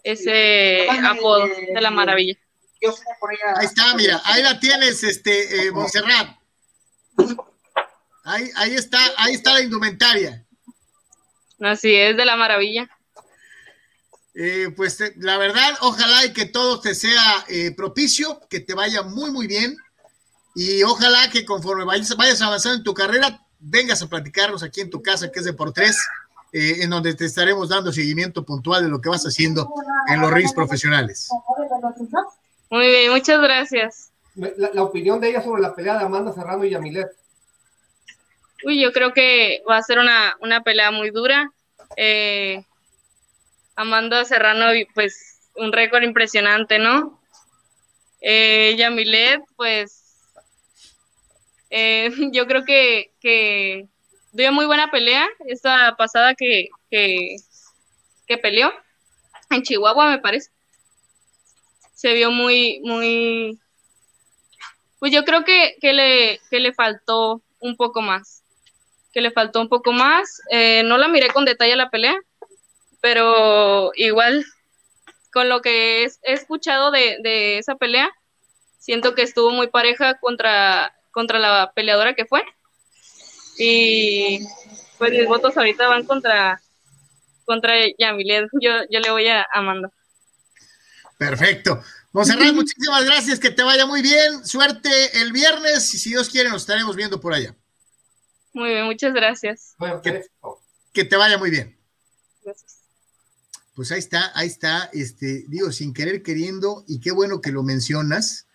ese 0.02 0.88
apodo 1.04 1.46
de 1.46 1.80
la 1.80 1.90
maravilla. 1.90 2.36
Ahí 3.56 3.66
está, 3.66 3.94
mira, 3.94 4.20
ahí 4.24 4.42
la 4.42 4.58
tienes, 4.60 5.02
este, 5.02 5.66
eh, 5.66 5.72
Montserrat. 5.72 6.36
Ahí, 8.24 8.50
ahí 8.56 8.74
está, 8.74 8.98
ahí 9.18 9.34
está 9.34 9.54
la 9.54 9.62
indumentaria. 9.62 10.44
Así 11.60 11.94
es, 11.94 12.16
de 12.16 12.24
la 12.24 12.36
maravilla. 12.36 12.88
Eh, 14.38 14.70
pues 14.76 15.00
eh, 15.00 15.14
la 15.16 15.38
verdad, 15.38 15.78
ojalá 15.80 16.26
y 16.26 16.34
que 16.34 16.44
todo 16.44 16.78
te 16.78 16.94
sea 16.94 17.46
eh, 17.48 17.70
propicio, 17.74 18.38
que 18.50 18.60
te 18.60 18.74
vaya 18.74 19.02
muy, 19.02 19.30
muy 19.30 19.46
bien. 19.46 19.78
Y 20.54 20.82
ojalá 20.82 21.30
que 21.30 21.46
conforme 21.46 21.84
vayas, 21.84 22.14
vayas 22.16 22.42
avanzando 22.42 22.76
en 22.78 22.84
tu 22.84 22.92
carrera, 22.92 23.40
vengas 23.58 24.02
a 24.02 24.08
platicarnos 24.08 24.62
aquí 24.62 24.82
en 24.82 24.90
tu 24.90 25.02
casa, 25.02 25.32
que 25.32 25.38
es 25.38 25.44
de 25.46 25.54
por 25.54 25.72
tres, 25.72 25.98
en 26.52 26.88
donde 26.88 27.14
te 27.14 27.26
estaremos 27.26 27.68
dando 27.68 27.92
seguimiento 27.92 28.42
puntual 28.44 28.82
de 28.82 28.88
lo 28.88 29.00
que 29.00 29.10
vas 29.10 29.24
haciendo 29.24 29.70
en 30.08 30.20
los 30.22 30.30
rings 30.30 30.54
profesionales. 30.54 31.28
Muy 32.70 32.86
bien, 32.86 33.12
muchas 33.12 33.40
gracias. 33.40 34.10
La, 34.34 34.82
opinión 34.82 35.20
de 35.20 35.30
ella 35.30 35.42
sobre 35.42 35.60
la 35.60 35.74
pelea 35.74 35.98
de 35.98 36.04
Amanda 36.04 36.32
Serrano 36.32 36.64
y 36.64 36.70
Yamilet. 36.70 37.08
Uy, 38.64 38.80
yo 38.82 38.92
creo 38.92 39.12
que 39.12 39.62
va 39.68 39.76
a 39.76 39.82
ser 39.82 39.98
una, 39.98 40.36
una 40.40 40.62
pelea 40.62 40.90
muy 40.90 41.10
dura. 41.10 41.50
Eh, 41.96 42.64
Amanda 43.76 44.24
Serrano, 44.24 44.66
pues 44.94 45.50
un 45.54 45.72
récord 45.72 46.02
impresionante, 46.02 46.78
¿no? 46.78 47.20
Eh, 48.20 48.74
Yamilet, 48.76 49.42
pues 49.56 50.06
eh, 51.70 52.10
yo 52.32 52.46
creo 52.46 52.64
que, 52.64 53.12
que 53.20 53.86
dio 54.32 54.52
muy 54.52 54.66
buena 54.66 54.90
pelea 54.90 55.28
esta 55.46 55.94
pasada 55.96 56.34
que, 56.34 56.68
que, 56.90 57.36
peleó 58.42 58.72
en 59.50 59.62
Chihuahua, 59.62 60.10
me 60.10 60.18
parece. 60.18 60.50
Se 61.94 62.12
vio 62.12 62.30
muy, 62.30 62.80
muy, 62.82 63.58
pues 64.98 65.12
yo 65.12 65.24
creo 65.24 65.44
que, 65.44 65.76
que, 65.80 65.92
le, 65.92 66.40
que 66.50 66.60
le 66.60 66.72
faltó 66.74 67.42
un 67.60 67.76
poco 67.76 68.02
más, 68.02 68.42
que 69.12 69.20
le 69.20 69.30
faltó 69.30 69.60
un 69.60 69.68
poco 69.68 69.92
más. 69.92 70.40
Eh, 70.50 70.82
no 70.84 70.98
la 70.98 71.08
miré 71.08 71.28
con 71.28 71.44
detalle 71.44 71.76
la 71.76 71.90
pelea, 71.90 72.16
pero 73.00 73.92
igual 73.94 74.44
con 75.32 75.48
lo 75.48 75.60
que 75.60 76.04
he 76.04 76.32
escuchado 76.32 76.90
de, 76.90 77.58
esa 77.58 77.76
pelea, 77.76 78.10
siento 78.78 79.14
que 79.14 79.22
estuvo 79.22 79.50
muy 79.50 79.66
pareja 79.68 80.18
contra, 80.18 80.94
contra 81.12 81.38
la 81.38 81.72
peleadora 81.74 82.14
que 82.14 82.24
fue. 82.24 82.42
Y 83.58 84.40
pues 84.98 85.12
mis 85.12 85.26
votos 85.26 85.56
ahorita 85.56 85.88
van 85.88 86.04
contra, 86.04 86.60
contra 87.44 87.74
Yamilet. 87.98 88.48
Yo, 88.60 88.70
yo 88.90 89.00
le 89.00 89.10
voy 89.10 89.26
a 89.28 89.46
Amanda. 89.52 89.90
Perfecto. 91.18 91.82
Monserrat, 92.12 92.54
muchísimas 92.54 93.04
gracias, 93.04 93.38
que 93.38 93.50
te 93.50 93.62
vaya 93.62 93.84
muy 93.84 94.00
bien. 94.00 94.42
Suerte 94.46 95.20
el 95.20 95.32
viernes 95.32 95.92
y 95.92 95.98
si 95.98 96.10
Dios 96.10 96.30
quiere 96.30 96.48
nos 96.48 96.62
estaremos 96.62 96.96
viendo 96.96 97.20
por 97.20 97.34
allá. 97.34 97.54
Muy 98.54 98.70
bien, 98.70 98.86
muchas 98.86 99.12
gracias. 99.12 99.76
Que, 100.02 100.24
que 100.94 101.04
te 101.04 101.16
vaya 101.16 101.36
muy 101.36 101.50
bien. 101.50 101.78
Gracias. 102.42 102.75
Pues 103.76 103.92
ahí 103.92 103.98
está, 103.98 104.32
ahí 104.34 104.46
está, 104.46 104.88
este, 104.94 105.44
digo, 105.48 105.70
sin 105.70 105.92
querer 105.92 106.22
queriendo, 106.22 106.82
y 106.88 106.98
qué 106.98 107.12
bueno 107.12 107.42
que 107.42 107.52
lo 107.52 107.62
mencionas, 107.62 108.46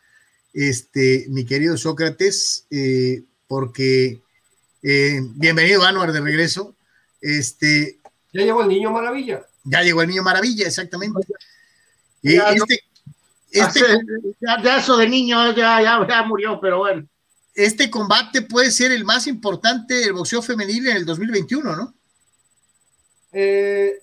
este, 0.52 1.28
mi 1.30 1.46
querido 1.46 1.78
Sócrates, 1.78 2.66
eh, 2.72 3.22
porque 3.48 4.20
eh, 4.82 5.22
bienvenido, 5.36 5.84
Anuar, 5.84 6.12
de 6.12 6.22
regreso. 6.22 6.76
Este, 7.22 8.00
ya 8.34 8.42
llegó 8.42 8.64
el 8.64 8.70
niño 8.70 8.92
maravilla. 8.92 9.46
Ya 9.64 9.84
llegó 9.84 10.02
el 10.02 10.10
niño 10.10 10.24
maravilla, 10.24 10.66
exactamente. 10.66 11.20
Ya, 12.24 12.50
este, 12.54 12.80
este 13.52 13.80
ya, 14.40 14.78
eso 14.78 14.98
de 14.98 15.08
niño 15.08 15.56
ya, 15.56 15.84
ya, 15.84 16.24
murió, 16.24 16.60
pero 16.60 16.80
bueno. 16.80 17.08
Este 17.54 17.92
combate 17.92 18.42
puede 18.42 18.72
ser 18.72 18.92
el 18.92 19.06
más 19.06 19.28
importante 19.28 19.94
del 19.94 20.14
boxeo 20.14 20.42
femenil 20.42 20.88
en 20.88 20.98
el 20.98 21.06
2021, 21.06 21.76
¿no? 21.76 21.94
Eh, 23.34 24.02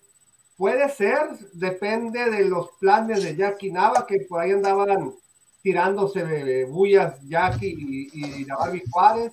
puede 0.58 0.88
ser, 0.90 1.38
depende 1.54 2.28
de 2.28 2.44
los 2.44 2.72
planes 2.80 3.22
de 3.22 3.36
Jackie 3.36 3.70
Nava, 3.70 4.06
que 4.06 4.26
por 4.28 4.40
ahí 4.40 4.50
andaban 4.50 5.14
tirándose 5.62 6.64
bullas 6.64 7.16
Jackie 7.28 7.76
y, 7.78 8.40
y, 8.40 8.44
la 8.44 8.56
Barbie 8.56 8.82
Juárez. 8.90 9.32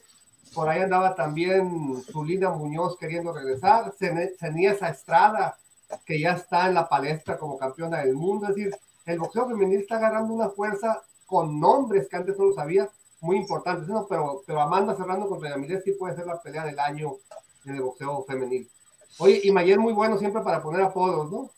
Por 0.53 0.69
ahí 0.69 0.81
andaba 0.81 1.15
también 1.15 2.01
Zulina 2.03 2.51
Muñoz 2.51 2.95
queriendo 2.97 3.33
regresar. 3.33 3.93
esa 3.99 4.89
Estrada, 4.89 5.57
que 6.05 6.19
ya 6.19 6.33
está 6.33 6.67
en 6.67 6.75
la 6.75 6.87
palestra 6.87 7.37
como 7.37 7.57
campeona 7.57 7.97
del 7.97 8.13
mundo. 8.13 8.47
Es 8.47 8.55
decir, 8.55 8.75
el 9.05 9.19
boxeo 9.19 9.47
femenil 9.47 9.79
está 9.79 9.97
agarrando 9.97 10.33
una 10.33 10.49
fuerza 10.49 11.01
con 11.25 11.59
nombres 11.59 12.07
que 12.07 12.15
antes 12.17 12.37
no 12.37 12.45
lo 12.45 12.53
sabía, 12.53 12.87
muy 13.19 13.37
importantes. 13.37 13.87
¿no? 13.87 14.05
Pero, 14.07 14.43
pero 14.45 14.61
Amanda 14.61 14.95
cerrando 14.95 15.27
contra 15.27 15.49
Yamilés 15.49 15.83
sí 15.83 15.93
puede 15.93 16.15
ser 16.15 16.27
la 16.27 16.39
pelea 16.39 16.63
del 16.65 16.79
año 16.79 17.15
en 17.65 17.75
el 17.75 17.81
boxeo 17.81 18.23
femenil. 18.25 18.69
Oye, 19.17 19.41
y 19.43 19.51
Mayer 19.51 19.79
muy 19.79 19.93
bueno 19.93 20.17
siempre 20.17 20.41
para 20.41 20.61
poner 20.61 20.81
apodos, 20.81 21.31
¿no? 21.31 21.51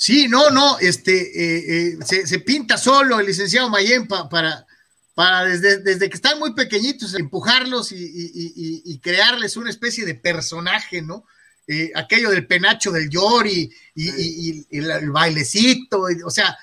Sí, 0.00 0.28
no, 0.28 0.48
no, 0.48 0.78
este, 0.78 1.12
eh, 1.12 1.98
eh, 2.00 2.24
se, 2.24 2.38
pinta 2.38 2.78
solo 2.78 3.20
el 3.20 3.26
licenciado 3.26 3.68
Mayen 3.68 4.08
para, 4.08 4.66
para 5.14 5.44
desde, 5.44 5.80
desde, 5.80 6.08
que 6.08 6.16
están 6.16 6.38
muy 6.38 6.54
pequeñitos, 6.54 7.14
empujarlos 7.14 7.92
y, 7.92 8.98
crearles 9.02 9.58
una 9.58 9.68
especie 9.68 10.06
de 10.06 10.14
personaje, 10.14 11.02
¿no? 11.02 11.26
Eh, 11.66 11.92
aquello 11.94 12.30
del 12.30 12.46
penacho 12.46 12.90
del 12.90 13.10
Yori 13.10 13.70
y, 13.94 14.66
el, 14.70 15.10
bailecito, 15.10 16.06
o 16.24 16.30
sea, 16.30 16.56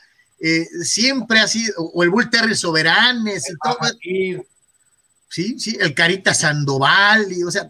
siempre 0.82 1.40
así, 1.40 1.70
o 1.78 2.04
el 2.04 2.10
Bull 2.10 2.32
Terry 2.32 2.56
Soberanes 2.56 3.48
y 3.52 3.54
todo. 3.58 3.78
Sí, 5.30 5.60
sí, 5.60 5.78
el 5.80 5.94
Carita 5.94 6.34
Sandoval, 6.34 7.32
y, 7.32 7.44
o 7.44 7.52
sea, 7.52 7.70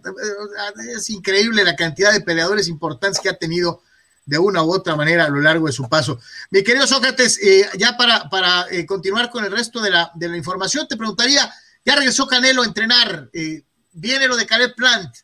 es 0.96 1.10
increíble 1.10 1.64
la 1.64 1.76
cantidad 1.76 2.14
de 2.14 2.22
peleadores 2.22 2.68
importantes 2.68 3.20
que 3.20 3.30
ha 3.30 3.38
tenido 3.38 3.82
de 4.28 4.38
una 4.38 4.62
u 4.62 4.72
otra 4.72 4.96
manera 4.96 5.26
a 5.26 5.30
lo 5.30 5.40
largo 5.40 5.66
de 5.66 5.72
su 5.72 5.88
paso. 5.90 6.20
Mi 6.52 6.64
querido 6.64 6.86
Sócrates, 6.86 7.40
eh, 7.42 7.68
ya 7.78 7.98
para, 7.98 8.30
para 8.30 8.68
eh, 8.70 8.86
continuar 8.86 9.32
con 9.32 9.44
el 9.44 9.52
resto 9.52 9.82
de 9.82 9.90
la, 9.90 10.12
de 10.16 10.28
la, 10.28 10.38
información, 10.38 10.88
te 10.88 10.98
preguntaría, 10.98 11.52
ya 11.84 11.96
regresó 11.96 12.28
Canelo 12.28 12.62
a 12.62 12.66
entrenar, 12.66 13.30
eh, 13.34 13.64
viene 13.94 14.28
lo 14.28 14.36
de 14.36 14.46
Caleb 14.46 14.76
Plant, 14.76 15.16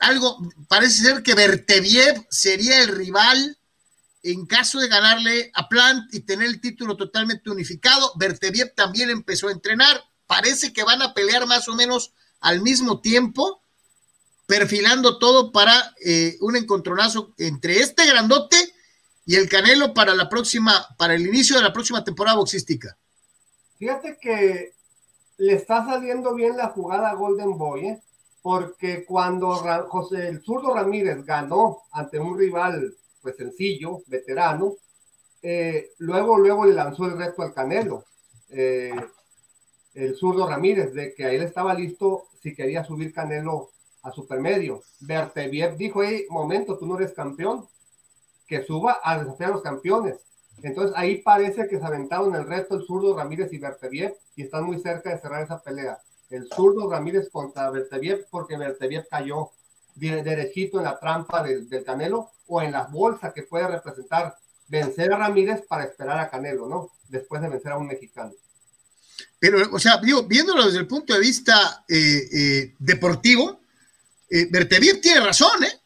algo, 0.00 0.38
parece 0.68 1.04
ser 1.04 1.22
que 1.22 1.34
Berteviev 1.34 2.26
sería 2.28 2.82
el 2.82 2.88
rival 2.88 3.56
en 4.22 4.46
caso 4.46 4.80
de 4.80 4.88
ganarle 4.88 5.50
a 5.54 5.68
Plant 5.68 6.12
y 6.12 6.20
tener 6.20 6.46
el 6.48 6.60
título 6.60 6.96
totalmente 6.96 7.50
unificado. 7.50 8.12
Berteviev 8.16 8.74
también 8.74 9.08
empezó 9.08 9.48
a 9.48 9.52
entrenar, 9.52 10.02
parece 10.30 10.72
que 10.72 10.84
van 10.84 11.02
a 11.02 11.12
pelear 11.12 11.44
más 11.48 11.68
o 11.68 11.74
menos 11.74 12.14
al 12.38 12.62
mismo 12.62 13.00
tiempo 13.00 13.60
perfilando 14.46 15.18
todo 15.18 15.50
para 15.50 15.74
eh, 16.04 16.36
un 16.40 16.54
encontronazo 16.54 17.34
entre 17.36 17.80
este 17.80 18.06
grandote 18.06 18.56
y 19.26 19.34
el 19.34 19.48
Canelo 19.48 19.92
para 19.92 20.14
la 20.14 20.28
próxima, 20.28 20.86
para 20.96 21.14
el 21.14 21.26
inicio 21.26 21.56
de 21.56 21.64
la 21.64 21.72
próxima 21.72 22.04
temporada 22.04 22.36
boxística. 22.36 22.96
Fíjate 23.76 24.18
que 24.20 24.72
le 25.38 25.54
está 25.54 25.84
saliendo 25.84 26.32
bien 26.32 26.56
la 26.56 26.68
jugada 26.68 27.10
a 27.10 27.14
Golden 27.14 27.58
Boy, 27.58 27.86
¿eh? 27.88 28.02
porque 28.40 29.04
cuando 29.04 29.50
José 29.88 30.28
el 30.28 30.44
zurdo 30.44 30.72
Ramírez 30.72 31.24
ganó 31.24 31.82
ante 31.90 32.20
un 32.20 32.38
rival 32.38 32.94
pues 33.20 33.36
sencillo, 33.36 34.02
veterano, 34.06 34.74
eh, 35.42 35.90
luego, 35.98 36.38
luego 36.38 36.66
le 36.66 36.74
lanzó 36.74 37.06
el 37.06 37.18
reto 37.18 37.42
al 37.42 37.52
Canelo, 37.52 38.04
el 39.94 40.14
zurdo 40.14 40.48
Ramírez, 40.48 40.94
de 40.94 41.14
que 41.14 41.34
él 41.34 41.42
estaba 41.42 41.74
listo 41.74 42.24
si 42.42 42.54
quería 42.54 42.84
subir 42.84 43.12
Canelo 43.12 43.70
a 44.02 44.10
supermedio. 44.10 44.82
Berteviev 45.00 45.76
dijo, 45.76 46.02
hey, 46.02 46.26
momento, 46.30 46.78
tú 46.78 46.86
no 46.86 46.96
eres 46.96 47.12
campeón, 47.12 47.66
que 48.46 48.64
suba 48.64 48.98
a 49.02 49.18
desafiar 49.18 49.50
a 49.50 49.54
los 49.54 49.62
campeones. 49.62 50.16
Entonces 50.62 50.94
ahí 50.96 51.22
parece 51.22 51.68
que 51.68 51.78
se 51.78 51.84
aventaron 51.84 52.34
el 52.34 52.46
reto 52.46 52.74
el 52.74 52.82
zurdo 52.82 53.16
Ramírez 53.16 53.52
y 53.52 53.58
Berteviev 53.58 54.14
y 54.36 54.42
están 54.42 54.64
muy 54.64 54.78
cerca 54.80 55.10
de 55.10 55.18
cerrar 55.18 55.42
esa 55.42 55.62
pelea. 55.62 55.98
El 56.28 56.48
zurdo 56.48 56.90
Ramírez 56.90 57.30
contra 57.30 57.70
Berteviev 57.70 58.26
porque 58.30 58.56
Berteviev 58.56 59.06
cayó 59.08 59.50
derechito 59.94 60.78
en 60.78 60.84
la 60.84 60.98
trampa 60.98 61.42
del, 61.42 61.68
Canelo 61.84 62.30
o 62.46 62.62
en 62.62 62.72
la 62.72 62.84
bolsa 62.84 63.32
que 63.32 63.42
puede 63.42 63.66
representar 63.68 64.36
vencer 64.68 65.12
a 65.12 65.18
Ramírez 65.18 65.62
para 65.66 65.84
esperar 65.84 66.18
a 66.18 66.30
Canelo, 66.30 66.66
¿no? 66.66 66.90
Después 67.08 67.42
de 67.42 67.48
vencer 67.48 67.72
a 67.72 67.78
un 67.78 67.86
mexicano. 67.86 68.32
Pero, 69.40 69.74
o 69.74 69.78
sea, 69.78 69.96
viéndolo 69.96 70.66
desde 70.66 70.78
el 70.78 70.86
punto 70.86 71.14
de 71.14 71.20
vista 71.20 71.84
eh, 71.88 72.28
eh, 72.32 72.74
deportivo, 72.78 73.60
eh, 74.28 74.46
tiene 75.02 75.20
razón, 75.20 75.64
¿eh? 75.64 75.80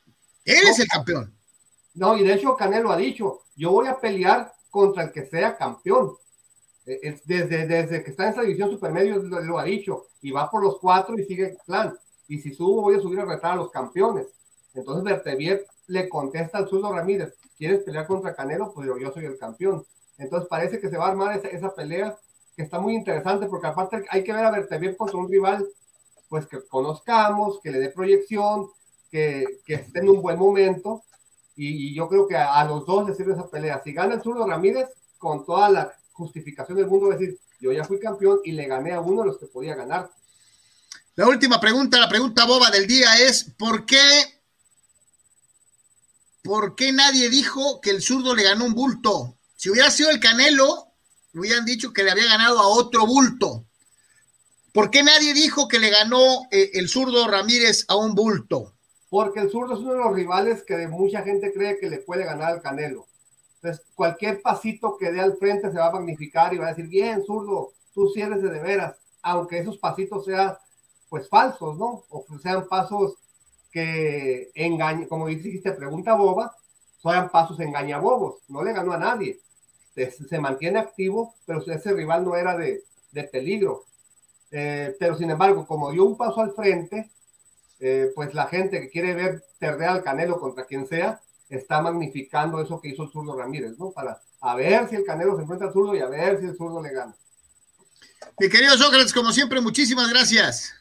Él 0.45 0.69
es 0.69 0.79
el 0.81 0.89
campeón. 0.89 1.33
No, 1.95 2.17
y 2.17 2.25
de 2.25 2.35
hecho 2.35 2.57
Canelo 2.57 2.91
ha 2.91 2.97
dicho, 2.97 3.43
yo 3.57 3.71
voy 3.71 3.87
a 3.87 3.99
pelear 3.99 4.53
contra 4.71 5.05
el 5.05 5.13
que 5.13 5.25
sea 5.25 5.57
campeón. 5.57 6.17
Eh, 6.87 7.19
desde, 7.25 7.67
desde 7.67 8.05
que 8.05 8.11
está 8.11 8.25
en 8.25 8.31
esa 8.31 8.43
división 8.43 8.71
supermedio 8.71 9.17
lo, 9.23 9.59
ha 9.59 9.65
dicho, 9.65 10.09
y 10.21 10.31
va 10.33 10.51
por 10.51 10.63
los 10.63 10.79
cuatro 10.79 11.19
y 11.19 11.25
sigue 11.25 11.51
el 11.51 11.57
plan. 11.65 11.97
Y 12.29 12.41
si 12.41 12.53
subo, 12.53 12.83
voy 12.83 12.97
a 12.97 13.01
subir 13.01 13.21
a 13.21 13.25
retar 13.25 13.53
a 13.53 13.57
los 13.57 13.71
campeones. 13.71 14.27
Entonces 14.75 15.05
Bertevier 15.05 15.65
le 15.87 16.09
contesta 16.09 16.59
al 16.59 16.69
Zurdo 16.69 16.93
Ramírez, 16.93 17.35
¿quieres 17.57 17.85
pelear 17.85 18.07
contra 18.07 18.35
Canelo? 18.35 18.73
Pues 18.75 18.89
yo, 19.01 19.13
soy 19.13 19.25
el 19.25 19.39
campeón. 19.39 19.87
Entonces 20.19 20.49
parece 20.49 20.81
que 20.81 20.91
se 20.91 20.97
va 20.97 21.07
a 21.07 21.11
armar 21.11 21.39
esa, 21.39 21.49
esa 21.49 21.75
pelea 21.75 22.19
que 22.57 22.63
está 22.63 22.79
muy 22.79 22.95
interesante 22.95 23.47
porque 23.47 23.67
aparte 23.67 24.05
hay 24.11 24.23
que 24.23 24.33
ver 24.33 24.45
a 24.45 24.51
Bertevier 24.51 24.97
contra 24.97 25.19
un 25.19 25.31
rival 25.31 25.67
pues 26.29 26.47
que 26.47 26.67
conozcamos, 26.67 27.61
que 27.63 27.71
le 27.71 27.79
dé 27.79 27.91
proyección, 27.91 28.69
que, 29.11 29.61
que 29.65 29.75
esté 29.75 30.01
en 30.01 30.09
un 30.09 30.23
buen 30.23 30.39
momento. 30.39 31.05
Y, 31.57 31.95
yo 31.95 32.09
creo 32.09 32.27
que 32.27 32.37
a, 32.37 32.65
los 32.65 32.85
dos 32.87 33.07
les 33.07 33.17
sirve 33.17 33.33
esa 33.33 33.49
pelea. 33.49 33.81
Si 33.85 33.93
gana 33.93 34.15
el 34.15 34.23
zurdo 34.23 34.47
Ramírez, 34.47 34.89
con 35.19 35.45
toda 35.47 35.69
la 35.71 35.93
justificación 36.13 36.79
del 36.79 36.89
mundo, 36.89 37.11
decir, 37.11 37.39
yo 37.61 37.73
ya 37.73 37.85
fui 37.85 38.01
campeón 38.01 38.41
y 38.45 38.53
le 38.53 38.67
gané 38.67 38.93
a 38.93 39.01
uno 39.01 39.23
de 39.23 39.29
los 39.29 39.39
que 39.39 39.47
podía 39.47 39.75
ganar. 39.75 40.11
La 41.15 41.29
última 41.29 41.61
pregunta, 41.61 42.01
la 42.01 42.09
pregunta 42.09 42.45
boba 42.45 42.71
del 42.71 42.89
día 42.89 43.17
es, 43.21 43.45
¿por 43.45 43.87
qué, 43.87 44.03
¿por 46.43 46.75
qué 46.75 46.91
nadie 46.91 47.31
dijo 47.31 47.81
que 47.81 47.91
el 47.91 48.03
zurdo 48.03 48.35
le 48.35 48.43
ganó 48.43 48.65
un 48.65 48.75
bulto? 48.75 49.37
Si 49.55 49.71
hubiera 49.71 49.91
sido 49.93 50.11
el 50.11 50.19
Canelo, 50.19 50.84
hubieran 51.35 51.65
dicho 51.65 51.93
que 51.93 52.03
le 52.03 52.11
había 52.11 52.27
ganado 52.27 52.59
a 52.61 52.69
otro 52.69 53.07
bulto. 53.07 53.65
¿Por 54.73 54.91
qué 54.91 55.03
nadie 55.03 55.35
dijo 55.35 55.69
que 55.69 55.79
le 55.79 55.91
ganó 55.91 56.49
eh, 56.51 56.71
el 56.75 56.89
zurdo 56.89 57.29
Ramírez 57.29 57.85
a 57.89 57.97
un 57.97 58.15
bulto? 58.15 58.73
Porque 59.09 59.41
el 59.41 59.51
zurdo 59.51 59.75
es 59.75 59.81
uno 59.81 59.93
de 59.93 59.99
los 59.99 60.15
rivales 60.15 60.65
que 60.65 60.89
mucha 60.89 61.23
gente 61.23 61.53
cree 61.53 61.79
que 61.79 61.89
le 61.89 61.99
puede 61.99 62.25
ganar 62.25 62.55
al 62.55 62.63
Canelo. 62.63 63.07
Entonces, 63.57 63.87
cualquier 63.95 64.43
pasito 64.43 64.97
que 64.99 65.13
dé 65.13 65.21
al 65.21 65.37
frente 65.37 65.71
se 65.71 65.79
va 65.79 65.87
a 65.87 65.93
magnificar 65.93 66.53
y 66.53 66.59
va 66.59 66.67
a 66.67 66.75
decir, 66.75 66.89
bien, 66.89 67.25
zurdo, 67.25 67.73
tú 67.95 68.13
de, 68.13 68.27
de 68.27 68.61
veras, 68.61 68.97
aunque 69.23 69.59
esos 69.59 69.79
pasitos 69.79 70.25
sean, 70.25 70.57
pues, 71.09 71.29
falsos, 71.29 71.79
¿no? 71.79 72.05
O 72.11 72.27
sean 72.43 72.67
pasos 72.69 73.15
que 73.71 74.51
engañen, 74.55 75.09
como 75.09 75.29
dijiste, 75.29 75.73
pregunta 75.73 76.15
boba, 76.15 76.55
sean 77.01 77.31
pasos 77.31 77.59
engañabobos, 77.61 78.43
no 78.49 78.63
le 78.63 78.73
ganó 78.73 78.93
a 78.93 78.99
nadie. 78.99 79.41
Se, 79.95 80.39
mantiene 80.39 80.79
activo, 80.79 81.35
pero 81.47 81.65
ese 81.65 81.93
rival 81.93 82.25
no 82.25 82.37
era 82.37 82.57
de, 82.57 82.83
de 83.13 83.25
peligro. 83.25 83.85
Eh, 84.51 84.95
pero 84.99 85.17
sin 85.17 85.31
embargo, 85.31 85.67
como 85.67 85.91
dio 85.91 86.05
un 86.05 86.17
paso 86.17 86.41
al 86.41 86.53
frente, 86.53 87.11
eh, 87.81 88.11
pues 88.15 88.35
la 88.35 88.47
gente 88.47 88.81
que 88.81 88.91
quiere 88.91 89.15
ver 89.15 89.43
perder 89.59 89.89
al 89.89 90.03
Canelo 90.03 90.39
contra 90.39 90.65
quien 90.65 90.87
sea, 90.87 91.21
está 91.49 91.81
magnificando 91.81 92.61
eso 92.61 92.81
que 92.81 92.89
hizo 92.89 93.05
el 93.05 93.11
zurdo 93.11 93.37
Ramírez, 93.37 93.79
¿no? 93.79 93.91
Para 93.91 94.21
a 94.41 94.55
ver 94.57 94.89
si 94.89 94.97
el 94.97 95.05
Canelo 95.05 95.37
se 95.37 95.43
enfrenta 95.43 95.67
al 95.67 95.73
zurdo 95.73 95.95
y 95.95 96.01
a 96.01 96.07
ver 96.07 96.39
si 96.39 96.47
el 96.47 96.57
zurdo 96.57 96.83
le 96.83 96.93
gana. 96.93 97.15
Mi 98.39 98.49
querido 98.49 98.77
Sócrates, 98.77 99.13
como 99.13 99.33
siempre, 99.33 99.61
muchísimas 99.61 100.11
gracias. 100.11 100.75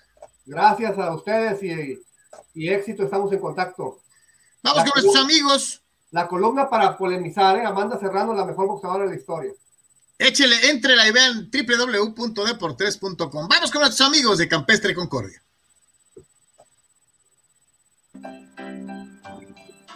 Gracias 0.45 0.97
a 0.97 1.13
ustedes 1.15 1.63
y, 2.53 2.69
éxito, 2.69 3.03
estamos 3.03 3.31
en 3.31 3.39
contacto. 3.39 3.99
Vamos 4.61 4.83
con 4.83 5.01
nuestros 5.01 5.23
amigos. 5.23 5.82
La 6.13 6.27
columna 6.27 6.69
para 6.69 6.95
polemizar, 6.95 7.57
¿eh? 7.57 7.65
Amanda 7.65 7.99
Serrano, 7.99 8.35
la 8.35 8.45
mejor 8.45 8.67
boxeadora 8.67 9.05
de 9.05 9.09
la 9.09 9.15
historia. 9.15 9.51
Échele, 10.19 10.69
entrela 10.69 11.07
y 11.07 11.11
vean 11.11 11.49
www.deportres.com. 11.51 13.47
Vamos 13.47 13.71
con 13.71 13.81
nuestros 13.81 14.07
amigos 14.07 14.37
de 14.37 14.47
Campestre 14.47 14.93
Concordia. 14.93 15.41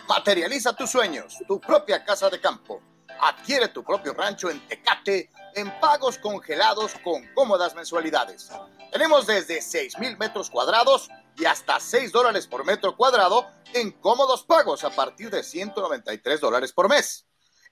Materializa 0.10 0.73
tus 0.76 0.89
sueños, 0.89 1.38
tu 1.48 1.60
propia 1.61 2.03
casa 2.03 2.31
de 2.31 2.41
campo. 2.41 2.81
Adquiere 3.22 3.68
tu 3.68 3.84
propio 3.84 4.15
rancho 4.15 4.49
en 4.49 4.60
Tecate 4.68 5.30
en 5.53 5.72
pagos 5.80 6.18
congelados 6.18 6.94
con 7.03 7.27
cómodas 7.35 7.76
mensualidades. 7.76 8.49
Tenemos 8.91 9.27
desde 9.27 9.61
6 9.61 9.99
mil 9.99 10.18
metros 10.18 10.49
cuadrados 10.49 11.11
y 11.38 11.45
hasta 11.45 11.80
6 11.80 12.11
dólares 12.11 12.47
por 12.47 12.65
metro 12.65 12.95
cuadrado 12.95 13.45
en 13.73 13.91
cómodos 13.91 14.43
pagos 14.43 14.84
a 14.84 14.89
partir 14.89 15.30
de 15.30 15.43
193 15.43 16.41
dólares 16.41 16.73
por 16.73 16.89
mes. 16.89 17.26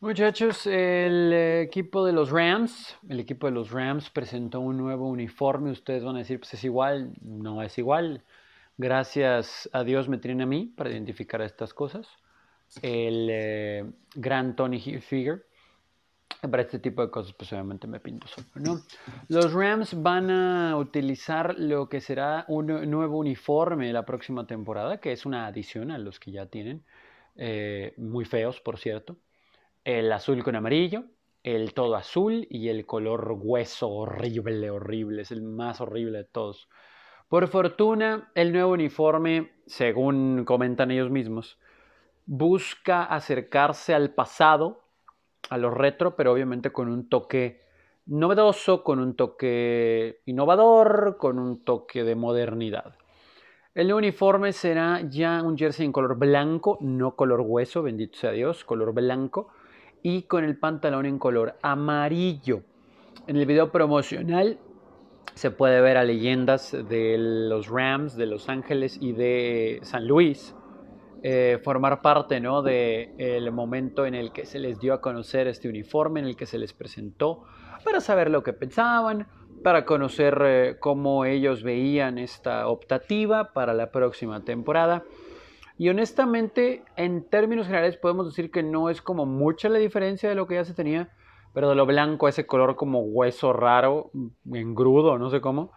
Muchachos, 0.01 0.65
el 0.69 1.33
equipo 1.33 2.07
de 2.07 2.13
los 2.13 2.31
Rams, 2.31 2.97
el 3.09 3.19
equipo 3.19 3.49
de 3.49 3.53
los 3.53 3.73
Rams 3.73 4.11
presentó 4.11 4.61
un 4.61 4.77
nuevo 4.77 5.09
uniforme. 5.09 5.73
Ustedes 5.73 6.05
van 6.05 6.15
a 6.15 6.21
decir, 6.21 6.39
pues 6.39 6.55
es 6.55 6.63
igual, 6.63 7.15
no 7.21 7.63
es 7.63 7.77
igual. 7.79 8.23
Gracias 8.77 9.69
a 9.73 9.83
Dios 9.83 10.09
me 10.09 10.19
tienen 10.19 10.43
a 10.43 10.47
mí 10.47 10.67
para 10.67 10.91
identificar 10.91 11.43
estas 11.43 11.75
cosas. 11.75 12.07
El 12.81 13.27
eh, 13.29 13.85
gran 14.15 14.55
Tony 14.55 14.79
Figure 14.79 15.43
para 16.43 16.63
este 16.63 16.79
tipo 16.79 17.03
de 17.03 17.11
cosas, 17.11 17.33
pues 17.33 17.53
obviamente 17.53 17.89
me 17.89 17.99
pinto 17.99 18.29
solo. 18.29 18.81
Los 19.27 19.53
Rams 19.53 20.01
van 20.01 20.31
a 20.31 20.77
utilizar 20.77 21.59
lo 21.59 21.89
que 21.89 22.01
será 22.01 22.45
un 22.47 22.67
nuevo 22.89 23.19
uniforme 23.19 23.93
la 23.93 24.07
próxima 24.07 24.47
temporada, 24.47 25.01
que 25.01 25.11
es 25.11 25.27
una 25.27 25.49
adición 25.49 25.91
a 25.91 25.99
los 25.99 26.21
que 26.21 26.31
ya 26.31 26.47
tienen, 26.47 26.85
eh, 27.35 27.95
muy 27.97 28.25
feos, 28.25 28.61
por 28.61 28.79
cierto. 28.79 29.17
El 29.89 30.13
azul 30.13 30.45
con 30.45 30.55
amarillo, 30.55 31.05
el 31.43 31.73
todo 31.73 31.97
azul 31.97 32.47
y 32.51 32.69
el 32.69 32.85
color 32.85 33.39
hueso 33.41 33.89
horrible, 33.89 34.69
horrible, 34.69 35.23
es 35.23 35.31
el 35.31 35.41
más 35.41 35.81
horrible 35.81 36.19
de 36.19 36.25
todos. 36.25 36.69
Por 37.27 37.49
fortuna, 37.49 38.31
el 38.35 38.53
nuevo 38.53 38.73
uniforme, 38.73 39.53
según 39.67 40.45
comentan 40.45 40.91
ellos 40.91 41.11
mismos, 41.11 41.59
busca 42.27 43.05
acercarse 43.05 43.95
al 43.95 44.11
pasado 44.11 44.83
a 45.49 45.57
lo 45.57 45.71
retro, 45.71 46.17
pero 46.17 46.35
obviamente 46.35 46.71
con 46.71 46.91
un 46.91 47.09
toque 47.09 47.63
novedoso, 48.05 48.85
con 48.85 48.99
un 48.99 49.17
toque 49.17 50.21
innovador, 50.27 51.17
con 51.19 51.39
un 51.39 51.65
toque 51.65 52.05
de 52.05 52.15
modernidad. 52.15 52.95
El 53.75 53.91
uniforme 53.95 54.53
será 54.53 55.01
ya 55.09 55.43
un 55.43 55.57
jersey 55.57 55.87
en 55.87 55.93
color 55.93 56.19
blanco, 56.19 56.77
no 56.83 57.17
color 57.17 57.41
hueso, 57.41 57.83
bendito 57.83 58.19
sea 58.19 58.33
Dios, 58.33 58.67
color 58.67 58.93
blanco, 58.93 59.49
y 60.03 60.23
con 60.23 60.45
el 60.45 60.57
pantalón 60.57 61.07
en 61.07 61.19
color 61.19 61.57
amarillo. 61.63 62.63
En 63.27 63.37
el 63.37 63.47
video 63.47 63.71
promocional 63.71 64.59
se 65.35 65.51
puede 65.51 65.81
ver 65.81 65.97
a 65.97 66.05
leyendas 66.05 66.73
de 66.73 67.17
los 67.19 67.69
Rams, 67.69 68.17
de 68.17 68.27
Los 68.27 68.49
Ángeles 68.49 68.99
y 69.01 69.13
de 69.13 69.81
San 69.83 70.07
Luis 70.07 70.55
eh, 71.23 71.59
formar 71.65 72.01
parte 72.01 72.39
¿no? 72.39 72.63
del 72.63 73.51
momento 73.51 74.07
en 74.07 74.15
el 74.15 74.31
que 74.31 74.47
se 74.47 74.61
les 74.61 74.79
dio 74.79 74.95
a 74.95 75.01
conocer 75.01 75.49
este 75.49 75.69
uniforme, 75.69 76.21
en 76.21 76.27
el 76.27 76.37
que 76.37 76.47
se 76.47 76.59
les 76.59 76.73
presentó, 76.73 77.43
para 77.85 78.01
saber 78.01 78.31
lo 78.31 78.45
que 78.45 78.53
pensaban, 78.53 79.27
para 79.65 79.85
conocer 79.85 80.41
eh, 80.45 80.77
cómo 80.79 81.25
ellos 81.25 81.65
veían 81.65 82.19
esta 82.19 82.69
optativa 82.69 83.53
para 83.53 83.75
la 83.75 83.91
próxima 83.91 84.45
temporada. 84.45 85.03
Y 85.79 85.89
honestamente, 85.89 86.83
en 86.97 87.25
términos 87.31 87.67
generales, 87.67 87.97
podemos 87.97 88.27
decir 88.27 88.51
que 88.51 88.65
no 88.65 88.91
es 88.91 89.01
como 89.01 89.27
mucha 89.27 89.69
la 89.69 89.79
diferencia 89.79 90.29
de 90.29 90.35
lo 90.35 90.49
que 90.49 90.57
ya 90.57 90.65
se 90.65 90.75
tenía, 90.75 91.11
pero 91.55 91.69
de 91.69 91.77
lo 91.77 91.87
blanco 91.87 92.27
a 92.27 92.31
ese 92.31 92.47
color 92.47 92.75
como 92.75 93.01
hueso 93.01 93.53
raro, 93.53 94.11
engrudo, 94.53 95.19
no 95.19 95.31
sé 95.31 95.41
cómo, 95.41 95.73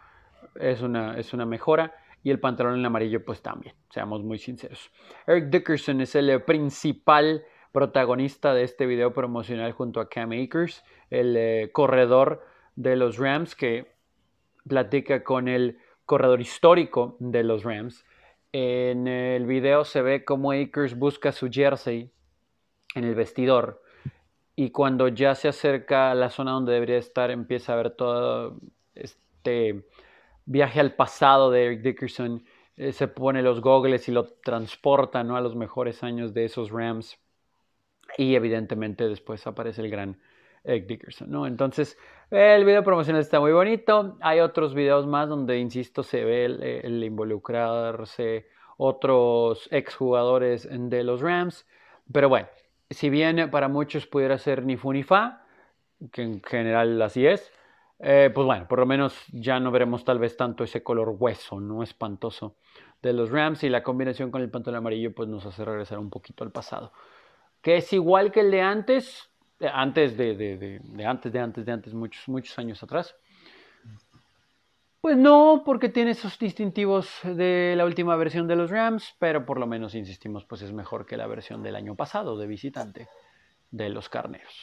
es 0.55 0.81
una, 0.81 1.17
es 1.17 1.33
una 1.33 1.45
mejora 1.45 1.93
y 2.23 2.31
el 2.31 2.39
pantalón 2.39 2.79
en 2.79 2.85
amarillo 2.85 3.23
pues 3.23 3.41
también, 3.41 3.75
seamos 3.89 4.23
muy 4.23 4.39
sinceros. 4.39 4.91
Eric 5.27 5.45
Dickerson 5.45 6.01
es 6.01 6.15
el 6.15 6.43
principal 6.43 7.43
protagonista 7.71 8.53
de 8.53 8.63
este 8.63 8.85
video 8.85 9.13
promocional 9.13 9.71
junto 9.71 9.99
a 9.99 10.09
Cam 10.09 10.31
Akers, 10.31 10.83
el 11.09 11.35
eh, 11.37 11.69
corredor 11.71 12.43
de 12.75 12.95
los 12.95 13.17
Rams 13.17 13.55
que 13.55 13.91
platica 14.67 15.23
con 15.23 15.47
el 15.47 15.77
corredor 16.05 16.41
histórico 16.41 17.17
de 17.19 17.43
los 17.43 17.63
Rams. 17.63 18.05
En 18.53 19.07
el 19.07 19.45
video 19.45 19.85
se 19.85 20.01
ve 20.01 20.25
cómo 20.25 20.51
Akers 20.51 20.97
busca 20.97 21.31
su 21.31 21.49
jersey 21.49 22.11
en 22.95 23.05
el 23.05 23.15
vestidor 23.15 23.81
y 24.55 24.71
cuando 24.71 25.07
ya 25.07 25.35
se 25.35 25.47
acerca 25.47 26.11
a 26.11 26.15
la 26.15 26.29
zona 26.29 26.51
donde 26.51 26.73
debería 26.73 26.97
estar 26.97 27.31
empieza 27.31 27.73
a 27.73 27.77
ver 27.77 27.91
todo 27.91 28.59
este 28.93 29.85
viaje 30.45 30.81
al 30.81 30.95
pasado 30.95 31.49
de 31.49 31.65
Eric 31.65 31.81
Dickerson, 31.81 32.43
eh, 32.75 32.91
se 32.91 33.07
pone 33.07 33.41
los 33.41 33.61
gogles 33.61 34.09
y 34.09 34.11
lo 34.11 34.25
transporta 34.25 35.23
¿no? 35.23 35.37
a 35.37 35.41
los 35.41 35.55
mejores 35.55 36.03
años 36.03 36.33
de 36.33 36.45
esos 36.45 36.71
Rams. 36.71 37.17
Y 38.17 38.35
evidentemente 38.35 39.07
después 39.07 39.47
aparece 39.47 39.81
el 39.81 39.89
gran 39.89 40.19
Eric 40.63 40.85
Dickerson, 40.87 41.31
¿no? 41.31 41.47
Entonces, 41.47 41.97
el 42.29 42.65
video 42.65 42.83
promocional 42.83 43.21
está 43.21 43.39
muy 43.39 43.51
bonito. 43.51 44.17
Hay 44.21 44.39
otros 44.39 44.73
videos 44.73 45.07
más 45.07 45.27
donde, 45.27 45.59
insisto, 45.59 46.03
se 46.03 46.23
ve 46.23 46.45
el, 46.45 47.03
involucrarse 47.03 48.47
otros 48.77 49.67
exjugadores 49.71 50.67
de 50.71 51.03
los 51.03 51.21
Rams. 51.21 51.67
Pero 52.11 52.29
bueno, 52.29 52.47
si 52.89 53.09
bien 53.09 53.49
para 53.51 53.67
muchos 53.67 54.07
pudiera 54.07 54.37
ser 54.37 54.65
ni 54.65 54.77
fu 54.77 54.93
ni 54.93 55.03
fa, 55.03 55.45
que 56.11 56.23
en 56.23 56.41
general 56.43 57.01
así 57.01 57.25
es, 57.25 57.51
eh, 57.99 58.31
pues 58.33 58.45
bueno, 58.45 58.67
por 58.67 58.79
lo 58.79 58.85
menos 58.85 59.15
ya 59.31 59.59
no 59.59 59.69
veremos 59.71 60.03
tal 60.03 60.17
vez 60.17 60.35
tanto 60.35 60.63
ese 60.63 60.81
color 60.81 61.15
hueso, 61.19 61.59
no 61.59 61.83
espantoso 61.83 62.55
de 63.01 63.13
los 63.13 63.29
Rams 63.31 63.63
y 63.63 63.69
la 63.69 63.83
combinación 63.83 64.31
con 64.31 64.41
el 64.41 64.49
pantalón 64.49 64.79
amarillo 64.79 65.13
pues 65.13 65.29
nos 65.29 65.45
hace 65.45 65.65
regresar 65.65 65.99
un 65.99 66.09
poquito 66.09 66.43
al 66.43 66.51
pasado. 66.51 66.91
Que 67.61 67.77
es 67.77 67.93
igual 67.93 68.31
que 68.31 68.39
el 68.39 68.51
de 68.51 68.61
antes, 68.61 69.30
antes 69.73 70.17
de, 70.17 70.79
antes, 71.05 71.31
de 71.31 71.39
antes, 71.39 71.65
de 71.65 71.71
antes, 71.71 71.93
muchos, 71.93 72.27
muchos 72.27 72.57
años 72.57 72.81
atrás. 72.83 73.15
Pues 75.01 75.17
no, 75.17 75.63
porque 75.65 75.89
tiene 75.89 76.11
esos 76.11 76.37
distintivos 76.37 77.09
de 77.23 77.73
la 77.75 77.85
última 77.85 78.15
versión 78.15 78.47
de 78.47 78.55
los 78.55 78.69
Rams, 78.69 79.15
pero 79.17 79.45
por 79.45 79.59
lo 79.59 79.65
menos 79.65 79.95
insistimos, 79.95 80.45
pues 80.45 80.61
es 80.61 80.71
mejor 80.71 81.07
que 81.07 81.17
la 81.17 81.25
versión 81.25 81.63
del 81.63 81.75
año 81.75 81.95
pasado 81.95 82.37
de 82.37 82.45
visitante 82.45 83.07
de 83.71 83.89
los 83.89 84.09
carneros. 84.09 84.53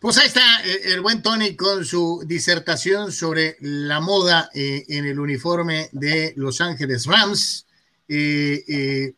Pues 0.00 0.18
ahí 0.18 0.26
está 0.26 0.62
eh, 0.64 0.92
el 0.92 1.00
buen 1.02 1.22
Tony 1.22 1.56
con 1.56 1.84
su 1.84 2.24
disertación 2.26 3.12
sobre 3.12 3.56
la 3.60 4.00
moda 4.00 4.50
eh, 4.54 4.84
en 4.88 5.06
el 5.06 5.18
uniforme 5.18 5.88
de 5.92 6.32
Los 6.36 6.60
Ángeles 6.60 7.06
Rams. 7.06 7.66
Eh, 8.08 9.14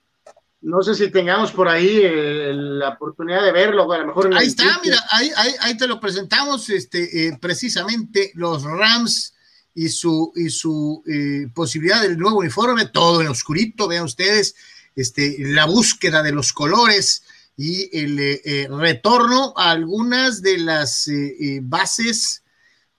no 0.63 0.83
sé 0.83 0.95
si 0.95 1.11
tengamos 1.11 1.53
por 1.53 1.69
ahí 1.69 2.03
la 2.53 2.91
oportunidad 2.91 3.45
de 3.45 3.53
verlo, 3.53 3.91
a 3.93 3.99
lo 3.99 4.07
mejor. 4.07 4.35
ahí 4.35 4.47
está, 4.47 4.81
mira, 4.83 4.99
ahí, 5.11 5.77
te 5.77 5.87
lo 5.87 6.01
presentamos, 6.01 6.69
este, 6.71 7.37
precisamente 7.41 8.33
los 8.35 8.65
Rams 8.65 9.35
y 9.75 9.89
su, 9.89 10.33
y 10.35 10.49
su 10.51 11.03
posibilidad 11.55 12.03
del 12.03 12.19
nuevo 12.19 12.39
uniforme, 12.39 12.87
todo 12.87 13.21
en 13.21 13.29
oscurito, 13.29 13.87
vean 13.87 14.05
ustedes, 14.05 14.57
este, 14.97 15.37
la 15.39 15.67
búsqueda 15.67 16.23
de 16.23 16.33
los 16.33 16.53
colores 16.53 17.23
y 17.57 17.99
el 17.99 18.19
eh, 18.19 18.41
eh, 18.45 18.69
retorno 18.71 19.55
a 19.57 19.71
algunas 19.71 20.43
de 20.43 20.59
las 20.59 21.09
eh, 21.09 21.61
bases 21.63 22.43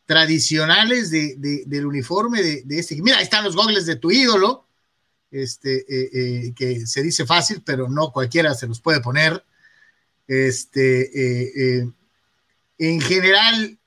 tradicionales 0.06 1.12
del 1.12 1.86
uniforme 1.86 2.42
de, 2.42 2.80
este. 2.80 3.02
Mira, 3.02 3.18
ahí 3.18 3.24
están 3.24 3.44
los 3.44 3.58
gogles 3.58 3.86
de 3.86 3.98
tu 3.98 4.10
ídolo, 4.10 4.67
este, 5.32 6.54
que 6.56 6.86
se 6.86 7.04
dice 7.04 7.26
fácil, 7.26 7.62
pero 7.66 7.90
no 7.90 8.12
cualquiera 8.12 8.54
se 8.54 8.68
los 8.68 8.82
puede 8.82 9.02
poner. 9.02 9.44
Este, 10.28 11.80
en 12.78 13.02
general, 13.02 13.78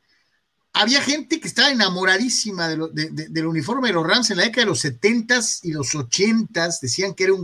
había 0.73 1.03
gente 1.03 1.41
que 1.41 1.49
estaba 1.49 1.71
enamoradísima 1.71 2.69
del 2.69 3.47
uniforme 3.47 3.89
de 3.89 3.95
los 3.95 4.07
Rams 4.07 4.31
en 4.31 4.37
la 4.39 4.45
década 4.45 4.65
de 4.65 4.71
los 4.71 4.85
70s 4.85 5.61
y 5.65 5.73
los 5.73 5.95
80s, 5.95 6.81
decían 6.81 7.15
que 7.15 7.25
era 7.25 7.35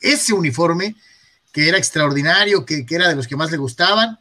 ese 0.00 0.32
uniforme 0.32 0.94
que 1.52 1.68
era 1.68 1.78
extraordinario, 1.78 2.64
que, 2.64 2.86
era 2.88 3.08
de 3.08 3.16
los 3.16 3.26
que 3.26 3.36
más 3.36 3.50
le 3.50 3.56
gustaban. 3.56 4.18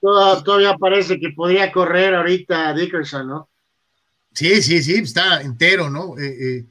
todavía 0.00 0.74
parece 0.78 1.20
que 1.20 1.30
podría 1.30 1.70
correr 1.70 2.14
ahorita 2.14 2.72
Dickerson, 2.72 3.28
¿no? 3.28 3.48
Sí, 4.32 4.62
sí, 4.62 4.82
sí, 4.82 4.94
está 4.94 5.40
entero, 5.40 5.90
¿no? 5.90 6.18
Eh, 6.18 6.58
eh, 6.58 6.64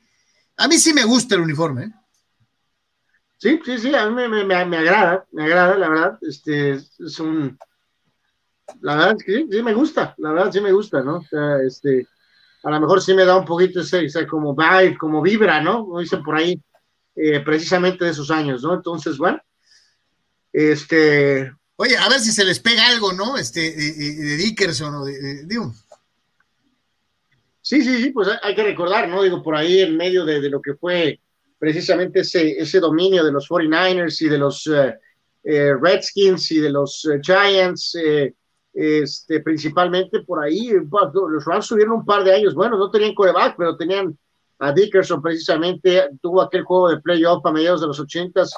a 0.57 0.67
mí 0.67 0.77
sí 0.77 0.93
me 0.93 1.03
gusta 1.03 1.35
el 1.35 1.41
uniforme. 1.41 1.83
¿eh? 1.85 1.91
Sí, 3.37 3.59
sí, 3.63 3.77
sí, 3.77 3.95
a 3.95 4.09
mí 4.09 4.27
me, 4.27 4.55
agrada, 4.55 5.25
me 5.31 5.43
agrada, 5.43 5.77
la 5.77 5.89
verdad. 5.89 6.19
Este 6.21 6.71
es 6.71 7.19
un. 7.19 7.57
La 8.81 8.95
verdad 8.95 9.15
es 9.17 9.23
que 9.23 9.33
sí, 9.33 9.47
sí 9.51 9.63
me 9.63 9.73
gusta, 9.73 10.15
la 10.17 10.31
verdad 10.31 10.51
sí 10.51 10.59
me 10.59 10.71
gusta, 10.71 11.01
¿no? 11.01 11.17
O 11.17 11.23
sea, 11.23 11.57
este, 11.65 12.07
a 12.63 12.71
lo 12.71 12.79
mejor 12.79 13.01
sí 13.01 13.13
me 13.13 13.25
da 13.25 13.37
un 13.37 13.45
poquito 13.45 13.81
ese, 13.81 14.05
ese 14.05 14.25
como 14.25 14.55
vibe, 14.55 14.97
como 14.97 15.21
vibra, 15.21 15.61
¿no? 15.61 15.85
Como 15.85 15.99
dicen 15.99 16.23
por 16.23 16.35
ahí. 16.35 16.59
Eh, 17.17 17.39
precisamente 17.39 18.03
de 18.03 18.11
esos 18.11 18.29
años, 18.29 18.61
¿no? 18.61 18.73
Entonces, 18.73 19.17
bueno, 19.17 19.41
este... 20.51 21.49
Oye, 21.77 21.95
a 21.97 22.09
ver 22.09 22.19
si 22.19 22.31
se 22.31 22.43
les 22.43 22.59
pega 22.59 22.87
algo, 22.87 23.13
¿no? 23.13 23.37
Este, 23.37 23.71
de, 23.71 24.37
Dickerson 24.37 24.95
o 24.95 25.05
de, 25.05 25.45
digo. 25.45 25.73
Sí, 27.65 27.81
sí, 27.81 28.03
sí, 28.03 28.11
pues 28.11 28.29
hay 28.43 28.53
que 28.53 28.61
recordar, 28.61 29.09
¿no? 29.09 29.23
Digo, 29.23 29.41
por 29.41 29.55
ahí 29.55 29.79
en 29.79 29.97
medio 29.97 30.23
de, 30.23 30.49
lo 30.51 30.61
que 30.61 30.75
fue 30.75 31.19
precisamente 31.57 32.19
ese, 32.19 32.51
ese 32.59 32.79
dominio 32.79 33.23
de 33.23 33.31
los 33.31 33.49
49ers 33.49 34.21
y 34.21 34.29
de 34.29 34.37
los 34.37 34.67
eh, 34.67 34.99
eh, 35.43 35.73
Redskins 35.73 36.51
y 36.51 36.59
de 36.59 36.69
los 36.69 37.09
Giants, 37.23 37.97
este, 38.71 39.39
principalmente 39.39 40.19
por 40.19 40.43
ahí, 40.43 40.73
los 40.73 41.43
Rams 41.43 41.67
tuvieron 41.67 41.93
un 41.93 42.05
par 42.05 42.23
de 42.23 42.35
años, 42.35 42.53
bueno, 42.53 42.77
no 42.77 42.91
tenían 42.91 43.15
coreback, 43.15 43.55
pero 43.57 43.75
tenían 43.75 44.15
a 44.59 44.71
Dickerson 44.71 45.19
precisamente, 45.19 46.09
tuvo 46.21 46.43
aquel 46.43 46.61
juego 46.61 46.89
de 46.89 47.01
playoff 47.01 47.43
a 47.47 47.51
mediados 47.51 47.81
de 47.81 47.87
los 47.87 47.99
ochentas, 47.99 48.53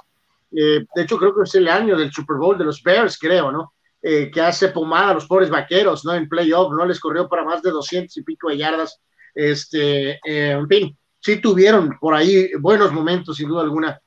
eh, 0.51 0.85
de 0.93 1.01
hecho 1.01 1.17
creo 1.17 1.33
que 1.33 1.43
es 1.43 1.55
el 1.55 1.69
año 1.69 1.95
del 1.95 2.11
Super 2.11 2.35
Bowl 2.35 2.57
de 2.57 2.65
los 2.65 2.83
Bears, 2.83 3.17
creo, 3.17 3.53
¿no? 3.53 3.71
Eh, 4.09 4.31
que 4.31 4.39
hace 4.39 4.69
pomada 4.69 5.09
a 5.09 5.13
los 5.15 5.27
pobres 5.27 5.49
vaqueros, 5.49 6.05
¿no? 6.05 6.13
En 6.13 6.29
playoff, 6.29 6.71
no 6.71 6.85
les 6.85 6.97
corrió 6.97 7.27
para 7.27 7.43
más 7.43 7.61
de 7.61 7.71
200 7.71 8.15
y 8.15 8.23
pico 8.23 8.47
de 8.47 8.55
yardas, 8.55 9.01
este, 9.35 10.11
eh, 10.11 10.51
en 10.51 10.65
fin, 10.65 10.97
sí 11.19 11.41
tuvieron 11.41 11.97
por 11.99 12.13
ahí 12.13 12.49
buenos 12.57 12.93
momentos, 12.93 13.35
sin 13.35 13.49
duda 13.49 13.63
alguna, 13.63 13.99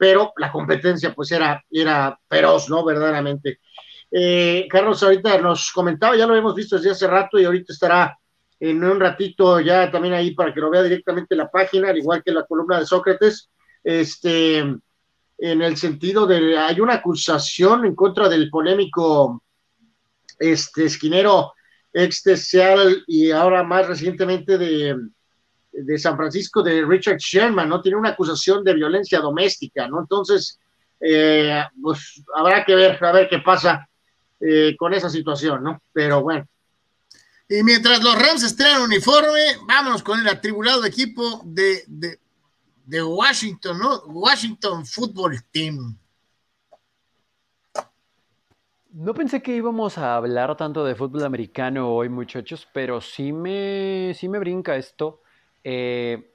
pero 0.00 0.32
la 0.38 0.50
competencia 0.50 1.14
pues 1.14 1.30
era, 1.30 1.62
era 1.70 2.18
feroz, 2.28 2.68
¿no? 2.68 2.84
Verdaderamente. 2.84 3.60
Carlos 4.68 5.00
ahorita 5.04 5.38
nos 5.38 5.70
comentaba, 5.70 6.16
ya 6.16 6.26
lo 6.26 6.34
hemos 6.34 6.56
visto 6.56 6.74
desde 6.74 6.90
hace 6.90 7.06
rato 7.06 7.38
y 7.38 7.44
ahorita 7.44 7.72
estará 7.72 8.18
en 8.58 8.82
un 8.82 8.98
ratito 8.98 9.60
ya 9.60 9.92
también 9.92 10.14
ahí 10.14 10.34
para 10.34 10.52
que 10.52 10.60
lo 10.60 10.70
vea 10.70 10.82
directamente 10.82 11.36
la 11.36 11.48
página, 11.48 11.90
al 11.90 11.98
igual 11.98 12.20
que 12.24 12.32
la 12.32 12.44
columna 12.44 12.80
de 12.80 12.86
Sócrates, 12.86 13.48
este, 13.84 14.64
en 15.38 15.62
el 15.62 15.76
sentido 15.76 16.26
de, 16.26 16.56
hay 16.58 16.80
una 16.80 16.94
acusación 16.94 17.84
en 17.84 17.94
contra 17.94 18.28
del 18.28 18.50
polémico 18.50 19.42
este, 20.38 20.86
esquinero 20.86 21.52
ex 21.92 22.22
y 23.06 23.30
ahora 23.30 23.62
más 23.62 23.86
recientemente 23.86 24.58
de, 24.58 24.96
de 25.72 25.98
San 25.98 26.16
Francisco, 26.16 26.62
de 26.62 26.84
Richard 26.84 27.18
Sherman, 27.18 27.68
¿no? 27.68 27.80
Tiene 27.80 27.96
una 27.96 28.10
acusación 28.10 28.62
de 28.64 28.74
violencia 28.74 29.20
doméstica, 29.20 29.88
¿no? 29.88 30.00
Entonces, 30.00 30.58
eh, 31.00 31.62
pues 31.80 32.22
habrá 32.34 32.64
que 32.64 32.74
ver, 32.74 33.02
a 33.02 33.12
ver 33.12 33.28
qué 33.28 33.38
pasa 33.38 33.88
eh, 34.40 34.76
con 34.78 34.92
esa 34.92 35.08
situación, 35.08 35.64
¿no? 35.64 35.82
Pero 35.92 36.22
bueno, 36.22 36.46
y 37.48 37.62
mientras 37.62 38.02
los 38.02 38.14
Rams 38.16 38.42
estrenan 38.42 38.82
uniforme, 38.82 39.56
vámonos 39.68 40.02
con 40.02 40.18
el 40.18 40.26
atribulado 40.26 40.84
equipo 40.84 41.42
de, 41.44 41.84
de, 41.86 42.18
Washington, 42.86 43.78
¿no? 43.78 43.98
Washington 44.06 44.84
Football 44.86 45.42
Team. 45.50 45.98
No 48.90 49.12
pensé 49.12 49.42
que 49.42 49.54
íbamos 49.54 49.98
a 49.98 50.16
hablar 50.16 50.56
tanto 50.56 50.84
de 50.84 50.94
fútbol 50.94 51.24
americano 51.24 51.94
hoy, 51.94 52.08
muchachos, 52.08 52.66
pero 52.72 53.00
sí 53.00 53.32
me, 53.32 54.14
sí 54.14 54.28
me 54.28 54.38
brinca 54.38 54.76
esto. 54.76 55.20
Eh, 55.62 56.32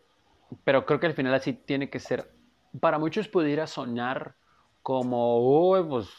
pero 0.63 0.85
creo 0.85 0.99
que 0.99 1.07
al 1.07 1.13
final 1.13 1.33
así 1.33 1.53
tiene 1.53 1.89
que 1.89 1.99
ser. 1.99 2.31
Para 2.79 2.99
muchos 2.99 3.27
pudiera 3.27 3.65
sonar 3.65 4.35
como, 4.83 5.71
uy, 5.71 5.83
pues 5.83 6.09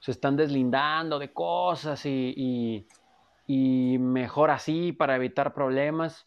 se 0.00 0.10
están 0.10 0.36
deslindando 0.36 1.18
de 1.18 1.32
cosas 1.32 2.04
y 2.04 2.86
y 3.46 3.98
mejor 3.98 4.50
así 4.50 4.92
para 4.92 5.16
evitar 5.16 5.54
problemas. 5.54 6.26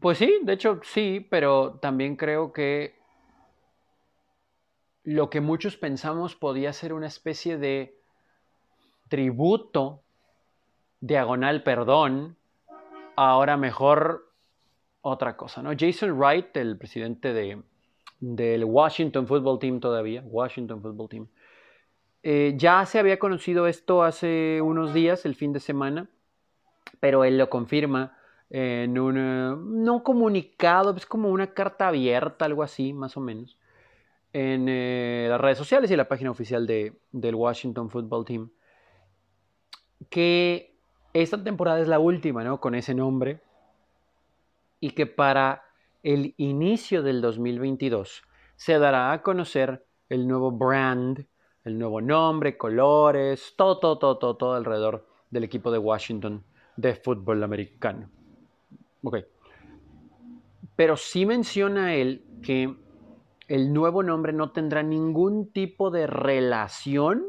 Pues 0.00 0.18
sí, 0.18 0.40
de 0.42 0.54
hecho 0.54 0.80
sí, 0.84 1.26
pero 1.28 1.78
también 1.82 2.16
creo 2.16 2.52
que 2.52 2.96
lo 5.04 5.28
que 5.28 5.40
muchos 5.42 5.76
pensamos 5.76 6.34
podía 6.34 6.72
ser 6.72 6.94
una 6.94 7.08
especie 7.08 7.58
de 7.58 7.98
tributo, 9.08 10.00
diagonal 11.00 11.62
perdón, 11.62 12.36
ahora 13.16 13.58
mejor 13.58 14.32
otra 15.02 15.36
cosa, 15.36 15.62
¿no? 15.62 15.72
Jason 15.78 16.12
Wright, 16.18 16.56
el 16.56 16.78
presidente 16.78 17.34
de, 17.34 17.60
del 18.20 18.64
Washington 18.64 19.26
Football 19.26 19.58
Team 19.58 19.80
todavía, 19.80 20.22
Washington 20.24 20.80
Football 20.80 21.08
Team, 21.10 21.28
eh, 22.22 22.54
ya 22.56 22.86
se 22.86 22.98
había 22.98 23.18
conocido 23.18 23.66
esto 23.66 24.04
hace 24.04 24.62
unos 24.62 24.94
días, 24.94 25.26
el 25.26 25.34
fin 25.34 25.52
de 25.52 25.60
semana, 25.60 26.08
pero 27.00 27.24
él 27.24 27.36
lo 27.36 27.50
confirma 27.50 28.16
en 28.54 28.98
un, 28.98 29.16
eh, 29.16 29.56
no 29.56 30.04
comunicado, 30.04 30.94
es 30.94 31.06
como 31.06 31.30
una 31.30 31.54
carta 31.54 31.88
abierta, 31.88 32.44
algo 32.44 32.62
así, 32.62 32.92
más 32.92 33.16
o 33.16 33.20
menos, 33.20 33.58
en 34.34 34.66
eh, 34.68 35.26
las 35.28 35.40
redes 35.40 35.56
sociales 35.56 35.90
y 35.90 35.96
la 35.96 36.06
página 36.06 36.30
oficial 36.30 36.66
de, 36.66 36.92
del 37.12 37.34
Washington 37.34 37.90
Football 37.90 38.24
Team, 38.26 38.50
que 40.10 40.76
esta 41.14 41.42
temporada 41.42 41.80
es 41.80 41.88
la 41.88 41.98
última, 41.98 42.44
¿no? 42.44 42.60
Con 42.60 42.74
ese 42.74 42.94
nombre, 42.94 43.40
y 44.80 44.90
que 44.90 45.06
para 45.06 45.64
el 46.02 46.34
inicio 46.36 47.02
del 47.02 47.22
2022 47.22 48.22
se 48.56 48.78
dará 48.78 49.12
a 49.12 49.22
conocer 49.22 49.86
el 50.10 50.28
nuevo 50.28 50.52
brand 50.52 51.26
el 51.64 51.78
nuevo 51.78 52.00
nombre, 52.00 52.56
colores, 52.58 53.54
todo, 53.56 53.78
todo, 53.78 53.98
todo, 53.98 54.18
todo, 54.18 54.36
todo 54.36 54.54
alrededor 54.54 55.06
del 55.30 55.44
equipo 55.44 55.70
de 55.70 55.78
Washington 55.78 56.44
de 56.76 56.94
fútbol 56.94 57.42
americano. 57.42 58.10
Ok. 59.02 59.16
Pero 60.76 60.96
sí 60.96 61.26
menciona 61.26 61.94
él 61.94 62.24
que 62.42 62.74
el 63.48 63.72
nuevo 63.72 64.02
nombre 64.02 64.32
no 64.32 64.52
tendrá 64.52 64.82
ningún 64.82 65.52
tipo 65.52 65.90
de 65.90 66.06
relación, 66.06 67.24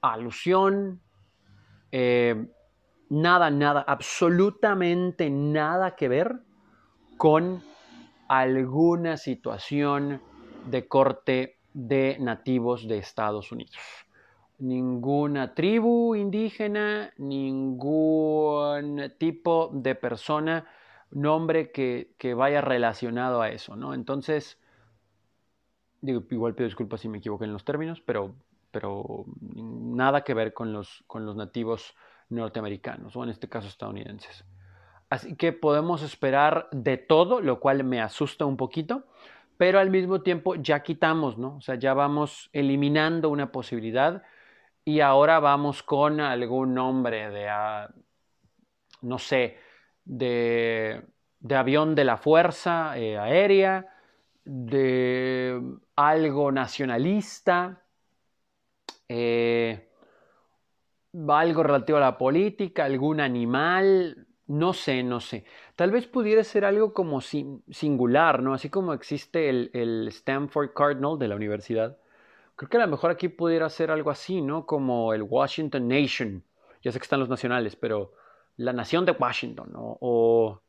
alusión, 0.00 1.00
eh, 1.92 2.48
nada, 3.10 3.50
nada, 3.50 3.84
absolutamente 3.86 5.28
nada 5.28 5.96
que 5.96 6.08
ver 6.08 6.40
con 7.16 7.62
alguna 8.28 9.16
situación 9.16 10.22
de 10.66 10.86
corte 10.88 11.58
de 11.74 12.16
nativos 12.20 12.88
de 12.88 12.98
Estados 12.98 13.52
Unidos. 13.52 13.76
Ninguna 14.60 15.54
tribu 15.54 16.14
indígena, 16.14 17.12
ningún 17.18 19.12
tipo 19.18 19.70
de 19.72 19.94
persona, 19.94 20.66
nombre 21.10 21.72
que, 21.72 22.34
vaya 22.34 22.60
relacionado 22.60 23.42
a 23.42 23.48
eso, 23.48 23.74
¿no? 23.74 23.94
Entonces, 23.94 24.58
digo, 26.00 26.22
igual 26.30 26.54
pido 26.54 26.66
disculpas 26.66 27.00
si 27.00 27.08
me 27.08 27.18
equivoqué 27.18 27.46
en 27.46 27.52
los 27.52 27.64
términos, 27.64 28.00
pero 28.00 28.34
pero 28.70 29.24
nada 29.40 30.22
que 30.22 30.34
ver 30.34 30.52
con 30.52 30.72
los, 30.72 31.02
con 31.06 31.26
los 31.26 31.36
nativos 31.36 31.94
norteamericanos, 32.28 33.16
o 33.16 33.24
en 33.24 33.30
este 33.30 33.48
caso 33.48 33.68
estadounidenses. 33.68 34.44
Así 35.08 35.34
que 35.34 35.52
podemos 35.52 36.02
esperar 36.02 36.68
de 36.70 36.96
todo, 36.96 37.40
lo 37.40 37.58
cual 37.58 37.82
me 37.82 38.00
asusta 38.00 38.44
un 38.44 38.56
poquito, 38.56 39.04
pero 39.56 39.80
al 39.80 39.90
mismo 39.90 40.22
tiempo 40.22 40.54
ya 40.54 40.82
quitamos, 40.82 41.36
¿no? 41.36 41.56
O 41.56 41.60
sea, 41.60 41.74
ya 41.74 41.94
vamos 41.94 42.48
eliminando 42.52 43.28
una 43.28 43.50
posibilidad 43.50 44.22
y 44.90 45.00
ahora 45.00 45.38
vamos 45.38 45.84
con 45.84 46.20
algún 46.20 46.74
nombre 46.74 47.30
de, 47.30 47.48
ah, 47.48 47.88
no 49.02 49.18
sé, 49.18 49.56
de, 50.04 51.06
avión 51.48 51.94
de 51.94 52.04
la 52.04 52.16
Fuerza 52.16 52.98
eh, 52.98 53.16
Aérea, 53.16 53.86
de 54.44 55.62
algo 55.94 56.50
nacionalista, 56.50 57.84
eh, 59.08 59.88
algo 61.28 61.62
relativo 61.62 61.98
a 61.98 62.00
la 62.00 62.18
política, 62.18 62.84
algún 62.84 63.20
animal, 63.20 64.26
no 64.48 64.72
sé, 64.72 65.04
no 65.04 65.20
sé. 65.20 65.44
Tal 65.76 65.92
vez 65.92 66.08
pudiera 66.08 66.42
ser 66.42 66.64
algo 66.64 66.92
como 66.92 67.20
singular, 67.20 68.42
¿no? 68.42 68.54
Así 68.54 68.70
como 68.70 68.92
existe 68.92 69.48
el, 69.48 70.08
Stanford 70.08 70.72
Cardinal 70.74 71.16
de 71.16 71.28
la 71.28 71.36
universidad. 71.36 71.96
Creo 72.60 72.68
que 72.68 72.76
a 72.76 72.80
lo 72.80 72.88
mejor 72.88 73.10
aquí 73.10 73.30
pudiera 73.30 73.70
ser 73.70 73.90
algo 73.90 74.10
así, 74.10 74.42
¿no? 74.42 74.66
Como 74.66 75.14
el 75.14 75.22
Washington 75.22 75.88
Nation. 75.88 76.44
Ya 76.82 76.92
sé 76.92 76.98
que 76.98 77.04
están 77.04 77.18
los 77.18 77.30
nacionales, 77.30 77.74
pero 77.74 78.12
la 78.58 78.74
nación 78.74 79.06
de 79.06 79.12
Washington, 79.12 79.70
¿no? 79.72 79.96
O, 80.02 80.60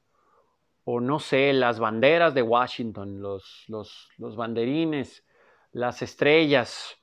no 0.85 1.19
sé, 1.19 1.51
las 1.51 1.79
banderas 1.79 2.33
de 2.33 2.43
Washington, 2.43 3.21
los, 3.21 3.65
los, 3.67 4.07
los 4.17 4.37
banderines, 4.37 5.25
las 5.73 6.01
estrellas, 6.01 6.97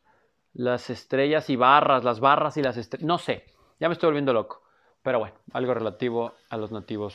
las 0.54 0.88
estrellas 0.88 1.50
y 1.50 1.56
barras, 1.56 2.02
las 2.02 2.18
barras 2.18 2.56
y 2.56 2.62
las 2.62 2.78
estrellas, 2.78 3.06
no 3.06 3.18
sé, 3.18 3.44
ya 3.78 3.88
me 3.88 3.92
estoy 3.92 4.06
volviendo 4.06 4.32
loco. 4.32 4.62
Pero 5.02 5.18
bueno, 5.18 5.36
algo 5.52 5.74
relativo 5.74 6.32
a 6.48 6.56
los 6.56 6.72
nativos 6.72 7.14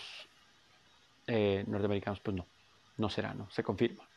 eh, 1.25 1.63
norteamericanos, 1.65 2.19
pues 2.19 2.37
no, 2.37 2.45
no 2.97 3.09
será, 3.09 3.33
¿no? 3.33 3.49
Se 3.49 3.63
confirma. 3.63 4.07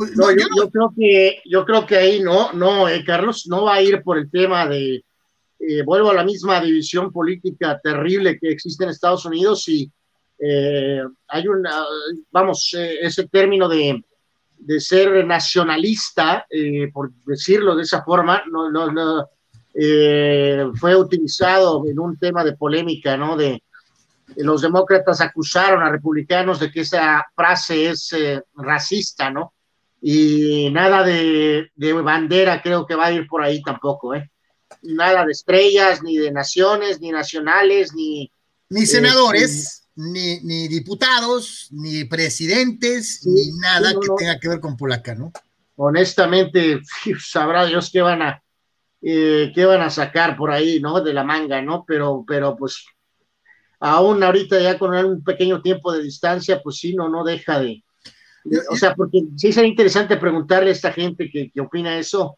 Pues, 0.00 0.16
no, 0.16 0.30
yo, 0.30 0.70
creo 0.70 0.92
que 0.96 1.42
yo 1.44 1.64
creo 1.64 1.86
que 1.86 1.96
ahí 1.96 2.20
no, 2.20 2.52
no, 2.52 2.88
eh, 2.88 3.04
Carlos, 3.04 3.46
no 3.48 3.64
va 3.64 3.74
a 3.74 3.82
ir 3.82 4.02
por 4.02 4.16
el 4.18 4.30
tema 4.30 4.66
de 4.66 5.04
eh, 5.58 5.82
vuelvo 5.84 6.10
a 6.10 6.14
la 6.14 6.24
misma 6.24 6.60
división 6.60 7.12
política 7.12 7.78
terrible 7.82 8.38
que 8.38 8.50
existe 8.50 8.84
en 8.84 8.90
Estados 8.90 9.24
Unidos 9.24 9.68
y 9.68 9.90
hay 11.28 11.48
una, 11.48 11.84
vamos, 12.30 12.74
ese 12.74 13.28
término 13.28 13.68
de, 13.68 14.02
de 14.56 14.80
ser 14.80 15.22
nacionalista, 15.26 16.46
por 16.94 17.12
decirlo 17.26 17.76
de 17.76 17.82
esa 17.82 18.02
forma, 18.02 18.42
no, 18.50 18.70
no, 18.70 18.90
no 18.90 19.28
eh, 19.74 20.66
fue 20.74 20.96
utilizado 20.96 21.86
en 21.86 21.98
un 21.98 22.18
tema 22.18 22.42
de 22.42 22.56
polémica, 22.56 23.16
¿no? 23.16 23.36
De, 23.36 23.62
los 24.36 24.62
demócratas 24.62 25.20
acusaron 25.20 25.82
a 25.82 25.90
republicanos 25.90 26.60
de 26.60 26.70
que 26.70 26.80
esa 26.80 27.24
frase 27.34 27.90
es 27.90 28.12
eh, 28.12 28.42
racista, 28.54 29.30
¿no? 29.30 29.54
Y 30.00 30.70
nada 30.70 31.02
de, 31.04 31.70
bandera 32.02 32.62
creo 32.62 32.86
que 32.86 32.94
va 32.94 33.06
a 33.06 33.12
ir 33.12 33.26
por 33.26 33.42
ahí 33.42 33.62
tampoco, 33.62 34.14
¿eh? 34.14 34.30
Nada 34.82 35.26
de 35.26 35.32
estrellas, 35.32 36.02
ni 36.02 36.16
de 36.16 36.32
naciones, 36.32 37.00
ni 37.00 37.10
nacionales, 37.10 37.92
ni... 37.94 38.32
Ni 38.70 38.86
senadores, 38.86 39.88
ni, 39.96 40.40
ni, 40.40 40.68
diputados, 40.68 41.68
ni 41.72 42.04
presidentes, 42.04 43.26
ni 43.26 43.50
nada 43.58 43.92
que 43.92 44.08
tenga 44.16 44.38
que 44.38 44.48
ver 44.48 44.60
con 44.60 44.76
Polaca, 44.76 45.14
¿no? 45.14 45.32
Honestamente, 45.76 46.80
sabrá 47.18 47.66
Dios 47.66 47.90
qué 47.92 48.00
van 48.00 48.22
a 48.22 48.42
eh, 49.02 49.50
qué 49.54 49.64
van 49.64 49.80
a 49.80 49.90
sacar 49.90 50.36
por 50.36 50.50
ahí, 50.50 50.78
¿no? 50.80 51.00
De 51.00 51.14
la 51.14 51.24
manga, 51.24 51.62
¿no? 51.62 51.84
Pero, 51.86 52.24
pero 52.26 52.56
pues 52.56 52.84
aún 53.78 54.22
ahorita 54.22 54.60
ya 54.60 54.78
con 54.78 54.94
un 54.94 55.24
pequeño 55.24 55.62
tiempo 55.62 55.92
de 55.92 56.02
distancia, 56.02 56.60
pues 56.62 56.76
sí, 56.76 56.94
no, 56.94 57.08
no 57.08 57.24
deja 57.24 57.60
de, 57.60 57.82
o 58.70 58.76
sea, 58.76 58.94
porque 58.94 59.24
sí 59.36 59.52
sería 59.52 59.70
interesante 59.70 60.16
preguntarle 60.16 60.70
a 60.70 60.72
esta 60.72 60.92
gente 60.92 61.30
que, 61.30 61.60
opina 61.60 61.98
eso, 61.98 62.36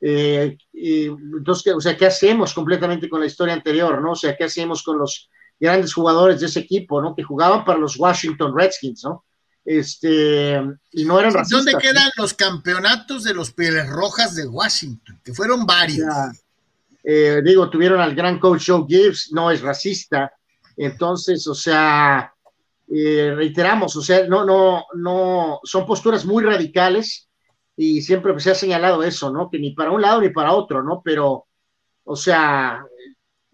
eh, 0.00 0.56
entonces, 0.72 1.74
o 1.74 1.80
sea, 1.80 1.96
¿qué 1.96 2.06
hacemos 2.06 2.52
completamente 2.52 3.08
con 3.08 3.20
la 3.20 3.26
historia 3.26 3.54
anterior, 3.54 4.00
¿no? 4.00 4.12
O 4.12 4.16
sea, 4.16 4.36
¿qué 4.36 4.44
hacemos 4.44 4.82
con 4.82 4.98
los 4.98 5.30
grandes 5.60 5.94
jugadores 5.94 6.40
de 6.40 6.46
ese 6.46 6.60
equipo, 6.60 7.00
¿no? 7.00 7.14
Que 7.14 7.22
jugaban 7.22 7.64
para 7.64 7.78
los 7.78 7.96
Washington 7.98 8.52
Redskins, 8.56 9.04
¿no? 9.04 9.24
este, 9.64 10.60
y 10.92 11.04
no 11.04 11.18
eran 11.18 11.32
racistas. 11.32 11.64
¿Dónde 11.64 11.78
quedan 11.78 12.10
los 12.16 12.34
campeonatos 12.34 13.24
de 13.24 13.34
los 13.34 13.52
Pieles 13.52 13.88
Rojas 13.88 14.34
de 14.34 14.46
Washington? 14.46 15.20
Que 15.24 15.32
fueron 15.32 15.66
varios. 15.66 16.08
Eh, 17.04 17.40
digo, 17.44 17.68
tuvieron 17.68 18.00
al 18.00 18.14
gran 18.14 18.38
coach 18.38 18.64
Joe 18.68 18.84
Gibbs, 18.88 19.30
no 19.32 19.50
es 19.50 19.60
racista. 19.60 20.32
Entonces, 20.76 21.46
o 21.46 21.54
sea, 21.54 22.32
eh, 22.94 23.32
reiteramos, 23.34 23.96
o 23.96 24.02
sea, 24.02 24.26
no, 24.26 24.44
no, 24.44 24.84
no, 24.94 25.60
son 25.64 25.86
posturas 25.86 26.24
muy 26.26 26.44
radicales 26.44 27.30
y 27.76 28.02
siempre 28.02 28.38
se 28.38 28.50
ha 28.50 28.54
señalado 28.54 29.02
eso, 29.02 29.32
¿no? 29.32 29.48
Que 29.50 29.58
ni 29.58 29.70
para 29.72 29.92
un 29.92 30.02
lado 30.02 30.20
ni 30.20 30.28
para 30.28 30.52
otro, 30.52 30.82
¿no? 30.82 31.00
Pero, 31.02 31.46
o 32.04 32.16
sea, 32.16 32.84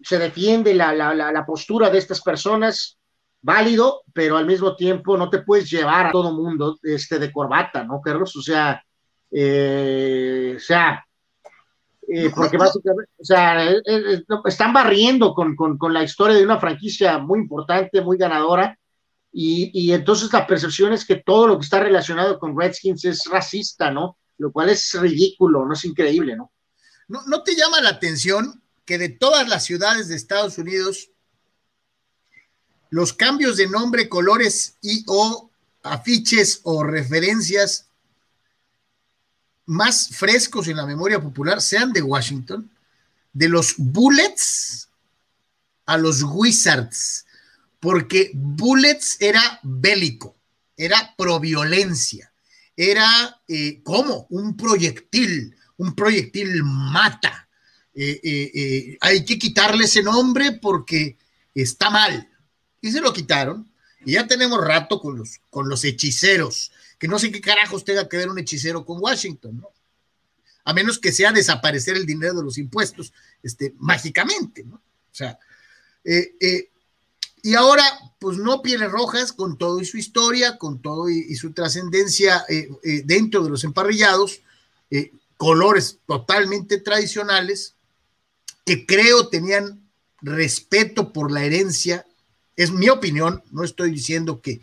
se 0.01 0.19
defiende 0.19 0.73
la, 0.73 0.93
la, 0.93 1.13
la 1.13 1.45
postura 1.45 1.89
de 1.89 1.99
estas 1.99 2.21
personas 2.21 2.99
válido, 3.41 4.01
pero 4.13 4.37
al 4.37 4.45
mismo 4.45 4.75
tiempo 4.75 5.17
no 5.17 5.29
te 5.29 5.39
puedes 5.39 5.69
llevar 5.69 6.07
a 6.07 6.11
todo 6.11 6.33
mundo 6.33 6.77
este, 6.83 7.19
de 7.19 7.31
corbata, 7.31 7.83
¿no, 7.83 8.01
Carlos? 8.01 8.35
O 8.35 8.41
sea, 8.41 8.83
eh, 9.31 10.53
o 10.57 10.59
sea, 10.59 11.05
eh, 12.07 12.31
porque 12.35 12.57
básicamente, 12.57 13.11
o 13.17 13.23
sea, 13.23 13.71
eh, 13.71 14.23
están 14.45 14.73
barriendo 14.73 15.33
con, 15.33 15.77
la 15.93 16.03
historia 16.03 16.35
de 16.35 16.43
una 16.43 16.59
franquicia 16.59 17.19
muy 17.19 17.39
importante, 17.39 18.01
muy 18.01 18.17
ganadora, 18.17 18.77
y, 19.31 19.91
entonces 19.93 20.33
la 20.33 20.47
percepción 20.47 20.91
es 20.91 21.05
que 21.05 21.17
todo 21.17 21.47
lo 21.47 21.59
que 21.59 21.63
está 21.63 21.79
relacionado 21.79 22.39
con 22.39 22.59
Redskins 22.59 23.05
es 23.05 23.25
racista, 23.25 23.91
¿no? 23.91 24.17
Lo 24.37 24.51
cual 24.51 24.69
es 24.69 24.93
ridículo, 24.93 25.65
no 25.65 25.73
es 25.73 25.85
increíble, 25.85 26.35
¿no? 26.35 26.51
¿No, 27.07 27.21
no 27.25 27.43
te 27.43 27.55
llama 27.55 27.81
la 27.81 27.89
atención 27.89 28.61
que 28.85 28.97
de 28.97 29.09
todas 29.09 29.47
las 29.47 29.65
ciudades 29.65 30.07
de 30.07 30.15
Estados 30.15 30.57
Unidos, 30.57 31.11
los 32.89 33.13
cambios 33.13 33.57
de 33.57 33.67
nombre, 33.67 34.09
colores 34.09 34.77
y 34.81 35.03
o 35.07 35.49
afiches 35.83 36.61
o 36.63 36.83
referencias 36.83 37.89
más 39.65 40.09
frescos 40.09 40.67
en 40.67 40.77
la 40.77 40.85
memoria 40.87 41.21
popular 41.21 41.61
sean 41.61 41.93
de 41.93 42.01
Washington, 42.01 42.69
de 43.31 43.49
los 43.49 43.75
Bullets 43.77 44.89
a 45.85 45.97
los 45.97 46.23
Wizards, 46.23 47.25
porque 47.79 48.31
Bullets 48.33 49.17
era 49.19 49.59
bélico, 49.63 50.37
era 50.75 51.13
proviolencia, 51.17 52.31
era 52.75 53.41
eh, 53.47 53.81
como 53.83 54.27
un 54.29 54.55
proyectil, 54.55 55.55
un 55.77 55.95
proyectil 55.95 56.63
mata. 56.63 57.47
Eh, 57.93 58.19
eh, 58.23 58.97
hay 59.01 59.25
que 59.25 59.37
quitarle 59.37 59.85
ese 59.85 60.03
nombre 60.03 60.53
porque 60.53 61.17
está 61.53 61.89
mal 61.89 62.29
y 62.81 62.91
se 62.91 63.01
lo 63.01 63.13
quitaron. 63.13 63.69
Y 64.05 64.13
ya 64.13 64.27
tenemos 64.27 64.63
rato 64.63 64.99
con 64.99 65.17
los, 65.17 65.39
con 65.49 65.67
los 65.67 65.83
hechiceros, 65.83 66.71
que 66.97 67.07
no 67.07 67.19
sé 67.19 67.31
qué 67.31 67.41
carajos 67.41 67.83
tenga 67.83 68.07
que 68.07 68.17
ver 68.17 68.29
un 68.29 68.39
hechicero 68.39 68.85
con 68.85 69.01
Washington, 69.01 69.57
¿no? 69.57 69.69
A 70.63 70.73
menos 70.73 70.99
que 70.99 71.11
sea 71.11 71.31
desaparecer 71.31 71.97
el 71.97 72.05
dinero 72.05 72.35
de 72.35 72.43
los 72.43 72.57
impuestos, 72.57 73.11
este, 73.43 73.73
mágicamente, 73.77 74.63
¿no? 74.63 74.75
O 74.75 75.15
sea, 75.15 75.37
eh, 76.03 76.35
eh, 76.39 76.69
y 77.43 77.55
ahora, 77.55 77.83
pues 78.19 78.37
no 78.37 78.61
pieles 78.61 78.91
rojas, 78.91 79.33
con 79.33 79.57
todo 79.57 79.79
y 79.79 79.85
su 79.85 79.97
historia, 79.97 80.57
con 80.57 80.81
todo 80.81 81.09
y, 81.09 81.35
su 81.35 81.51
trascendencia 81.51 82.45
eh, 82.49 82.69
dentro 83.05 83.43
de 83.43 83.49
los 83.49 83.63
emparrillados, 83.63 84.41
colores 85.37 85.99
totalmente 86.05 86.79
tradicionales, 86.79 87.75
que 88.65 88.85
creo 88.85 89.29
tenían 89.29 89.89
respeto 90.21 91.13
por 91.13 91.31
la 91.31 91.43
herencia. 91.43 92.05
Es 92.55 92.71
mi 92.71 92.89
opinión, 92.89 93.41
no 93.51 93.63
estoy 93.63 93.91
diciendo 93.91 94.41
que, 94.41 94.61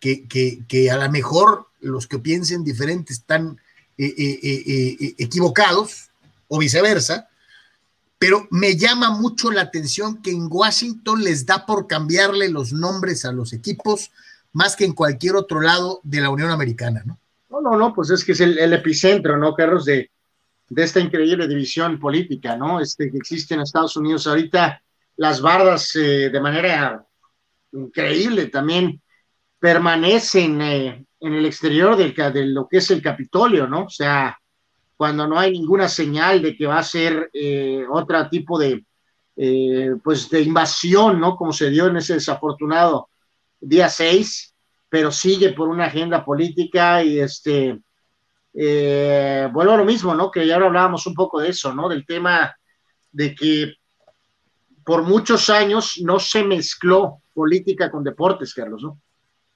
que, 0.00 0.90
a 0.90 0.96
lo 0.96 1.10
mejor 1.10 1.68
los 1.80 2.06
que 2.06 2.18
piensen 2.18 2.64
diferente 2.64 3.12
están 3.12 3.60
eh, 3.98 4.14
eh, 4.18 4.38
eh, 4.42 5.14
equivocados 5.18 6.10
o 6.48 6.58
viceversa, 6.58 7.28
pero 8.18 8.46
me 8.50 8.76
llama 8.76 9.10
mucho 9.10 9.50
la 9.50 9.62
atención 9.62 10.22
que 10.22 10.30
en 10.30 10.48
Washington 10.50 11.22
les 11.22 11.44
da 11.44 11.66
por 11.66 11.86
cambiarle 11.86 12.48
los 12.48 12.72
nombres 12.72 13.24
a 13.24 13.32
los 13.32 13.52
equipos 13.52 14.10
más 14.52 14.74
que 14.74 14.84
en 14.84 14.94
cualquier 14.94 15.36
otro 15.36 15.60
lado 15.60 16.00
de 16.02 16.20
la 16.20 16.30
Unión 16.30 16.50
Americana, 16.50 17.02
¿no? 17.04 17.18
No, 17.50 17.60
no, 17.60 17.76
no, 17.76 17.94
pues 17.94 18.10
es 18.10 18.24
que 18.24 18.32
es 18.32 18.40
el, 18.40 18.72
epicentro, 18.72 19.36
¿no, 19.36 19.54
Carlos? 19.54 19.84
De, 19.84 20.10
de 20.68 20.82
esta 20.82 20.98
increíble 20.98 21.46
división 21.46 21.98
política, 21.98 22.56
¿no? 22.56 22.80
Este 22.80 23.10
que 23.10 23.18
existe 23.18 23.54
en 23.54 23.60
Estados 23.60 23.96
Unidos 23.96 24.26
ahorita, 24.26 24.82
las 25.16 25.40
bardas 25.40 25.90
de 25.94 26.40
manera 26.40 27.06
increíble 27.72 28.46
también 28.46 29.00
permanecen 29.58 30.60
eh, 30.60 31.04
en 31.20 31.34
el 31.34 31.46
exterior 31.46 31.96
del, 31.96 32.14
de 32.14 32.46
lo 32.46 32.68
que 32.68 32.78
es 32.78 32.90
el 32.90 33.02
Capitolio, 33.02 33.66
¿no? 33.66 33.84
O 33.84 33.90
sea, 33.90 34.38
cuando 34.96 35.26
no 35.26 35.38
hay 35.38 35.52
ninguna 35.52 35.88
señal 35.88 36.42
de 36.42 36.56
que 36.56 36.66
va 36.66 36.78
a 36.78 36.84
ser 36.84 37.30
eh, 37.32 37.84
otro 37.90 38.28
tipo 38.28 38.58
de, 38.58 38.84
eh, 39.36 39.90
pues 40.02 40.30
de 40.30 40.40
invasión, 40.40 41.20
¿no? 41.20 41.36
Como 41.36 41.52
se 41.52 41.70
dio 41.70 41.86
en 41.86 41.98
ese 41.98 42.14
desafortunado 42.14 43.10
día 43.60 43.88
6, 43.88 44.54
pero 44.88 45.10
sigue 45.10 45.52
por 45.52 45.68
una 45.68 45.86
agenda 45.86 46.24
política 46.24 47.02
y 47.02 47.20
este, 47.20 47.78
eh, 48.54 49.48
vuelvo 49.52 49.72
a 49.72 49.76
lo 49.76 49.84
mismo, 49.84 50.14
¿no? 50.14 50.30
Que 50.30 50.46
ya 50.46 50.56
hablábamos 50.56 51.06
un 51.06 51.14
poco 51.14 51.40
de 51.40 51.50
eso, 51.50 51.74
¿no? 51.74 51.88
Del 51.88 52.06
tema 52.06 52.56
de 53.12 53.34
que 53.34 53.74
por 54.82 55.02
muchos 55.02 55.50
años 55.50 56.00
no 56.02 56.18
se 56.18 56.42
mezcló 56.42 57.22
política 57.34 57.90
con 57.90 58.02
deportes, 58.02 58.54
Carlos, 58.54 58.82
¿no? 58.82 59.00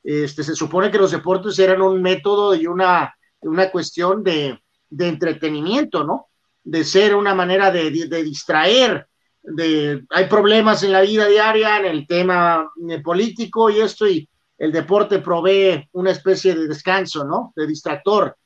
Este, 0.03 0.43
se 0.43 0.55
supone 0.55 0.91
que 0.91 0.99
los 0.99 1.13
deportes 1.13 1.59
eran 1.59 1.81
un 1.81 2.03
método 2.03 2.55
y 2.55 2.67
una, 2.67 3.15
una 3.41 3.71
cuestión 3.71 4.23
de, 4.23 4.59
de 4.91 5.09
entretenimiento, 5.09 6.05
¿no? 6.05 6.27
De 6.63 6.85
ser 6.85 7.15
una 7.15 7.35
manera 7.35 7.71
de, 7.71 7.91
distraer, 7.91 9.07
de, 9.43 10.05
hay 10.11 10.27
problemas 10.27 10.83
en 10.83 10.93
la 10.93 11.01
vida 11.01 11.27
diaria, 11.27 11.79
en 11.79 11.87
el 11.87 12.07
tema 12.07 12.71
eh, 12.89 13.01
político 13.01 13.71
y 13.71 13.81
esto, 13.81 14.07
y 14.07 14.29
el 14.59 14.73
deporte 14.73 15.21
provee 15.21 15.89
una 15.93 16.11
especie 16.11 16.55
de 16.55 16.69
descanso, 16.69 17.25
¿no? 17.25 17.53
De 17.57 17.67
distractor. 17.67 18.37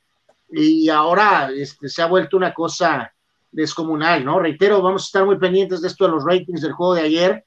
Y 0.49 0.87
ahora 0.87 1.49
este, 1.53 1.89
se 1.89 2.01
ha 2.01 2.05
vuelto 2.05 2.37
una 2.37 2.53
cosa 2.53 3.11
descomunal, 3.51 4.23
¿no? 4.23 4.39
Reitero, 4.39 4.81
vamos 4.81 5.03
a 5.03 5.05
estar 5.05 5.25
muy 5.25 5.37
pendientes 5.37 5.81
de 5.81 5.87
esto 5.87 6.05
de 6.05 6.11
los 6.11 6.23
ratings 6.23 6.61
del 6.61 6.71
juego 6.71 6.93
de 6.93 7.01
ayer. 7.01 7.45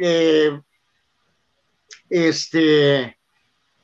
Eh, 0.00 0.60
este, 2.10 3.16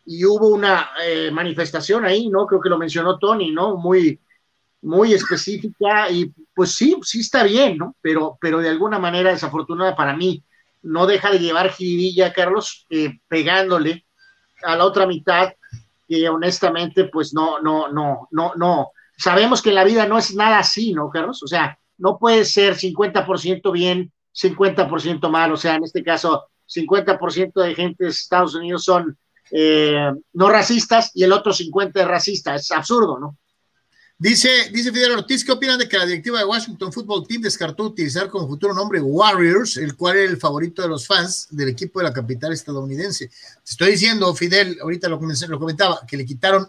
y 0.06 0.24
hubo 0.24 0.48
una 0.48 0.90
eh, 1.04 1.30
manifestación 1.30 2.04
ahí, 2.04 2.28
¿no? 2.28 2.46
Creo 2.46 2.60
que 2.60 2.68
lo 2.68 2.78
mencionó 2.78 3.18
Tony, 3.18 3.52
¿no? 3.52 3.76
Muy, 3.76 4.20
muy 4.82 5.12
específica 5.12 6.10
y 6.10 6.32
pues 6.54 6.74
sí, 6.74 6.96
sí 7.02 7.20
está 7.20 7.42
bien, 7.44 7.76
¿no? 7.76 7.96
Pero, 8.00 8.38
pero 8.40 8.58
de 8.60 8.68
alguna 8.68 8.98
manera 8.98 9.30
desafortunada 9.30 9.94
para 9.94 10.16
mí, 10.16 10.42
no 10.82 11.06
deja 11.06 11.30
de 11.30 11.38
llevar 11.38 11.70
jiribilla, 11.70 12.32
Carlos, 12.32 12.86
eh, 12.90 13.20
pegándole 13.28 14.06
a 14.62 14.76
la 14.76 14.84
otra 14.84 15.06
mitad, 15.06 15.52
que 16.08 16.28
honestamente, 16.28 17.04
pues 17.04 17.34
no, 17.34 17.60
no, 17.60 17.88
no, 17.92 18.28
no, 18.30 18.52
no. 18.56 18.90
Sabemos 19.16 19.62
que 19.62 19.72
la 19.72 19.84
vida 19.84 20.06
no 20.06 20.18
es 20.18 20.34
nada 20.34 20.58
así, 20.58 20.92
¿no, 20.92 21.10
Carlos? 21.10 21.42
O 21.42 21.46
sea, 21.46 21.78
no 21.98 22.18
puede 22.18 22.44
ser 22.44 22.74
50% 22.74 23.70
bien, 23.72 24.10
50% 24.34 25.30
mal. 25.30 25.52
O 25.52 25.56
sea, 25.56 25.74
en 25.74 25.84
este 25.84 26.02
caso, 26.02 26.46
50% 26.66 27.62
de 27.62 27.74
gente 27.74 28.04
de 28.04 28.10
Estados 28.10 28.54
Unidos 28.54 28.84
son 28.84 29.16
eh, 29.50 30.10
no 30.32 30.48
racistas 30.48 31.10
y 31.14 31.24
el 31.24 31.32
otro 31.32 31.52
50 31.52 32.00
es 32.00 32.08
racista. 32.08 32.54
Es 32.54 32.70
absurdo, 32.72 33.18
¿no? 33.18 33.36
Dice, 34.20 34.68
dice 34.70 34.92
Fidel 34.92 35.12
Ortiz, 35.12 35.42
¿qué 35.42 35.50
opinan 35.50 35.78
de 35.78 35.88
que 35.88 35.96
la 35.96 36.04
directiva 36.04 36.38
de 36.38 36.44
Washington 36.44 36.92
Football 36.92 37.26
Team 37.26 37.40
descartó 37.40 37.84
utilizar 37.84 38.28
como 38.28 38.46
futuro 38.46 38.74
nombre 38.74 39.00
Warriors, 39.00 39.78
el 39.78 39.96
cual 39.96 40.18
era 40.18 40.30
el 40.30 40.36
favorito 40.36 40.82
de 40.82 40.88
los 40.88 41.06
fans 41.06 41.48
del 41.50 41.70
equipo 41.70 42.00
de 42.00 42.04
la 42.04 42.12
capital 42.12 42.52
estadounidense? 42.52 43.28
Te 43.28 43.70
estoy 43.70 43.92
diciendo, 43.92 44.34
Fidel, 44.34 44.76
ahorita 44.82 45.08
lo, 45.08 45.18
lo 45.18 45.58
comentaba, 45.58 46.02
que 46.06 46.18
le 46.18 46.26
quitaron 46.26 46.68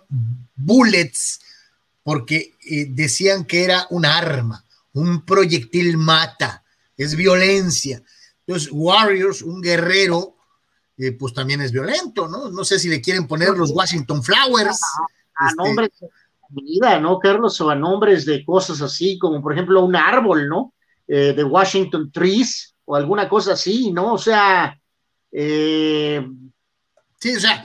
Bullets 0.56 1.41
porque 2.03 2.56
eh, 2.69 2.86
decían 2.90 3.44
que 3.44 3.65
era 3.65 3.86
un 3.90 4.06
arma, 4.06 4.64
un 4.94 5.26
proyectil 5.26 5.98
mata, 5.98 6.64
es 6.95 7.18
violencia. 7.18 8.02
Entonces, 8.48 8.69
Warriors, 8.72 9.41
un 9.41 9.61
guerrero, 9.61 10.38
eh, 10.98 11.11
pues 11.11 11.34
también 11.34 11.60
es 11.60 11.73
violento, 11.73 12.30
¿no? 12.30 12.49
No 12.49 12.64
sé 12.64 12.80
si 12.80 12.88
le 12.88 13.02
quieren 13.02 13.28
poner 13.28 13.49
los 13.49 13.72
Washington 13.72 14.23
Flowers. 14.23 14.80
A, 15.36 15.49
este, 15.49 16.07
vida, 16.52 16.99
¿no, 16.99 17.19
Carlos? 17.19 17.60
O 17.61 17.69
a 17.69 17.76
nombres 17.76 18.26
de 18.26 18.44
cosas 18.45 18.82
así, 18.82 19.18
como 19.18 19.41
por 19.41 19.53
ejemplo 19.53 19.84
un 19.84 19.95
árbol, 19.95 20.48
¿no? 20.48 20.73
Eh, 21.07 21.34
de 21.34 21.44
Washington 21.44 22.11
Trees 22.11 22.76
o 22.86 22.95
alguna 22.95 23.28
cosa 23.28 23.53
así, 23.53 23.91
¿no? 23.91 24.14
O 24.14 24.18
sea, 24.18 24.78
eh, 25.32 26.26
sí, 27.19 27.36
o 27.36 27.40
sea, 27.40 27.64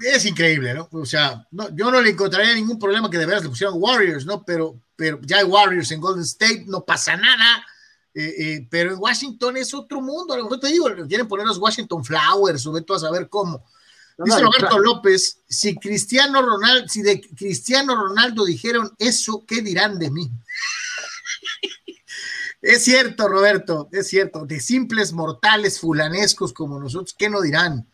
es 0.00 0.24
increíble, 0.26 0.74
¿no? 0.74 0.88
O 0.92 1.04
sea, 1.04 1.46
yo 1.50 1.90
no 1.90 2.00
le 2.00 2.10
encontraría 2.10 2.54
ningún 2.54 2.78
problema 2.78 3.10
que 3.10 3.18
de 3.18 3.26
veras 3.26 3.42
le 3.42 3.48
pusieran 3.48 3.74
Warriors, 3.76 4.26
¿no? 4.26 4.44
Pero, 4.44 4.80
pero 4.96 5.20
ya 5.22 5.38
hay 5.38 5.44
Warriors 5.44 5.90
en 5.90 6.00
Golden 6.00 6.24
State, 6.24 6.64
no 6.66 6.84
pasa 6.84 7.16
nada. 7.16 7.64
Eh, 8.12 8.66
pero 8.68 8.92
en 8.92 8.98
Washington 8.98 9.56
es 9.56 9.72
otro 9.72 10.00
mundo. 10.00 10.34
A 10.34 10.36
lo 10.36 10.44
mejor 10.44 10.60
te 10.60 10.66
digo, 10.68 10.86
quieren 11.08 11.28
poner 11.28 11.46
los 11.46 11.58
Washington 11.58 12.04
Flowers 12.04 12.66
o 12.66 12.82
tú 12.82 12.94
a 12.94 12.98
saber 12.98 13.28
cómo. 13.28 13.64
Dice 14.24 14.42
Roberto 14.42 14.78
López, 14.78 15.40
si 15.48 15.74
Cristiano 15.76 16.42
Ronaldo, 16.42 16.88
si 16.88 17.00
de 17.00 17.20
Cristiano 17.20 17.94
Ronaldo 17.94 18.44
dijeron 18.44 18.94
eso, 18.98 19.44
¿qué 19.46 19.62
dirán 19.62 19.98
de 19.98 20.10
mí? 20.10 20.30
es 22.62 22.84
cierto, 22.84 23.28
Roberto, 23.28 23.88
es 23.92 24.08
cierto, 24.08 24.44
de 24.44 24.60
simples 24.60 25.12
mortales 25.12 25.80
fulanescos 25.80 26.52
como 26.52 26.78
nosotros, 26.78 27.14
¿qué 27.18 27.30
no 27.30 27.40
dirán? 27.40 27.88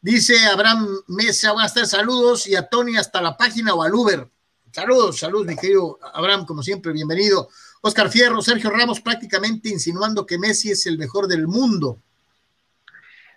Dice 0.00 0.38
Abraham 0.46 0.86
Mesa, 1.06 1.52
buenas 1.52 1.72
tardes, 1.72 1.90
saludos, 1.90 2.46
y 2.46 2.54
a 2.54 2.68
Tony 2.68 2.96
hasta 2.96 3.22
la 3.22 3.36
página 3.36 3.74
o 3.74 3.82
al 3.82 3.94
Uber. 3.94 4.28
Saludos, 4.70 5.18
saludos, 5.18 5.46
mi 5.46 5.56
querido 5.56 5.98
Abraham, 6.12 6.44
como 6.44 6.62
siempre, 6.62 6.92
bienvenido. 6.92 7.48
Oscar 7.80 8.10
Fierro, 8.10 8.42
Sergio 8.42 8.68
Ramos, 8.68 9.00
prácticamente 9.00 9.70
insinuando 9.70 10.26
que 10.26 10.38
Messi 10.38 10.72
es 10.72 10.84
el 10.86 10.98
mejor 10.98 11.26
del 11.26 11.48
mundo. 11.48 12.02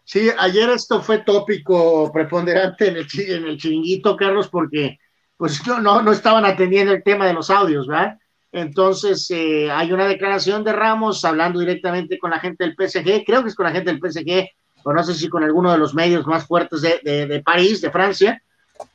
Sí, 0.04 0.30
ayer 0.38 0.70
esto 0.70 1.02
fue 1.02 1.20
tópico 1.20 2.12
preponderante 2.12 2.88
en 2.88 2.98
el, 2.98 3.08
en 3.18 3.46
el 3.46 3.58
chiringuito, 3.58 4.16
Carlos, 4.16 4.50
porque 4.50 5.00
pues 5.38 5.66
no, 5.66 6.02
no, 6.02 6.12
estaban 6.12 6.46
atendiendo 6.46 6.94
el 6.94 7.04
tema 7.04 7.26
de 7.26 7.34
los 7.34 7.50
audios, 7.50 7.88
¿verdad? 7.88 8.20
Entonces, 8.52 9.26
eh, 9.32 9.72
hay 9.72 9.92
una 9.92 10.08
declaración 10.08 10.64
de 10.64 10.74
Ramos 10.74 11.24
hablando 11.26 11.60
directamente 11.60 12.20
con 12.20 12.32
la 12.32 12.40
gente 12.40 12.64
del 12.64 12.76
PSG, 12.76 13.24
creo 13.26 13.42
que 13.42 13.50
es 13.50 13.56
con 13.56 13.66
la 13.66 13.72
gente 13.72 13.92
del 13.92 14.00
PSG, 14.00 14.50
o 14.84 14.94
no 14.94 15.04
sé 15.04 15.14
si 15.14 15.30
con 15.30 15.44
alguno 15.44 15.72
de 15.72 15.78
los 15.78 15.94
medios 15.94 16.28
más 16.28 16.46
fuertes 16.46 16.82
de, 16.82 17.00
de, 17.04 17.42
París, 17.42 17.82
de 17.82 17.92
Francia, 17.92 18.44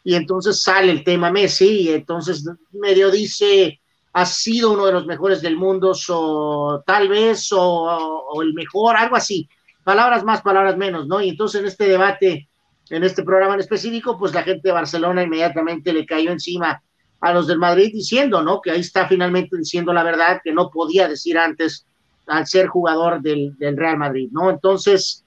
y 0.04 0.14
entonces 0.14 0.62
sale 0.62 0.92
el 0.92 1.02
tema 1.02 1.30
Messi, 1.30 1.82
y 1.82 1.88
entonces 1.92 2.44
medio 2.72 3.10
dice, 3.10 3.80
ha 4.12 4.26
sido 4.26 4.72
uno 4.72 4.86
de 4.86 4.92
los 4.92 5.06
mejores 5.06 5.40
del 5.40 5.56
mundo, 5.56 5.92
o 6.10 6.82
tal 6.86 7.08
vez, 7.08 7.50
o, 7.52 7.60
o 7.60 8.42
el 8.42 8.52
mejor, 8.52 8.96
algo 8.96 9.16
así 9.16 9.48
palabras 9.86 10.24
más, 10.24 10.42
palabras 10.42 10.76
menos, 10.76 11.06
¿no? 11.06 11.20
Y 11.20 11.28
entonces 11.28 11.60
en 11.60 11.68
este 11.68 11.86
debate, 11.86 12.48
en 12.90 13.04
este 13.04 13.22
programa 13.22 13.54
en 13.54 13.60
específico, 13.60 14.18
pues 14.18 14.34
la 14.34 14.42
gente 14.42 14.66
de 14.66 14.72
Barcelona 14.72 15.22
inmediatamente 15.22 15.92
le 15.92 16.04
cayó 16.04 16.32
encima 16.32 16.82
a 17.20 17.32
los 17.32 17.46
del 17.46 17.60
Madrid 17.60 17.92
diciendo, 17.92 18.42
¿no? 18.42 18.60
Que 18.60 18.72
ahí 18.72 18.80
está 18.80 19.06
finalmente 19.06 19.56
diciendo 19.56 19.92
la 19.92 20.02
verdad 20.02 20.40
que 20.42 20.52
no 20.52 20.70
podía 20.70 21.06
decir 21.06 21.38
antes 21.38 21.86
al 22.26 22.48
ser 22.48 22.66
jugador 22.66 23.22
del, 23.22 23.54
Real 23.60 23.96
Madrid, 23.96 24.28
¿no? 24.32 24.50
Entonces, 24.50 25.24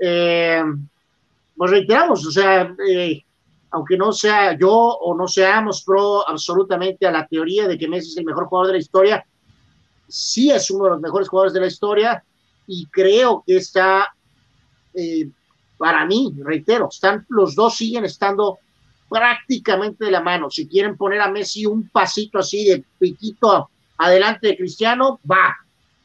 eh, 0.00 0.62
pues 1.54 1.70
reiteramos, 1.70 2.26
o 2.26 2.30
sea, 2.30 2.74
eh, 2.88 3.22
aunque 3.72 3.98
no 3.98 4.12
sea 4.12 4.56
yo 4.56 4.72
o 4.72 5.14
no 5.14 5.28
seamos 5.28 5.82
pro 5.82 6.26
absolutamente 6.26 7.06
a 7.06 7.10
la 7.10 7.26
teoría 7.26 7.68
de 7.68 7.76
que 7.76 7.88
Messi 7.88 8.12
es 8.12 8.16
el 8.16 8.24
mejor 8.24 8.46
jugador 8.46 8.68
de 8.68 8.72
la 8.72 8.78
historia, 8.78 9.26
sí 10.08 10.50
es 10.50 10.70
uno 10.70 10.84
de 10.84 10.90
los 10.92 11.00
mejores 11.02 11.28
jugadores 11.28 11.52
de 11.52 11.60
la 11.60 11.66
historia, 11.66 12.24
y 12.68 12.86
creo 12.86 13.42
que 13.44 13.56
está, 13.56 14.14
eh, 14.94 15.28
para 15.78 16.04
mí, 16.04 16.32
reitero, 16.44 16.88
están, 16.92 17.26
los 17.30 17.54
dos 17.54 17.76
siguen 17.76 18.04
estando 18.04 18.58
prácticamente 19.08 20.04
de 20.04 20.10
la 20.10 20.20
mano. 20.20 20.50
Si 20.50 20.68
quieren 20.68 20.96
poner 20.96 21.20
a 21.22 21.30
Messi 21.30 21.66
un 21.66 21.88
pasito 21.88 22.38
así 22.38 22.66
de 22.66 22.84
piquito 22.98 23.70
adelante 23.96 24.48
de 24.48 24.56
Cristiano, 24.56 25.18
va, 25.28 25.56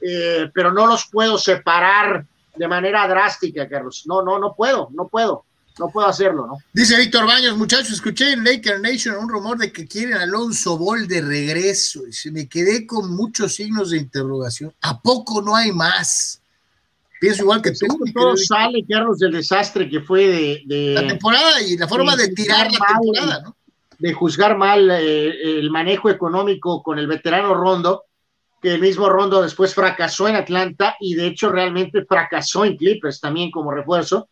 eh, 0.02 0.50
pero 0.54 0.72
no 0.72 0.88
los 0.88 1.08
puedo 1.12 1.38
separar 1.38 2.26
de 2.56 2.68
manera 2.68 3.08
drástica, 3.08 3.68
Carlos. 3.68 4.04
No, 4.06 4.24
no, 4.24 4.40
no 4.40 4.54
puedo, 4.56 4.90
no 4.94 5.08
puedo. 5.08 5.46
No 5.80 5.90
puedo 5.90 6.08
hacerlo, 6.08 6.46
¿no? 6.46 6.60
Dice 6.72 6.96
Víctor 6.96 7.26
Baños, 7.26 7.58
muchachos, 7.58 7.94
escuché 7.94 8.32
en 8.32 8.44
Laker 8.44 8.80
Nation 8.80 9.16
un 9.16 9.28
rumor 9.28 9.58
de 9.58 9.72
que 9.72 9.88
quieren 9.88 10.14
Alonso 10.14 10.78
Ball 10.78 11.08
de 11.08 11.20
regreso. 11.20 12.06
Y 12.08 12.14
se 12.14 12.30
me 12.30 12.48
quedé 12.48 12.86
con 12.86 13.16
muchos 13.16 13.56
signos 13.56 13.90
de 13.90 13.98
interrogación. 13.98 14.72
¿A 14.82 15.02
poco 15.02 15.42
no 15.42 15.56
hay 15.56 15.72
más? 15.72 16.43
Pienso 17.24 17.44
igual 17.44 17.62
que 17.62 17.72
tú. 17.72 17.88
Todo 18.14 18.36
sale, 18.36 18.84
Carlos, 18.86 19.18
del 19.18 19.32
desastre 19.32 19.90
que 19.90 20.02
fue 20.02 20.28
de, 20.66 20.94
la 20.94 21.08
temporada 21.08 21.62
y 21.62 21.78
la 21.78 21.88
forma 21.88 22.18
de, 22.18 22.28
tirar 22.34 22.70
la 22.70 22.80
temporada, 22.86 23.42
¿no? 23.46 23.56
De 23.98 24.12
juzgar 24.12 24.58
mal 24.58 24.92
eh, 24.92 25.60
el 25.60 25.72
manejo 25.72 26.10
económico 26.10 26.84
con 26.84 27.00
el 27.00 27.08
veterano 27.08 27.54
Rondo, 27.54 28.04
que 28.62 28.74
el 28.74 28.82
mismo 28.82 29.08
Rondo 29.08 29.42
después 29.42 29.74
fracasó 29.74 30.28
en 30.28 30.36
Atlanta 30.36 30.98
y 31.00 31.16
de 31.16 31.28
hecho 31.28 31.50
realmente 31.50 32.04
fracasó 32.04 32.66
en 32.66 32.76
Clippers 32.76 33.22
también 33.22 33.52
como 33.52 33.72
refuerzo, 33.72 34.28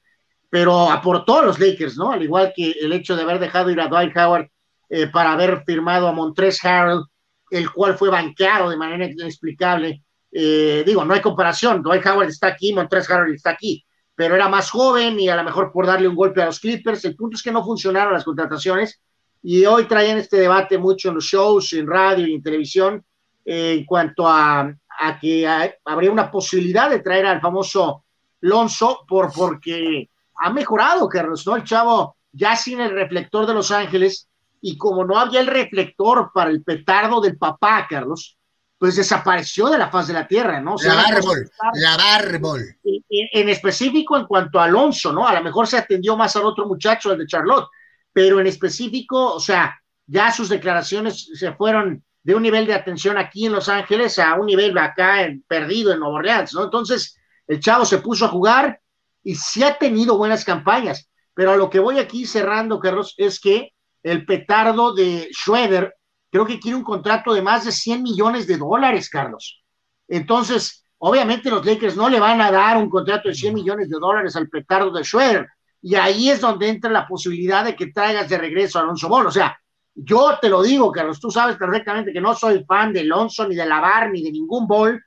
pero 0.49 0.91
aportó 0.91 1.39
a 1.39 1.45
los 1.45 1.59
Lakers, 1.61 1.95
¿no? 1.95 2.11
Al 2.11 2.21
igual 2.21 2.51
que 2.53 2.71
el 2.71 2.91
hecho 2.91 3.15
de 3.15 3.21
haber 3.21 3.39
dejado 3.39 3.69
ir 3.69 3.79
a 3.79 3.87
Dwight 3.87 4.17
Howard 4.17 4.49
eh, 4.89 5.07
para 5.07 5.31
haber 5.31 5.63
firmado 5.65 6.09
a 6.09 6.11
Montrez 6.11 6.61
Harrell, 6.65 7.05
el 7.51 7.71
cual 7.71 7.97
fue 7.97 8.09
banqueado 8.09 8.69
de 8.69 8.75
manera 8.75 9.05
inexplicable 9.05 10.03
eh, 10.31 10.83
digo, 10.85 11.03
no 11.03 11.13
hay 11.13 11.21
comparación, 11.21 11.81
Dwight 11.81 12.05
Howard 12.05 12.29
está 12.29 12.47
aquí, 12.47 12.73
Montrez 12.73 13.09
Harrell 13.09 13.35
está 13.35 13.51
aquí, 13.51 13.85
pero 14.15 14.35
era 14.35 14.47
más 14.47 14.69
joven 14.69 15.19
y 15.19 15.29
a 15.29 15.35
lo 15.35 15.43
mejor 15.43 15.71
por 15.71 15.85
darle 15.85 16.07
un 16.07 16.15
golpe 16.15 16.41
a 16.41 16.45
los 16.45 16.59
Clippers, 16.59 17.03
el 17.05 17.15
punto 17.15 17.35
es 17.35 17.43
que 17.43 17.51
no 17.51 17.63
funcionaron 17.63 18.13
las 18.13 18.23
contrataciones 18.23 19.01
y 19.43 19.65
hoy 19.65 19.85
traían 19.85 20.17
este 20.17 20.37
debate 20.37 20.77
mucho 20.77 21.09
en 21.09 21.15
los 21.15 21.25
shows, 21.25 21.73
en 21.73 21.87
radio 21.87 22.27
y 22.27 22.35
en 22.35 22.43
televisión, 22.43 23.03
eh, 23.43 23.75
en 23.79 23.85
cuanto 23.85 24.27
a, 24.27 24.73
a 24.99 25.19
que 25.19 25.47
habría 25.83 26.11
una 26.11 26.29
posibilidad 26.29 26.89
de 26.89 26.99
traer 26.99 27.25
al 27.25 27.41
famoso 27.41 28.05
Lonzo 28.41 29.05
por, 29.07 29.31
porque 29.31 30.09
ha 30.35 30.49
mejorado, 30.51 31.07
Carlos, 31.07 31.45
¿no? 31.45 31.55
El 31.55 31.63
chavo 31.63 32.15
ya 32.31 32.55
sin 32.55 32.79
el 32.81 32.91
reflector 32.91 33.45
de 33.45 33.53
Los 33.53 33.71
Ángeles 33.71 34.27
y 34.61 34.77
como 34.77 35.05
no 35.05 35.17
había 35.17 35.39
el 35.39 35.47
reflector 35.47 36.31
para 36.33 36.49
el 36.49 36.63
petardo 36.63 37.21
del 37.21 37.37
papá, 37.37 37.85
Carlos, 37.89 38.37
pues 38.81 38.95
desapareció 38.95 39.69
de 39.69 39.77
la 39.77 39.91
faz 39.91 40.07
de 40.07 40.13
la 40.13 40.27
tierra, 40.27 40.59
¿no? 40.59 40.75
la 40.83 41.01
árbol, 41.01 41.47
la 41.75 41.93
árbol. 42.15 42.61
En, 42.83 43.47
específico 43.47 44.17
en 44.17 44.25
cuanto 44.25 44.59
a 44.59 44.63
Alonso, 44.63 45.13
¿no? 45.13 45.27
A 45.27 45.35
lo 45.35 45.43
mejor 45.43 45.67
se 45.67 45.77
atendió 45.77 46.17
más 46.17 46.35
al 46.35 46.45
otro 46.45 46.65
muchacho, 46.65 47.11
el 47.11 47.19
de 47.19 47.27
Charlotte, 47.27 47.69
pero 48.11 48.39
en 48.39 48.47
específico, 48.47 49.35
o 49.35 49.39
sea, 49.39 49.79
ya 50.07 50.31
sus 50.31 50.49
declaraciones 50.49 51.29
se 51.31 51.53
fueron 51.53 52.03
de 52.23 52.33
un 52.33 52.41
nivel 52.41 52.65
de 52.65 52.73
atención 52.73 53.19
aquí 53.19 53.45
en 53.45 53.51
Los 53.51 53.69
Ángeles 53.69 54.17
a 54.17 54.33
un 54.33 54.47
nivel 54.47 54.75
acá 54.79 55.25
en, 55.25 55.43
perdido 55.47 55.93
en 55.93 55.99
Nueva 55.99 56.15
Orleans, 56.15 56.51
¿no? 56.55 56.63
Entonces, 56.63 57.15
el 57.45 57.59
chavo 57.59 57.85
se 57.85 57.99
puso 57.99 58.25
a 58.25 58.29
jugar 58.29 58.81
y 59.21 59.35
sí 59.35 59.63
ha 59.63 59.77
tenido 59.77 60.17
buenas 60.17 60.43
campañas, 60.43 61.07
pero 61.35 61.51
a 61.51 61.55
lo 61.55 61.69
que 61.69 61.77
voy 61.77 61.99
aquí 61.99 62.25
cerrando, 62.25 62.79
Carlos, 62.79 63.13
es 63.17 63.39
que 63.39 63.75
el 64.01 64.25
petardo 64.25 64.95
de 64.95 65.29
Schroeder 65.31 65.93
creo 66.31 66.45
que 66.45 66.59
quiere 66.59 66.77
un 66.77 66.83
contrato 66.83 67.33
de 67.33 67.41
más 67.41 67.65
de 67.65 67.71
100 67.71 68.01
millones 68.01 68.47
de 68.47 68.57
dólares, 68.57 69.09
Carlos. 69.09 69.63
Entonces, 70.07 70.85
obviamente 70.97 71.49
los 71.49 71.65
Lakers 71.65 71.95
no 71.95 72.09
le 72.09 72.19
van 72.19 72.41
a 72.41 72.51
dar 72.51 72.77
un 72.77 72.89
contrato 72.89 73.29
de 73.29 73.35
100 73.35 73.53
millones 73.53 73.89
de 73.89 73.99
dólares 73.99 74.35
al 74.35 74.49
petardo 74.49 74.91
de 74.91 75.03
Schroeder. 75.03 75.47
Y 75.81 75.95
ahí 75.95 76.29
es 76.29 76.39
donde 76.39 76.69
entra 76.69 76.89
la 76.89 77.07
posibilidad 77.07 77.65
de 77.65 77.75
que 77.75 77.87
traigas 77.87 78.29
de 78.29 78.37
regreso 78.37 78.79
a 78.79 78.83
Alonso 78.83 79.09
Ball. 79.09 79.27
O 79.27 79.31
sea, 79.31 79.59
yo 79.93 80.37
te 80.41 80.47
lo 80.47 80.61
digo, 80.61 80.91
Carlos, 80.91 81.19
tú 81.19 81.29
sabes 81.29 81.57
perfectamente 81.57 82.13
que 82.13 82.21
no 82.21 82.33
soy 82.33 82.63
fan 82.65 82.93
de 82.93 83.01
Alonso, 83.01 83.47
ni 83.47 83.55
de 83.55 83.65
Lavar, 83.65 84.09
ni 84.09 84.23
de 84.23 84.31
ningún 84.31 84.67
Ball, 84.67 85.03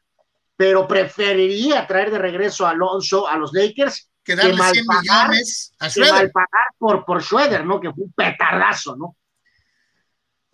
pero 0.57 0.87
preferiría 0.87 1.87
traer 1.87 2.11
de 2.11 2.19
regreso 2.19 2.67
a 2.67 2.71
Alonso 2.71 3.27
a 3.27 3.37
los 3.37 3.53
Lakers 3.53 4.11
que 4.23 4.37
darle 4.37 4.57
100 4.57 4.85
millones 4.87 5.75
a 5.79 5.89
Schroeder. 5.89 6.27
Que 6.27 6.33
pagar 6.33 6.67
por, 6.79 7.05
por 7.05 7.23
Schroeder, 7.23 7.65
¿no? 7.65 7.81
Que 7.81 7.93
fue 7.93 8.05
un 8.05 8.13
petardazo, 8.13 8.97
¿no? 8.97 9.17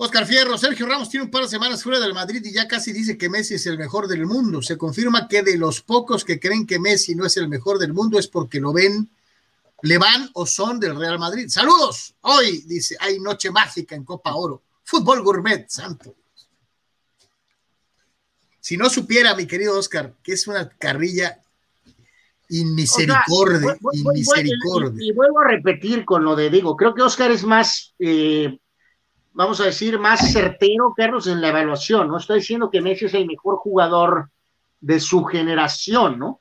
Oscar 0.02 0.24
Fierro, 0.24 0.56
Sergio 0.56 0.86
Ramos 0.86 1.10
tiene 1.10 1.27
un 1.27 1.31
par 1.31 1.43
de 1.43 1.51
semanas 1.51 1.82
fuera 1.82 2.01
del 2.01 2.14
Madrid 2.14 2.43
y 2.43 2.55
ya 2.55 2.66
casi 2.66 2.90
dice 2.90 3.18
que 3.18 3.28
Messi 3.28 3.56
es 3.56 3.66
el 3.66 3.77
mejor 3.77 4.09
del 4.09 4.24
mundo. 4.24 4.62
Se 4.62 4.78
confirma 4.78 5.28
que 5.28 5.43
de 5.43 5.59
los 5.59 5.82
pocos 5.82 6.24
que 6.24 6.40
creen 6.40 6.66
que 6.66 6.78
Messi 6.78 7.14
no 7.14 7.27
es 7.27 7.36
el 7.36 7.51
mejor 7.51 7.78
del 7.78 7.93
mundo 7.93 8.18
es 8.18 8.27
porque 8.27 8.60
lo 8.60 8.72
ven, 8.72 9.10
le 9.82 9.98
van 9.98 10.31
o 10.32 10.47
son 10.47 10.81
del 10.81 10.97
Real 10.97 11.18
Madrid. 11.18 11.51
Saludos. 11.51 12.14
Hoy, 12.22 12.64
dice, 12.66 12.97
hay 12.98 13.20
noche 13.20 13.51
mágica 13.51 13.94
en 13.94 14.05
Copa 14.05 14.35
Oro. 14.35 14.62
Fútbol 14.85 15.22
gourmet, 15.22 15.68
santo. 15.68 16.14
Si 18.59 18.78
no 18.78 18.89
supiera, 18.89 19.35
mi 19.35 19.47
querido 19.47 19.78
Oscar, 19.78 20.14
que 20.22 20.32
es 20.32 20.47
una 20.47 20.66
carrilla 20.66 21.43
inmisericordia, 22.48 23.77
Y, 24.98 25.12
vuelvo 25.12 25.40
a 25.40 25.44
repetir 25.47 26.06
con 26.06 26.24
lo 26.24 26.35
de 26.35 26.48
digo, 26.48 26.74
creo 26.74 26.94
que 26.94 27.02
Oscar 27.02 27.31
es 27.32 27.44
más 27.44 27.94
eh, 27.98 28.59
vamos 29.41 29.59
a 29.62 29.65
decir, 29.65 29.99
más 29.99 30.35
certero, 30.35 30.93
Carlos, 30.95 31.27
en 31.27 31.41
la 31.41 31.49
evaluación, 31.49 32.09
¿no? 32.09 32.19
Estoy 32.19 32.41
diciendo 32.41 32.69
que 32.71 32.83
Messi 32.83 33.07
es 33.07 33.15
el 33.15 33.25
mejor 33.25 33.57
jugador 33.57 34.29
de 34.83 35.01
su 35.01 35.25
generación, 35.25 36.19
¿no? 36.19 36.41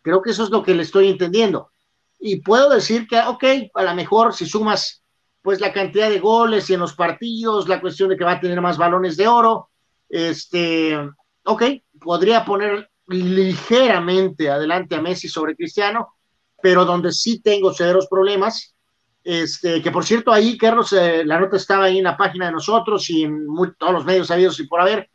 Creo 0.00 0.22
que 0.22 0.30
eso 0.30 0.44
es 0.44 0.48
lo 0.48 0.62
que 0.62 0.74
le 0.74 0.84
estoy 0.84 1.10
entendiendo. 1.10 1.70
Y 2.18 2.40
puedo 2.40 2.70
decir 2.70 3.06
que, 3.06 3.20
ok, 3.20 3.44
a 3.74 3.82
lo 3.82 3.94
mejor 3.94 4.32
si 4.32 4.46
sumas, 4.46 5.02
pues, 5.42 5.60
la 5.60 5.70
cantidad 5.70 6.08
de 6.08 6.18
goles 6.18 6.70
y 6.70 6.74
en 6.74 6.80
los 6.80 6.94
partidos, 6.94 7.68
la 7.68 7.78
cuestión 7.78 8.08
de 8.08 8.16
que 8.16 8.24
va 8.24 8.32
a 8.32 8.40
tener 8.40 8.58
más 8.62 8.78
balones 8.78 9.18
de 9.18 9.28
oro, 9.28 9.68
este, 10.08 10.96
ok, 11.44 11.62
podría 12.00 12.42
poner 12.46 12.90
ligeramente 13.08 14.48
adelante 14.48 14.94
a 14.94 15.02
Messi 15.02 15.28
sobre 15.28 15.54
Cristiano, 15.54 16.14
pero 16.62 16.86
donde 16.86 17.12
sí 17.12 17.42
tengo 17.42 17.74
severos 17.74 18.06
problemas 18.06 18.74
este, 19.22 19.82
que 19.82 19.90
por 19.90 20.04
cierto, 20.04 20.32
ahí, 20.32 20.56
Carlos, 20.56 20.92
eh, 20.92 21.24
la 21.24 21.38
nota 21.38 21.56
estaba 21.56 21.84
ahí 21.84 21.98
en 21.98 22.04
la 22.04 22.16
página 22.16 22.46
de 22.46 22.52
nosotros 22.52 23.08
y 23.10 23.24
en 23.24 23.46
todos 23.78 23.92
los 23.92 24.04
medios 24.04 24.28
sabidos 24.28 24.58
y 24.60 24.66
por 24.66 24.80
haber, 24.80 25.10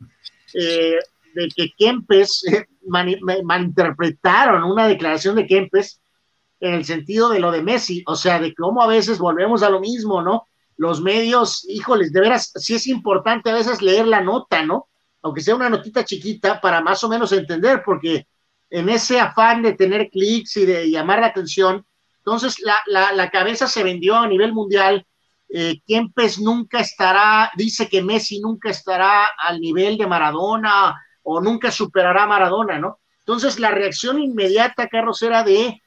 eh, 0.54 0.98
de 1.34 1.48
que 1.54 1.72
Kempes 1.76 2.44
eh, 2.52 2.66
malinterpretaron 3.42 4.64
una 4.64 4.86
declaración 4.86 5.34
de 5.36 5.46
Kempes 5.46 6.00
en 6.60 6.74
el 6.74 6.84
sentido 6.84 7.28
de 7.28 7.40
lo 7.40 7.50
de 7.50 7.62
Messi, 7.62 8.02
o 8.06 8.14
sea, 8.14 8.38
de 8.40 8.54
cómo 8.54 8.82
a 8.82 8.86
veces 8.86 9.18
volvemos 9.18 9.62
a 9.62 9.70
lo 9.70 9.80
mismo, 9.80 10.22
¿no? 10.22 10.46
Los 10.78 11.02
medios, 11.02 11.66
híjoles, 11.68 12.12
de 12.12 12.20
veras, 12.20 12.52
sí 12.54 12.74
es 12.74 12.86
importante 12.86 13.50
a 13.50 13.54
veces 13.54 13.82
leer 13.82 14.06
la 14.06 14.20
nota, 14.20 14.64
¿no? 14.64 14.88
Aunque 15.22 15.40
sea 15.40 15.54
una 15.54 15.68
notita 15.68 16.04
chiquita, 16.04 16.60
para 16.60 16.80
más 16.80 17.02
o 17.04 17.08
menos 17.08 17.32
entender, 17.32 17.82
porque 17.84 18.26
en 18.70 18.88
ese 18.88 19.20
afán 19.20 19.62
de 19.62 19.74
tener 19.74 20.08
clics 20.10 20.56
y 20.56 20.66
de 20.66 20.90
llamar 20.90 21.20
la 21.20 21.26
atención, 21.26 21.84
entonces, 22.26 22.56
la, 22.60 23.30
cabeza 23.30 23.68
se 23.68 23.84
vendió 23.84 24.16
a 24.16 24.26
nivel 24.26 24.52
mundial. 24.52 25.06
Eh, 25.48 25.80
Kempes 25.86 26.40
nunca 26.40 26.80
estará, 26.80 27.52
dice 27.56 27.88
que 27.88 28.02
Messi 28.02 28.40
nunca 28.40 28.68
estará 28.68 29.26
al 29.38 29.60
nivel 29.60 29.96
de 29.96 30.08
Maradona 30.08 31.00
o 31.22 31.40
nunca 31.40 31.70
superará 31.70 32.24
a 32.24 32.26
Maradona, 32.26 32.80
¿no? 32.80 32.98
Entonces, 33.20 33.60
la 33.60 33.70
reacción 33.70 34.20
inmediata, 34.20 34.88
Carlos, 34.88 35.22
era 35.22 35.44
de, 35.44 35.80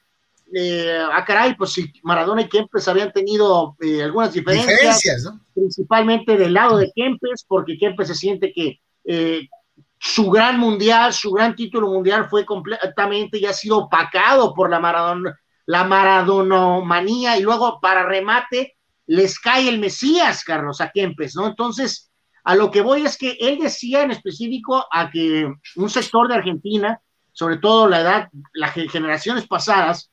eh, 0.53 1.03
ah, 1.11 1.25
caray, 1.25 1.55
pues 1.55 1.73
si 1.73 1.91
Maradona 2.03 2.43
y 2.43 2.47
Kempes 2.47 2.87
habían 2.87 3.11
tenido 3.11 3.75
eh, 3.81 4.03
algunas 4.03 4.31
diferencias, 4.31 5.29
principalmente 5.53 6.37
del 6.37 6.53
lado 6.53 6.77
de 6.77 6.89
Kempes, 6.95 7.43
porque 7.45 7.77
Kempes 7.77 8.07
se 8.07 8.15
siente 8.15 8.53
que 8.53 8.79
eh, 9.03 9.49
su 9.97 10.29
gran 10.29 10.57
mundial, 10.57 11.11
su 11.13 11.31
gran 11.31 11.53
título 11.53 11.89
mundial 11.89 12.29
fue 12.29 12.45
completamente 12.45 13.41
ya 13.41 13.49
ha 13.49 13.53
sido 13.53 13.79
opacado 13.79 14.53
por 14.53 14.69
la 14.69 14.79
Maradona, 14.79 15.37
la 15.69 15.83
maradonomanía 15.83 17.37
y 17.37 17.43
luego 17.43 17.79
para 17.79 18.03
remate 18.03 18.75
les 19.05 19.37
cae 19.37 19.69
el 19.69 19.77
Mesías, 19.77 20.43
Carlos, 20.43 20.81
a 20.81 20.89
Kempes, 20.89 21.35
¿no? 21.35 21.45
Entonces, 21.45 22.09
a 22.43 22.55
lo 22.55 22.71
que 22.71 22.81
voy 22.81 23.05
es 23.05 23.15
que 23.15 23.37
él 23.39 23.59
decía 23.59 24.01
en 24.01 24.09
específico 24.09 24.87
a 24.91 25.11
que 25.11 25.47
un 25.75 25.89
sector 25.91 26.27
de 26.27 26.33
Argentina, 26.33 26.99
sobre 27.33 27.57
todo 27.57 27.87
la 27.87 28.01
edad, 28.01 28.29
las 28.51 28.73
generaciones 28.73 29.45
pasadas, 29.45 30.11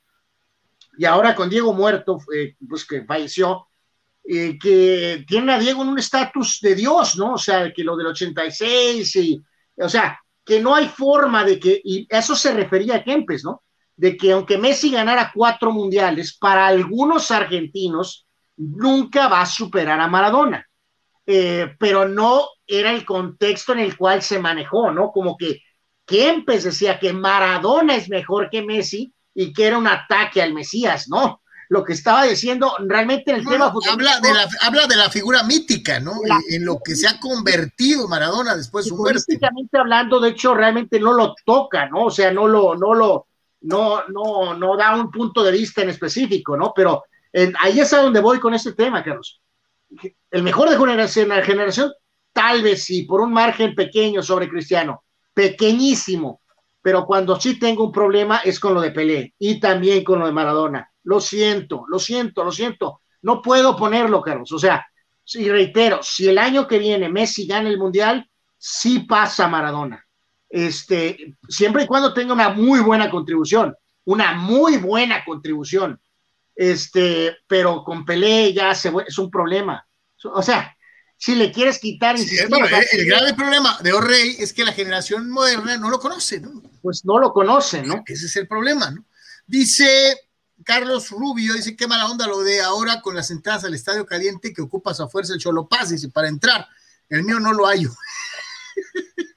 y 0.99 1.07
ahora 1.07 1.35
con 1.35 1.49
Diego 1.49 1.73
muerto, 1.73 2.19
eh, 2.37 2.55
pues 2.69 2.85
que 2.85 3.07
falleció, 3.07 3.69
eh, 4.25 4.59
que 4.59 5.25
tiene 5.27 5.55
a 5.55 5.59
Diego 5.59 5.81
en 5.85 5.89
un 5.89 5.99
estatus 5.99 6.59
de 6.61 6.75
Dios, 6.75 7.17
¿no? 7.17 7.33
O 7.33 7.39
sea, 7.39 7.73
que 7.73 7.83
lo 7.83 7.97
del 7.97 8.09
86 8.09 9.17
y, 9.17 9.43
o 9.79 9.89
sea, 9.89 10.21
que 10.45 10.61
no 10.61 10.75
hay 10.75 10.89
forma 10.89 11.45
de 11.45 11.59
que, 11.59 11.81
y 11.83 12.07
eso 12.11 12.37
se 12.37 12.53
refería 12.53 12.97
a 12.97 13.03
Kempes, 13.03 13.43
¿no? 13.43 13.63
De 13.97 14.17
que 14.17 14.33
aunque 14.33 14.59
Messi 14.59 14.91
ganara 14.91 15.33
cuatro 15.35 15.73
mundiales, 15.73 16.37
para 16.37 16.67
algunos 16.67 17.31
argentinos 17.31 18.27
nunca 18.57 19.29
va 19.29 19.43
a 19.43 19.47
superar 19.47 20.01
a 20.01 20.09
Maradona. 20.09 20.67
Eh, 21.27 21.75
pero 21.79 22.07
no 22.07 22.47
era 22.67 22.93
el 22.93 23.05
contexto 23.05 23.73
en 23.73 23.81
el 23.81 23.97
cual 23.97 24.23
se 24.23 24.39
manejó, 24.39 24.93
¿no? 24.93 25.11
Como 25.11 25.37
que 25.37 25.61
Kempes 26.05 26.65
decía 26.65 27.01
que 27.01 27.13
Maradona 27.13 27.97
es 27.97 28.09
mejor 28.09 28.49
que 28.49 28.63
Messi 28.63 29.13
y 29.35 29.53
que 29.53 29.67
era 29.67 29.79
un 29.79 29.89
ataque 29.89 30.41
al 30.41 30.55
Mesías, 30.55 31.09
¿no? 31.09 31.43
Lo 31.69 31.83
que 31.83 31.95
estaba 31.95 32.23
diciendo 32.25 32.73
realmente 32.79 33.33
en 33.33 33.39
el 33.39 33.45
tema 33.45 33.73
habla 33.91 34.21
de 34.21 34.33
la 34.33 34.49
habla 34.63 34.87
de 34.87 34.95
la 34.95 35.11
figura 35.11 35.43
mítica, 35.43 35.99
¿no? 35.99 36.13
en, 36.49 36.65
lo 36.65 36.79
que 36.79 36.95
se 36.95 37.09
ha 37.09 37.19
convertido 37.19 38.07
Maradona 38.07 38.55
después 38.55 38.85
de 38.85 38.91
su 38.91 38.97
muerte. 38.97 39.37
hablando, 39.73 40.21
de 40.21 40.31
hecho, 40.31 40.55
realmente 40.55 41.01
no 41.01 41.13
lo 41.13 41.35
toca, 41.45 41.89
¿no? 41.89 42.05
O 42.05 42.11
sea, 42.13 42.31
no 42.31 42.47
lo, 42.47 42.77
no 42.77 42.95
lo, 42.95 43.27
no, 43.67 44.07
no, 44.09 44.55
no 44.55 44.77
da 44.77 44.95
un 44.97 45.11
punto 45.11 45.43
de 45.43 45.53
vista 45.53 45.83
en 45.83 45.91
específico, 45.91 46.57
¿no? 46.57 46.73
Pero 46.75 47.05
ahí 47.61 47.81
es 47.81 47.93
a 47.93 48.03
donde 48.03 48.21
voy 48.21 48.39
con 48.39 48.55
este 48.55 48.73
tema, 48.73 49.03
Carlos. 49.03 49.41
El 50.31 50.43
mejor 50.43 50.71
de 50.71 50.79
generación, 50.79 51.29
la 51.29 51.43
generación, 51.43 51.93
tal 52.33 52.63
vez 52.63 52.85
sí, 52.85 53.03
por 53.03 53.21
un 53.21 53.33
margen 53.33 53.75
pequeño 53.75 54.23
sobre 54.23 54.49
Cristiano, 54.49 55.05
pequeñísimo, 55.35 56.41
pero 56.81 57.05
cuando 57.05 57.39
sí 57.41 57.59
tengo 57.59 57.85
un 57.85 57.93
problema 57.93 58.39
es 58.39 58.61
con 58.61 58.75
lo 58.75 58.81
de 58.81 58.93
Pelé 58.93 59.35
y 59.39 59.59
también 59.59 60.05
con 60.05 60.21
lo 60.21 60.27
de 60.27 60.33
Maradona. 60.33 60.91
Lo 61.03 61.21
siento, 61.21 61.85
lo 61.89 61.99
siento, 61.99 62.45
lo 62.45 62.53
siento. 62.53 63.01
No 63.23 63.43
puedo 63.43 63.77
ponerlo, 63.77 64.23
Carlos. 64.23 64.53
O 64.53 64.59
sea, 64.59 64.87
y 65.35 65.49
reitero, 65.49 66.01
si 66.03 66.29
el 66.29 66.39
año 66.39 66.67
que 66.67 66.79
viene 66.79 67.09
Messi 67.09 67.47
gana 67.47 67.69
el 67.69 67.79
Mundial, 67.79 68.29
sí 68.57 69.01
pasa 69.01 69.49
Maradona 69.49 70.06
este, 70.49 71.37
siempre 71.49 71.85
y 71.85 71.87
cuando 71.87 72.15
tenga 72.15 72.33
una 72.33 72.51
muy 72.51 72.81
buena 72.81 73.11
contribución, 73.11 73.75
una 74.05 74.33
muy 74.35 74.77
buena 74.77 75.25
contribución, 75.25 76.01
este, 76.55 77.37
pero 77.47 77.85
con 77.85 78.05
Pelé 78.05 78.53
ya 78.53 78.75
se, 78.75 78.93
es 79.07 79.19
un 79.19 79.31
problema. 79.31 79.87
O 80.25 80.43
sea, 80.43 80.77
si 81.17 81.35
le 81.35 81.53
quieres 81.53 81.79
quitar... 81.79 82.17
el, 82.17 83.07
grave 83.07 83.35
problema 83.35 83.79
de 83.83 83.93
O'Reilly 83.93 84.37
es 84.39 84.53
que 84.53 84.65
la 84.65 84.73
generación 84.73 85.31
moderna 85.31 85.77
no 85.77 85.91
lo 85.91 85.99
conoce, 85.99 86.41
¿no? 86.41 86.63
Pues 86.83 87.05
no 87.05 87.19
lo 87.19 87.33
conoce, 87.33 87.83
¿no? 87.83 88.03
Ese 88.07 88.27
es 88.27 88.37
el 88.37 88.47
problema, 88.47 88.91
¿no? 88.91 89.05
Dice 89.47 90.27
Carlos 90.65 91.11
Rubio 91.11 91.55
dice, 91.55 91.77
qué 91.77 91.87
mala 91.87 92.07
onda 92.07 92.27
lo 92.27 92.43
de 92.43 92.61
ahora 92.61 93.01
con 93.01 93.15
las 93.15 93.31
entradas 93.31 93.65
al 93.65 93.75
estadio 93.75 94.07
caliente 94.07 94.53
que 94.53 94.63
ocupas 94.63 95.01
a 95.01 95.09
fuerza 95.09 95.35
el 95.35 95.39
Cholo 95.39 95.69
Paz, 95.69 95.91
dice, 95.91 96.09
para 96.09 96.29
entrar. 96.29 96.67
El 97.09 97.23
mío 97.23 97.39
no 97.39 97.53
lo 97.53 97.67
hallo. 97.67 97.91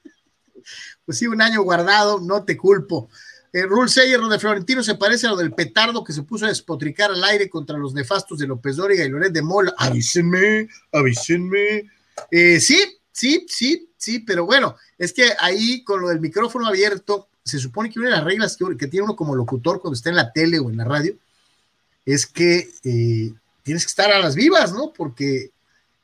pues 1.09 1.17
sí, 1.17 1.25
un 1.25 1.41
año 1.41 1.63
guardado, 1.63 2.19
no 2.19 2.43
te 2.43 2.55
culpo. 2.55 3.09
Eh, 3.51 3.63
Rule 3.63 3.89
Sayer, 3.89 4.19
lo 4.19 4.29
de 4.29 4.37
Florentino 4.37 4.83
se 4.83 4.93
parece 4.93 5.25
a 5.25 5.31
lo 5.31 5.37
del 5.37 5.53
petardo 5.53 6.03
que 6.03 6.13
se 6.13 6.21
puso 6.21 6.45
a 6.45 6.49
despotricar 6.49 7.09
al 7.09 7.23
aire 7.23 7.49
contra 7.49 7.79
los 7.79 7.95
nefastos 7.95 8.37
de 8.37 8.45
López 8.45 8.75
Dóriga 8.75 9.03
y 9.03 9.09
Loret 9.09 9.33
de 9.33 9.41
Mola. 9.41 9.73
Avísenme, 9.75 10.67
avísenme. 10.91 11.89
Eh, 12.29 12.59
sí, 12.59 12.99
sí, 13.11 13.43
sí, 13.49 13.89
sí, 13.97 14.19
pero 14.19 14.45
bueno, 14.45 14.75
es 14.99 15.11
que 15.11 15.31
ahí 15.39 15.83
con 15.83 15.99
lo 15.99 16.09
del 16.09 16.19
micrófono 16.19 16.67
abierto, 16.67 17.27
se 17.43 17.57
supone 17.57 17.89
que 17.89 17.97
una 17.97 18.09
de 18.09 18.15
las 18.17 18.23
reglas 18.23 18.55
que, 18.55 18.85
tiene 18.85 19.05
uno 19.05 19.15
como 19.15 19.35
locutor 19.35 19.81
cuando 19.81 19.95
está 19.95 20.11
en 20.11 20.15
la 20.15 20.31
tele 20.31 20.59
o 20.59 20.69
en 20.69 20.77
la 20.77 20.85
radio 20.85 21.15
es 22.05 22.27
que 22.27 22.69
eh, 22.83 23.33
tienes 23.63 23.83
que 23.83 23.89
estar 23.89 24.11
a 24.11 24.19
las 24.19 24.35
vivas, 24.35 24.73
¿no? 24.73 24.93
Porque 24.93 25.49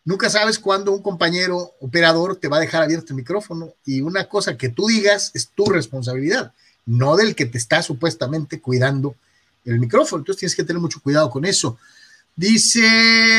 nunca 0.06 0.30
sabes 0.30 0.58
cuándo 0.58 0.94
un 0.94 1.02
compañero 1.02 1.74
operador 1.82 2.38
te 2.38 2.48
va 2.48 2.58
a 2.58 2.62
dejar 2.62 2.84
abierto 2.84 3.08
el 3.10 3.18
micrófono 3.18 3.74
y 3.86 4.02
una 4.02 4.30
cosa 4.30 4.56
que 4.56 4.70
tú 4.70 4.88
digas 4.88 5.32
es 5.34 5.50
tu 5.50 5.66
responsabilidad 5.66 6.54
no 6.86 7.16
del 7.16 7.36
que 7.36 7.46
te 7.46 7.58
está 7.58 7.82
supuestamente 7.82 8.62
cuidando 8.62 9.16
el 9.66 9.80
micrófono. 9.80 10.22
Entonces 10.22 10.40
tienes 10.40 10.56
que 10.56 10.64
tener 10.64 10.82
mucho 10.82 11.02
cuidado 11.02 11.30
con 11.30 11.46
eso. 11.46 11.78
Dice 12.36 12.86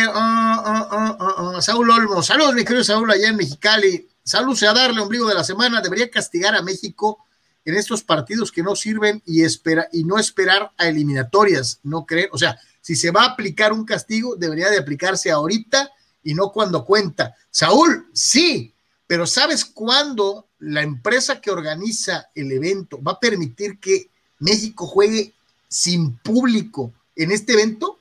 ah, 0.08 0.88
ah, 0.90 1.54
ah, 1.56 1.62
Saúl 1.62 1.90
Olmo, 1.90 2.22
saludos 2.22 2.54
mi 2.54 2.64
querido 2.64 2.82
Saúl 2.82 3.10
allá 3.10 3.28
en 3.28 3.36
Mexicali, 3.36 4.08
saludos 4.24 4.62
a 4.62 4.72
darle 4.72 5.00
ombligo 5.00 5.28
de 5.28 5.34
la 5.34 5.44
semana, 5.44 5.82
debería 5.82 6.10
castigar 6.10 6.54
a 6.54 6.62
México 6.62 7.18
en 7.64 7.74
estos 7.74 8.02
partidos 8.02 8.50
que 8.50 8.62
no 8.62 8.74
sirven 8.74 9.22
y, 9.26 9.42
espera, 9.42 9.88
y 9.92 10.04
no 10.04 10.18
esperar 10.18 10.72
a 10.78 10.88
eliminatorias, 10.88 11.80
no 11.82 12.06
creen, 12.06 12.28
o 12.32 12.38
sea, 12.38 12.58
si 12.80 12.96
se 12.96 13.10
va 13.10 13.24
a 13.24 13.32
aplicar 13.32 13.72
un 13.72 13.84
castigo, 13.84 14.36
debería 14.36 14.70
de 14.70 14.78
aplicarse 14.78 15.30
ahorita 15.30 15.90
y 16.26 16.34
no 16.34 16.50
cuando 16.50 16.84
cuenta. 16.84 17.36
Saúl, 17.50 18.08
sí, 18.12 18.74
pero 19.06 19.26
¿sabes 19.26 19.64
cuándo 19.64 20.48
la 20.58 20.82
empresa 20.82 21.40
que 21.40 21.52
organiza 21.52 22.30
el 22.34 22.50
evento 22.50 23.00
va 23.00 23.12
a 23.12 23.20
permitir 23.20 23.78
que 23.78 24.10
México 24.40 24.88
juegue 24.88 25.32
sin 25.68 26.16
público 26.16 26.92
en 27.14 27.30
este 27.30 27.52
evento? 27.52 28.00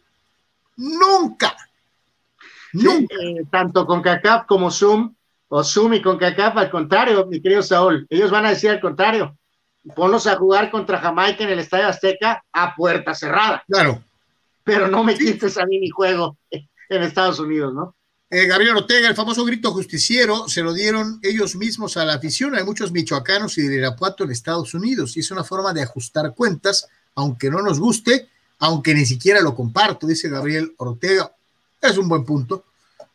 Nunca. 0.78 1.56
Nunca. 2.74 3.16
Eh, 3.22 3.46
tanto 3.52 3.86
con 3.86 4.02
CACAF 4.02 4.48
como 4.48 4.72
Zoom, 4.72 5.14
o 5.48 5.64
Zoom 5.64 5.94
y 5.94 6.02
con 6.02 6.18
CACAF, 6.18 6.58
al 6.58 6.72
contrario, 6.72 7.28
mi 7.28 7.40
querido 7.40 7.62
Saúl, 7.62 8.08
ellos 8.10 8.32
van 8.32 8.48
a 8.48 8.50
decir 8.50 8.72
al 8.72 8.82
contrario. 8.82 9.38
Ponlos 9.96 10.26
a 10.26 10.36
jugar 10.36 10.72
contra 10.72 10.98
Jamaica 10.98 11.44
en 11.44 11.52
el 11.52 11.60
Estadio 11.60 11.88
Azteca 11.88 12.44
a 12.52 12.74
puerta 12.74 13.14
cerrada. 13.14 13.64
Claro. 13.68 14.04
Pero 14.64 14.88
no 14.88 15.04
me 15.04 15.16
quites 15.16 15.60
a 15.60 15.66
mí 15.68 15.78
mi 15.78 15.92
juego 15.92 16.38
en 16.50 17.04
Estados 17.04 17.40
Unidos, 17.40 17.72
¿no? 17.72 17.96
Eh, 18.38 18.48
Gabriel 18.48 18.76
Ortega, 18.76 19.08
el 19.08 19.16
famoso 19.16 19.46
grito 19.46 19.72
justiciero, 19.72 20.50
se 20.50 20.62
lo 20.62 20.74
dieron 20.74 21.22
ellos 21.24 21.56
mismos 21.56 21.96
a 21.96 22.04
la 22.04 22.16
afición. 22.16 22.54
Hay 22.54 22.66
muchos 22.66 22.92
michoacanos 22.92 23.58
y 23.58 23.62
de 23.62 23.76
Irapuato 23.76 24.26
en 24.26 24.32
Estados 24.32 24.74
Unidos 24.74 25.16
y 25.16 25.22
es 25.22 25.32
una 25.32 25.46
forma 25.46 25.72
de 25.72 25.82
ajustar 25.82 26.34
cuentas, 26.36 26.86
aunque 27.16 27.50
no 27.50 27.62
nos 27.62 27.80
guste, 27.80 28.28
aunque 28.60 28.94
ni 28.94 29.06
siquiera 29.06 29.40
lo 29.40 29.56
comparto, 29.56 30.06
dice 30.06 30.28
Gabriel 30.28 30.74
Ortega. 30.76 31.32
Es 31.80 31.98
un 31.98 32.10
buen 32.10 32.26
punto, 32.26 32.66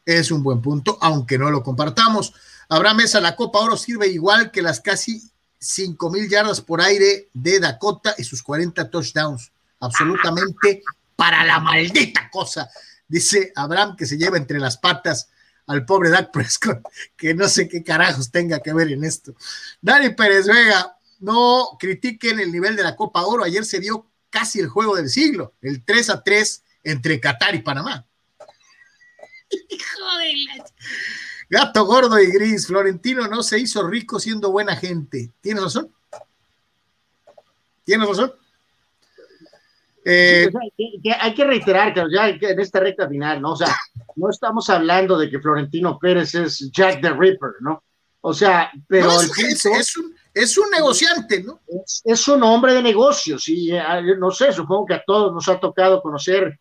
es 0.06 0.30
un 0.30 0.42
buen 0.42 0.62
punto, 0.62 0.96
aunque 1.02 1.36
no 1.36 1.50
lo 1.50 1.62
compartamos. 1.62 2.32
Habrá 2.70 2.94
mesa, 2.94 3.20
la 3.20 3.36
Copa 3.36 3.58
Oro 3.58 3.76
sirve 3.76 4.06
igual 4.06 4.50
que 4.50 4.62
las 4.62 4.80
casi 4.80 5.22
5 5.58 6.08
mil 6.08 6.30
yardas 6.30 6.62
por 6.62 6.80
aire 6.80 7.28
de 7.34 7.60
Dakota 7.60 8.14
y 8.16 8.24
sus 8.24 8.42
40 8.42 8.88
touchdowns. 8.88 9.52
Absolutamente 9.80 10.82
para 11.14 11.44
la 11.44 11.60
maldita 11.60 12.30
cosa 12.30 12.70
dice 13.10 13.52
Abraham 13.56 13.96
que 13.96 14.06
se 14.06 14.16
lleva 14.16 14.38
entre 14.38 14.58
las 14.58 14.78
patas 14.78 15.28
al 15.66 15.84
pobre 15.84 16.10
Dak 16.10 16.30
Prescott, 16.32 16.80
que 17.16 17.34
no 17.34 17.48
sé 17.48 17.68
qué 17.68 17.84
carajos 17.84 18.30
tenga 18.30 18.60
que 18.60 18.72
ver 18.72 18.90
en 18.90 19.04
esto. 19.04 19.34
Dani 19.80 20.10
Pérez 20.14 20.46
Vega, 20.46 20.96
no 21.18 21.76
critiquen 21.78 22.40
el 22.40 22.50
nivel 22.50 22.76
de 22.76 22.82
la 22.82 22.96
Copa 22.96 23.22
Oro. 23.22 23.44
Ayer 23.44 23.64
se 23.64 23.78
vio 23.78 24.06
casi 24.30 24.60
el 24.60 24.68
juego 24.68 24.96
del 24.96 25.10
siglo, 25.10 25.54
el 25.60 25.84
3 25.84 26.10
a 26.10 26.22
3 26.22 26.64
entre 26.84 27.20
Qatar 27.20 27.54
y 27.54 27.60
Panamá. 27.60 28.06
Gato 31.48 31.84
gordo 31.84 32.18
y 32.20 32.30
gris, 32.30 32.68
Florentino 32.68 33.26
no 33.26 33.42
se 33.42 33.58
hizo 33.58 33.86
rico 33.86 34.20
siendo 34.20 34.52
buena 34.52 34.76
gente. 34.76 35.32
¿Tienes 35.40 35.64
razón? 35.64 35.92
¿Tienes 37.84 38.08
razón? 38.08 38.32
Eh, 40.04 40.48
hay, 41.20 41.34
que, 41.34 41.44
reiterar 41.44 41.92
que 41.92 42.02
ya 42.10 42.28
en 42.28 42.60
esta 42.60 42.80
recta 42.80 43.08
final, 43.08 43.40
¿no? 43.40 43.52
O 43.52 43.56
sea, 43.56 43.74
no 44.16 44.30
estamos 44.30 44.70
hablando 44.70 45.18
de 45.18 45.28
que 45.28 45.40
Florentino 45.40 45.98
Pérez 45.98 46.34
es 46.34 46.70
Jack 46.72 47.00
the 47.02 47.10
Ripper, 47.10 47.52
¿no? 47.60 47.82
O 48.22 48.32
sea, 48.32 48.70
pero 48.86 49.10
es, 49.20 50.56
un, 50.58 50.70
negociante, 50.70 51.42
¿no? 51.42 51.60
Es, 52.04 52.28
un 52.28 52.42
hombre 52.42 52.74
de 52.74 52.82
negocios 52.82 53.48
y 53.48 53.72
eh, 53.72 53.82
no 54.18 54.30
sé, 54.30 54.52
supongo 54.52 54.86
que 54.86 54.94
a 54.94 55.04
todos 55.06 55.32
nos 55.32 55.48
ha 55.48 55.58
tocado 55.58 56.02
conocer, 56.02 56.58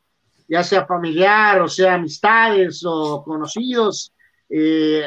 ya 0.47 0.63
sea 0.63 0.85
familiar 0.85 1.61
o 1.61 1.67
sea 1.67 1.95
amistades 1.95 2.81
o 2.85 3.23
conocidos. 3.23 4.13
Eh, 4.49 5.03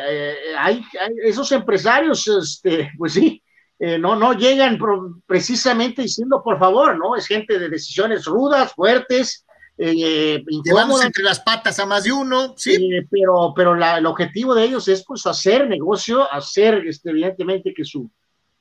hay, 0.58 0.82
hay, 1.00 1.14
esos 1.24 1.50
empresarios, 1.52 2.28
este, 2.28 2.90
pues 2.98 3.14
sí, 3.14 3.42
eh, 3.84 3.98
no, 3.98 4.14
no 4.14 4.32
llegan 4.32 4.78
precisamente 5.26 6.02
diciendo 6.02 6.40
por 6.40 6.56
favor, 6.56 6.96
¿no? 6.96 7.16
Es 7.16 7.26
gente 7.26 7.58
de 7.58 7.68
decisiones 7.68 8.26
rudas, 8.26 8.72
fuertes, 8.74 9.44
eh, 9.76 10.44
Llevándose 10.64 11.06
entre 11.06 11.24
las 11.24 11.40
patas 11.40 11.80
a 11.80 11.86
más 11.86 12.04
de 12.04 12.12
uno, 12.12 12.54
sí. 12.56 12.74
Eh, 12.74 13.04
pero 13.10 13.52
pero 13.56 13.74
el 13.74 14.06
objetivo 14.06 14.54
de 14.54 14.66
ellos 14.66 14.86
es 14.86 15.04
pues 15.04 15.26
hacer 15.26 15.68
negocio, 15.68 16.32
hacer 16.32 16.86
este, 16.86 17.10
evidentemente 17.10 17.74
que, 17.74 17.84
su, 17.84 18.08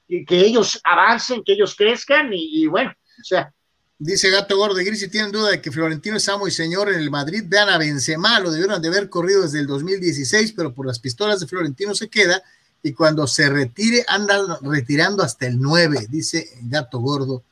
que, 0.08 0.40
ellos 0.40 0.82
avancen, 0.84 1.44
que 1.44 1.54
ellos 1.54 1.76
crezcan 1.76 2.32
y, 2.34 2.66
bueno, 2.66 2.92
o 2.92 3.24
sea. 3.24 3.54
Dice 4.00 4.32
Gato 4.32 4.58
Gordo 4.58 4.82
y 4.82 4.86
Gris, 4.86 5.02
si 5.02 5.12
tienen 5.12 5.32
duda 5.32 5.52
de 5.52 5.62
que 5.62 5.72
Florentino 5.72 6.18
es 6.18 6.28
amo 6.30 6.48
y 6.48 6.52
señor 6.52 6.90
en 6.90 7.00
el 7.00 7.12
Madrid, 7.12 7.44
vean 7.46 7.70
a 7.70 7.78
Benzema, 7.78 8.40
lo 8.40 8.50
debieron 8.50 8.82
de 8.82 8.88
haber 8.88 9.08
corrido 9.08 9.44
desde 9.44 9.60
el 9.60 9.68
2016, 9.68 10.54
pero 10.58 10.74
por 10.74 10.88
las 10.88 10.98
pistolas 10.98 11.40
de 11.40 11.46
Florentino 11.46 11.94
se 11.94 12.10
queda 12.10 12.42
y 12.84 12.94
cuando 12.94 13.28
se 13.28 13.50
retire 13.50 14.04
anda 14.08 14.60
retirando 14.62 15.24
hasta 15.24 15.48
el 15.48 15.60
9, 15.60 16.08
dice 16.10 16.50
Gato 16.64 17.00
Gordo. 17.00 17.44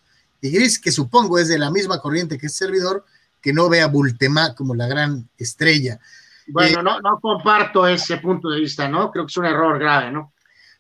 Y 0.42 0.50
Gris, 0.52 0.80
que 0.80 0.92
supongo 0.92 1.38
es 1.38 1.50
de 1.50 1.60
la 1.60 1.70
misma 1.70 2.00
corriente 2.00 2.38
que 2.38 2.48
es 2.48 2.56
servidor, 2.56 3.06
que 3.42 3.54
no 3.54 3.70
ve 3.70 3.82
a 3.82 3.88
Bultemá 3.88 4.56
como 4.56 4.74
la 4.74 4.88
gran 4.88 5.30
estrella. 5.38 6.00
Bueno, 6.48 6.80
eh, 6.80 6.84
no, 6.84 7.00
no 7.02 7.20
comparto 7.20 7.88
ese 7.88 8.18
punto 8.18 8.50
de 8.50 8.60
vista, 8.60 8.88
¿no? 8.88 9.12
Creo 9.12 9.26
que 9.26 9.32
es 9.32 9.38
un 9.38 9.46
error 9.46 9.78
grave, 9.78 10.12
¿no? 10.12 10.34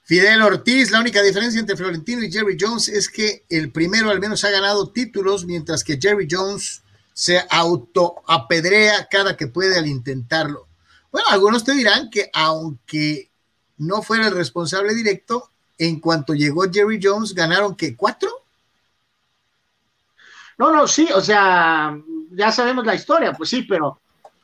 Fidel 0.04 0.42
Ortiz, 0.42 0.90
la 0.90 1.02
única 1.02 1.22
diferencia 1.22 1.60
entre 1.60 1.78
Florentino 1.78 2.24
y 2.24 2.32
Jerry 2.32 2.58
Jones 2.60 2.90
es 2.90 3.10
que 3.10 3.44
el 3.48 3.72
primero 3.72 4.10
al 4.10 4.20
menos 4.20 4.44
ha 4.44 4.50
ganado 4.50 4.90
títulos, 4.90 5.46
mientras 5.46 5.84
que 5.84 6.00
Jerry 6.02 6.28
Jones 6.30 6.82
se 7.14 7.44
autoapedrea 7.48 9.08
cada 9.12 9.38
que 9.38 9.46
puede 9.46 9.78
al 9.78 9.86
intentarlo. 9.86 10.68
Bueno, 11.12 11.28
algunos 11.30 11.64
te 11.64 11.74
dirán 11.74 12.10
que 12.10 12.32
aunque 12.34 13.29
no 13.80 14.02
fuera 14.02 14.28
el 14.28 14.36
responsable 14.36 14.94
directo, 14.94 15.50
en 15.78 16.00
cuanto 16.00 16.34
llegó 16.34 16.64
Jerry 16.72 17.00
Jones, 17.02 17.34
ganaron 17.34 17.76
que 17.76 17.96
cuatro. 17.96 18.30
No, 20.58 20.72
no, 20.72 20.88
sí, 20.88 21.08
o 21.16 21.22
sea, 21.22 21.98
ya 22.32 22.52
sabemos 22.52 22.86
la 22.86 22.96
historia, 22.96 23.32
pues 23.34 23.50
sí, 23.50 23.64
pero, 23.64 24.02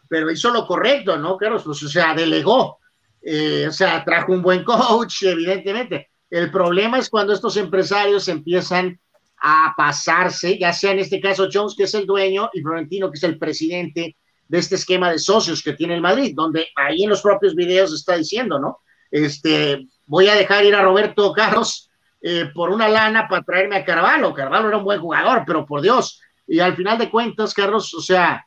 pero 0.08 0.32
hizo 0.32 0.50
lo 0.50 0.66
correcto, 0.66 1.18
¿no, 1.18 1.38
Carlos? 1.38 1.64
Pues, 1.64 1.84
o 1.84 1.90
sea, 1.90 2.14
delegó, 2.14 2.80
eh, 3.22 3.66
o 3.68 3.72
sea, 3.72 4.04
trajo 4.06 4.32
un 4.32 4.42
buen 4.42 4.64
coach, 4.64 5.24
evidentemente. 5.24 6.10
El 6.30 6.50
problema 6.50 7.00
es 7.00 7.10
cuando 7.10 7.34
estos 7.34 7.58
empresarios 7.58 8.28
empiezan 8.30 8.98
a 9.42 9.74
pasarse, 9.76 10.58
ya 10.58 10.72
sea 10.72 10.92
en 10.92 11.00
este 11.00 11.20
caso 11.20 11.50
Jones, 11.52 11.76
que 11.76 11.84
es 11.84 11.94
el 11.94 12.06
dueño, 12.06 12.50
y 12.54 12.62
Florentino, 12.62 13.12
que 13.12 13.18
es 13.18 13.24
el 13.24 13.38
presidente 13.38 14.16
de 14.48 14.58
este 14.58 14.76
esquema 14.76 15.12
de 15.12 15.20
socios 15.20 15.62
que 15.62 15.74
tiene 15.74 15.96
el 15.96 16.02
Madrid, 16.02 16.34
donde 16.34 16.68
ahí 16.76 17.04
en 17.04 17.10
los 17.10 17.22
propios 17.22 17.56
videos 17.56 17.94
está 17.94 18.16
diciendo, 18.16 18.58
¿no? 18.58 18.80
Este, 19.16 19.88
voy 20.08 20.28
a 20.28 20.36
dejar 20.36 20.66
ir 20.66 20.76
a 20.76 20.82
Roberto 20.82 21.32
Carlos 21.32 21.90
eh, 22.22 22.52
por 22.54 22.70
una 22.70 22.90
lana 22.90 23.28
para 23.30 23.44
traerme 23.44 23.78
a 23.78 23.86
Carvalho. 23.86 24.34
Carvalho 24.34 24.68
era 24.68 24.78
un 24.78 24.84
buen 24.84 25.00
jugador, 25.00 25.44
pero 25.46 25.66
por 25.66 25.82
Dios. 25.82 26.20
Y 26.46 26.60
al 26.60 26.76
final 26.76 26.98
de 26.98 27.10
cuentas, 27.10 27.54
Carlos, 27.54 27.94
o 27.94 28.02
sea, 28.02 28.46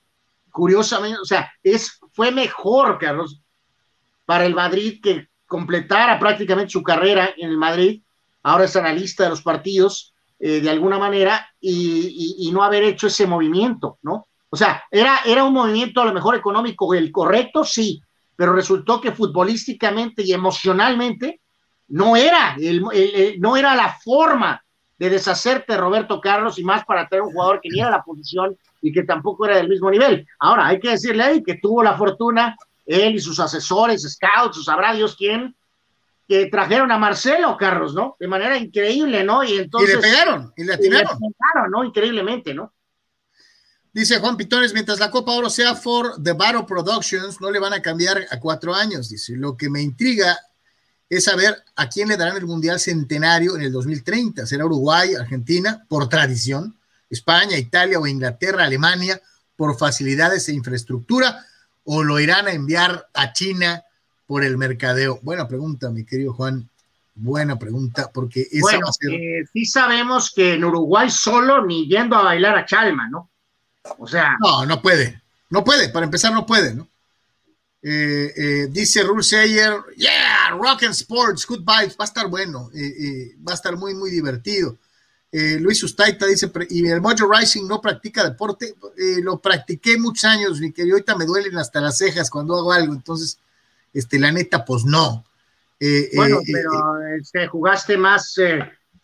curiosamente, 0.51 1.19
o 1.20 1.24
sea, 1.24 1.51
es, 1.62 1.99
fue 2.12 2.31
mejor, 2.31 2.99
Carlos, 2.99 3.40
para 4.27 4.45
el 4.45 4.55
Madrid 4.55 5.01
que 5.03 5.28
completara 5.47 6.19
prácticamente 6.19 6.73
su 6.73 6.82
carrera 6.82 7.31
en 7.36 7.49
el 7.49 7.57
Madrid. 7.57 8.03
Ahora 8.43 8.65
es 8.65 8.77
analista 8.77 9.24
de 9.24 9.31
los 9.31 9.43
partidos, 9.43 10.12
eh, 10.39 10.61
de 10.61 10.70
alguna 10.70 10.99
manera, 10.99 11.49
y, 11.61 12.51
no 12.53 12.62
haber 12.62 12.85
hecho 12.85 13.07
ese 13.07 13.27
movimiento, 13.27 13.99
¿no? 14.03 14.27
O 14.51 14.57
sea, 14.57 14.85
era, 14.90 15.20
era 15.24 15.45
un 15.45 15.55
movimiento 15.55 16.01
a 16.01 16.05
lo 16.05 16.12
mejor 16.12 16.35
económico 16.35 16.93
el 16.95 17.11
correcto, 17.11 17.65
sí, 17.65 18.03
pero 18.39 18.52
resultó 18.52 19.01
que 19.01 19.10
futbolísticamente 19.10 20.23
y 20.23 20.32
emocionalmente 20.32 21.40
no 21.89 22.15
era, 22.15 22.56
no 23.40 23.56
era 23.56 23.74
la 23.74 23.98
forma 24.01 24.62
de 24.97 25.10
deshacerte 25.10 25.73
de 25.73 25.78
Roberto 25.81 26.20
Carlos 26.20 26.56
y 26.56 26.62
más 26.62 26.85
para 26.85 27.09
tener 27.09 27.23
un 27.23 27.32
jugador 27.32 27.60
que 27.60 27.69
ni 27.69 27.81
era 27.81 27.90
la 27.90 28.05
posición 28.05 28.56
y 28.81 28.93
que 28.93 29.02
tampoco 29.02 29.44
era 29.44 29.56
del 29.56 29.69
mismo 29.69 29.90
nivel. 29.90 30.24
Ahora, 30.39 30.69
hay 30.69 30.78
que 30.78 30.90
decirle 30.90 31.24
ahí 31.24 31.43
que 31.43 31.56
tuvo 31.56 31.82
la 31.82 31.97
fortuna, 31.97 32.56
él 32.86 33.16
y 33.16 33.20
sus 33.20 33.40
asesores, 33.40 34.02
scouts, 34.09 34.65
sabrá 34.65 34.94
Dios 34.94 35.16
quién, 35.16 35.56
que 36.28 36.47
trajeron 36.47 36.93
a 36.93 36.98
Marcelo, 36.98 37.56
Carlos, 37.56 37.93
¿no? 37.93 38.15
De 38.20 38.28
manera 38.28 38.56
increíble, 38.56 39.24
¿no? 39.24 39.43
Y 39.43 39.59
entonces... 39.59 39.90
Y 39.90 39.97
le 39.97 40.01
pegaron, 40.01 40.52
y 40.56 40.62
le 40.62 40.74
atinaron. 40.74 41.19
Y 41.20 41.24
le 41.24 41.35
pegaron, 41.35 41.70
¿no? 41.73 41.82
Increíblemente, 41.82 42.55
¿no? 42.55 42.73
Dice 43.93 44.19
Juan 44.19 44.36
Pitones, 44.36 44.74
mientras 44.74 44.98
la 44.98 45.10
Copa 45.10 45.32
Oro 45.32 45.48
sea 45.48 45.74
for 45.74 46.23
The 46.23 46.32
Battle 46.32 46.65
Productions, 46.65 47.40
no 47.40 47.51
le 47.51 47.59
van 47.59 47.73
a 47.73 47.82
cambiar 47.82 48.27
a 48.31 48.39
cuatro 48.39 48.74
años. 48.74 49.09
Dice, 49.09 49.35
lo 49.36 49.56
que 49.56 49.70
me 49.70 49.81
intriga 49.81 50.39
es 51.09 51.24
saber 51.24 51.56
a 51.74 51.89
quién 51.89 52.09
le 52.09 52.16
darán 52.16 52.36
el 52.36 52.47
Mundial 52.47 52.78
Centenario 52.78 53.56
en 53.56 53.62
el 53.62 53.73
2030. 53.73 54.47
¿Será 54.47 54.66
Uruguay, 54.66 55.15
Argentina, 55.15 55.85
por 55.89 56.09
tradición? 56.09 56.77
¿España, 57.09 57.56
Italia 57.56 57.98
o 57.98 58.06
Inglaterra, 58.06 58.65
Alemania, 58.65 59.20
por 59.56 59.78
facilidades 59.78 60.48
e 60.48 60.52
infraestructura? 60.52 61.44
¿O 61.85 62.05
lo 62.05 62.20
irán 62.20 62.47
a 62.47 62.52
enviar 62.52 63.09
a 63.15 63.32
China 63.32 63.82
por 64.27 64.44
el 64.44 64.59
mercadeo? 64.59 65.19
Buena 65.23 65.48
pregunta, 65.48 65.90
mi 65.90 66.05
querido 66.05 66.35
Juan. 66.35 66.69
Buena 67.15 67.59
pregunta, 67.59 68.10
porque 68.15 68.43
esa 68.43 68.60
bueno, 68.60 68.81
va 68.85 68.90
a 68.90 68.93
ser... 68.93 69.10
eh, 69.10 69.44
sí 69.52 69.65
sabemos 69.65 70.32
que 70.32 70.55
en 70.55 70.65
Uruguay 70.65 71.10
solo 71.10 71.66
ni 71.66 71.89
yendo 71.89 72.15
a 72.15 72.23
bailar 72.23 72.56
a 72.56 72.65
Chalma, 72.65 73.09
¿no? 73.09 73.28
O 73.98 74.06
sea, 74.06 74.36
No, 74.40 74.66
no 74.66 74.82
puede. 74.82 75.23
No 75.51 75.65
puede. 75.65 75.89
Para 75.89 76.05
empezar, 76.05 76.32
no 76.32 76.44
puede, 76.44 76.74
¿no? 76.74 76.89
Eh, 77.81 78.32
eh, 78.36 78.69
dice 78.70 79.05
Rule 79.05 79.23
Sayer, 79.23 79.73
yeah, 79.97 80.51
Rock 80.51 80.82
and 80.82 80.94
Sports, 80.94 81.47
good 81.47 81.60
vibes, 81.60 81.97
va 81.97 82.05
a 82.05 82.05
estar 82.05 82.27
bueno, 82.27 82.70
eh, 82.74 83.36
va 83.47 83.52
a 83.52 83.55
estar 83.55 83.77
muy, 83.77 83.94
muy 83.94 84.10
divertido. 84.10 84.77
Luis 85.31 85.82
Ustaita 85.82 86.24
dice, 86.27 86.51
y 86.70 86.86
el 86.89 87.02
Mojo 87.02 87.31
Rising 87.31 87.66
no 87.69 87.82
practica 87.82 88.24
deporte, 88.24 88.74
lo 89.23 89.39
practiqué 89.39 89.98
muchos 89.98 90.24
años, 90.24 90.59
mi 90.59 90.73
querido, 90.73 90.94
ahorita 90.97 91.16
me 91.16 91.27
duelen 91.27 91.56
hasta 91.59 91.82
las 91.82 91.98
cejas 91.98 92.31
cuando 92.31 92.56
hago 92.56 92.73
algo, 92.73 92.94
entonces, 92.94 93.39
este, 93.93 94.19
la 94.19 94.32
neta, 94.32 94.65
pues 94.65 94.85
no. 94.85 95.27
Bueno, 96.15 96.39
pero 96.51 97.02
este, 97.20 97.47
jugaste 97.47 97.98
más 97.98 98.40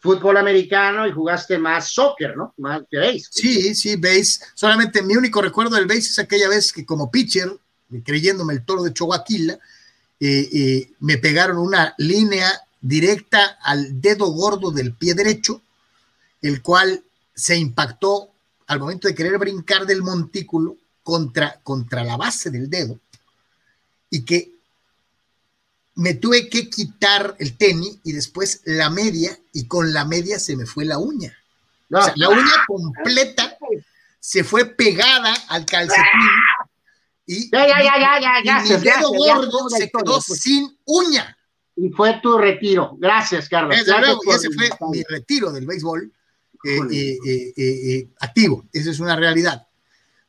fútbol 0.05 0.37
americano 0.37 1.07
y 1.07 1.13
jugaste 1.13 1.57
más 1.57 1.89
soccer, 1.89 2.37
¿no? 2.37 2.53
Más 2.59 2.83
que 2.91 2.99
béis. 2.99 3.27
Sí, 3.31 3.75
sí, 3.75 3.97
base. 3.97 4.39
Solamente 4.53 5.01
mi 5.01 5.17
único 5.17 5.41
recuerdo 5.41 5.77
del 5.77 5.87
base 5.87 6.01
es 6.01 6.19
aquella 6.19 6.47
vez 6.47 6.75
que 6.75 6.85
como 6.85 7.11
pitcher, 7.11 7.51
creyéndome 8.05 8.53
el 8.53 8.67
toro 8.67 8.83
de 8.83 8.93
Chihuahua, 8.93 9.25
eh, 9.31 9.59
eh, 10.21 10.91
me 11.01 11.17
pegaron 11.17 11.57
una 11.57 11.95
línea 11.97 12.53
directa 12.83 13.57
al 13.63 13.99
dedo 14.03 14.27
gordo 14.27 14.71
del 14.71 14.93
pie 14.93 15.15
derecho, 15.15 15.63
el 16.43 16.61
cual 16.61 17.03
se 17.35 17.57
impactó 17.57 18.29
al 18.67 18.81
momento 18.81 19.09
de 19.09 19.15
querer 19.15 19.39
brincar 19.39 19.87
del 19.87 20.03
montículo 20.03 20.77
contra, 21.03 21.59
contra 21.63 22.05
la 22.05 22.19
base 22.19 22.51
del 22.51 22.69
dedo 22.69 23.01
y 24.11 24.23
que 24.23 24.53
me 25.97 26.15
tuve 26.15 26.49
que 26.49 26.69
quitar 26.69 27.37
el 27.39 27.57
tenis 27.57 27.99
y 28.05 28.13
después 28.13 28.63
la 28.65 28.91
media 28.91 29.39
y 29.53 29.67
con 29.67 29.93
la 29.93 30.05
media 30.05 30.39
se 30.39 30.57
me 30.57 30.67
fue 30.67 30.85
la 30.85 30.99
uña. 30.99 31.37
No, 31.89 32.01
O 32.01 32.03
sea, 32.03 32.15
la 32.17 32.31
uña 32.31 32.65
completa 32.67 33.57
se 34.19 34.43
fue 34.43 34.65
pegada 34.65 35.35
al 35.49 35.67
calcetín 35.67 36.03
y, 37.27 37.51
Ya, 37.51 37.67
ya, 37.67 37.83
ya, 37.83 37.95
ya, 37.99 38.21
ya, 38.21 38.41
y 38.41 38.45
gracias, 38.45 38.81
mi 38.81 38.85
dedo 38.85 39.13
gracias, 39.13 39.37
gordo 39.37 39.69
se 39.71 39.91
quedó 39.91 40.21
pues. 40.27 40.41
sin 40.41 40.79
uña. 40.85 41.37
Y 41.77 41.91
fue 41.91 42.21
tu 42.23 42.39
retiro. 42.39 42.97
Gracias, 42.99 43.49
Carlos. 43.49 43.77
Desde 43.77 43.91
Gracias 43.93 44.17
luego, 44.25 44.35
ese 44.35 44.51
fue 44.51 44.89
mi 44.91 45.03
retiro 45.03 45.51
del 45.53 45.67
béisbol 45.67 46.13
eh, 46.65 46.79
eh, 46.91 47.19
eh, 47.27 47.53
eh, 47.57 48.09
activo. 48.21 48.65
Esa 48.73 48.91
es 48.91 49.01
una 49.01 49.17
realidad. 49.17 49.67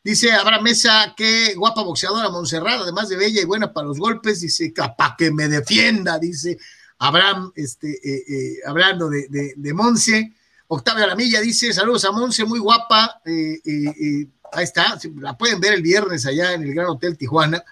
Dice 0.06 0.32
Abraham 0.32 0.66
Mesa, 0.66 1.16
qué 1.18 1.56
guapa 1.56 1.82
boxeadora 1.82 2.30
Montserrat, 2.30 2.82
además 2.82 3.10
de 3.10 3.18
bella 3.18 3.42
y 3.42 3.46
buena 3.46 3.74
para 3.74 3.88
los 3.88 3.98
golpes, 3.98 4.40
dice, 4.40 4.72
para 4.96 5.16
que 5.18 5.32
me 5.32 5.48
defienda, 5.48 6.20
dice 6.20 6.60
Abraham, 7.00 7.52
este, 7.56 7.90
eh, 7.90 8.24
eh, 8.30 8.58
hablando 8.68 9.10
de, 9.10 9.56
de, 9.58 9.74
Monse. 9.74 10.32
Octavio 10.68 11.06
Aramilla 11.06 11.42
dice, 11.42 11.74
saludos 11.74 12.06
a 12.06 12.12
Monse, 12.12 12.46
muy 12.46 12.60
guapa. 12.60 13.20
eh, 13.26 13.60
eh, 13.66 14.28
ahí 14.52 14.64
está, 14.64 14.96
la 15.16 15.36
pueden 15.36 15.60
ver 15.60 15.74
el 15.74 15.82
viernes 15.82 16.28
allá 16.28 16.54
en 16.54 16.62
el 16.62 16.76
Gran 16.76 16.86
Hotel 16.86 17.18
Tijuana. 17.18 17.64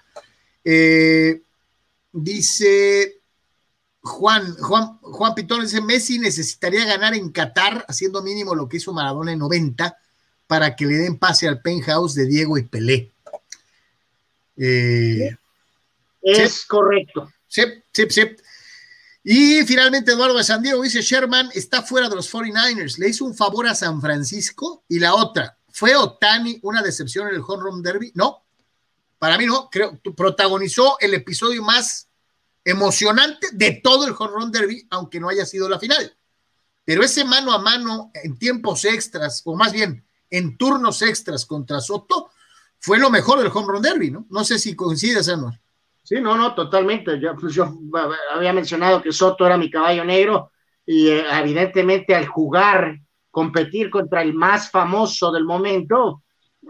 Dice 2.10 3.22
Juan, 4.00 4.56
Juan, 4.56 4.98
Juan 5.02 5.34
Pitón 5.36 5.60
dice, 5.60 5.80
Messi 5.80 6.18
necesitaría 6.18 6.84
ganar 6.84 7.14
en 7.14 7.30
Qatar 7.30 7.84
haciendo 7.86 8.24
mínimo 8.24 8.56
lo 8.56 8.68
que 8.68 8.78
hizo 8.78 8.92
Maradona 8.92 9.30
en 9.30 9.38
90 9.38 9.98
para 10.46 10.74
que 10.76 10.86
le 10.86 10.94
den 10.96 11.18
pase 11.18 11.48
al 11.48 11.60
penthouse 11.60 12.14
de 12.14 12.26
Diego 12.26 12.58
y 12.58 12.62
Pelé. 12.62 13.12
Eh, 14.56 15.36
Es 16.22 16.64
correcto. 16.64 17.32
Sí, 17.46 17.62
sí, 17.92 18.06
sí. 18.10 18.22
Y 19.22 19.62
finalmente 19.64 20.12
Eduardo 20.12 20.36
de 20.36 20.44
San 20.44 20.62
Diego 20.62 20.82
dice, 20.82 21.00
Sherman 21.00 21.50
está 21.54 21.82
fuera 21.82 22.08
de 22.10 22.16
los 22.16 22.30
49ers, 22.30 22.98
le 22.98 23.08
hizo 23.08 23.24
un 23.24 23.34
favor 23.34 23.66
a 23.66 23.74
San 23.74 24.00
Francisco 24.00 24.84
y 24.86 24.98
la 24.98 25.14
otra, 25.14 25.56
¿fue 25.72 25.96
Otani 25.96 26.58
una 26.62 26.82
decepción 26.82 27.28
en 27.28 27.36
el 27.36 27.42
Home 27.46 27.62
Run 27.62 27.82
Derby? 27.82 28.12
No, 28.14 28.44
para 29.18 29.38
mí 29.38 29.46
no, 29.46 29.70
creo, 29.70 29.98
protagonizó 30.14 30.98
el 31.00 31.14
episodio 31.14 31.62
más 31.62 32.06
emocionante 32.62 33.48
de 33.52 33.80
todo 33.82 34.06
el 34.06 34.14
Home 34.18 34.32
Run 34.34 34.52
Derby, 34.52 34.86
aunque 34.90 35.20
no 35.20 35.30
haya 35.30 35.46
sido 35.46 35.70
la 35.70 35.78
final. 35.78 36.14
Pero 36.84 37.02
ese 37.02 37.24
mano 37.24 37.50
a 37.52 37.58
mano 37.58 38.10
en 38.12 38.38
tiempos 38.38 38.84
extras, 38.84 39.40
o 39.46 39.56
más 39.56 39.72
bien 39.72 40.04
en 40.36 40.56
turnos 40.56 41.02
extras 41.02 41.46
contra 41.46 41.80
Soto, 41.80 42.30
fue 42.80 42.98
lo 42.98 43.10
mejor 43.10 43.38
del 43.38 43.52
Home 43.54 43.68
Run 43.68 43.82
Derby, 43.82 44.10
¿no? 44.10 44.26
No 44.30 44.44
sé 44.44 44.58
si 44.58 44.74
coincides, 44.74 45.28
Anuar. 45.28 45.60
Sí, 46.02 46.16
no, 46.20 46.36
no, 46.36 46.54
totalmente. 46.54 47.18
Yo, 47.18 47.34
pues, 47.34 47.54
yo 47.54 47.72
había 48.34 48.52
mencionado 48.52 49.00
que 49.00 49.12
Soto 49.12 49.46
era 49.46 49.56
mi 49.56 49.70
caballo 49.70 50.04
negro 50.04 50.50
y 50.84 51.08
eh, 51.08 51.24
evidentemente 51.32 52.14
al 52.14 52.26
jugar, 52.26 53.00
competir 53.30 53.90
contra 53.90 54.22
el 54.22 54.34
más 54.34 54.70
famoso 54.70 55.32
del 55.32 55.44
momento, 55.44 56.22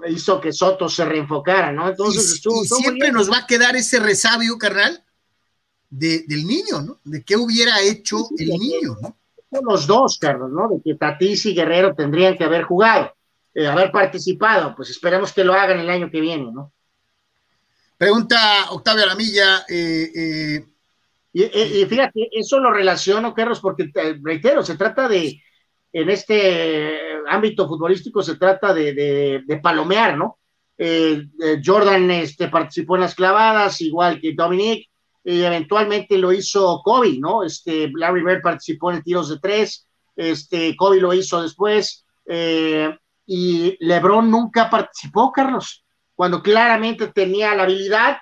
hizo 0.08 0.40
que 0.40 0.52
Soto 0.52 0.88
se 0.88 1.04
reenfocara, 1.04 1.72
¿no? 1.72 1.88
Entonces 1.88 2.30
y, 2.30 2.34
estuvo, 2.34 2.60
y 2.60 2.62
estuvo 2.62 2.78
muy 2.78 2.84
siempre 2.84 3.06
bien. 3.08 3.14
nos 3.14 3.30
va 3.30 3.38
a 3.38 3.46
quedar 3.46 3.74
ese 3.74 3.98
resabio, 3.98 4.56
carnal, 4.56 5.02
de, 5.90 6.24
del 6.26 6.46
niño, 6.46 6.80
¿no? 6.82 7.00
De 7.04 7.24
qué 7.24 7.36
hubiera 7.36 7.80
hecho 7.80 8.18
el 8.38 8.48
niño, 8.48 8.96
¿no? 9.00 9.16
Los 9.62 9.86
dos, 9.86 10.18
Carlos, 10.18 10.50
¿no? 10.50 10.68
De 10.68 10.82
que 10.82 10.94
Tatis 10.94 11.46
y 11.46 11.54
Guerrero 11.54 11.94
tendrían 11.94 12.36
que 12.36 12.44
haber 12.44 12.64
jugado, 12.64 13.14
eh, 13.54 13.66
haber 13.66 13.90
participado. 13.92 14.74
Pues 14.76 14.90
esperemos 14.90 15.32
que 15.32 15.44
lo 15.44 15.54
hagan 15.54 15.80
el 15.80 15.90
año 15.90 16.10
que 16.10 16.20
viene, 16.20 16.50
¿no? 16.52 16.72
Pregunta 17.96 18.70
Octavio 18.70 19.04
Aramilla, 19.04 19.64
eh, 19.68 20.10
eh, 20.14 20.64
Y, 21.32 21.42
y- 21.44 21.86
fíjate, 21.86 22.28
eso 22.32 22.60
lo 22.60 22.72
relaciono, 22.72 23.34
Carlos, 23.34 23.60
porque 23.60 23.90
eh, 23.94 24.18
reitero, 24.22 24.62
se 24.62 24.76
trata 24.76 25.08
de, 25.08 25.40
en 25.92 26.10
este 26.10 26.98
ámbito 27.28 27.66
futbolístico, 27.68 28.22
se 28.22 28.36
trata 28.36 28.72
de, 28.72 28.94
de- 28.94 29.42
de 29.44 29.56
palomear, 29.58 30.16
¿no? 30.16 30.38
Eh, 30.78 31.24
eh, 31.42 31.60
Jordan 31.64 32.10
este, 32.10 32.48
participó 32.48 32.94
en 32.96 33.02
las 33.02 33.14
clavadas, 33.16 33.80
igual 33.80 34.20
que 34.20 34.34
Dominic, 34.34 34.88
y 35.24 35.42
eventualmente 35.42 36.18
lo 36.18 36.32
hizo 36.32 36.80
Kobe, 36.84 37.18
¿no? 37.18 37.42
Este, 37.44 37.90
Larry 37.94 38.22
Bird 38.22 38.42
participó 38.42 38.92
en 38.92 39.02
tiros 39.02 39.28
de 39.30 39.38
tres, 39.40 39.88
este, 40.16 40.76
Kobe 40.76 41.00
lo 41.00 41.12
hizo 41.14 41.42
después, 41.42 42.04
eh, 42.26 42.96
y 43.26 43.76
LeBron 43.80 44.30
nunca 44.30 44.68
participó, 44.70 45.32
Carlos, 45.32 45.84
cuando 46.14 46.42
claramente 46.42 47.08
tenía 47.08 47.54
la 47.54 47.64
habilidad, 47.64 48.18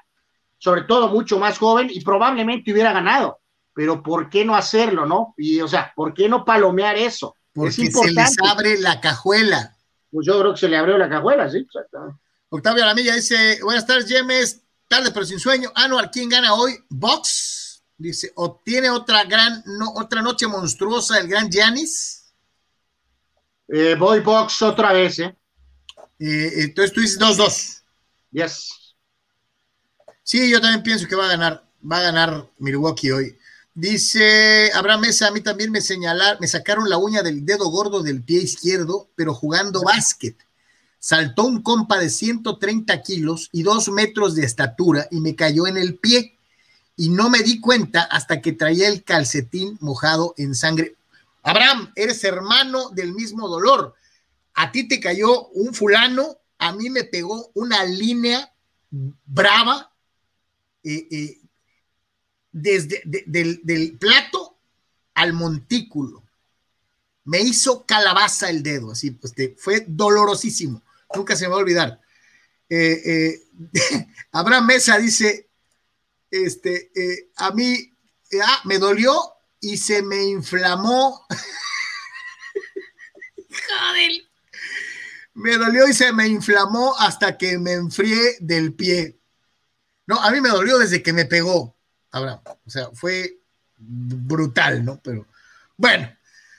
sobre 0.59 0.83
todo 0.83 1.09
mucho 1.09 1.39
más 1.39 1.59
joven, 1.59 1.89
y 1.91 2.01
probablemente 2.03 2.73
hubiera 2.73 2.93
ganado. 2.93 3.41
Pero 3.75 4.03
¿por 4.03 4.29
qué 4.29 4.45
no 4.45 4.55
hacerlo, 4.55 5.07
no? 5.07 5.35
Y, 5.37 5.61
o 5.61 5.69
sea, 5.69 5.93
¿por 5.95 6.13
qué 6.15 6.29
no 6.29 6.45
palomear 6.45 6.97
eso? 6.97 7.37
porque 7.55 7.83
es 7.83 7.93
se 7.93 8.11
les 8.11 8.37
abre 8.49 8.79
la 8.79 9.01
cajuela. 9.01 9.77
Pues 10.11 10.27
yo 10.27 10.39
creo 10.41 10.53
que 10.55 10.61
se 10.61 10.69
le 10.69 10.77
abrió 10.77 10.99
la 10.99 11.09
cajuela, 11.09 11.51
sí. 11.51 11.59
exactamente. 11.59 12.19
Octavio 12.49 12.85
Aramilla 12.85 13.15
dice, 13.15 13.61
buenas 13.63 13.87
tardes, 13.87 14.07
Yemes, 14.09 14.63
tarde 14.89 15.11
pero 15.13 15.25
sin 15.25 15.39
sueño. 15.39 15.73
Anuar, 15.75 16.11
¿quién 16.11 16.29
gana 16.29 16.55
hoy? 16.55 16.77
Box, 16.91 17.83
dice, 17.97 18.33
obtiene 18.35 18.91
otra 18.91 19.25
gran, 19.25 19.63
no, 19.65 19.93
otra 19.95 20.21
noche 20.21 20.47
monstruosa 20.47 21.19
el 21.19 21.29
gran 21.29 21.51
Giannis. 21.51 22.22
Eh, 23.75 23.95
voy 23.95 24.21
box 24.21 24.61
otra 24.61 24.93
vez, 24.93 25.19
¿eh? 25.19 25.35
Eh, 26.19 26.53
entonces 26.57 26.93
tú 26.93 27.01
dices 27.01 27.19
2-2. 27.19 27.83
Yes. 28.31 28.95
Sí, 30.23 30.51
yo 30.51 30.61
también 30.61 30.83
pienso 30.83 31.09
que 31.09 31.17
va 31.17 31.25
a 31.25 31.31
ganar, 31.31 31.65
va 31.91 31.97
a 31.97 32.03
ganar 32.03 32.51
Milwaukee 32.59 33.13
hoy. 33.13 33.39
Dice 33.73 34.71
Abraham 34.75 35.01
Mesa, 35.01 35.29
a 35.29 35.31
mí 35.31 35.41
también 35.41 35.71
me 35.71 35.81
señalaron, 35.81 36.37
me 36.39 36.49
sacaron 36.49 36.91
la 36.91 36.99
uña 36.99 37.23
del 37.23 37.47
dedo 37.47 37.71
gordo 37.71 38.03
del 38.03 38.23
pie 38.23 38.43
izquierdo, 38.43 39.09
pero 39.15 39.33
jugando 39.33 39.83
básquet. 39.83 40.37
Saltó 40.99 41.45
un 41.45 41.63
compa 41.63 41.99
de 41.99 42.11
130 42.11 43.01
kilos 43.01 43.49
y 43.53 43.63
dos 43.63 43.89
metros 43.89 44.35
de 44.35 44.45
estatura 44.45 45.09
y 45.11 45.21
me 45.21 45.35
cayó 45.35 45.67
en 45.67 45.79
el 45.79 45.97
pie. 45.97 46.37
Y 46.95 47.09
no 47.09 47.31
me 47.31 47.39
di 47.39 47.59
cuenta 47.59 48.03
hasta 48.03 48.43
que 48.43 48.53
traía 48.53 48.89
el 48.89 49.03
calcetín 49.03 49.79
mojado 49.81 50.35
en 50.37 50.55
sangre. 50.55 50.95
Abraham, 51.43 51.93
eres 51.97 52.23
hermano 52.25 52.91
del 52.91 53.13
mismo 53.13 53.49
dolor. 53.49 53.95
A 54.55 54.71
ti 54.71 54.87
te 54.87 55.01
cayó 55.01 55.49
un 55.49 55.75
fulano 55.75 56.43
a 56.63 56.73
mí 56.73 56.91
me 56.91 57.03
pegó 57.03 57.51
una 57.55 57.85
línea 57.85 58.55
brava 58.89 59.93
eh, 60.85 61.09
eh, 61.11 61.41
desde 62.53 63.03
del, 63.05 63.99
plato 63.99 64.59
al 65.15 65.33
montículo. 65.33 66.23
Me 67.25 67.41
hizo 67.41 67.85
calabaza 67.85 68.49
el 68.49 68.63
dedo, 68.63 68.93
así, 68.93 69.11
pues, 69.11 69.35
fue 69.57 69.85
dolorosísimo. 69.89 70.83
Nunca 71.17 71.35
se 71.35 71.47
me 71.47 71.51
va 71.51 71.57
a 71.57 71.61
olvidar. 71.63 72.01
Eh, 72.69 73.43
Abraham 74.31 74.67
Mesa 74.67 74.99
dice, 74.99 75.49
este, 76.31 76.93
a 77.37 77.51
mí, 77.51 77.93
ah, 78.41 78.61
me 78.67 78.79
dolió 78.79 79.21
y 79.63 79.79
se 79.79 80.03
me 80.03 80.23
inflamó. 80.25 81.25
Joder. 83.49 84.11
Me 85.35 85.57
dolió 85.57 85.89
y 85.89 85.95
se 85.95 86.13
me 86.13 86.27
inflamó 86.29 86.95
hasta 86.99 87.39
que 87.39 87.57
me 87.59 87.73
enfrié 87.73 88.37
del 88.41 88.75
pie. 88.75 89.19
No, 90.07 90.21
a 90.21 90.31
mí 90.31 90.43
me 90.43 90.51
dolió 90.51 90.77
desde 90.79 91.03
que 91.03 91.15
me 91.15 91.25
pegó, 91.25 91.75
Abraham. 92.11 92.41
O 92.67 92.71
sea, 92.71 92.91
fue 92.93 93.39
brutal, 93.79 94.85
¿no? 94.85 95.01
Pero 95.03 95.27
bueno. 95.77 96.13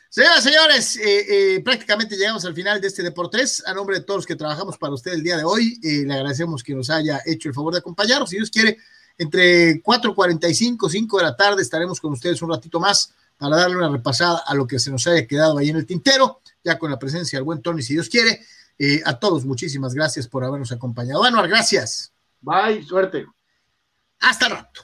Señoras, 0.09 0.43
señores, 0.43 0.97
eh, 0.97 1.55
eh, 1.55 1.59
prácticamente 1.61 2.15
llegamos 2.15 2.45
al 2.45 2.53
final 2.53 2.79
de 2.79 2.87
este 2.87 3.01
Deportes. 3.01 3.63
A 3.65 3.73
nombre 3.73 3.97
de 3.97 4.05
todos 4.05 4.19
los 4.19 4.27
que 4.27 4.35
trabajamos 4.35 4.77
para 4.77 4.93
usted 4.93 5.11
el 5.11 5.23
día 5.23 5.37
de 5.37 5.43
hoy, 5.43 5.79
eh, 5.83 6.03
le 6.05 6.13
agradecemos 6.13 6.63
que 6.63 6.75
nos 6.75 6.91
haya 6.91 7.19
hecho 7.25 7.49
el 7.49 7.55
favor 7.55 7.73
de 7.73 7.79
acompañarnos. 7.79 8.29
Si 8.29 8.35
Dios 8.35 8.51
quiere, 8.51 8.77
entre 9.17 9.81
4.45, 9.83 10.89
5 10.89 11.17
de 11.17 11.23
la 11.23 11.35
tarde 11.35 11.61
estaremos 11.61 11.99
con 11.99 12.13
ustedes 12.13 12.41
un 12.41 12.49
ratito 12.49 12.79
más 12.79 13.13
para 13.37 13.57
darle 13.57 13.77
una 13.77 13.89
repasada 13.89 14.43
a 14.45 14.53
lo 14.55 14.65
que 14.65 14.79
se 14.79 14.91
nos 14.91 15.05
haya 15.07 15.27
quedado 15.27 15.57
ahí 15.57 15.69
en 15.69 15.77
el 15.77 15.85
tintero, 15.85 16.41
ya 16.63 16.77
con 16.79 16.89
la 16.91 16.99
presencia 16.99 17.37
del 17.37 17.43
buen 17.43 17.61
Tony, 17.61 17.81
si 17.81 17.93
Dios 17.93 18.09
quiere. 18.09 18.41
Eh, 18.79 19.01
a 19.05 19.19
todos, 19.19 19.45
muchísimas 19.45 19.93
gracias 19.93 20.27
por 20.27 20.43
habernos 20.43 20.71
acompañado. 20.71 21.23
Anuar, 21.23 21.47
gracias. 21.47 22.11
Bye, 22.41 22.83
suerte. 22.83 23.25
Hasta 24.19 24.47
el 24.47 24.51
rato. 24.53 24.81